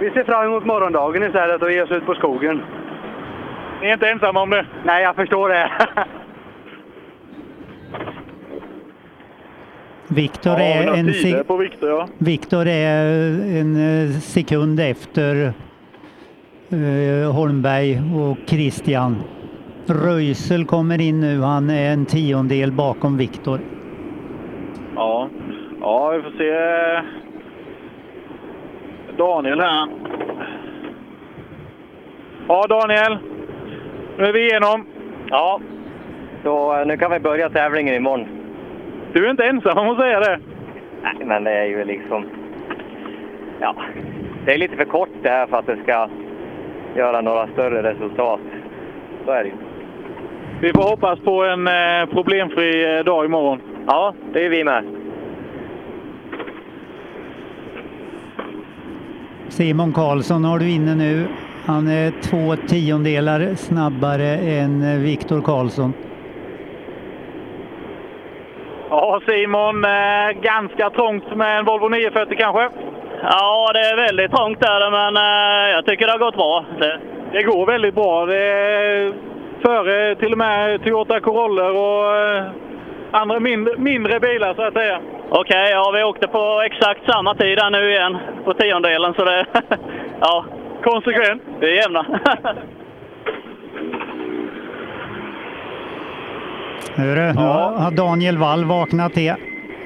vi 0.00 0.10
ser 0.10 0.24
fram 0.24 0.44
emot 0.46 0.64
morgondagen 0.66 1.22
istället 1.22 1.62
och 1.62 1.72
ger 1.72 1.84
oss 1.84 1.90
ut 1.90 2.06
på 2.06 2.14
skogen. 2.14 2.62
Ni 3.80 3.88
är 3.88 3.92
inte 3.92 4.08
ensamma 4.08 4.42
om 4.42 4.50
det? 4.50 4.66
Nej, 4.84 5.02
jag 5.02 5.16
förstår 5.16 5.48
det. 5.48 5.70
Viktor 10.08 10.52
Ja, 10.52 10.58
är, 10.64 10.94
en 10.94 11.12
se- 11.12 11.44
på 11.44 11.56
ja. 11.88 12.08
Är 12.66 13.06
en 13.60 13.76
eh, 14.04 14.10
sekund 14.20 14.80
efter 14.80 15.52
eh, 16.70 17.32
Holmberg 17.32 18.00
och 18.16 18.38
Christian. 18.48 19.16
Röisel 19.90 20.64
kommer 20.64 21.00
in 21.00 21.20
nu. 21.20 21.40
Han 21.40 21.70
är 21.70 21.92
en 21.92 22.06
tiondel 22.06 22.72
bakom 22.72 23.16
Viktor. 23.16 23.60
Ja, 24.94 25.28
ja 25.80 26.10
vi 26.10 26.22
får 26.22 26.30
se. 26.38 26.52
Daniel 29.16 29.60
här. 29.60 29.88
Ja, 32.48 32.66
Daniel. 32.68 33.18
Nu 34.18 34.24
är 34.24 34.32
vi 34.32 34.48
igenom. 34.48 34.86
Ja, 35.30 35.60
så 36.42 36.80
eh, 36.80 36.86
nu 36.86 36.96
kan 36.96 37.10
vi 37.10 37.20
börja 37.20 37.50
tävlingen 37.50 37.94
imorgon. 37.94 38.26
Du 39.12 39.26
är 39.26 39.30
inte 39.30 39.44
ensam 39.44 39.78
om 39.78 39.88
att 39.88 39.98
säga 39.98 40.20
det. 40.20 40.40
Nej, 41.02 41.26
men 41.26 41.44
det 41.44 41.50
är 41.50 41.64
ju 41.64 41.84
liksom... 41.84 42.26
Ja, 43.60 43.74
det 44.44 44.54
är 44.54 44.58
lite 44.58 44.76
för 44.76 44.84
kort 44.84 45.08
det 45.22 45.28
här 45.28 45.46
för 45.46 45.56
att 45.56 45.66
det 45.66 45.76
ska 45.82 46.08
göra 46.96 47.20
några 47.20 47.46
större 47.46 47.82
resultat. 47.92 48.40
Så 49.24 49.30
är 49.30 49.44
det 49.44 49.48
ju. 49.48 49.67
Vi 50.60 50.72
får 50.72 50.82
hoppas 50.82 51.20
på 51.20 51.44
en 51.44 51.66
eh, 51.66 52.06
problemfri 52.12 52.96
eh, 52.98 53.04
dag 53.04 53.24
imorgon. 53.24 53.60
Ja, 53.86 54.14
det 54.32 54.44
är 54.44 54.48
vi 54.48 54.64
med. 54.64 54.84
Simon 59.48 59.92
Karlsson 59.92 60.44
har 60.44 60.58
du 60.58 60.70
inne 60.70 60.94
nu. 60.94 61.26
Han 61.66 61.88
är 61.88 62.10
två 62.10 62.66
tiondelar 62.68 63.54
snabbare 63.54 64.36
än 64.36 64.82
eh, 64.82 64.98
Viktor 64.98 65.40
Karlsson. 65.40 65.92
Ja, 68.90 69.20
Simon, 69.26 69.84
ganska 70.42 70.90
trångt 70.90 71.36
med 71.36 71.58
en 71.58 71.64
Volvo 71.64 71.88
940 71.88 72.36
kanske? 72.38 72.68
Ja, 73.22 73.70
det 73.74 73.80
är 73.80 73.96
väldigt 73.96 74.30
trångt 74.30 74.60
där, 74.60 74.90
men 74.90 75.14
jag 75.72 75.86
tycker 75.86 76.06
det 76.06 76.12
har 76.12 76.18
gått 76.18 76.36
bra. 76.36 76.64
Det, 76.78 77.00
Det 77.32 77.42
går 77.42 77.66
väldigt 77.66 77.94
bra. 77.94 78.26
Det 78.26 79.12
före 79.62 80.14
till 80.14 80.32
och 80.32 80.38
med 80.38 80.82
Toyota 80.82 81.20
Corollor 81.20 81.70
och 81.70 82.16
eh, 82.16 82.44
andra 83.10 83.40
mindre, 83.40 83.74
mindre 83.76 84.20
bilar 84.20 84.54
så 84.54 84.62
att 84.62 84.74
säga. 84.74 85.00
Okej, 85.30 85.70
ja, 85.70 85.92
vi 85.94 86.02
åkte 86.02 86.28
på 86.28 86.62
exakt 86.66 87.12
samma 87.12 87.34
tid 87.34 87.58
här 87.58 87.70
nu 87.70 87.90
igen, 87.90 88.18
på 88.44 88.54
tiondelen, 88.54 89.14
så 89.14 89.24
det... 89.24 89.46
ja. 90.20 90.44
Konsekvent. 90.82 91.42
Vi 91.60 91.78
är 91.78 91.82
jämna. 91.82 92.06
Hörru, 96.94 97.32
nu 97.32 97.42
har 97.42 97.90
Daniel 97.90 98.38
Wall 98.38 98.64
vaknat 98.64 99.12
till. 99.12 99.34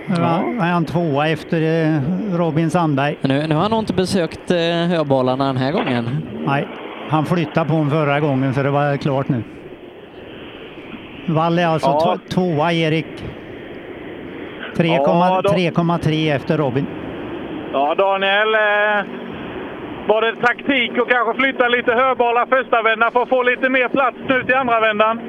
Nu 0.06 0.14
är 0.24 0.72
han 0.72 0.84
tvåa 0.84 1.28
efter 1.28 1.62
eh, 1.62 2.00
Robin 2.36 2.70
Sandberg. 2.70 3.16
Nu, 3.20 3.46
nu 3.46 3.54
har 3.54 3.62
han 3.62 3.70
nog 3.70 3.80
inte 3.80 3.94
besökt 3.94 4.50
eh, 4.50 4.58
höbalarna 4.88 5.46
den 5.46 5.56
här 5.56 5.72
gången. 5.72 6.26
Nej, 6.46 6.68
han 7.08 7.26
flyttade 7.26 7.68
på 7.68 7.74
honom 7.74 7.90
förra 7.90 8.20
gången 8.20 8.54
så 8.54 8.62
det 8.62 8.70
var 8.70 8.96
klart 8.96 9.28
nu. 9.28 9.42
Wall 11.26 11.58
är 11.58 11.66
alltså 11.66 11.88
Ja. 11.90 12.00
två- 12.28 12.34
tvåa, 12.34 12.72
Erik. 12.72 13.06
3,3 14.76 15.28
Ja, 15.28 15.40
då- 15.44 15.50
3,3 15.50 16.30
efter 16.30 16.58
Robin. 16.58 16.86
Ja, 17.72 17.94
Daniel. 17.94 18.54
Eh, 18.54 19.04
var 20.06 20.22
det 20.22 20.36
taktik 20.36 20.98
att 20.98 21.08
kanske 21.08 21.34
flytta 21.42 21.68
lite 21.68 21.92
höbalar 21.94 22.46
första 22.46 22.82
vändan 22.82 23.12
för 23.12 23.22
att 23.22 23.28
få 23.28 23.42
lite 23.42 23.68
mer 23.68 23.88
plats 23.88 24.16
nu 24.28 24.42
till 24.44 24.54
andra 24.54 24.80
vändan? 24.80 25.20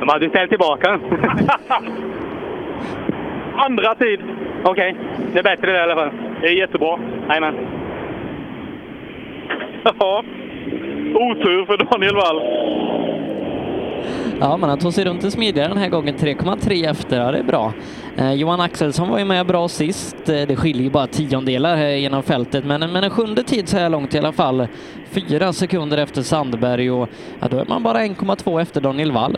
De 0.00 0.08
hade 0.08 0.24
ju 0.24 0.30
ställt 0.30 0.50
tillbaka. 0.50 1.00
Andra 3.56 3.94
tid. 3.94 4.20
Okej, 4.64 4.96
det 5.32 5.38
är 5.38 5.42
bättre 5.42 5.72
det 5.72 5.78
i 5.78 5.80
alla 5.82 5.94
fall. 5.94 6.10
Det 6.40 6.46
är 6.46 6.52
jättebra. 6.52 6.98
Jajamän. 7.28 7.54
Ja. 9.98 10.22
Otur 11.14 11.64
för 11.66 11.76
Daniel 11.90 12.14
Wall. 12.14 12.40
Ja, 14.40 14.56
men 14.56 14.68
han 14.68 14.78
tog 14.78 14.92
sig 14.92 15.04
runt 15.04 15.22
det 15.22 15.30
smidigare 15.30 15.68
den 15.68 15.78
här 15.78 15.88
gången. 15.88 16.14
3,3 16.14 16.90
efter, 16.90 17.20
ja 17.20 17.32
det 17.32 17.38
är 17.38 17.42
bra. 17.42 17.72
Eh, 18.18 18.32
Johan 18.32 18.60
Axelsson 18.60 19.08
var 19.08 19.18
ju 19.18 19.24
med 19.24 19.46
bra 19.46 19.68
sist. 19.68 20.28
Eh, 20.28 20.42
det 20.48 20.56
skiljer 20.56 20.82
ju 20.82 20.90
bara 20.90 21.06
tiondelar 21.06 21.76
här 21.76 21.88
genom 21.88 22.22
fältet, 22.22 22.64
men, 22.64 22.80
men 22.92 23.04
en 23.04 23.10
sjunde 23.10 23.42
tid 23.42 23.68
så 23.68 23.76
här 23.76 23.88
långt 23.88 24.14
i 24.14 24.18
alla 24.18 24.32
fall. 24.32 24.66
Fyra 25.10 25.52
sekunder 25.52 25.98
efter 25.98 26.22
Sandberg 26.22 26.90
och 26.90 27.08
ja, 27.40 27.48
då 27.50 27.58
är 27.58 27.64
man 27.68 27.82
bara 27.82 27.98
1,2 27.98 28.60
efter 28.60 28.80
Daniel 28.80 29.12
Wall. 29.12 29.36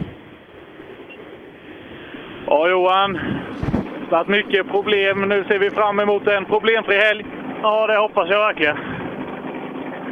Ja, 2.46 2.68
Johan. 2.68 3.12
Det 3.12 4.16
har 4.16 4.24
varit 4.24 4.28
mycket 4.28 4.70
problem. 4.70 5.28
Nu 5.28 5.44
ser 5.48 5.58
vi 5.58 5.70
fram 5.70 6.00
emot 6.00 6.26
en 6.26 6.44
problemfri 6.44 6.96
helg. 6.96 7.24
Ja, 7.62 7.86
det 7.86 7.96
hoppas 7.96 8.30
jag 8.30 8.38
verkligen. 8.38 8.76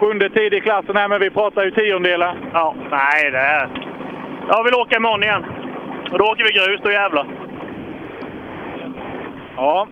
Sjunde 0.00 0.30
tid 0.30 0.54
i 0.54 0.60
klassen 0.60 0.96
här, 0.96 1.08
men 1.08 1.20
vi 1.20 1.30
pratar 1.30 1.64
ju 1.64 1.70
tiondelar. 1.70 2.36
Ja, 2.52 2.74
nej 2.90 3.30
det 3.30 3.38
är... 3.38 3.89
Jag 4.48 4.64
vill 4.64 4.74
åka 4.74 4.96
imorgon 4.96 5.22
igen. 5.22 5.44
Och 6.12 6.18
då 6.18 6.24
åker 6.24 6.44
vi 6.44 6.50
grus, 6.52 6.80
då 6.84 6.90
jävlar. 6.90 7.26
Ja. 9.56 9.86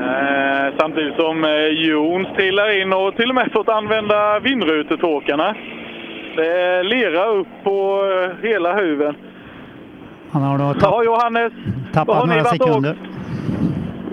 Eh, 0.00 0.74
samtidigt 0.80 1.14
som 1.16 1.44
eh, 1.44 1.66
Jons 1.66 2.28
trillar 2.36 2.80
in 2.80 2.92
och 2.92 3.16
till 3.16 3.28
och 3.28 3.34
med 3.34 3.52
fått 3.52 3.68
använda 3.68 4.38
vindrutetorkarna. 4.40 5.54
Det 6.36 6.46
är 6.62 6.84
lera 6.84 7.24
upp 7.24 7.48
på 7.64 8.02
eh, 8.12 8.48
hela 8.48 8.74
huven. 8.74 9.14
Han 10.32 10.42
har 10.42 10.58
då 10.58 10.64
Ja, 10.64 10.74
tapp, 10.80 11.04
Johannes. 11.04 11.52
vad 11.52 11.96
har 11.96 12.04
tappat 12.04 12.26
några 12.28 12.40
åkt? 12.40 12.48
sekunder. 12.50 12.96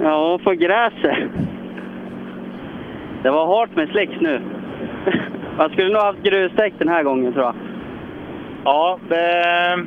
Ja, 0.04 0.40
på 0.44 0.52
gräset. 0.52 1.18
Det 3.24 3.30
var 3.32 3.46
hårt 3.46 3.76
med 3.76 3.90
slicks 3.90 4.22
nu. 4.22 4.42
Man 5.58 5.70
skulle 5.70 5.94
nog 5.94 6.02
haft 6.02 6.24
grusdäck 6.24 6.74
den 6.78 6.90
här 6.90 7.04
gången 7.04 7.34
tror 7.34 7.46
jag. 7.46 7.56
Ja, 8.64 9.00
det 9.10 9.78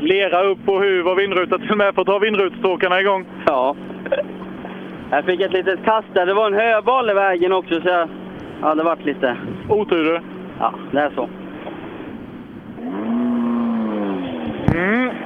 lera 0.00 0.42
upp 0.42 0.58
på 0.64 0.80
huv 0.80 1.06
och 1.08 1.18
vindruta 1.18 1.58
till 1.58 1.70
och 1.70 1.78
med 1.78 1.94
fått 1.94 2.08
ha 2.08 2.18
vindrutetorkarna 2.18 3.00
igång. 3.00 3.24
Ja. 3.46 3.76
Jag 5.10 5.24
fick 5.24 5.40
ett 5.40 5.52
litet 5.52 5.84
kast 5.84 6.08
där. 6.14 6.26
Det 6.26 6.34
var 6.34 6.46
en 6.46 6.54
höbal 6.54 7.10
i 7.10 7.14
vägen 7.14 7.52
också 7.52 7.80
så 7.80 7.88
jag... 7.88 8.08
Ja, 8.62 8.74
det 8.74 8.82
vart 8.82 9.04
lite... 9.04 9.36
Otur 9.68 10.04
du. 10.04 10.20
Ja, 10.58 10.74
det 10.92 11.00
är 11.00 11.10
så. 11.10 11.28
Mm. 14.74 15.25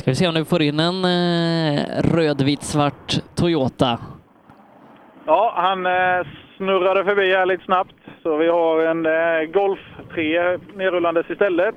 Ska 0.00 0.10
vi 0.10 0.14
se 0.14 0.28
om 0.28 0.34
du 0.34 0.44
får 0.44 0.62
in 0.62 0.80
en 0.80 1.04
eh, 1.04 1.80
rödvit-svart 2.02 3.20
Toyota. 3.34 3.98
Ja, 5.26 5.52
han 5.56 5.86
eh, 5.86 6.26
snurrade 6.56 7.04
förbi 7.04 7.34
här 7.34 7.46
lite 7.46 7.64
snabbt. 7.64 7.94
Så 8.22 8.36
vi 8.36 8.48
har 8.48 8.80
en 8.80 9.06
eh, 9.06 9.52
Golf 9.52 9.78
3 10.14 10.58
nerrullandes 10.76 11.30
istället. 11.30 11.74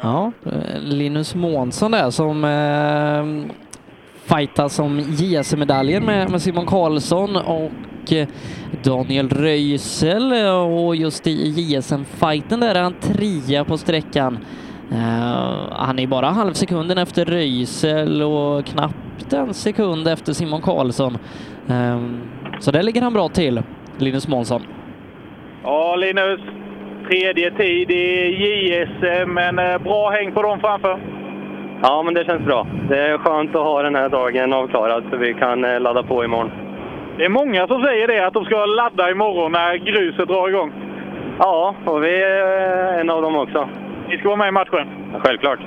Ja, 0.00 0.32
eh, 0.44 0.80
Linus 0.80 1.34
Månsson 1.34 1.90
där 1.90 2.10
som 2.10 2.44
eh, 2.44 3.54
fightas 4.36 4.78
om 4.78 4.98
JS-medaljen 4.98 6.04
med, 6.04 6.30
med 6.30 6.42
Simon 6.42 6.66
Karlsson 6.66 7.36
och 7.36 7.70
Daniel 8.84 9.28
Röisel 9.28 10.32
och 10.56 10.96
just 10.96 11.26
i 11.26 11.48
JSM-fighten 11.50 12.60
där 12.60 12.74
är 12.74 12.82
han 12.82 12.94
trea 13.00 13.64
på 13.64 13.78
sträckan. 13.78 14.38
Eh, 14.90 15.72
han 15.72 15.98
är 15.98 16.06
bara 16.06 16.26
halv 16.26 16.52
sekunden 16.52 16.98
efter 16.98 17.24
Röisel 17.24 18.22
och 18.22 18.66
knappt 18.66 19.32
en 19.32 19.54
sekund 19.54 20.08
efter 20.08 20.32
Simon 20.32 20.62
Karlsson. 20.62 21.18
Eh, 21.68 22.00
så 22.60 22.70
där 22.70 22.82
ligger 22.82 23.02
han 23.02 23.12
bra 23.12 23.28
till, 23.28 23.62
Linus 23.98 24.28
Månsson. 24.28 24.62
Ja, 25.62 25.96
Linus. 25.96 26.40
Tredje 27.08 27.50
tid 27.50 27.90
i 27.90 28.36
JSM, 28.40 29.34
men 29.34 29.58
eh, 29.58 29.78
bra 29.78 30.10
häng 30.10 30.32
på 30.32 30.42
dem 30.42 30.60
framför. 30.60 31.00
Ja, 31.82 32.02
men 32.02 32.14
det 32.14 32.24
känns 32.24 32.42
bra. 32.44 32.66
Det 32.88 32.98
är 32.98 33.18
skönt 33.18 33.54
att 33.56 33.62
ha 33.62 33.82
den 33.82 33.94
här 33.94 34.08
dagen 34.08 34.52
avklarad 34.52 35.04
så 35.10 35.16
vi 35.16 35.34
kan 35.34 35.64
eh, 35.64 35.80
ladda 35.80 36.02
på 36.02 36.24
imorgon. 36.24 36.50
Det 37.16 37.24
är 37.24 37.28
många 37.28 37.66
som 37.66 37.82
säger 37.82 38.06
det, 38.08 38.26
att 38.26 38.34
de 38.34 38.44
ska 38.44 38.66
ladda 38.66 39.10
imorgon 39.10 39.52
när 39.52 39.76
gruset 39.76 40.28
drar 40.28 40.48
igång. 40.48 40.72
Ja, 41.38 41.74
och 41.84 42.04
vi 42.04 42.22
är 42.22 43.00
en 43.00 43.10
av 43.10 43.22
dem 43.22 43.36
också. 43.36 43.68
Ni 44.08 44.18
ska 44.18 44.28
vara 44.28 44.36
med 44.36 44.48
i 44.48 44.50
matchen. 44.50 44.88
Ja, 45.12 45.20
självklart. 45.24 45.58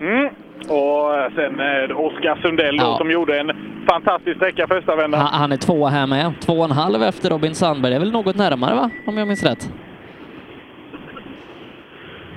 Mm. 0.00 0.28
Och 0.68 1.14
eh, 1.18 1.30
sen 1.36 1.60
är 1.60 1.88
det 1.88 1.94
Oskar 1.94 2.38
Sundell 2.42 2.76
då, 2.76 2.84
Ja. 2.84 2.96
som 2.98 3.10
gjorde 3.10 3.40
en 3.40 3.52
fantastisk 3.88 4.36
sträcka 4.36 4.66
första 4.66 4.96
vändan. 4.96 5.20
Han, 5.20 5.40
han 5.40 5.52
är 5.52 5.56
tvåa 5.56 5.88
här 5.88 6.06
med. 6.06 6.32
Två 6.40 6.52
och 6.52 6.64
en 6.64 6.70
halv 6.70 7.02
efter 7.02 7.30
Robin 7.30 7.54
Sandberg. 7.54 7.90
Det 7.90 7.96
är 7.96 8.00
väl 8.00 8.12
något 8.12 8.36
närmare 8.36 8.74
va? 8.74 8.90
Om 9.06 9.18
jag 9.18 9.28
minns 9.28 9.44
rätt. 9.44 9.70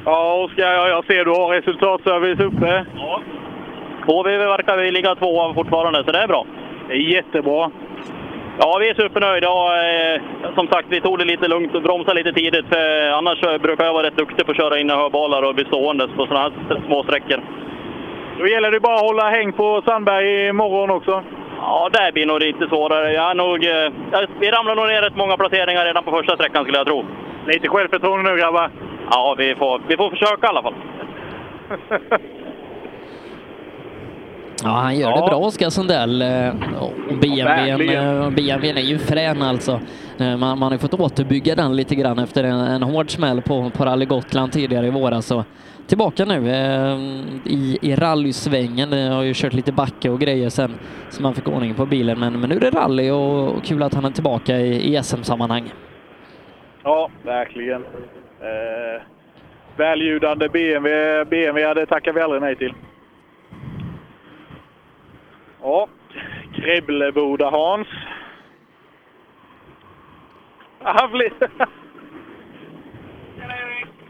Ja, 0.05 0.43
Oskar, 0.43 0.63
ja, 0.73 0.87
jag 0.87 1.05
ser 1.05 1.25
du 1.25 1.31
har 1.31 1.49
resultatservice 1.55 2.39
uppe. 2.39 2.85
Ja. 2.97 3.21
Och 4.07 4.27
vi 4.27 4.37
verkar 4.37 4.77
vi 4.77 4.91
ligga 4.91 5.15
tvåa 5.15 5.53
fortfarande, 5.53 6.03
så 6.03 6.11
det 6.11 6.19
är 6.19 6.27
bra. 6.27 6.45
Jättebra. 6.89 7.71
Ja, 8.59 8.77
vi 8.79 8.89
är 8.89 8.93
supernöjda. 8.93 9.49
Och, 9.49 9.75
eh, 9.77 10.21
som 10.55 10.67
sagt, 10.67 10.87
vi 10.89 11.01
tog 11.01 11.19
det 11.19 11.25
lite 11.25 11.47
lugnt 11.47 11.75
och 11.75 11.81
bromsade 11.81 12.23
lite 12.23 12.39
tidigt. 12.39 12.65
För 12.69 13.09
annars 13.09 13.41
brukar 13.61 13.85
jag 13.85 13.93
vara 13.93 14.07
rätt 14.07 14.17
duktig 14.17 14.45
på 14.45 14.51
att 14.51 14.57
köra 14.57 14.79
in 14.79 14.89
i 14.89 14.93
hörbalar 14.93 15.41
och 15.41 15.55
bli 15.55 15.65
ståendes 15.65 16.09
på 16.17 16.27
sådana 16.27 16.39
här 16.39 16.81
små 16.85 17.03
sträckor. 17.03 17.41
Då 18.39 18.47
gäller 18.47 18.71
det 18.71 18.79
bara 18.79 18.95
att 18.95 19.01
hålla 19.01 19.29
häng 19.29 19.53
på 19.53 19.81
Sandberg 19.85 20.47
imorgon 20.47 20.89
också. 20.89 21.23
Ja, 21.59 21.89
det 21.91 22.11
blir 22.13 22.25
nog 22.25 22.39
lite 22.39 22.67
svårare. 22.67 23.13
Jag 23.13 23.31
är 23.31 23.35
nog, 23.35 23.65
eh, 23.65 24.29
vi 24.39 24.51
ramlar 24.51 24.75
nog 24.75 24.87
ner 24.87 25.01
rätt 25.01 25.15
många 25.15 25.37
placeringar 25.37 25.85
redan 25.85 26.03
på 26.03 26.11
första 26.11 26.35
sträckan 26.35 26.63
skulle 26.63 26.77
jag 26.77 26.87
tro. 26.87 27.05
Lite 27.47 27.67
självförtroende 27.67 28.31
nu 28.31 28.37
grabbar. 28.37 28.69
Ja, 29.11 29.35
vi 29.37 29.55
får, 29.55 29.81
vi 29.87 29.97
får 29.97 30.09
försöka 30.09 30.47
i 30.47 30.49
alla 30.49 30.61
fall. 30.61 30.75
Ja, 34.63 34.69
han 34.69 34.97
gör 34.97 35.09
det 35.09 35.21
bra, 35.21 35.35
Oskar 35.35 35.69
Sundell. 35.69 36.21
Eh, 36.21 36.53
BMWn, 37.21 37.89
eh, 37.89 38.29
BMWn 38.29 38.77
är 38.77 38.81
ju 38.81 38.97
frän 38.97 39.41
alltså. 39.41 39.79
Eh, 40.19 40.37
Man, 40.37 40.59
man 40.59 40.71
har 40.71 40.77
fått 40.77 40.93
återbygga 40.93 41.55
den 41.55 41.75
lite 41.75 41.95
grann 41.95 42.19
efter 42.19 42.43
en, 42.43 42.59
en 42.59 42.83
hård 42.83 43.11
smäll 43.11 43.41
på, 43.41 43.69
på 43.69 43.85
Rally 43.85 44.05
Gotland 44.05 44.51
tidigare 44.51 44.87
i 44.87 44.89
våras. 44.89 45.25
Så 45.25 45.43
tillbaka 45.87 46.25
nu 46.25 46.49
i, 47.45 47.77
i 47.81 47.95
rallysvängen. 47.95 48.91
Jag 48.91 49.13
har 49.13 49.23
ju 49.23 49.33
kört 49.35 49.53
lite 49.53 49.71
backe 49.71 50.09
och 50.09 50.19
grejer 50.19 50.49
sen 50.49 50.73
så 51.09 51.21
man 51.21 51.33
fick 51.33 51.47
ordning 51.47 51.73
på 51.73 51.85
bilen. 51.85 52.19
Men, 52.19 52.39
men 52.39 52.49
nu 52.49 52.55
är 52.55 52.59
det 52.59 52.69
rally 52.69 53.09
och, 53.11 53.47
och 53.49 53.63
kul 53.63 53.83
att 53.83 53.93
han 53.93 54.05
är 54.05 54.11
tillbaka 54.11 54.57
i, 54.57 54.95
i 54.97 55.03
SM-sammanhang. 55.03 55.71
Ja, 56.83 57.09
verkligen. 57.23 57.81
Eh, 58.41 59.01
Välljudande 59.77 60.49
BMW. 60.49 61.25
BMW 61.25 61.73
det 61.73 61.85
tackar 61.85 62.13
vi 62.13 62.21
aldrig 62.21 62.41
nej 62.41 62.55
till. 62.55 62.73
Ja, 65.67 65.87
Grävleboda-Hans. 66.55 67.87
Havli. 70.83 71.29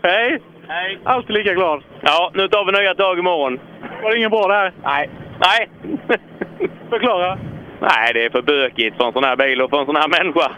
Hej! 0.03 0.41
Hej! 0.67 0.99
Alltid 1.03 1.35
lika 1.35 1.53
glad. 1.53 1.83
Ja, 2.01 2.31
nu 2.33 2.47
tar 2.47 2.65
vi 2.65 2.71
nya 2.71 2.95
tag 2.95 3.19
imorgon. 3.19 3.59
Var 4.03 4.11
det 4.11 4.17
ingen 4.17 4.29
bra 4.29 4.47
det 4.47 4.53
här? 4.53 4.73
Nej. 4.83 5.09
Nej! 5.39 5.69
Förklara. 6.89 7.37
Nej, 7.79 8.13
det 8.13 8.25
är 8.25 8.29
för 8.29 8.41
bökigt 8.41 8.97
för 8.97 9.07
en 9.07 9.13
sån 9.13 9.23
här 9.23 9.35
bil 9.35 9.61
och 9.61 9.69
för 9.69 9.79
en 9.79 9.85
sån 9.85 9.95
här 9.95 10.23
människa. 10.23 10.51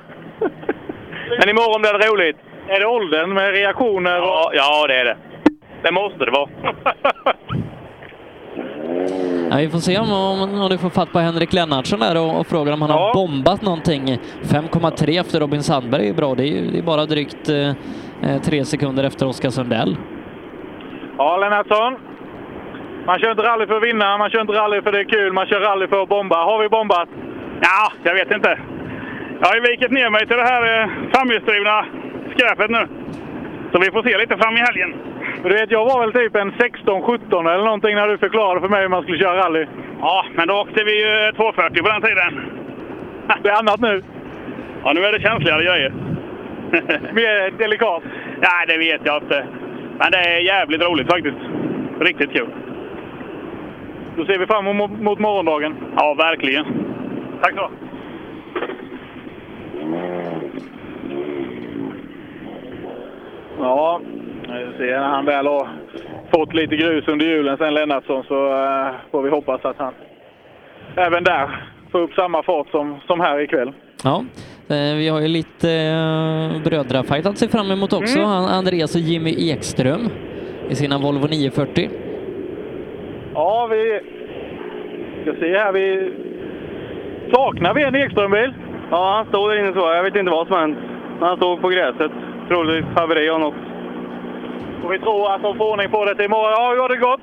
Men 1.39 1.49
imorgon 1.49 1.81
blir 1.81 1.93
det 1.93 2.07
roligt. 2.07 2.37
Är 2.67 2.79
det 2.79 2.85
åldern 2.85 3.33
med 3.33 3.51
reaktioner? 3.51 4.21
Och... 4.21 4.27
Ja, 4.27 4.51
ja, 4.53 4.87
det 4.87 4.95
är 4.95 5.05
det. 5.05 5.17
Det 5.81 5.91
måste 5.91 6.25
det 6.25 6.31
vara. 6.31 6.49
Ja, 9.49 9.57
vi 9.57 9.69
får 9.69 9.79
se 9.79 9.97
om, 9.99 10.11
om, 10.11 10.61
om 10.61 10.69
du 10.69 10.77
får 10.77 10.89
fatt 10.89 11.11
på 11.11 11.19
Henrik 11.19 11.53
Lennartsson 11.53 11.99
där 11.99 12.17
och, 12.17 12.39
och 12.39 12.47
frågar 12.47 12.73
om 12.73 12.81
han 12.81 12.91
har 12.91 13.13
bombat 13.13 13.61
någonting. 13.61 14.17
5,3 14.41 15.19
efter 15.19 15.39
Robin 15.39 15.63
Sandberg 15.63 16.09
är 16.09 16.13
bra. 16.13 16.35
Det 16.35 16.43
är 16.43 16.47
ju 16.47 16.71
det 16.71 16.77
är 16.77 16.83
bara 16.83 17.05
drygt 17.05 17.49
eh, 17.49 17.69
eh, 18.29 18.41
tre 18.43 18.65
sekunder 18.65 19.03
efter 19.03 19.27
Oskar 19.27 19.49
Sundell. 19.49 19.97
Ja, 21.17 21.37
Lennartsson. 21.37 21.97
Man 23.05 23.19
kör 23.19 23.31
inte 23.31 23.43
rally 23.43 23.67
för 23.67 23.77
att 23.77 23.83
vinna, 23.83 24.17
man 24.17 24.29
kör 24.29 24.41
inte 24.41 24.53
rally 24.53 24.81
för 24.81 24.91
det 24.91 24.99
är 24.99 25.03
kul, 25.03 25.33
man 25.33 25.47
kör 25.47 25.59
rally 25.59 25.87
för 25.87 26.03
att 26.03 26.09
bomba. 26.09 26.43
Har 26.43 26.61
vi 26.63 26.69
bombat? 26.69 27.09
Ja, 27.61 27.91
jag 28.03 28.13
vet 28.13 28.31
inte. 28.31 28.59
Jag 29.39 29.47
har 29.47 29.55
ju 29.55 29.61
vikit 29.61 29.91
ner 29.91 30.09
mig 30.09 30.27
till 30.27 30.37
det 30.37 30.43
här 30.43 30.81
eh, 30.81 30.89
framhjulsdrivna 31.13 31.85
skräpet 32.35 32.69
nu. 32.69 32.87
Så 33.71 33.79
vi 33.79 33.91
får 33.91 34.03
se 34.03 34.17
lite 34.17 34.37
fram 34.37 34.57
i 34.57 34.59
helgen. 34.59 34.93
Du 35.43 35.49
vet, 35.49 35.71
jag 35.71 35.85
var 35.85 35.99
väl 35.99 36.13
typ 36.13 36.35
en 36.35 36.51
16-17 36.51 37.53
eller 37.53 37.63
någonting 37.63 37.95
när 37.95 38.07
du 38.07 38.17
förklarade 38.17 38.61
för 38.61 38.69
mig 38.69 38.81
hur 38.81 38.89
man 38.89 39.03
skulle 39.03 39.19
köra 39.19 39.37
rally. 39.37 39.65
Ja, 40.01 40.25
men 40.35 40.47
då 40.47 40.53
åkte 40.53 40.83
vi 40.83 40.99
ju 40.99 41.31
240 41.31 41.83
på 41.83 41.89
den 41.89 42.01
tiden. 42.01 42.51
Det 43.43 43.49
är 43.49 43.59
annat 43.59 43.79
nu. 43.79 44.01
Ja, 44.83 44.93
nu 44.93 45.01
är 45.05 45.11
det 45.11 45.21
känsligare 45.21 45.63
grejer. 45.63 45.93
Mer 47.13 47.57
delikat? 47.57 48.03
Nej, 48.41 48.67
det 48.67 48.77
vet 48.77 49.01
jag 49.03 49.23
inte. 49.23 49.45
Men 49.97 50.11
det 50.11 50.17
är 50.17 50.39
jävligt 50.39 50.81
roligt 50.81 51.11
faktiskt. 51.11 51.37
Riktigt 51.99 52.31
kul. 52.31 52.49
Då 54.17 54.25
ser 54.25 54.39
vi 54.39 54.45
fram 54.45 54.67
emot 54.67 54.91
mot 54.91 55.19
morgondagen. 55.19 55.75
Ja, 55.95 56.13
verkligen. 56.13 56.65
Tack 57.41 57.53
så. 57.55 57.69
Ja, 63.59 64.01
när 64.49 65.09
han 65.09 65.25
väl 65.25 65.47
har 65.47 65.67
fått 66.33 66.53
lite 66.53 66.75
grus 66.75 67.07
under 67.07 67.25
hjulen 67.25 67.57
sen 67.57 67.73
Lennartsson 67.73 68.23
så 68.23 68.47
uh, 68.47 68.91
får 69.11 69.21
vi 69.21 69.29
hoppas 69.29 69.65
att 69.65 69.77
han 69.77 69.93
även 70.95 71.23
där 71.23 71.65
får 71.91 71.99
upp 71.99 72.13
samma 72.13 72.43
fart 72.43 72.69
som, 72.71 72.99
som 73.07 73.19
här 73.19 73.39
ikväll. 73.39 73.73
Ja, 74.03 74.23
eh, 74.69 74.95
vi 74.97 75.07
har 75.07 75.19
ju 75.19 75.27
lite 75.27 75.71
eh, 75.71 76.63
brödrafight 76.63 77.25
att 77.25 77.37
se 77.37 77.47
fram 77.47 77.71
emot 77.71 77.93
också. 77.93 78.19
Mm. 78.19 78.31
Andreas 78.31 78.95
och 78.95 79.01
Jimmy 79.01 79.51
Ekström 79.51 80.09
i 80.69 80.75
sina 80.75 80.97
Volvo 80.97 81.27
940. 81.27 81.89
Ja, 83.33 83.67
vi 83.71 83.99
ska 85.21 85.39
se 85.39 85.57
här. 85.57 85.71
Vi 85.71 86.13
saknar 87.33 87.73
vi 87.73 87.83
en 87.83 87.95
Ekström-bil? 87.95 88.53
Ja, 88.91 89.13
han 89.15 89.25
stod 89.25 89.49
där 89.49 89.59
inne 89.59 89.73
så. 89.73 89.79
Jag 89.79 90.03
vet 90.03 90.15
inte 90.15 90.31
vad 90.31 90.47
som 90.47 90.57
hänt. 90.57 90.77
Han 91.19 91.37
stod 91.37 91.61
på 91.61 91.69
gräset. 91.69 92.11
Troligtvis 92.47 92.95
haveri 92.95 93.29
av 93.29 93.39
något. 93.39 93.55
Och 94.83 94.93
vi 94.93 94.99
tror 94.99 95.31
att 95.35 95.41
de 95.41 95.57
får 95.57 95.71
ordning 95.71 95.89
på 95.89 96.05
det 96.05 96.15
till 96.15 96.25
imorgon. 96.25 96.51
Ja, 96.51 96.71
hur 96.73 96.81
har 96.81 96.89
det 96.89 96.97
gått? 96.97 97.21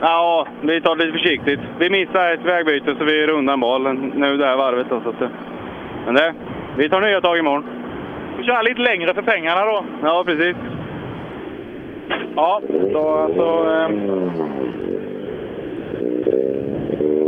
Ja, 0.00 0.46
vi 0.62 0.80
tar 0.80 0.96
det 0.96 1.04
lite 1.04 1.18
försiktigt. 1.18 1.60
Vi 1.78 1.90
missade 1.90 2.32
ett 2.32 2.44
vägbyte 2.44 2.94
så 2.98 3.04
vi 3.04 3.26
rundar 3.26 3.54
en 3.54 3.60
boll 3.60 3.92
nu 4.14 4.36
det 4.36 4.46
här 4.46 4.56
varvet. 4.56 4.86
Då, 4.90 5.00
så 5.00 5.08
att, 5.08 5.30
men 6.06 6.14
det, 6.14 6.34
vi 6.76 6.88
tar 6.88 7.00
nya 7.00 7.20
tag 7.20 7.38
imorgon. 7.38 7.64
Vi 8.38 8.44
kör 8.44 8.62
lite 8.62 8.80
längre 8.80 9.14
för 9.14 9.22
pengarna 9.22 9.64
då. 9.64 9.84
Ja, 10.02 10.22
precis. 10.26 10.56
Ja, 12.36 12.60
då 12.92 13.08
alltså... 13.08 13.70
Eh, 13.70 13.88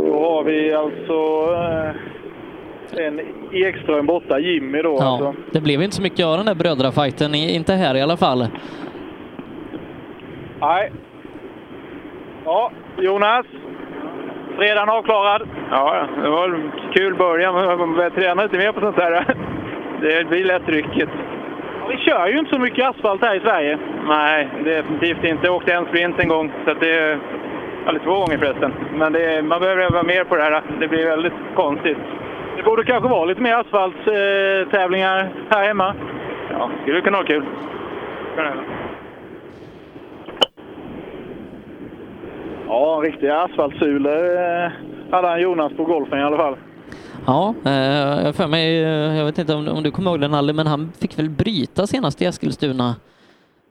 då 0.07 0.19
har 0.23 0.43
vi 0.43 0.73
alltså 0.73 1.13
eh, 2.97 3.05
en 3.05 3.19
Ekström 3.53 4.05
borta, 4.05 4.39
Jimmy 4.39 4.81
då. 4.81 4.97
Ja, 4.99 5.05
Alltså. 5.11 5.33
det 5.51 5.61
blev 5.61 5.81
inte 5.81 5.95
så 5.95 6.01
mycket 6.01 6.25
av 6.25 6.37
den 6.37 6.45
där 6.45 6.55
brödrafighten, 6.55 7.35
i- 7.35 7.55
inte 7.55 7.73
här 7.73 7.95
i 7.97 8.01
alla 8.01 8.17
fall. 8.17 8.47
Nej. 10.61 10.91
Ja, 12.45 12.71
Jonas. 12.97 13.45
Fredagen 14.57 14.89
avklarad. 14.89 15.47
Ja, 15.71 16.07
det 16.23 16.29
var 16.29 16.49
en 16.49 16.71
kul 16.93 17.15
början, 17.15 17.77
man 17.77 17.95
börjar 17.95 18.09
träna 18.09 18.43
lite 18.43 18.57
mer 18.57 18.71
på 18.71 18.81
sånt 18.81 18.95
där. 18.95 19.25
Det 20.01 20.29
blir 20.29 20.45
lätt 20.45 20.69
rycket. 20.69 21.09
Ja, 21.81 21.87
vi 21.89 21.97
kör 21.97 22.27
ju 22.27 22.39
inte 22.39 22.51
så 22.51 22.59
mycket 22.59 22.85
asfalt 22.89 23.21
här 23.21 23.35
i 23.35 23.39
Sverige. 23.39 23.77
Nej, 24.07 24.49
definitivt 24.63 25.23
inte. 25.23 25.45
Jag 25.45 25.55
åkte 25.55 25.73
en 25.73 25.85
sprint 25.85 26.19
en 26.19 26.27
gång, 26.27 26.51
så 26.65 26.73
det... 26.73 27.19
Eller 27.87 27.99
två 27.99 28.13
gånger 28.13 28.37
förresten. 28.37 28.73
Men 28.93 29.13
det, 29.13 29.41
man 29.41 29.59
behöver 29.59 29.83
öva 29.83 30.03
mer 30.03 30.23
på 30.23 30.35
det 30.35 30.43
här. 30.43 30.61
Det 30.79 30.87
blir 30.87 31.05
väldigt 31.05 31.33
konstigt. 31.55 31.97
Det 32.57 32.63
borde 32.63 32.83
kanske 32.83 33.09
vara 33.09 33.25
lite 33.25 33.41
mer 33.41 33.55
asfaltstävlingar 33.55 35.29
här 35.49 35.67
hemma. 35.67 35.95
Ja, 36.51 36.69
skulle 36.83 37.01
kunna 37.01 37.17
ha 37.17 37.23
kul. 37.23 37.45
Ja, 42.69 43.01
riktiga 43.03 43.41
asfaltsulor 43.41 44.35
eh, 44.37 44.71
hade 45.11 45.27
han 45.27 45.41
Jonas 45.41 45.73
på 45.77 45.83
golfen 45.85 46.19
i 46.19 46.23
alla 46.23 46.37
fall. 46.37 46.55
Ja, 47.25 47.53
eh, 47.65 47.71
jag 48.25 48.35
för 48.35 48.47
mig, 48.47 48.83
eh, 48.83 49.17
jag 49.17 49.25
vet 49.25 49.37
inte 49.37 49.55
om, 49.55 49.83
du 49.83 49.91
kommer 49.91 50.11
ihåg 50.11 50.21
den 50.21 50.31
Nalle, 50.31 50.53
men 50.53 50.67
han 50.67 50.91
fick 50.99 51.19
väl 51.19 51.29
bryta 51.29 51.87
senast 51.87 52.21
i 52.21 52.25
Eskilstuna, 52.25 52.95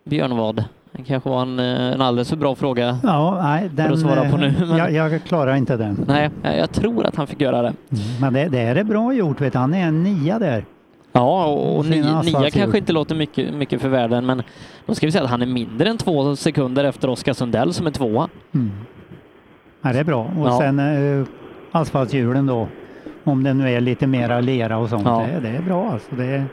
Björnvad. 0.04 0.64
Det 0.92 1.02
kanske 1.02 1.30
var 1.30 1.42
en, 1.42 1.58
en 1.58 2.00
alldeles 2.00 2.28
för 2.28 2.36
bra 2.36 2.54
fråga 2.54 2.98
Ja, 3.02 3.38
nej, 3.42 3.70
den, 3.72 3.86
för 3.86 3.92
att 3.94 4.00
svara 4.00 4.30
på 4.30 4.36
nu. 4.36 4.54
Men, 4.60 4.76
jag, 4.76 4.92
jag 4.92 5.24
klarar 5.24 5.54
inte 5.54 5.76
den. 5.76 6.04
Nej, 6.08 6.30
jag 6.42 6.58
jag 6.58 6.72
tror 6.72 7.06
att 7.06 7.16
han 7.16 7.26
fick 7.26 7.40
göra 7.40 7.62
det. 7.62 7.72
Men 8.20 8.32
det, 8.32 8.48
det 8.48 8.58
är 8.58 8.84
bra 8.84 9.12
gjort, 9.12 9.40
vet 9.40 9.52
du. 9.52 9.58
han 9.58 9.74
är 9.74 9.86
en 9.86 10.02
nia 10.02 10.38
där. 10.38 10.64
Ja, 11.12 11.46
och, 11.46 11.78
och 11.78 11.86
nia, 11.86 12.50
kanske 12.52 12.78
inte 12.78 12.92
låter 12.92 13.14
mycket, 13.14 13.54
mycket 13.54 13.80
för 13.80 13.88
världen, 13.88 14.26
men 14.26 14.42
då 14.86 14.94
ska 14.94 15.06
vi 15.06 15.12
säga 15.12 15.24
att 15.24 15.30
han 15.30 15.42
är 15.42 15.46
mindre 15.46 15.88
än 15.88 15.98
två 15.98 16.36
sekunder 16.36 16.84
efter 16.84 17.10
Oskar 17.10 17.32
Sundell 17.32 17.74
som 17.74 17.86
är 17.86 17.90
tvåa. 17.90 18.28
Mm. 18.54 18.70
Ja, 19.82 19.92
det 19.92 19.98
är 19.98 20.04
bra. 20.04 20.24
Och 20.40 20.46
Ja. 20.48 20.58
sen 20.60 20.78
eh, 21.20 21.26
asfalthjulen 21.72 22.46
då, 22.46 22.68
om 23.24 23.42
det 23.42 23.54
nu 23.54 23.70
är 23.70 23.80
lite 23.80 24.06
mera 24.06 24.40
lera 24.40 24.78
och 24.78 24.88
sånt, 24.88 25.02
Ja. 25.06 25.26
det, 25.34 25.40
det 25.50 25.56
är 25.56 25.62
bra 25.62 25.90
alltså. 25.92 26.14
Det 26.14 26.24
är, 26.24 26.44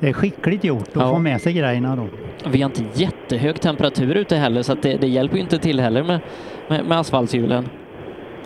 det 0.00 0.08
är 0.08 0.12
skickligt 0.12 0.64
gjort 0.64 0.88
att 0.88 0.94
Ja. 0.96 1.10
få 1.10 1.18
med 1.18 1.40
sig 1.40 1.52
grejerna 1.52 1.96
då. 1.96 2.06
Vi 2.50 2.62
har 2.62 2.70
inte 2.70 3.00
jättehög 3.02 3.60
temperatur 3.60 4.14
ute 4.14 4.36
heller, 4.36 4.62
så 4.62 4.72
att 4.72 4.82
det, 4.82 4.96
det 4.96 5.06
hjälper 5.08 5.36
ju 5.36 5.42
inte 5.42 5.58
till 5.58 5.80
heller 5.80 6.02
med, 6.02 6.20
med, 6.68 6.84
med 6.84 6.98
asfaltshjulen. 6.98 7.68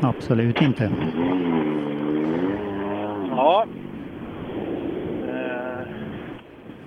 Absolut 0.00 0.62
inte. 0.62 0.90
Ja. 3.30 3.66
Eh, 5.28 5.86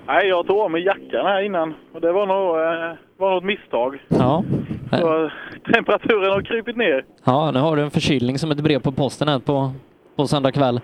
nej, 0.09 0.27
jag 0.27 0.47
tog 0.47 0.59
av 0.59 0.71
mig 0.71 0.83
jackan 0.83 1.25
här 1.25 1.41
innan 1.41 1.73
och 1.93 2.01
det 2.01 2.11
var 2.11 2.25
nog, 2.25 2.57
eh, 2.57 2.97
var 3.17 3.29
nog 3.29 3.37
ett 3.37 3.43
misstag. 3.43 4.03
Ja. 4.07 4.43
Så 4.91 5.31
temperaturen 5.73 6.31
har 6.31 6.41
krypit 6.41 6.77
ner. 6.77 7.05
Ja, 7.23 7.51
nu 7.51 7.59
har 7.59 7.75
du 7.75 7.81
en 7.81 7.91
förkylning 7.91 8.37
som 8.37 8.51
ett 8.51 8.61
brev 8.61 8.79
på 8.79 8.91
posten 8.91 9.27
här 9.27 9.39
på, 9.39 9.71
på 10.15 10.27
söndag 10.27 10.51
kväll. 10.51 10.81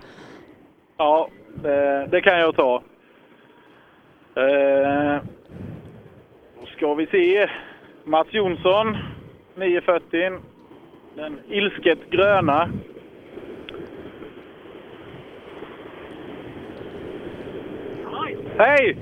Ja, 0.96 1.28
det, 1.62 2.08
det 2.10 2.20
kan 2.20 2.38
jag 2.38 2.56
ta. 2.56 2.82
Eh, 4.36 5.22
då 6.60 6.66
ska 6.76 6.94
vi 6.94 7.06
se. 7.06 7.50
Mats 8.04 8.28
Jonsson, 8.30 8.96
940. 9.56 10.38
Den 11.14 11.38
ilsket 11.48 12.10
gröna. 12.10 12.68
Hej! 18.58 18.96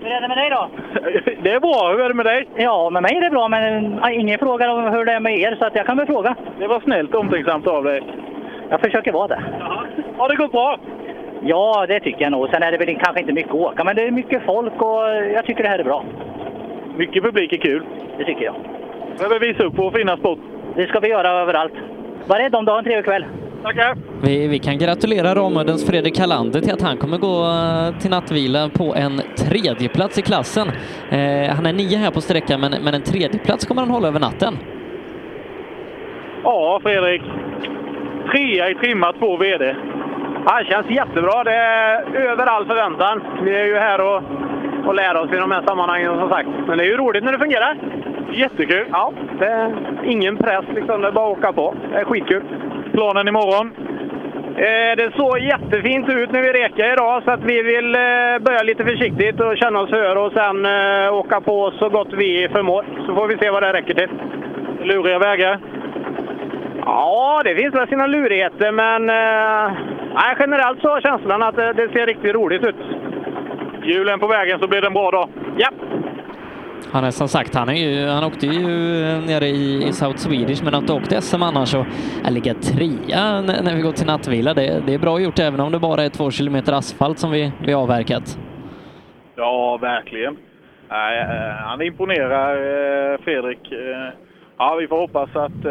Hur 0.00 0.10
är 0.10 0.20
det 0.20 0.28
med 0.28 0.36
dig 0.36 0.50
då? 0.50 0.68
Det 1.42 1.50
är 1.50 1.60
bra. 1.60 1.92
Hur 1.92 2.00
är 2.00 2.08
det 2.08 2.14
med 2.14 2.26
dig? 2.26 2.48
Ja, 2.56 2.90
med 2.90 3.02
mig 3.02 3.16
är 3.16 3.20
det 3.20 3.30
bra, 3.30 3.48
men 3.48 4.00
ingen 4.12 4.38
frågar 4.38 4.68
om 4.68 4.92
hur 4.92 5.04
det 5.04 5.12
är 5.12 5.20
med 5.20 5.38
er, 5.38 5.56
så 5.58 5.64
att 5.64 5.74
jag 5.74 5.86
kan 5.86 5.96
väl 5.96 6.06
fråga. 6.06 6.36
Det 6.58 6.66
var 6.66 6.80
snällt 6.80 7.14
omtänksamt 7.14 7.66
av 7.66 7.84
dig. 7.84 8.02
Jag 8.70 8.80
försöker 8.80 9.12
vara 9.12 9.28
det. 9.28 9.40
Har 10.16 10.28
det 10.28 10.36
gått 10.36 10.52
bra? 10.52 10.78
Ja, 11.42 11.86
det 11.88 12.00
tycker 12.00 12.22
jag 12.22 12.32
nog. 12.32 12.48
Sen 12.52 12.62
är 12.62 12.72
det 12.72 12.78
väl 12.78 12.98
kanske 12.98 13.20
inte 13.20 13.32
mycket 13.32 13.50
att 13.50 13.60
åka, 13.60 13.84
men 13.84 13.96
det 13.96 14.02
är 14.02 14.10
mycket 14.10 14.42
folk 14.42 14.82
och 14.82 15.08
jag 15.34 15.46
tycker 15.46 15.62
det 15.62 15.68
här 15.68 15.78
är 15.78 15.84
bra. 15.84 16.04
Mycket 16.96 17.22
publik 17.22 17.52
är 17.52 17.56
kul. 17.56 17.82
Det 18.18 18.24
tycker 18.24 18.44
jag. 18.44 18.54
behöver 19.18 19.40
visa 19.40 19.62
upp 19.64 19.74
vår 19.76 19.90
fina 19.90 20.16
sport. 20.16 20.38
Det 20.76 20.86
ska 20.86 21.00
vi 21.00 21.08
göra 21.08 21.28
överallt. 21.30 21.72
Var 22.26 22.38
rädd 22.38 22.54
om 22.54 22.64
du 22.64 22.70
har 22.70 22.78
en 22.78 22.84
trevlig 22.84 23.04
kväll. 23.04 23.24
Tackar! 23.62 23.96
Vi, 24.22 24.48
vi 24.48 24.58
kan 24.58 24.78
gratulera 24.78 25.34
Ramudens 25.34 25.86
Fredrik 25.86 26.18
Hallander 26.18 26.60
till 26.60 26.72
att 26.72 26.82
han 26.82 26.96
kommer 26.96 27.18
gå 27.18 27.46
eh, 27.46 28.00
till 28.00 28.10
nattvila 28.10 28.68
på 28.68 28.94
en 28.94 29.20
tredjeplats 29.36 30.18
i 30.18 30.22
klassen. 30.22 30.68
Eh, 31.10 31.54
han 31.54 31.66
är 31.66 31.72
nio 31.72 31.96
här 31.96 32.10
på 32.10 32.20
sträckan, 32.20 32.60
men, 32.60 32.74
men 32.84 32.94
en 32.94 33.02
tredjeplats 33.02 33.66
kommer 33.66 33.82
han 33.82 33.90
hålla 33.90 34.08
över 34.08 34.20
natten. 34.20 34.58
Ja, 36.42 36.80
Fredrik. 36.82 37.22
Trea 38.32 38.70
i 38.70 38.74
trimma, 38.74 39.12
två 39.12 39.36
VD. 39.36 39.76
Det 40.44 40.66
känns 40.68 40.90
jättebra. 40.90 41.44
Det 41.44 41.54
är 41.54 42.14
över 42.14 42.46
all 42.46 42.66
förväntan. 42.66 43.22
Vi 43.42 43.56
är 43.56 43.66
ju 43.66 43.74
här 43.74 44.00
och, 44.00 44.22
och 44.86 44.94
lär 44.94 45.16
oss 45.16 45.32
i 45.32 45.36
de 45.36 45.50
här 45.50 45.62
sammanhangen 45.66 46.18
som 46.18 46.28
sagt. 46.28 46.48
Men 46.66 46.78
det 46.78 46.84
är 46.84 46.88
ju 46.88 46.96
roligt 46.96 47.24
när 47.24 47.32
det 47.32 47.38
fungerar. 47.38 47.76
Jättekul! 48.32 48.86
Ja, 48.92 49.12
det 49.38 49.46
är 49.46 49.72
ingen 50.04 50.36
press 50.36 50.64
liksom. 50.74 51.00
Det 51.00 51.08
är 51.08 51.12
bara 51.12 51.32
att 51.32 51.38
åka 51.38 51.52
på. 51.52 51.74
Det 51.92 51.96
är 51.96 52.04
skitkul. 52.04 52.42
Planen 53.00 53.28
imorgon? 53.28 53.70
Eh, 54.56 54.96
det 54.96 55.12
såg 55.16 55.38
jättefint 55.38 56.08
ut 56.08 56.32
när 56.32 56.42
vi 56.42 56.52
rekade 56.52 56.92
idag 56.92 57.22
så 57.24 57.30
att 57.30 57.44
vi 57.44 57.62
vill 57.62 57.94
eh, 57.94 58.38
börja 58.40 58.62
lite 58.62 58.84
försiktigt 58.84 59.40
och 59.40 59.56
känna 59.56 59.80
oss 59.80 59.90
för 59.90 60.16
och 60.16 60.32
sen 60.32 60.66
eh, 60.66 61.14
åka 61.14 61.40
på 61.40 61.72
så 61.78 61.88
gott 61.88 62.12
vi 62.12 62.48
förmår. 62.52 62.84
Så 63.06 63.14
får 63.14 63.28
vi 63.28 63.38
se 63.38 63.50
vad 63.50 63.62
det 63.62 63.72
räcker 63.72 63.94
till. 63.94 64.08
Luriga 64.82 65.18
vägar? 65.18 65.58
Ja, 66.84 67.42
det 67.44 67.54
finns 67.56 67.74
väl 67.74 67.88
sina 67.88 68.06
lurigheter 68.06 68.72
men 68.72 69.06
nej, 70.14 70.36
generellt 70.38 70.80
så 70.80 70.88
har 70.88 71.00
känslan 71.00 71.42
att 71.42 71.56
det, 71.56 71.72
det 71.72 71.88
ser 71.92 72.06
riktigt 72.06 72.34
roligt 72.34 72.64
ut. 72.64 72.76
Hjulen 73.82 74.20
på 74.20 74.26
vägen 74.26 74.58
så 74.58 74.68
blir 74.68 74.80
det 74.80 74.86
en 74.86 74.92
bra 74.92 75.10
dag. 75.10 75.28
Ja. 75.56 75.68
Han 76.92 77.04
är 77.04 77.10
som 77.10 77.28
sagt, 77.28 77.54
han, 77.54 77.68
är 77.68 77.74
ju, 77.74 78.06
han 78.06 78.24
åkte 78.24 78.46
ju 78.46 78.62
nere 79.26 79.46
i, 79.46 79.88
i 79.88 79.92
South 79.92 80.18
Swedish, 80.18 80.64
men 80.64 80.74
att 80.74 80.90
åkte 80.90 81.20
SM 81.20 81.42
annars 81.42 81.74
och 81.74 81.86
äh, 82.24 82.32
ligga 82.32 82.54
trea 82.54 83.40
när, 83.40 83.62
när 83.62 83.74
vi 83.76 83.82
går 83.82 83.92
till 83.92 84.06
nattvila, 84.06 84.54
det, 84.54 84.82
det 84.86 84.94
är 84.94 84.98
bra 84.98 85.20
gjort 85.20 85.38
även 85.38 85.60
om 85.60 85.72
det 85.72 85.78
bara 85.78 86.02
är 86.02 86.08
två 86.08 86.30
kilometer 86.30 86.72
asfalt 86.72 87.18
som 87.18 87.30
vi, 87.30 87.52
vi 87.66 87.74
avverkat. 87.74 88.38
Ja, 89.36 89.76
verkligen. 89.76 90.36
Nej, 90.88 91.20
eh, 91.20 91.54
han 91.54 91.82
imponerar, 91.82 92.56
eh, 93.12 93.18
Fredrik. 93.18 93.72
Eh, 93.72 94.12
ja, 94.58 94.76
vi 94.80 94.88
får 94.88 94.98
hoppas 94.98 95.36
att 95.36 95.62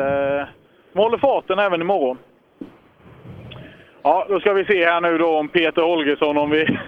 de 0.94 1.00
håller 1.00 1.18
farten 1.18 1.60
även 1.60 1.82
imorgon. 1.82 2.18
Ja, 4.04 4.26
då 4.30 4.40
ska 4.40 4.54
vi 4.54 4.66
se 4.66 4.86
här 4.86 5.02
nu 5.02 5.18
då 5.18 5.38
om 5.38 5.48
Peter 5.48 5.82
Holgersson, 5.82 6.38
om 6.38 6.50
vi 6.50 6.80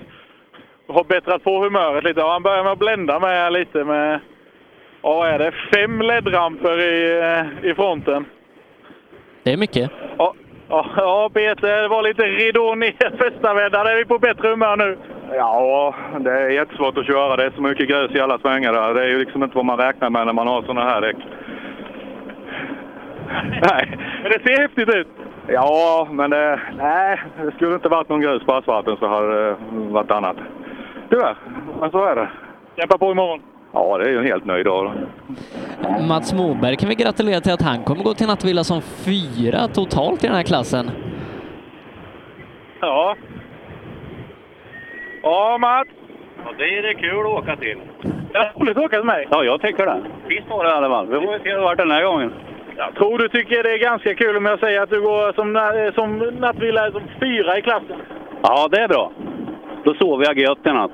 har 0.92 1.04
bättrat 1.04 1.44
på 1.44 1.64
humöret 1.64 2.04
lite. 2.04 2.22
Han 2.22 2.44
börjar 2.44 2.64
med 2.64 2.72
att 2.72 2.80
blända 2.80 3.20
med 3.20 3.54
lite 3.54 3.84
med, 3.84 4.20
ja, 5.02 5.14
vad 5.14 5.30
är 5.30 5.40
det, 5.40 5.52
fem 5.74 6.02
LED-ramper 6.02 6.80
i, 6.80 7.20
eh, 7.22 7.70
i 7.70 7.76
fronten. 7.76 8.26
Det 9.44 9.54
är 9.54 9.58
mycket. 9.58 9.92
Ja, 10.18 10.34
ja, 10.70 10.86
ja, 10.98 11.30
Peter, 11.34 11.82
det 11.82 11.88
var 11.88 12.04
lite 12.04 12.24
ridå 12.24 12.76
ner 12.76 13.18
första 13.18 13.54
vändan. 13.54 13.88
Är 13.88 13.96
vi 13.96 14.06
på 14.06 14.20
bättre 14.20 14.48
humör 14.48 14.78
nu? 14.78 14.98
Ja, 15.34 15.96
det 16.20 16.32
är 16.32 16.50
jättesvårt 16.50 16.98
att 16.98 17.06
köra. 17.06 17.36
Det 17.36 17.46
är 17.46 17.52
så 17.52 17.62
mycket 17.62 17.90
grus 17.90 18.12
i 18.16 18.20
alla 18.20 18.40
svängar 18.40 18.74
där. 18.74 18.94
Det 18.94 19.04
är 19.04 19.08
ju 19.08 19.20
liksom 19.20 19.44
inte 19.44 19.56
vad 19.56 19.66
man 19.66 19.78
räknar 19.78 20.10
med 20.10 20.26
när 20.26 20.34
man 20.34 20.48
har 20.48 20.62
sådana 20.62 20.90
här 20.90 21.02
däck. 21.02 21.18
Nej. 23.72 23.98
Men 24.24 24.32
det 24.32 24.40
ser 24.44 24.62
häftigt 24.62 24.96
ut. 24.96 25.08
Ja, 25.48 26.08
men 26.12 26.30
det, 26.30 26.60
nej, 26.78 27.22
det 27.44 27.52
skulle 27.52 27.76
inte 27.76 27.90
varit 27.90 28.10
någon 28.10 28.22
grus 28.22 28.44
på 28.44 28.54
asfalten 28.54 28.98
så 29.00 29.08
hade 29.08 29.46
det 29.46 29.56
varit 29.72 30.12
annat. 30.12 30.38
Tyvärr, 31.12 31.36
men 31.80 31.92
så 31.92 32.06
är 32.06 32.16
det. 32.16 32.30
Kämpa 32.78 32.98
på 32.98 33.12
imorgon. 33.12 33.42
Ja, 33.74 33.98
det 33.98 34.04
är 34.06 34.10
ju 34.10 34.18
en 34.18 34.26
helt 34.26 34.46
nöjd 34.46 34.66
dag. 34.66 34.92
Mats 36.08 36.34
Moberg 36.34 36.76
kan 36.76 36.90
vi 36.90 36.96
gratulera 36.96 37.42
till 37.42 37.54
att 37.54 37.62
han 37.62 37.84
kommer 37.84 38.04
gå 38.04 38.14
till 38.14 38.28
nattvila 38.28 38.64
som 38.64 38.82
fyra 38.82 39.68
totalt 39.68 40.24
i 40.24 40.28
den 40.28 40.36
här 40.36 40.44
klassen. 40.44 40.92
Ja. 42.80 43.16
Ja, 45.24 45.58
Mats. 45.58 45.90
Ja, 46.46 46.52
det 46.58 46.78
är 46.78 46.82
det 46.82 46.94
kul 46.94 47.20
att 47.20 47.26
åka 47.26 47.56
till. 47.56 47.78
Det 48.32 48.38
är 48.38 48.54
roligt 48.60 48.78
att 48.78 48.84
åka 48.84 48.98
till 48.98 49.06
mig. 49.06 49.28
Ja, 49.32 49.44
jag 49.44 49.62
tycker 49.62 49.86
det. 49.86 50.02
Visst 50.28 50.50
var 50.50 50.64
det 50.64 50.70
i 50.70 50.74
alla 50.74 50.90
fall. 50.90 51.08
Vi 51.08 51.14
får 51.14 51.40
se 51.44 51.50
hur 51.50 51.56
det 51.58 51.62
vart 51.62 51.78
den 51.78 51.92
här 51.92 52.04
gången. 52.04 52.34
Jag 52.78 52.96
tror 52.96 53.18
du 53.18 53.30
tycker 53.30 53.64
det 53.64 53.74
är 53.74 53.78
ganska 53.78 54.16
kul 54.16 54.38
om 54.38 54.46
jag 54.46 54.60
säger 54.60 54.82
att 54.82 54.90
du 54.90 55.02
går 55.02 55.34
som, 55.34 55.48
som 55.96 56.18
nattvila 56.40 56.92
som 56.92 57.02
fyra 57.20 57.58
i 57.58 57.62
klassen. 57.62 57.98
Ja, 58.42 58.68
det 58.72 58.82
är 58.82 58.88
bra. 58.88 59.12
Då 59.84 59.94
sover 59.94 60.26
jag 60.26 60.38
gött 60.38 60.66
i 60.66 60.70
natt. 60.70 60.92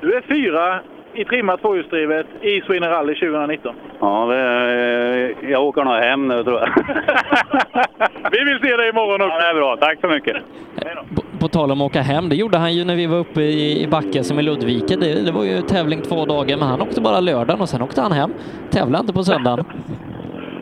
Du 0.00 0.14
är 0.14 0.20
fyra 0.20 0.80
i 1.14 1.24
trimmat 1.24 1.60
tvåhjulsdrivet 1.60 2.26
i 2.40 2.60
Sweden 2.60 2.90
Rally 2.90 3.14
2019. 3.14 3.74
Ja, 4.00 4.26
det 4.26 4.36
är, 4.36 5.34
jag 5.50 5.64
åker 5.64 5.84
nog 5.84 5.94
hem 5.94 6.28
nu 6.28 6.44
tror 6.44 6.60
jag. 6.60 6.68
Vi 8.32 8.44
vill 8.44 8.58
se 8.62 8.76
dig 8.76 8.88
imorgon 8.88 9.20
också. 9.22 9.36
Ja, 9.36 9.38
det 9.38 9.50
är 9.50 9.54
bra. 9.54 9.76
Tack 9.76 10.00
så 10.00 10.08
mycket. 10.08 10.36
På 11.40 11.48
tal 11.48 11.70
om 11.72 11.80
att 11.80 11.86
åka 11.86 12.00
hem, 12.00 12.28
det 12.28 12.36
gjorde 12.36 12.58
han 12.58 12.74
ju 12.74 12.84
när 12.84 12.96
vi 12.96 13.06
var 13.06 13.18
uppe 13.18 13.40
i, 13.40 13.82
i 13.82 13.86
Backe 13.86 14.24
som 14.24 14.38
i 14.38 14.42
Ludvika. 14.42 14.96
Det, 14.96 15.24
det 15.24 15.32
var 15.32 15.44
ju 15.44 15.60
tävling 15.60 16.02
två 16.02 16.24
dagar, 16.24 16.56
men 16.56 16.68
han 16.68 16.82
åkte 16.82 17.00
bara 17.00 17.20
lördagen 17.20 17.60
och 17.60 17.68
sen 17.68 17.82
åkte 17.82 18.00
han 18.00 18.12
hem. 18.12 18.30
Tävlade 18.70 19.00
inte 19.00 19.12
på 19.12 19.22
söndagen. 19.22 19.64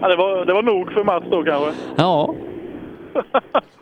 Ja, 0.00 0.08
det, 0.08 0.16
var, 0.16 0.44
det 0.44 0.52
var 0.52 0.62
nog 0.62 0.92
för 0.92 1.04
Mats 1.04 1.24
då 1.30 1.42
kanske. 1.42 1.70
Ja, 1.96 2.34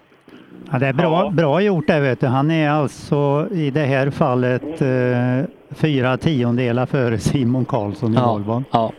Ja, 0.72 0.78
det 0.78 0.86
är 0.86 0.92
bra, 0.92 1.30
bra 1.30 1.60
gjort 1.60 1.86
det 1.86 2.00
vet 2.00 2.20
du. 2.20 2.26
Han 2.26 2.50
är 2.50 2.70
alltså 2.70 3.48
i 3.50 3.70
det 3.70 3.80
här 3.80 4.10
fallet 4.10 4.82
eh, 4.82 5.50
fyra 5.74 6.16
tiondelar 6.16 6.86
före 6.86 7.18
Simon 7.18 7.64
Karlsson 7.64 8.12
i 8.12 8.14
Ja, 8.16 8.32
Volvon. 8.32 8.64
Ja. 8.70 8.92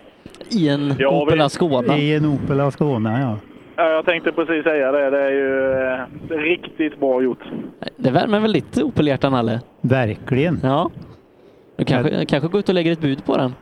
I 0.50 0.70
en 0.70 0.95
Ja, 1.00 1.22
Opel 1.22 1.41
Ascona. 1.41 1.98
I 1.98 2.16
en 2.16 2.26
Opel 2.26 2.60
Ascona, 2.60 3.22
ja. 3.22 3.38
Ja, 3.76 3.90
jag 3.90 4.06
tänkte 4.06 4.32
precis 4.32 4.64
säga 4.64 4.91
det. 4.91 5.10
Det 5.10 5.22
är 5.22 5.30
ju 5.32 5.72
eh, 6.34 6.38
riktigt 6.38 7.00
bra 7.00 7.22
gjort. 7.22 7.44
Det 7.98 8.12
värmer 8.12 8.40
väl 8.40 8.52
lite 8.52 8.84
Opel-hjärtan, 8.84 9.32
Nalle? 9.32 9.60
Verkligen. 9.82 10.60
Ja. 10.64 10.90
Du 11.76 11.86
kanske, 11.86 12.26
kanske 12.26 12.50
går 12.50 12.60
ut 12.60 12.70
och 12.70 12.76
lägger 12.76 12.91
ett 12.91 13.02
bud 13.02 13.26
på 13.26 13.38
den? 13.38 13.54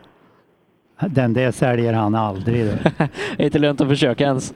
Den 1.08 1.32
där 1.32 1.50
säljer 1.50 1.92
han 1.92 2.14
aldrig. 2.14 2.64
Det 3.36 3.42
är 3.42 3.44
inte 3.44 3.58
lönt 3.58 3.80
att 3.80 3.88
försöka 3.88 4.24
ens. 4.24 4.54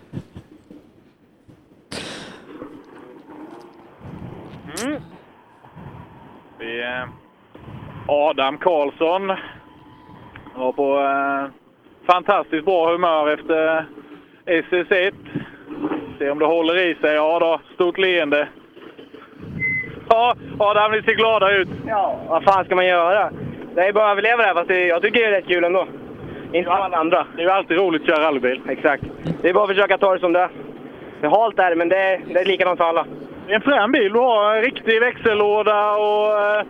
Mm. 4.84 5.00
Vi, 6.58 6.75
eh, 6.75 6.75
Adam 8.08 8.58
Karlsson 8.58 9.32
var 10.54 10.72
på 10.72 10.98
eh, 10.98 11.50
fantastiskt 12.06 12.64
bra 12.64 12.92
humör 12.92 13.28
efter 13.28 13.86
SS1. 14.46 15.14
Se 16.18 16.30
om 16.30 16.38
det 16.38 16.46
håller 16.46 16.78
i 16.78 16.94
sig. 16.94 17.14
Ja 17.14 17.38
då, 17.38 17.60
stort 17.74 17.98
leende. 17.98 18.48
Ja, 20.08 20.36
Adam, 20.58 20.92
ni 20.92 21.02
ser 21.02 21.14
glada 21.14 21.52
ut. 21.52 21.68
Ja, 21.86 22.20
vad 22.28 22.44
fan 22.44 22.64
ska 22.64 22.74
man 22.74 22.86
göra? 22.86 23.30
Det 23.74 23.86
är 23.86 23.92
bara 23.92 24.04
att 24.04 24.12
överleva 24.12 24.42
det 24.42 24.48
här, 24.48 24.54
fast 24.54 24.68
det, 24.68 24.86
jag 24.86 25.02
tycker 25.02 25.20
det 25.20 25.26
är 25.26 25.30
rätt 25.30 25.46
kul 25.46 25.64
ändå. 25.64 25.86
Inte 26.52 26.70
som 26.70 26.80
alla 26.82 26.96
andra. 26.96 27.26
Det 27.36 27.42
är 27.42 27.46
ju 27.46 27.50
alltid 27.50 27.78
roligt 27.78 28.02
att 28.02 28.08
köra 28.08 28.26
rallybil. 28.26 28.60
Exakt. 28.68 29.04
Det 29.42 29.48
är 29.48 29.54
bara 29.54 29.64
att 29.64 29.70
försöka 29.70 29.98
ta 29.98 30.14
det 30.14 30.20
som 30.20 30.32
det 30.32 30.40
är. 30.40 30.50
Det 31.20 31.26
är 31.26 31.30
halt 31.30 31.56
där, 31.56 31.74
men 31.74 31.88
det 31.88 31.98
är, 31.98 32.20
det 32.26 32.40
är 32.40 32.44
likadant 32.44 32.78
för 32.78 32.84
alla. 32.84 33.06
Det 33.46 33.52
är 33.52 33.54
en 33.56 33.60
frän 33.60 33.92
bil. 33.92 34.12
Du 34.12 34.18
har 34.18 34.56
en 34.56 34.62
riktig 34.62 35.00
växellåda 35.00 35.90
och 35.96 36.40
eh, 36.40 36.64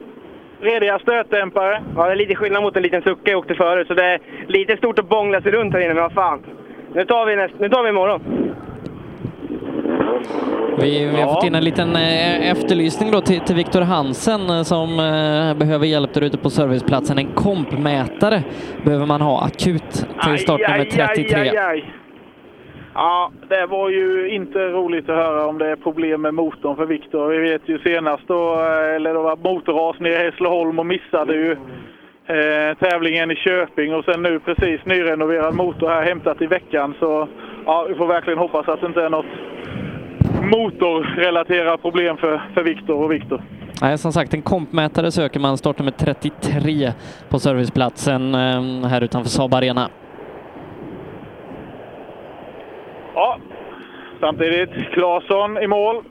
rediga 0.61 0.98
stötdämpare. 0.98 1.82
Ja, 1.97 2.07
det 2.07 2.12
är 2.12 2.16
lite 2.16 2.35
skillnad 2.35 2.62
mot 2.62 2.77
en 2.77 2.82
liten 2.82 3.03
sucka 3.03 3.31
jag 3.31 3.39
åkte 3.39 3.55
förut, 3.55 3.86
så 3.89 3.94
det 3.94 4.05
är 4.05 4.19
lite 4.47 4.77
stort 4.77 4.98
att 4.98 5.09
bångla 5.09 5.40
sig 5.40 5.53
runt 5.53 5.73
här 5.74 5.81
inne, 5.81 5.94
men 5.94 6.03
vad 6.03 6.12
fan. 6.12 6.39
Nu 6.94 7.05
tar 7.05 7.27
vi, 7.27 7.36
näst, 7.36 7.55
nu 7.59 7.69
tar 7.69 7.82
vi 7.82 7.89
imorgon. 7.89 8.20
Vi, 10.78 11.05
vi 11.05 11.11
har 11.11 11.19
Ja. 11.20 11.35
fått 11.35 11.44
in 11.44 11.55
en 11.55 11.65
liten 11.65 11.97
eh, 11.97 12.51
efterlysning 12.51 13.11
då 13.11 13.20
till, 13.20 13.40
till 13.40 13.55
Viktor 13.57 13.81
Hansen 13.81 14.51
eh, 14.51 14.62
som 14.62 14.89
eh, 14.98 15.59
behöver 15.59 15.86
hjälp 15.86 16.15
där 16.15 16.20
ute 16.24 16.39
på 16.39 16.51
serviceplatsen. 16.51 17.19
En 17.19 17.27
kompmätare 17.35 18.43
behöver 18.85 19.07
man 19.07 19.20
ha 19.20 19.44
akut 19.44 19.90
till 20.24 20.39
startnummer 20.39 20.85
33. 20.85 21.35
Aj, 21.40 21.48
aj, 21.48 21.57
aj. 21.59 21.85
Ja, 22.98 23.31
det 23.48 23.66
var 23.66 23.90
ju 23.90 24.28
inte 24.28 24.59
roligt 24.59 25.09
att 25.09 25.16
höra 25.16 25.47
om 25.47 25.59
det 25.59 25.70
är 25.70 25.77
problem 25.77 26.23
med 26.23 26.35
motorn 26.35 26.77
för 26.77 26.86
Viktor. 26.86 27.28
Vi 27.28 27.39
vet 27.39 27.68
ju 27.68 27.78
senast 27.78 28.23
då, 28.27 28.55
eh, 28.55 28.94
eller 28.94 29.14
det 29.14 29.18
var 29.18 29.36
motorras 29.36 30.01
nere 30.01 30.12
i 30.12 30.24
Hässleholm 30.24 30.78
och 30.78 30.86
missade 30.86 31.35
ju 31.35 31.52
eh, 32.27 32.77
tävlingen 32.78 33.31
i 33.31 33.36
Köping 33.36 33.94
och 33.94 34.05
sen 34.05 34.23
nu 34.23 34.40
precis 34.40 34.81
nyrenoverad 34.85 35.55
motor 35.55 35.89
här 35.89 36.02
hämtat 36.02 36.43
i 36.43 36.47
veckan. 36.47 36.94
Så 36.98 37.28
ja, 37.66 37.86
vi 37.89 37.94
får 37.94 38.06
verkligen 38.06 38.39
hoppas 38.39 38.68
att 38.68 38.81
det 38.81 38.86
inte 38.86 39.02
är 39.02 39.10
något 39.10 39.27
motorrelaterat 40.52 41.82
problem 41.82 42.16
för, 42.16 42.43
för 42.55 42.62
Viktor 42.62 43.05
och 43.05 43.12
Viktor. 43.12 43.43
Nej, 43.82 43.98
som 43.98 44.12
sagt, 44.12 44.35
en 44.35 44.43
kompmätare 44.43 45.10
söker 45.10 45.40
man 45.40 45.59
startnummer 45.59 45.93
33 45.93 46.93
på 47.28 47.39
serviceplatsen 47.39 48.35
eh, 48.35 48.89
här 48.89 49.01
utanför 49.01 49.31
Saab 49.31 49.55
Arena. 49.55 49.90
Ja, 53.17 53.39
samtidigt 54.21 54.93
Claesson 54.93 55.59
i 55.59 55.67
mål. 55.67 56.05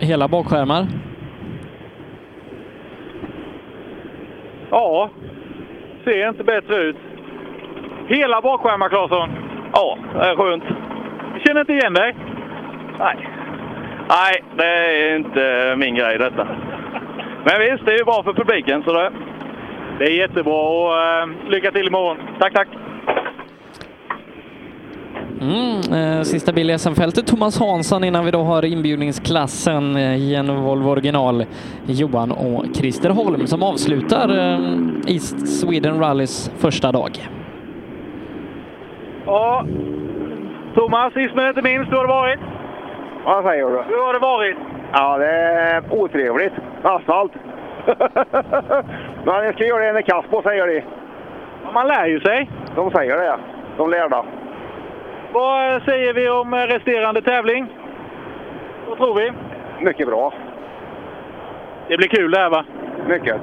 Hela 0.00 0.28
bakskärmar. 0.28 0.86
Ja, 4.70 5.10
ser 6.04 6.28
inte 6.28 6.44
bättre 6.44 6.76
ut. 6.76 6.96
Hela 8.08 8.40
bakskärmar, 8.40 8.88
Claesson? 8.88 9.30
Ja, 9.72 9.98
det 10.14 10.26
är 10.26 10.36
skönt. 10.36 10.64
Känner 11.44 11.60
inte 11.60 11.72
igen 11.72 11.94
dig? 11.94 12.16
Nej. 12.98 13.28
Nej, 14.08 14.44
det 14.56 14.64
är 14.66 15.16
inte 15.16 15.74
min 15.76 15.94
grej 15.94 16.18
detta. 16.18 16.48
Men 17.44 17.60
visst, 17.60 17.86
det 17.86 17.92
är 17.92 17.98
ju 17.98 18.04
bra 18.04 18.22
för 18.22 18.32
publiken. 18.32 18.82
Så 18.82 18.92
det... 18.92 19.12
Det 19.98 20.04
är 20.04 20.10
jättebra 20.10 20.54
och 20.54 21.02
eh, 21.02 21.50
lycka 21.50 21.70
till 21.72 21.86
imorgon. 21.86 22.16
Tack, 22.40 22.54
tack. 22.54 22.68
Mm, 25.40 25.92
eh, 25.92 26.22
sista 26.22 26.52
bil 26.52 26.70
i 26.70 26.78
SM-fältet, 26.78 27.26
Thomas 27.26 27.58
Hansson 27.60 28.04
innan 28.04 28.24
vi 28.24 28.30
då 28.30 28.42
har 28.42 28.64
inbjudningsklassen 28.64 29.96
eh, 29.96 30.16
i 30.16 30.34
en 30.34 30.62
Volvo 30.62 30.90
original. 30.90 31.44
Johan 31.86 32.32
och 32.32 32.64
Christer 32.74 33.10
Holm 33.10 33.46
som 33.46 33.62
avslutar 33.62 34.28
eh, 34.38 34.58
East 35.06 35.60
Sweden 35.60 36.00
Rallys 36.00 36.50
första 36.58 36.92
dag. 36.92 37.10
Ja, 39.26 39.66
Thomas, 40.74 41.12
sist 41.12 41.34
men 41.34 41.48
inte 41.48 41.62
minst, 41.62 41.92
hur 41.92 41.96
har 41.96 42.02
det 42.06 42.08
varit? 42.08 42.40
Vad 43.24 43.44
säger 43.44 43.64
du? 43.64 43.82
Hur 43.88 44.06
har 44.06 44.12
det 44.12 44.18
varit? 44.18 44.56
Ja, 44.92 45.18
det 45.18 45.30
är 45.30 45.82
otrevligt. 45.90 46.52
Asfalt. 46.82 47.32
Men 49.26 49.44
jag 49.44 49.54
ska 49.54 49.64
göra 49.64 49.92
det 49.92 49.98
en 49.98 50.02
kast 50.02 50.30
på, 50.30 50.42
säger 50.42 50.66
de. 50.66 50.82
Man 51.72 51.86
lär 51.86 52.06
ju 52.06 52.20
sig. 52.20 52.50
De 52.74 52.90
säger 52.90 53.16
det, 53.16 53.38
de 53.76 53.90
lärda. 53.90 54.24
Vad 55.32 55.82
säger 55.82 56.14
vi 56.14 56.28
om 56.28 56.54
resterande 56.54 57.22
tävling? 57.22 57.66
Vad 58.88 58.98
tror 58.98 59.14
vi? 59.14 59.32
Mycket 59.84 60.06
bra. 60.06 60.34
Det 61.88 61.96
blir 61.96 62.08
kul 62.08 62.30
det 62.30 62.38
här 62.38 62.50
va? 62.50 62.64
Mycket. 63.08 63.36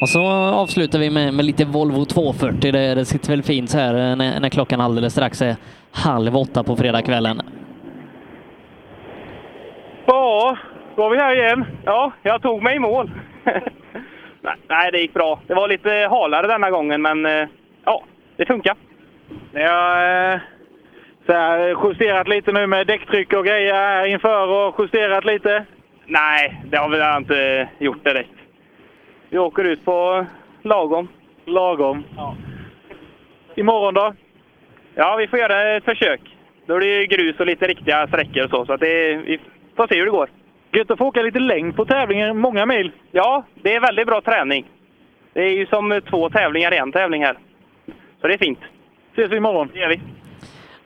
Och 0.00 0.08
så 0.08 0.26
avslutar 0.32 0.98
vi 0.98 1.10
med, 1.10 1.34
med 1.34 1.44
lite 1.44 1.64
Volvo 1.64 2.04
240. 2.04 2.72
Det, 2.72 2.94
det 2.94 3.04
sitter 3.04 3.30
väl 3.30 3.42
fint 3.42 3.70
så 3.70 3.78
här 3.78 3.94
eh, 3.94 4.16
när, 4.16 4.40
när 4.40 4.48
klockan 4.48 4.80
alldeles 4.80 5.12
strax 5.12 5.42
är 5.42 5.56
halv 5.92 6.36
åtta 6.36 6.62
på 6.62 6.76
fredagskvällen. 6.76 7.40
Ja, 10.06 10.56
då 10.96 11.06
är 11.06 11.10
vi 11.10 11.16
här 11.16 11.34
igen. 11.34 11.64
Ja, 11.84 12.12
jag 12.22 12.42
tog 12.42 12.62
mig 12.62 12.76
i 12.76 12.78
mål. 12.78 13.10
Nej, 14.68 14.92
det 14.92 15.00
gick 15.00 15.14
bra. 15.14 15.40
Det 15.46 15.54
var 15.54 15.68
lite 15.68 16.08
halare 16.10 16.46
denna 16.46 16.70
gången, 16.70 17.02
men 17.02 17.26
eh, 17.26 17.48
ja, 17.84 18.04
det 18.36 18.46
funkar. 18.46 18.76
Har 19.54 20.32
eh, 20.32 20.40
här, 21.28 21.76
justerat 21.84 22.28
lite 22.28 22.52
nu 22.52 22.66
med 22.66 22.86
däcktryck 22.86 23.32
och 23.32 23.44
grejer 23.44 23.74
här 23.74 24.06
inför 24.06 24.48
och 24.48 24.74
justerat 24.78 25.24
lite? 25.24 25.64
Nej, 26.06 26.62
det 26.64 26.76
har 26.76 26.88
vi 26.88 27.16
inte 27.16 27.68
gjort 27.78 28.04
direkt. 28.04 28.30
Vi 29.28 29.38
åker 29.38 29.64
ut 29.64 29.84
på 29.84 30.26
lagom. 30.62 31.08
Lagom? 31.44 32.04
Ja. 32.16 32.36
Imorgon 33.54 33.94
då? 33.94 34.14
Ja, 34.94 35.16
vi 35.16 35.28
får 35.28 35.38
göra 35.38 35.76
ett 35.76 35.84
försök. 35.84 36.20
Då 36.66 36.78
blir 36.78 36.98
det 36.98 37.06
grus 37.06 37.40
och 37.40 37.46
lite 37.46 37.66
riktiga 37.66 38.06
sträckor 38.06 38.44
och 38.44 38.50
så, 38.50 38.66
så 38.66 38.72
att 38.72 38.80
det, 38.80 39.14
vi 39.16 39.40
får 39.76 39.86
se 39.86 39.98
hur 39.98 40.04
det 40.04 40.10
går. 40.10 40.28
Gött 40.76 40.90
att 40.90 40.98
få 40.98 41.04
åka 41.04 41.22
lite 41.22 41.38
längd 41.38 41.76
på 41.76 41.84
tävlingen, 41.84 42.38
många 42.38 42.66
mil. 42.66 42.92
Ja, 43.10 43.44
det 43.62 43.74
är 43.74 43.80
väldigt 43.80 44.06
bra 44.06 44.20
träning. 44.20 44.66
Det 45.32 45.40
är 45.40 45.50
ju 45.50 45.66
som 45.66 46.00
två 46.10 46.30
tävlingar 46.30 46.74
i 46.74 46.76
en 46.76 46.92
tävling 46.92 47.24
här. 47.24 47.38
Så 48.20 48.26
det 48.26 48.34
är 48.34 48.38
fint. 48.38 48.58
Ses 49.12 49.30
vi 49.30 49.36
imorgon. 49.36 49.68
Det 49.72 49.78
gör 49.78 49.88
vi. 49.88 50.00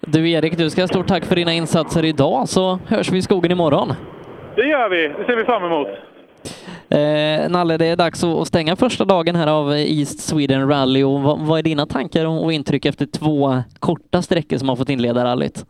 Du 0.00 0.30
Erik, 0.30 0.58
du 0.58 0.70
ska 0.70 0.82
ha 0.82 0.88
stort 0.88 1.06
tack 1.06 1.24
för 1.24 1.36
dina 1.36 1.52
insatser 1.52 2.04
idag 2.04 2.48
så 2.48 2.78
hörs 2.86 3.12
vi 3.12 3.18
i 3.18 3.22
skogen 3.22 3.52
imorgon. 3.52 3.92
Det 4.56 4.66
gör 4.66 4.88
vi. 4.88 5.08
Det 5.08 5.24
ser 5.26 5.36
vi 5.36 5.44
fram 5.44 5.64
emot. 5.64 5.88
Eh, 6.88 7.50
Nalle, 7.50 7.76
det 7.76 7.86
är 7.86 7.96
dags 7.96 8.24
att 8.24 8.48
stänga 8.48 8.76
första 8.76 9.04
dagen 9.04 9.36
här 9.36 9.46
av 9.46 9.72
East 9.72 10.20
Sweden 10.20 10.68
Rally 10.68 11.02
och 11.02 11.20
vad, 11.20 11.40
vad 11.40 11.58
är 11.58 11.62
dina 11.62 11.86
tankar 11.86 12.26
och 12.26 12.52
intryck 12.52 12.84
efter 12.84 13.06
två 13.06 13.62
korta 13.78 14.22
sträckor 14.22 14.58
som 14.58 14.68
har 14.68 14.76
fått 14.76 14.88
inleda 14.88 15.24
rallyt? 15.24 15.66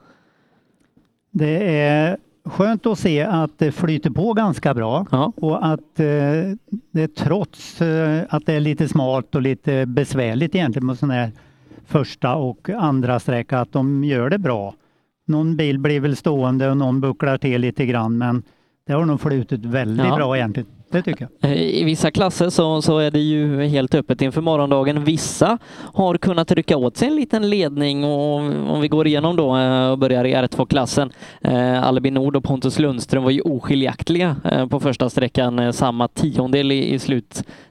Det 1.31 1.79
är 1.81 2.17
skönt 2.47 2.87
att 2.87 2.99
se 2.99 3.23
att 3.23 3.59
det 3.59 3.73
flyter 3.73 4.11
på 4.11 4.33
ganska 4.33 4.75
bra 4.75 5.07
ja. 5.11 5.33
och 5.37 5.67
att 5.67 6.01
eh, 6.01 6.07
det 6.91 7.15
trots 7.17 7.83
eh, 7.83 8.23
att 8.29 8.47
det 8.47 8.53
är 8.55 8.61
lite 8.61 8.89
smalt 8.89 9.35
och 9.35 9.43
lite 9.43 9.87
besvärligt 9.87 10.55
egentligen 10.55 10.87
med 10.87 10.99
sån 10.99 11.11
här 11.11 11.33
första 11.87 12.35
och 12.35 12.71
andra 12.71 13.21
sträcka, 13.21 13.61
att 13.61 13.73
de 13.73 14.05
gör 14.05 14.31
det 14.31 14.39
bra. 14.39 14.75
Någon 15.27 15.57
bil 15.57 15.79
blir 15.79 16.01
väl 16.01 16.17
stående 16.17 16.71
och 16.71 16.77
någon 16.77 17.01
bucklar 17.01 17.39
till 17.39 17.61
lite 17.61 17.87
grann 17.87 18.19
men 18.19 18.43
det 18.87 18.93
har 18.93 19.05
nog 19.05 19.21
flutit 19.21 19.65
väldigt 19.65 20.07
Ja. 20.07 20.17
bra 20.17 20.37
egentligen. 20.37 20.69
Det 20.91 21.03
tycker 21.03 21.29
jag. 21.41 21.51
Eh, 21.51 21.59
I 21.63 21.85
vissa 21.85 22.11
klasser 22.11 22.51
så, 22.51 22.83
så 22.83 22.99
är 22.99 23.11
det 23.11 23.21
ju 23.21 23.63
helt 23.65 23.95
öppet 23.95 24.23
inför 24.23 24.41
morgondagen. 24.41 25.05
Vissa 25.05 25.59
har 25.95 26.19
kunnat 26.19 26.53
rycka 26.53 26.77
åt 26.77 26.97
sig 26.97 27.09
en 27.09 27.17
liten 27.17 27.51
ledning 27.51 28.05
och 28.05 28.37
om 28.75 28.81
vi 28.81 28.89
går 28.89 29.07
igenom 29.07 29.37
då 29.37 29.57
eh, 29.57 29.91
och 29.91 29.99
börjar 29.99 30.25
i 30.25 30.35
R2-klassen. 30.35 31.13
Eh, 31.41 31.85
Albin 31.85 32.15
Nord 32.15 32.37
och 32.37 32.45
Pontus 32.45 32.79
Lundström 32.79 33.23
var 33.23 33.31
ju 33.31 33.41
oskiljaktiga 33.41 34.37
eh, 34.45 34.67
på 34.67 34.81
första 34.81 35.11
sträckan, 35.11 35.59
eh, 35.59 35.71
samma 35.71 36.09
tiondel 36.09 36.73
i, 36.73 36.95
i 36.95 36.99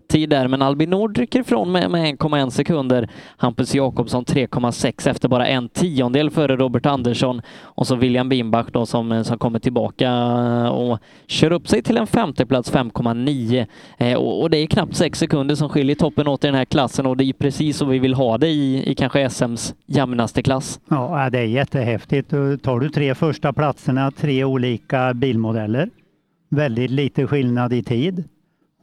tid 0.07 0.29
där, 0.29 0.47
men 0.47 0.61
Albin 0.61 0.89
Nord 0.89 1.17
rycker 1.17 1.39
ifrån 1.39 1.71
med, 1.71 1.91
med 1.91 2.15
1,1 2.15 2.49
sekunder. 2.49 3.09
Hampus 3.37 3.75
Jakobsson 3.75 4.25
3,6 4.25 5.09
efter 5.09 5.29
bara 5.29 5.47
en 5.47 5.69
tiondel 5.69 6.29
före 6.29 6.55
Robert 6.55 6.85
Andersson 6.85 7.41
och 7.61 7.87
så 7.87 7.95
William 7.95 8.29
Bimbach 8.29 8.67
då 8.71 8.85
som, 8.85 9.11
eh, 9.11 9.23
som 9.23 9.37
kommer 9.37 9.59
tillbaka 9.59 10.09
eh, 10.09 10.67
och 10.67 10.99
kör 11.27 11.51
upp 11.51 11.67
sig 11.67 11.81
till 11.81 11.97
en 11.97 12.07
femteplats 12.07 12.71
5,9 12.71 13.65
eh, 13.97 14.17
och, 14.17 14.41
och 14.41 14.49
det 14.49 14.57
är 14.57 14.67
knappt 14.67 14.95
sex 14.95 15.19
sekunder 15.19 15.55
som 15.55 15.69
skiljer 15.69 15.95
toppen 15.95 16.27
åt 16.27 16.43
i 16.43 16.47
den 16.47 16.55
här 16.55 16.65
klassen 16.65 17.05
och 17.05 17.17
det 17.17 17.23
är 17.23 17.33
precis 17.33 17.77
så 17.77 17.85
vi 17.85 17.99
vill 17.99 18.13
ha 18.13 18.37
det 18.37 18.47
i, 18.47 18.91
i 18.91 18.95
kanske 18.95 19.29
SMs 19.29 19.75
jämnaste 19.85 20.43
klass. 20.43 20.79
Ja, 20.89 21.25
äh, 21.25 21.31
det 21.31 21.39
är 21.39 21.45
jättehäftigt. 21.45 22.29
Tar 22.61 22.79
du 22.79 22.89
tre 22.89 23.15
första 23.15 23.53
platserna, 23.53 24.11
tre 24.11 24.43
olika 24.43 25.13
bilmodeller, 25.13 25.89
väldigt 26.49 26.91
lite 26.91 27.27
skillnad 27.27 27.73
i 27.73 27.83
tid 27.83 28.23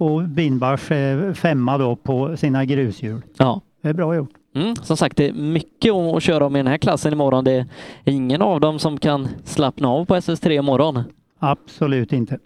och 0.03 0.23
Binbars 0.23 0.91
eh, 0.91 1.33
femma 1.33 1.79
då 1.79 1.97
på 1.97 2.37
sina 2.37 2.65
grushjul. 2.65 3.23
Ja. 3.37 3.61
Det 3.83 3.89
är 3.89 3.93
bra 3.93 4.17
gjort. 4.17 4.31
Mm, 4.55 4.77
som 4.77 4.97
sagt, 4.97 5.17
det 5.17 5.29
är 5.29 5.33
mycket 5.33 5.93
att 5.93 6.17
att 6.17 6.23
köra 6.23 6.47
om 6.47 6.57
i 6.57 6.59
den 6.59 6.67
här 6.67 6.79
klassen 6.79 7.13
imorgon. 7.13 7.45
Det 7.45 7.53
är 7.53 7.67
ingen 8.05 8.43
av 8.43 8.61
dem 8.61 8.79
som 8.79 8.99
kan 8.99 9.29
slappna 9.45 9.89
av 9.89 10.05
på 10.05 10.17
SS3 10.17 10.51
imorgon. 10.51 11.03
Absolut 11.39 12.13
inte. 12.13 12.39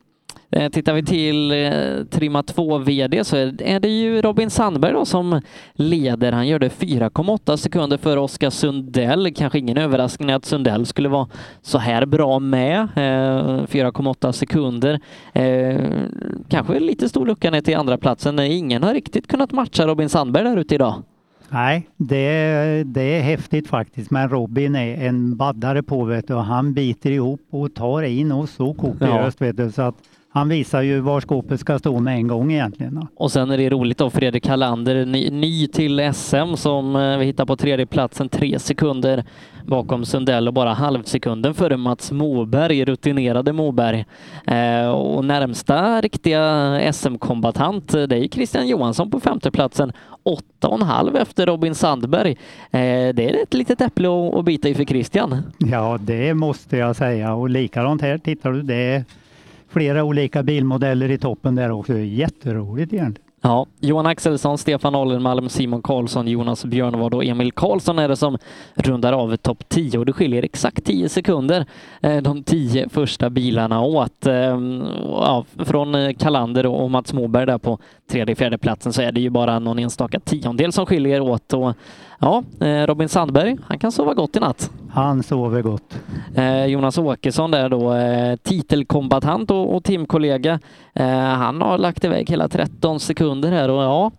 Eh, 0.51 0.69
Tittar 0.71 0.95
vi 0.95 1.03
till 1.03 1.53
eh, 1.53 2.05
Trimma 2.11 2.43
2 2.43 2.79
VD 2.79 3.25
så 3.25 3.37
är 3.37 3.81
det 3.81 3.89
ju 3.89 4.23
Robin 4.23 4.51
Sandberg 4.51 4.93
då 4.93 5.05
som 5.05 5.41
leder. 5.75 6.33
Han 6.33 6.49
gör 6.49 6.59
det 6.59 6.69
4,8 6.69 7.57
sekunder 7.57 7.97
för 7.97 8.17
Oskar 8.17 8.51
Sundell. 8.51 9.35
Kanske 9.35 9.59
ingen 9.59 9.79
överraskning 9.79 10.31
att 10.31 10.45
Sundell 10.45 10.87
skulle 10.87 11.09
vara 11.09 11.29
så 11.63 11.79
här 11.79 12.07
bra 12.07 12.39
med. 12.39 12.81
Eh, 12.81 13.67
4,8 13.67 14.33
sekunder. 14.33 15.01
Eh, 15.33 15.81
kanske 16.49 16.81
lite 16.81 17.09
stor 17.09 17.27
lucka 17.27 17.51
ner 17.51 17.61
till 17.61 17.77
andra 17.77 17.99
platsen. 17.99 18.39
Ingen 18.39 18.83
har 18.83 18.95
riktigt 18.95 19.27
kunnat 19.27 19.53
matcha 19.53 19.87
Robin 19.87 20.09
Sandberg 20.09 20.45
där 20.45 20.57
ute 20.57 20.75
idag. 20.75 21.03
Nej, 21.49 21.89
det, 21.97 22.83
det 22.87 23.03
är 23.19 23.23
häftigt 23.23 23.69
faktiskt. 23.69 24.11
Men 24.11 24.29
Robin 24.29 24.77
är 24.77 25.07
en 25.07 25.37
baddare 25.37 25.83
på 25.83 26.05
vet 26.05 26.29
du, 26.29 26.35
och 26.35 26.45
han 26.45 26.75
biter 26.75 27.11
ihop 27.11 27.41
och 27.51 27.75
tar 27.75 28.03
in 28.03 28.33
oss 28.33 28.51
så 28.51 28.75
kopiöst. 28.75 29.43
Vet 29.43 29.57
du, 29.57 29.71
så 29.73 29.83
att 29.83 29.95
han 30.37 30.49
visar 30.49 30.83
ju 30.83 31.01
var 31.01 31.21
skåpet 31.21 31.61
ska 31.61 31.79
stå 31.79 32.01
med 32.01 32.15
en 32.15 32.29
gång 32.29 32.53
egentligen. 32.53 33.07
Och 33.17 33.33
sen 33.33 33.51
är 33.51 33.59
det 33.59 33.71
roligt 33.71 33.99
då 33.99 34.11
Fredrik 34.11 34.47
Hallander, 34.47 35.07
ny, 35.07 35.31
ny 35.31 35.67
till 35.67 36.11
SM 36.15 36.55
som 36.57 36.97
eh, 36.97 37.19
vi 37.19 37.25
hittar 37.25 37.47
på 37.47 37.57
tredje 37.57 37.87
platsen, 37.87 38.29
tre 38.29 38.59
sekunder 38.59 39.25
bakom 39.67 40.05
Sundell 40.05 40.49
och 40.49 40.55
bara 40.55 40.73
halvsekunden 40.73 41.55
före 41.55 41.77
Mats 41.77 42.13
Moberg, 42.13 42.85
rutinerade 42.85 43.53
Moberg. 43.53 44.05
Eh, 44.47 44.89
och 44.89 45.25
närmsta 45.25 46.01
riktiga 46.01 46.93
SM-kombatant, 46.93 47.95
eh, 47.95 48.03
det 48.03 48.17
är 48.17 48.29
Christian 48.29 48.69
Johansson 48.69 49.11
på 49.11 49.21
femteplatsen, 49.21 49.93
åtta 50.23 50.69
och 50.69 50.81
en 50.81 50.87
halv 50.87 51.17
efter 51.17 51.47
Robin 51.47 51.75
Sandberg. 51.75 52.31
Eh, 52.71 53.15
det 53.15 53.31
är 53.31 53.43
ett 53.43 53.55
litet 53.55 53.81
äpple 53.81 54.09
att, 54.09 54.35
att 54.35 54.45
bita 54.45 54.69
i 54.69 54.75
för 54.75 54.85
Christian. 54.85 55.43
Ja, 55.59 55.99
det 56.01 56.35
måste 56.35 56.77
jag 56.77 56.97
säga. 56.97 57.35
Och 57.35 57.51
likadant 57.51 58.03
här, 58.03 58.19
tittar 58.19 58.53
du, 58.53 58.63
det 58.63 59.05
flera 59.77 60.05
olika 60.05 60.43
bilmodeller 60.43 61.11
i 61.11 61.19
toppen 61.19 61.55
där 61.55 61.71
också. 61.71 61.99
Jätteroligt 61.99 62.93
egentligen. 62.93 63.31
Ja, 63.43 63.67
Johan 63.81 64.07
Axelsson, 64.07 64.59
Stefan 64.59 64.95
Ollenmalm, 64.95 65.49
Simon 65.49 65.83
Karlsson, 65.83 66.29
Jonas 66.29 66.65
Björnvard 66.65 67.15
och 67.15 67.25
Emil 67.25 67.53
Karlsson 67.53 67.99
är 67.99 68.09
det 68.09 68.17
som 68.17 68.39
rundar 68.75 69.13
av 69.13 69.37
topp 69.37 69.69
10 69.69 69.99
och 69.99 70.07
det 70.07 70.13
skiljer 70.13 70.43
exakt 70.43 70.85
10 70.85 71.09
sekunder 71.09 71.67
eh, 72.01 72.17
de 72.17 72.43
10 72.43 72.89
första 72.89 73.31
bilarna 73.31 73.81
åt. 73.81 74.27
Ehm, 74.27 74.83
ja, 75.05 75.45
från 75.57 75.95
eh, 75.95 76.13
Kalander 76.13 76.67
och 76.67 76.91
Mats 76.91 77.13
Moberg 77.13 77.47
där 77.47 77.59
på 77.59 77.79
tredje 78.11 78.35
fjärde 78.35 78.59
platsen 78.59 78.93
så 78.93 79.03
är 79.03 79.13
det 79.13 79.21
ju 79.21 79.31
bara 79.31 79.59
någon 79.59 79.79
enstaka 79.79 80.21
tiondel 80.21 80.73
som 80.73 80.87
skiljer 80.87 81.21
åt 81.21 81.53
och 81.53 81.75
ja, 82.21 82.43
eh, 82.61 82.87
Robin 82.87 83.09
Sandberg, 83.09 83.57
han 83.67 83.79
kan 83.79 83.93
sova 83.93 84.15
gott 84.15 84.37
i 84.37 84.41
natt. 84.41 84.71
Han 84.91 85.23
sover 85.23 85.63
gott. 85.63 85.99
Eh, 86.35 86.67
Jonas 86.67 86.99
Åkesson 86.99 87.51
där 87.51 87.69
då, 87.69 87.95
eh, 87.95 88.37
titelkombatant 88.37 89.51
och, 89.51 89.77
och 89.77 89.85
teamkollega. 89.85 90.61
Han 91.39 91.61
har 91.61 91.79
lagt 91.79 92.05
iväg 92.05 92.31
hela 92.31 92.49
13 92.49 93.01
sekunder 93.01 93.53
här 93.53 93.69
och 93.69 93.83
ja, 93.83 94.13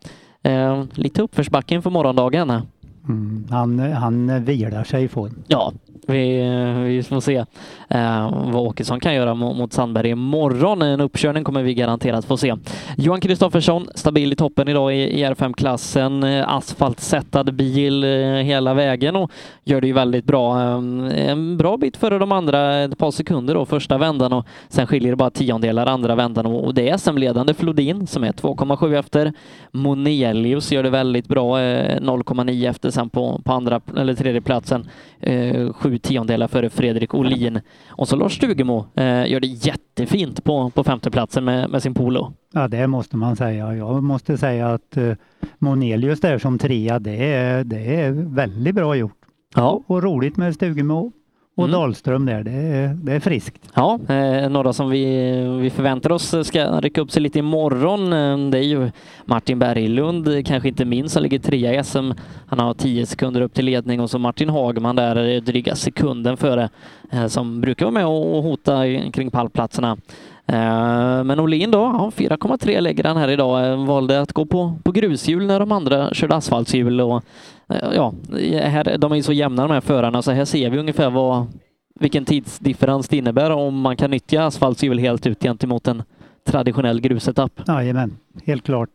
lite 0.94 1.22
uppförsbacke 1.22 1.76
inför 1.76 1.90
morgondagen. 1.90 2.62
Mm, 3.08 3.48
han, 3.50 3.80
han 3.80 4.46
vilar 4.46 4.84
sig 4.84 5.04
i 5.04 5.08
form. 5.08 5.44
Ja, 5.48 5.74
vi, 6.10 6.40
eh, 6.40 6.80
vi 6.80 7.04
får 7.04 7.20
se 7.20 7.46
eh, 7.90 8.32
vad 8.32 8.56
Åkesson 8.56 9.00
kan 9.00 9.14
göra 9.14 9.34
mot, 9.34 9.58
mot 9.58 9.74
Sandberg 9.74 10.10
imorgon. 10.10 10.82
En 10.82 11.02
uppkörning 11.02 11.44
kommer 11.44 11.64
vi 11.64 11.74
garanterat 11.74 12.26
få 12.26 12.38
se. 12.38 12.56
Johan 12.98 13.22
Kristoffersson, 13.22 13.88
stabil 13.96 14.34
i 14.34 14.36
toppen 14.36 14.68
idag 14.68 14.96
i, 14.96 14.98
i 14.98 15.26
R5-klassen. 15.26 16.24
Eh, 16.24 16.50
asfaltsättad 16.50 17.54
bil 17.54 18.04
eh, 18.04 18.10
hela 18.20 18.74
vägen 18.74 19.16
och 19.16 19.32
gör 19.64 19.82
det 19.82 19.88
ju 19.88 19.94
väldigt 19.94 20.26
bra. 20.26 20.60
En 20.60 21.58
bra 21.58 21.78
bit 21.78 21.98
före 21.98 22.20
de 22.20 22.32
andra, 22.32 22.84
ett 22.84 22.98
par 22.98 23.12
sekunder 23.12 23.54
då, 23.54 23.66
första 23.66 23.98
vändan 23.98 24.34
och 24.34 24.46
sen 24.70 24.88
skiljer 24.88 25.12
det 25.12 25.16
bara 25.16 25.30
tiondelar 25.30 25.86
andra 25.86 26.16
vändan 26.16 26.46
och, 26.46 26.74
det 26.74 26.90
är 26.90 26.98
SM-ledande 26.98 27.54
Flodin 27.54 28.08
som 28.08 28.24
är 28.24 28.32
2,7 28.32 29.00
efter. 29.00 29.34
Monelius 29.72 30.72
gör 30.72 30.84
det 30.84 30.90
väldigt 30.90 31.28
bra, 31.28 31.58
0,9 31.58 32.70
efter 32.70 32.92
sen 32.92 33.10
på, 33.10 33.42
på 33.46 33.54
andra 33.54 33.82
eller 33.98 34.14
tredje 34.14 34.42
platsen. 34.42 34.88
Eh, 35.20 35.72
sju 35.98 36.00
tiondelar 36.00 36.48
före 36.48 36.70
Fredrik 36.70 37.14
Olin. 37.14 37.60
Och 37.90 38.08
så 38.08 38.16
Lars 38.16 38.36
Stugemo 38.36 38.86
eh, 38.96 39.32
gör 39.32 39.40
det 39.40 39.48
jättefint 39.48 40.44
på, 40.44 40.70
på 40.70 40.84
femteplatsen 40.84 41.46
med, 41.46 41.70
med 41.70 41.84
sin 41.84 41.94
polo. 41.94 42.34
Ja, 42.54 42.68
det 42.68 42.88
måste 42.88 43.18
man 43.18 43.36
säga. 43.36 43.76
Jag 43.76 44.04
måste 44.04 44.38
säga 44.38 44.74
att 44.74 44.98
eh, 44.98 45.14
Monelius 45.60 46.20
där 46.20 46.38
som 46.38 46.58
trea, 46.58 47.00
det 47.00 47.34
är, 47.34 47.64
det 47.64 48.02
är 48.02 48.12
väldigt 48.12 48.76
bra 48.76 48.96
gjort. 48.96 49.18
Ja. 49.56 49.84
Och 49.88 50.04
roligt 50.04 50.38
med 50.38 50.56
Stugemo 50.56 51.12
och 51.58 51.64
Mm. 51.64 51.80
Dahlström 51.80 52.26
där. 52.26 52.44
Det 52.44 52.52
är, 52.52 52.94
det 52.94 53.14
är 53.14 53.20
friskt. 53.20 53.70
Ja, 53.74 54.00
eh, 54.10 54.50
några 54.50 54.74
som 54.74 54.90
vi, 54.90 55.06
vi 55.62 55.70
förväntar 55.70 56.12
oss 56.12 56.36
ska 56.48 56.80
rycka 56.82 57.02
upp 57.02 57.12
sig 57.12 57.22
lite 57.22 57.40
imorgon. 57.40 58.14
Eh, 58.14 58.50
det 58.50 58.58
är 58.58 58.64
ju 58.64 58.92
Martin 59.26 59.60
Berglund, 59.60 60.46
kanske 60.48 60.70
inte 60.70 60.86
minst, 60.86 61.14
som 61.14 61.24
ligger 61.24 61.40
trea 61.40 61.80
i 61.80 61.84
SM. 61.84 62.12
Han 62.48 62.60
har 62.60 62.74
10 62.74 63.06
sekunder 63.06 63.42
upp 63.42 63.54
till 63.54 63.66
ledning 63.66 64.00
och 64.00 64.10
så 64.10 64.20
Martin 64.20 64.50
Hagman 64.50 64.96
där 64.96 65.42
dryga 65.42 65.76
sekunden 65.76 66.38
före 66.38 66.70
eh, 67.12 67.28
som 67.28 67.62
brukar 67.62 67.86
vara 67.86 67.94
med 67.94 68.06
och 68.06 68.44
hota 68.44 68.84
kring 69.14 69.32
pallplatserna. 69.32 69.98
Eh, 70.48 71.24
men 71.24 71.40
Olin 71.40 71.72
då, 71.72 71.78
ja, 71.78 72.12
4,3 72.16 72.82
lägger 72.82 73.04
han 73.04 73.18
här 73.18 73.28
idag. 73.28 73.72
Eh, 73.72 73.86
valde 73.86 74.22
att 74.22 74.34
gå 74.34 74.46
på, 74.46 74.80
på 74.84 74.92
grushjul 74.92 75.46
när 75.48 75.60
de 75.60 75.72
andra 75.72 76.14
körde 76.14 76.36
asfaltshjul. 76.36 77.02
Och, 77.02 77.24
eh, 77.70 77.94
ja, 77.96 78.14
här, 78.54 78.98
de 78.98 79.12
är 79.12 79.16
ju 79.16 79.24
så 79.24 79.34
jämna 79.34 79.62
de 79.62 79.72
här 79.72 79.82
förarna 79.82 80.22
så 80.22 80.32
här 80.32 80.46
ser 80.46 80.70
vi 80.70 80.78
ungefär 80.78 81.10
vad, 81.10 81.48
vilken 82.00 82.26
tidsdifferens 82.26 83.08
det 83.08 83.18
innebär 83.18 83.52
om 83.52 83.82
man 83.82 83.98
kan 83.98 84.12
nyttja 84.12 84.46
asfaltshjul 84.46 85.00
helt 85.00 85.28
ut 85.28 85.44
gentemot 85.44 85.88
en 85.88 86.04
traditionell 86.46 87.02
grusetapp. 87.02 87.62
Jajamän, 87.68 88.18
helt 88.46 88.64
klart. 88.66 88.90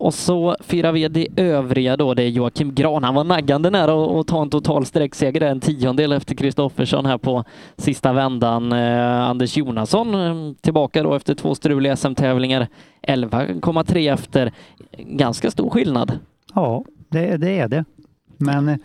Och 0.00 0.14
så 0.14 0.56
firar 0.60 0.92
vi 0.92 1.08
det 1.08 1.28
övriga 1.36 1.96
då. 1.96 2.14
Det 2.14 2.22
är 2.22 2.28
Joakim 2.28 2.74
Gran. 2.74 3.04
Han 3.04 3.14
var 3.14 3.24
naggande 3.24 3.70
nära 3.70 4.20
att- 4.20 4.26
ta 4.26 4.42
en 4.42 4.50
total 4.50 4.86
sträckseger, 4.86 5.40
en 5.40 5.60
tiondel 5.60 6.12
efter 6.12 6.34
Kristoffersson 6.34 7.06
här 7.06 7.18
på 7.18 7.44
sista 7.76 8.12
vändan. 8.12 8.72
Eh, 8.72 9.20
Anders 9.28 9.56
Jonasson 9.56 10.14
mm, 10.14 10.54
tillbaka 10.54 11.02
då 11.02 11.14
efter 11.14 11.34
två 11.34 11.54
struliga 11.54 11.96
SM-tävlingar. 11.96 12.66
11,3 13.02 14.12
efter. 14.12 14.52
Ganska 14.98 15.50
stor 15.50 15.70
skillnad. 15.70 16.18
Ja, 16.54 16.84
det, 17.08 17.36
det 17.36 17.58
är 17.58 17.68
det. 17.68 17.84
Men 18.36 18.68
eh, 18.68 18.76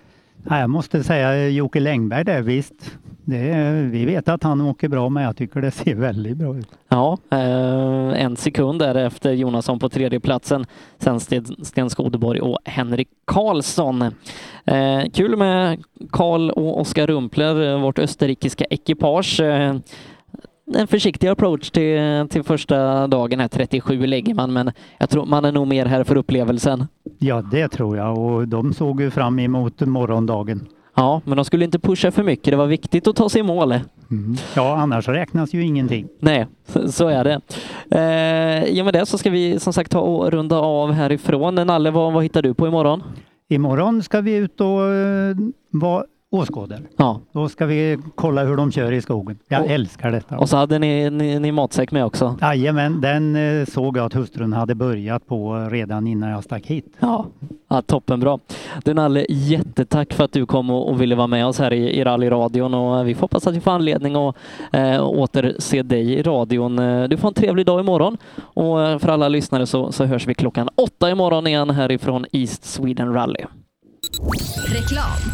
jag 0.49 0.69
måste 0.69 1.03
säga 1.03 1.33
eh, 1.35 1.47
Jocke 1.47 1.79
Längberg 1.79 2.23
där, 2.23 2.41
visst. 2.41 2.97
Är, 3.31 3.83
vi 3.83 4.05
vet 4.05 4.29
att 4.29 4.43
han 4.43 4.61
åker 4.61 4.87
bra, 4.87 5.09
men 5.09 5.23
jag 5.23 5.37
tycker 5.37 5.61
det 5.61 5.71
ser 5.71 5.95
väldigt 5.95 6.37
bra 6.37 6.57
ut. 6.57 6.67
Ja, 6.89 7.17
eh, 7.31 8.23
en 8.23 8.35
sekund 8.35 8.79
där 8.79 8.95
efter 8.95 9.31
Jonasson 9.31 9.79
på 9.79 9.89
tredje 9.89 10.19
platsen. 10.19 10.65
Sen 10.97 11.19
Sten, 11.19 11.89
Skodeborg 11.89 12.41
och 12.41 12.57
Henrik 12.65 13.07
Karlsson. 13.25 14.01
Eh, 14.65 15.01
kul 15.13 15.37
med 15.37 15.83
Karl 16.11 16.49
och 16.49 16.81
Oskar 16.81 17.07
Rumpler, 17.07 17.73
eh, 17.73 17.81
vårt 17.81 17.99
österrikiska 17.99 18.65
ekipage. 18.65 19.39
Eh, 19.39 19.75
en 20.75 20.87
försiktig 20.87 21.27
approach 21.27 21.69
till, 21.69 22.27
till 22.29 22.43
första 22.43 23.07
dagen 23.07 23.39
här, 23.39 23.47
37 23.47 24.05
lägger 24.05 24.33
man, 24.33 24.53
men 24.53 24.71
jag 24.99 25.09
tror 25.09 25.25
man 25.25 25.45
är 25.45 25.51
nog 25.51 25.67
mer 25.67 25.85
här 25.85 26.03
för 26.03 26.15
upplevelsen. 26.17 26.87
Ja, 27.19 27.41
det 27.41 27.67
tror 27.67 27.97
jag 27.97 28.17
och 28.17 28.47
de 28.47 28.73
såg 28.73 29.01
ju 29.01 29.11
fram 29.11 29.39
emot 29.39 29.81
morgondagen. 29.81 30.67
Ja, 30.95 31.21
men 31.25 31.35
de 31.35 31.45
skulle 31.45 31.65
inte 31.65 31.79
pusha 31.79 32.11
för 32.11 32.23
mycket. 32.23 32.51
Det 32.51 32.57
var 32.57 32.65
viktigt 32.67 33.07
att 33.07 33.15
ta 33.15 33.29
sig 33.29 33.39
i 33.39 33.43
mål. 33.43 33.71
Mm. 34.11 34.35
Ja, 34.55 34.75
annars 34.77 35.07
räknas 35.07 35.53
ju 35.53 35.63
ingenting. 35.63 36.07
Nej, 36.19 36.47
så- 36.89 37.07
är 37.07 37.23
det. 37.23 37.41
Eh, 37.91 38.63
I 38.77 38.81
och 38.81 38.85
med 38.85 38.93
det 38.93 39.05
så 39.05 39.17
ska 39.17 39.29
vi 39.29 39.59
som 39.59 39.73
sagt 39.73 39.91
ta 39.91 39.99
och 39.99 40.31
runda 40.31 40.57
av 40.57 40.91
härifrån. 40.91 41.55
Nalle, 41.55 41.91
vad, 41.91 42.13
vad 42.13 42.23
hittar 42.23 42.41
du 42.41 42.53
på 42.53 42.67
imorgon? 42.67 43.03
Imorgon 43.49 44.03
ska 44.03 44.21
vi 44.21 44.35
ut 44.35 44.61
och 44.61 44.67
uh, 44.79 45.35
vara 45.69 46.03
åskådare. 46.33 46.79
Ja. 46.97 47.19
Då 47.31 47.49
ska 47.49 47.65
vi 47.65 47.97
kolla 48.15 48.43
hur 48.43 48.57
de 48.57 48.71
kör 48.71 48.91
i 48.91 49.01
skogen. 49.01 49.37
Jag 49.47 49.61
Och- 49.63 49.69
älskar 49.69 50.11
detta. 50.11 50.37
Och 50.37 50.49
så 50.49 50.57
hade 50.57 50.79
ni, 50.79 51.09
ni, 51.09 51.39
ni 51.39 51.51
matsäck 51.51 51.91
med 51.91 52.05
också. 52.05 52.37
Jajamän, 52.41 53.01
den 53.01 53.35
eh, 53.35 53.65
såg 53.65 53.97
jag 53.97 54.05
att 54.05 54.13
hustrun 54.13 54.53
hade 54.53 54.75
börjat 54.75 55.27
på 55.27 55.67
redan 55.71 56.07
innan 56.07 56.29
jag 56.29 56.43
stack 56.43 56.65
hit. 56.65 56.85
Ja, 56.99 57.25
ja 57.69 57.81
toppenbra. 57.81 58.39
Du 58.85 58.93
Nalle, 58.93 59.25
jättetack 59.29 60.13
för 60.13 60.23
att 60.23 60.31
du 60.31 60.45
kom 60.45 60.69
och, 60.69 60.89
och 60.89 61.01
ville 61.01 61.15
vara 61.15 61.27
med 61.27 61.45
oss 61.45 61.59
här 61.59 61.73
i, 61.73 61.99
i 61.99 62.03
rallyradion 62.03 62.73
och 62.73 63.07
vi 63.07 63.15
får 63.15 63.21
hoppas 63.21 63.47
att 63.47 63.55
vi 63.55 63.59
får 63.61 63.71
anledning 63.71 64.15
att 64.15 64.35
eh, 64.71 65.03
återse 65.07 65.83
dig 65.83 66.13
i 66.13 66.21
radion. 66.23 66.79
Eh, 66.79 67.03
Du 67.03 67.17
får 67.17 67.27
en 67.27 67.33
trevlig 67.33 67.65
dag 67.65 67.79
imorgon 67.79 68.17
och 68.39 68.81
eh, 68.87 68.99
för 68.99 69.09
alla 69.09 69.27
lyssnare 69.29 69.65
så, 69.65 69.91
så 69.91 70.05
hörs 70.05 70.27
vi 70.27 70.33
klockan 70.33 70.69
åtta 70.75 71.09
imorgon 71.11 71.47
igen 71.47 71.69
härifrån 71.69 72.25
East 72.31 72.65
Sweden 72.65 73.13
Rally. 73.13 73.45
Reklam. 74.73 75.33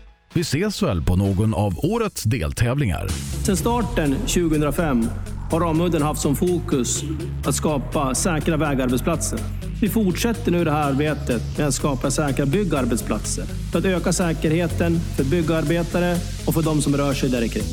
Vi 0.33 0.41
ses 0.41 0.83
väl 0.83 1.01
på 1.01 1.15
någon 1.15 1.53
av 1.53 1.73
årets 1.77 2.23
deltävlingar. 2.23 3.07
Sedan 3.43 3.57
starten 3.57 4.15
2005 4.15 5.05
har 5.51 5.59
Ramudden 5.59 6.01
haft 6.01 6.21
som 6.21 6.35
fokus 6.35 7.03
att 7.45 7.55
skapa 7.55 8.15
säkra 8.15 8.57
vägarbetsplatser. 8.57 9.39
Vi 9.81 9.89
fortsätter 9.89 10.51
nu 10.51 10.63
det 10.63 10.71
här 10.71 10.91
arbetet 10.91 11.57
med 11.57 11.67
att 11.67 11.73
skapa 11.73 12.11
säkra 12.11 12.45
byggarbetsplatser 12.45 13.45
för 13.71 13.79
att 13.79 13.85
öka 13.85 14.13
säkerheten 14.13 14.99
för 14.99 15.23
byggarbetare 15.23 16.17
och 16.47 16.53
för 16.53 16.61
de 16.61 16.81
som 16.81 16.97
rör 16.97 17.13
sig 17.13 17.29
där 17.29 17.47
kring. 17.47 17.63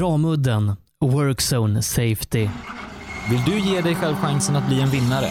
Ramudden 0.00 0.72
Workzone 1.00 1.82
Safety. 1.82 2.48
Vill 3.30 3.42
du 3.46 3.58
ge 3.58 3.80
dig 3.80 3.94
själv 3.94 4.14
chansen 4.14 4.56
att 4.56 4.68
bli 4.68 4.80
en 4.80 4.90
vinnare? 4.90 5.30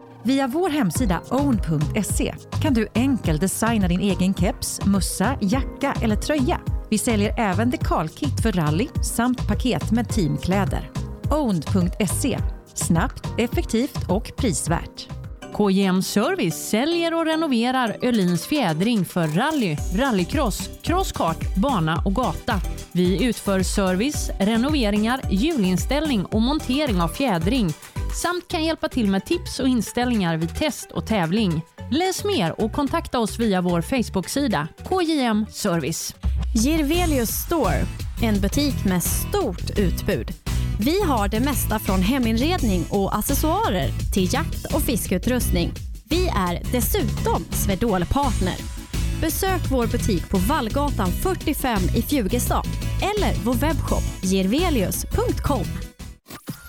Via 0.23 0.47
vår 0.47 0.69
hemsida 0.69 1.21
own.se 1.29 2.35
kan 2.61 2.73
du 2.73 2.87
enkelt 2.95 3.41
designa 3.41 3.87
din 3.87 3.99
egen 3.99 4.33
keps, 4.33 4.85
mussa, 4.85 5.37
jacka 5.41 5.93
eller 6.01 6.15
tröja. 6.15 6.61
Vi 6.89 6.97
säljer 6.97 7.39
även 7.39 7.69
dekalkit 7.69 8.41
för 8.41 8.51
rally 8.51 8.87
samt 9.03 9.47
paket 9.47 9.91
med 9.91 10.09
teamkläder. 10.09 10.91
Own.se 11.31 12.39
Snabbt, 12.73 13.27
effektivt 13.37 14.09
och 14.09 14.31
prisvärt. 14.37 15.07
KJM 15.53 16.01
Service 16.01 16.69
säljer 16.69 17.13
och 17.13 17.25
renoverar 17.25 17.97
Öhlins 18.01 18.45
fjädring 18.45 19.05
för 19.05 19.27
rally, 19.27 19.77
rallycross, 19.95 20.69
crosskart, 20.81 21.55
bana 21.55 22.01
och 22.05 22.15
gata. 22.15 22.61
Vi 22.91 23.25
utför 23.25 23.63
service, 23.63 24.31
renoveringar, 24.39 25.21
hjulinställning 25.29 26.25
och 26.25 26.41
montering 26.41 27.01
av 27.01 27.07
fjädring 27.07 27.73
samt 28.15 28.47
kan 28.47 28.63
hjälpa 28.63 28.89
till 28.89 29.07
med 29.07 29.25
tips 29.25 29.59
och 29.59 29.67
inställningar 29.67 30.37
vid 30.37 30.55
test 30.55 30.91
och 30.91 31.07
tävling. 31.07 31.61
Läs 31.91 32.23
mer 32.23 32.61
och 32.61 32.71
kontakta 32.71 33.19
oss 33.19 33.39
via 33.39 33.61
vår 33.61 33.81
Facebook-sida 33.81 34.67
KJM 34.89 35.45
Service. 35.49 36.15
Girvelius 36.55 37.29
Store, 37.29 37.85
en 38.21 38.41
butik 38.41 38.85
med 38.85 39.03
stort 39.03 39.77
utbud. 39.77 40.27
Vi 40.79 41.01
har 41.01 41.27
det 41.27 41.39
mesta 41.39 41.79
från 41.79 42.01
heminredning 42.01 42.85
och 42.89 43.17
accessoarer 43.17 43.89
till 44.13 44.33
jakt 44.33 44.73
och 44.73 44.81
fiskeutrustning. 44.81 45.71
Vi 46.09 46.27
är 46.27 46.71
dessutom 46.71 47.45
Swedol-partner. 47.51 48.55
Besök 49.21 49.61
vår 49.71 49.87
butik 49.87 50.29
på 50.29 50.37
Vallgatan 50.37 51.11
45 51.11 51.81
i 51.95 52.01
Fjugestad 52.01 52.65
eller 53.01 53.43
vår 53.43 53.53
webbshop 53.53 54.03
girvelius.com. 54.23 55.90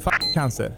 Fuck 0.00 0.34
cancer. 0.34 0.76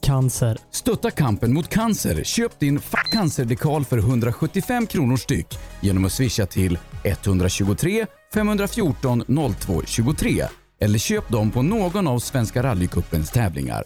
Cancer. 0.00 0.58
Stötta 0.70 1.10
kampen 1.10 1.54
mot 1.54 1.68
cancer. 1.68 2.24
Köp 2.24 2.58
din 2.58 2.80
Fuck 2.80 3.12
cancer-dekal 3.12 3.84
för 3.84 3.98
175 3.98 4.86
kronor 4.86 5.16
styck 5.16 5.58
genom 5.80 6.04
att 6.04 6.12
swisha 6.12 6.46
till 6.46 6.78
123 7.04 8.06
514 8.34 9.24
02 9.60 9.82
23 9.86 10.44
eller 10.80 10.98
köp 10.98 11.28
dem 11.28 11.50
på 11.50 11.62
någon 11.62 12.06
av 12.06 12.18
Svenska 12.18 12.62
rallycupens 12.62 13.30
tävlingar. 13.30 13.84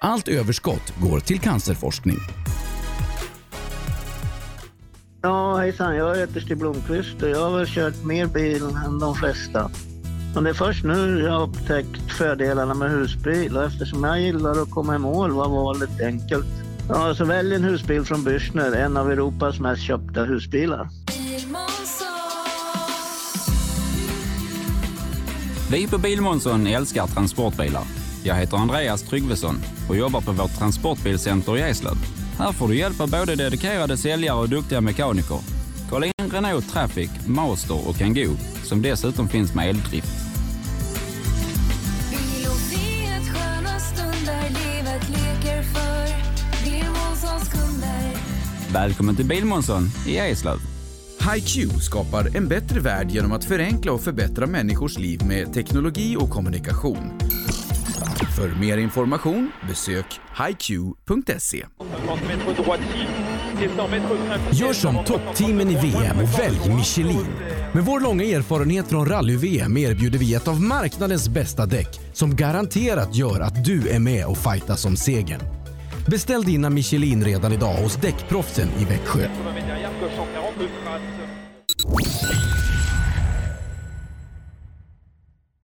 Allt 0.00 0.28
överskott 0.28 0.92
går 1.02 1.20
till 1.20 1.40
cancerforskning. 1.40 2.18
Ja, 5.22 5.56
hejsan. 5.56 5.96
Jag 5.96 6.16
heter 6.16 6.40
Stig 6.40 6.58
Blomqvist 6.58 7.22
och 7.22 7.28
jag 7.28 7.50
har 7.50 7.58
väl 7.58 7.66
kört 7.66 8.04
mer 8.04 8.26
bil 8.26 8.62
än 8.62 8.98
de 8.98 9.14
flesta. 9.14 9.70
Men 10.34 10.44
det 10.44 10.50
är 10.50 10.54
först 10.54 10.84
nu 10.84 11.20
jag 11.20 11.32
har 11.32 11.42
upptäckt 11.42 12.12
fördelarna 12.12 12.74
med 12.74 12.90
husbil 12.90 13.56
och 13.56 13.64
eftersom 13.64 14.04
jag 14.04 14.20
gillar 14.20 14.62
att 14.62 14.70
komma 14.70 14.94
i 14.94 14.98
mål 14.98 15.30
var 15.30 15.48
valet 15.48 16.00
enkelt. 16.00 16.46
Ja, 16.88 17.14
så 17.14 17.24
välj 17.24 17.54
en 17.54 17.64
husbil 17.64 18.04
från 18.04 18.24
Bürstner, 18.24 18.76
en 18.76 18.96
av 18.96 19.10
Europas 19.12 19.60
mest 19.60 19.82
köpta 19.82 20.24
husbilar. 20.24 20.88
Vi 25.70 25.88
på 25.88 25.98
Bilmånsson 25.98 26.66
älskar 26.66 27.06
transportbilar. 27.06 27.82
Jag 28.24 28.34
heter 28.34 28.56
Andreas 28.56 29.02
Tryggvesson 29.02 29.56
och 29.88 29.96
jobbar 29.96 30.20
på 30.20 30.32
vårt 30.32 30.58
transportbilcenter 30.58 31.56
i 31.56 31.60
Eslöv. 31.60 31.96
Här 32.38 32.52
får 32.52 32.68
du 32.68 32.76
hjälp 32.76 33.00
av 33.00 33.10
både 33.10 33.36
dedikerade 33.36 33.96
säljare 33.96 34.38
och 34.38 34.48
duktiga 34.48 34.80
mekaniker. 34.80 35.38
Kolla 35.90 36.06
in 36.06 36.30
Renault 36.32 36.72
Traffic, 36.72 37.10
Master 37.26 37.88
och 37.88 37.96
Kangoo 37.96 38.36
som 38.70 38.82
dessutom 38.82 39.28
finns 39.28 39.54
med 39.54 39.68
eldrift. 39.68 40.12
Välkommen 48.72 49.16
till 49.16 49.24
Bilmånsson 49.24 49.82
i 50.06 50.16
Eslöv. 50.16 50.58
HiQ 51.34 51.72
skapar 51.82 52.36
en 52.36 52.48
bättre 52.48 52.80
värld 52.80 53.10
genom 53.10 53.32
att 53.32 53.44
förenkla 53.44 53.92
och 53.92 54.00
förbättra 54.00 54.46
människors 54.46 54.98
liv 54.98 55.20
med 55.26 55.52
teknologi 55.54 56.16
och 56.16 56.30
kommunikation. 56.30 57.18
För 58.36 58.60
mer 58.60 58.78
information 58.78 59.50
besök 59.68 60.20
hiq.se. 60.48 61.66
Gör 64.52 64.72
som 64.72 65.04
toppteamen 65.04 65.70
i 65.70 65.74
VM 65.74 66.18
och 66.22 66.38
välj 66.38 66.74
Michelin. 66.76 67.26
Med 67.72 67.84
vår 67.84 68.00
långa 68.00 68.24
erfarenhet 68.24 68.88
från 68.88 69.06
rally-VM 69.06 69.76
erbjuder 69.76 70.18
vi 70.18 70.34
ett 70.34 70.48
av 70.48 70.62
marknadens 70.62 71.28
bästa 71.28 71.66
däck 71.66 72.00
som 72.12 72.36
garanterat 72.36 73.16
gör 73.16 73.40
att 73.40 73.64
du 73.64 73.88
är 73.88 73.98
med 73.98 74.26
och 74.26 74.38
fightas 74.38 74.84
om 74.84 74.96
segern. 74.96 75.40
Beställ 76.06 76.42
dina 76.42 76.70
Michelin 76.70 77.24
redan 77.24 77.52
idag 77.52 77.74
hos 77.74 77.96
Däckproffsen 77.96 78.68
i 78.78 78.84
Växjö. 78.84 79.28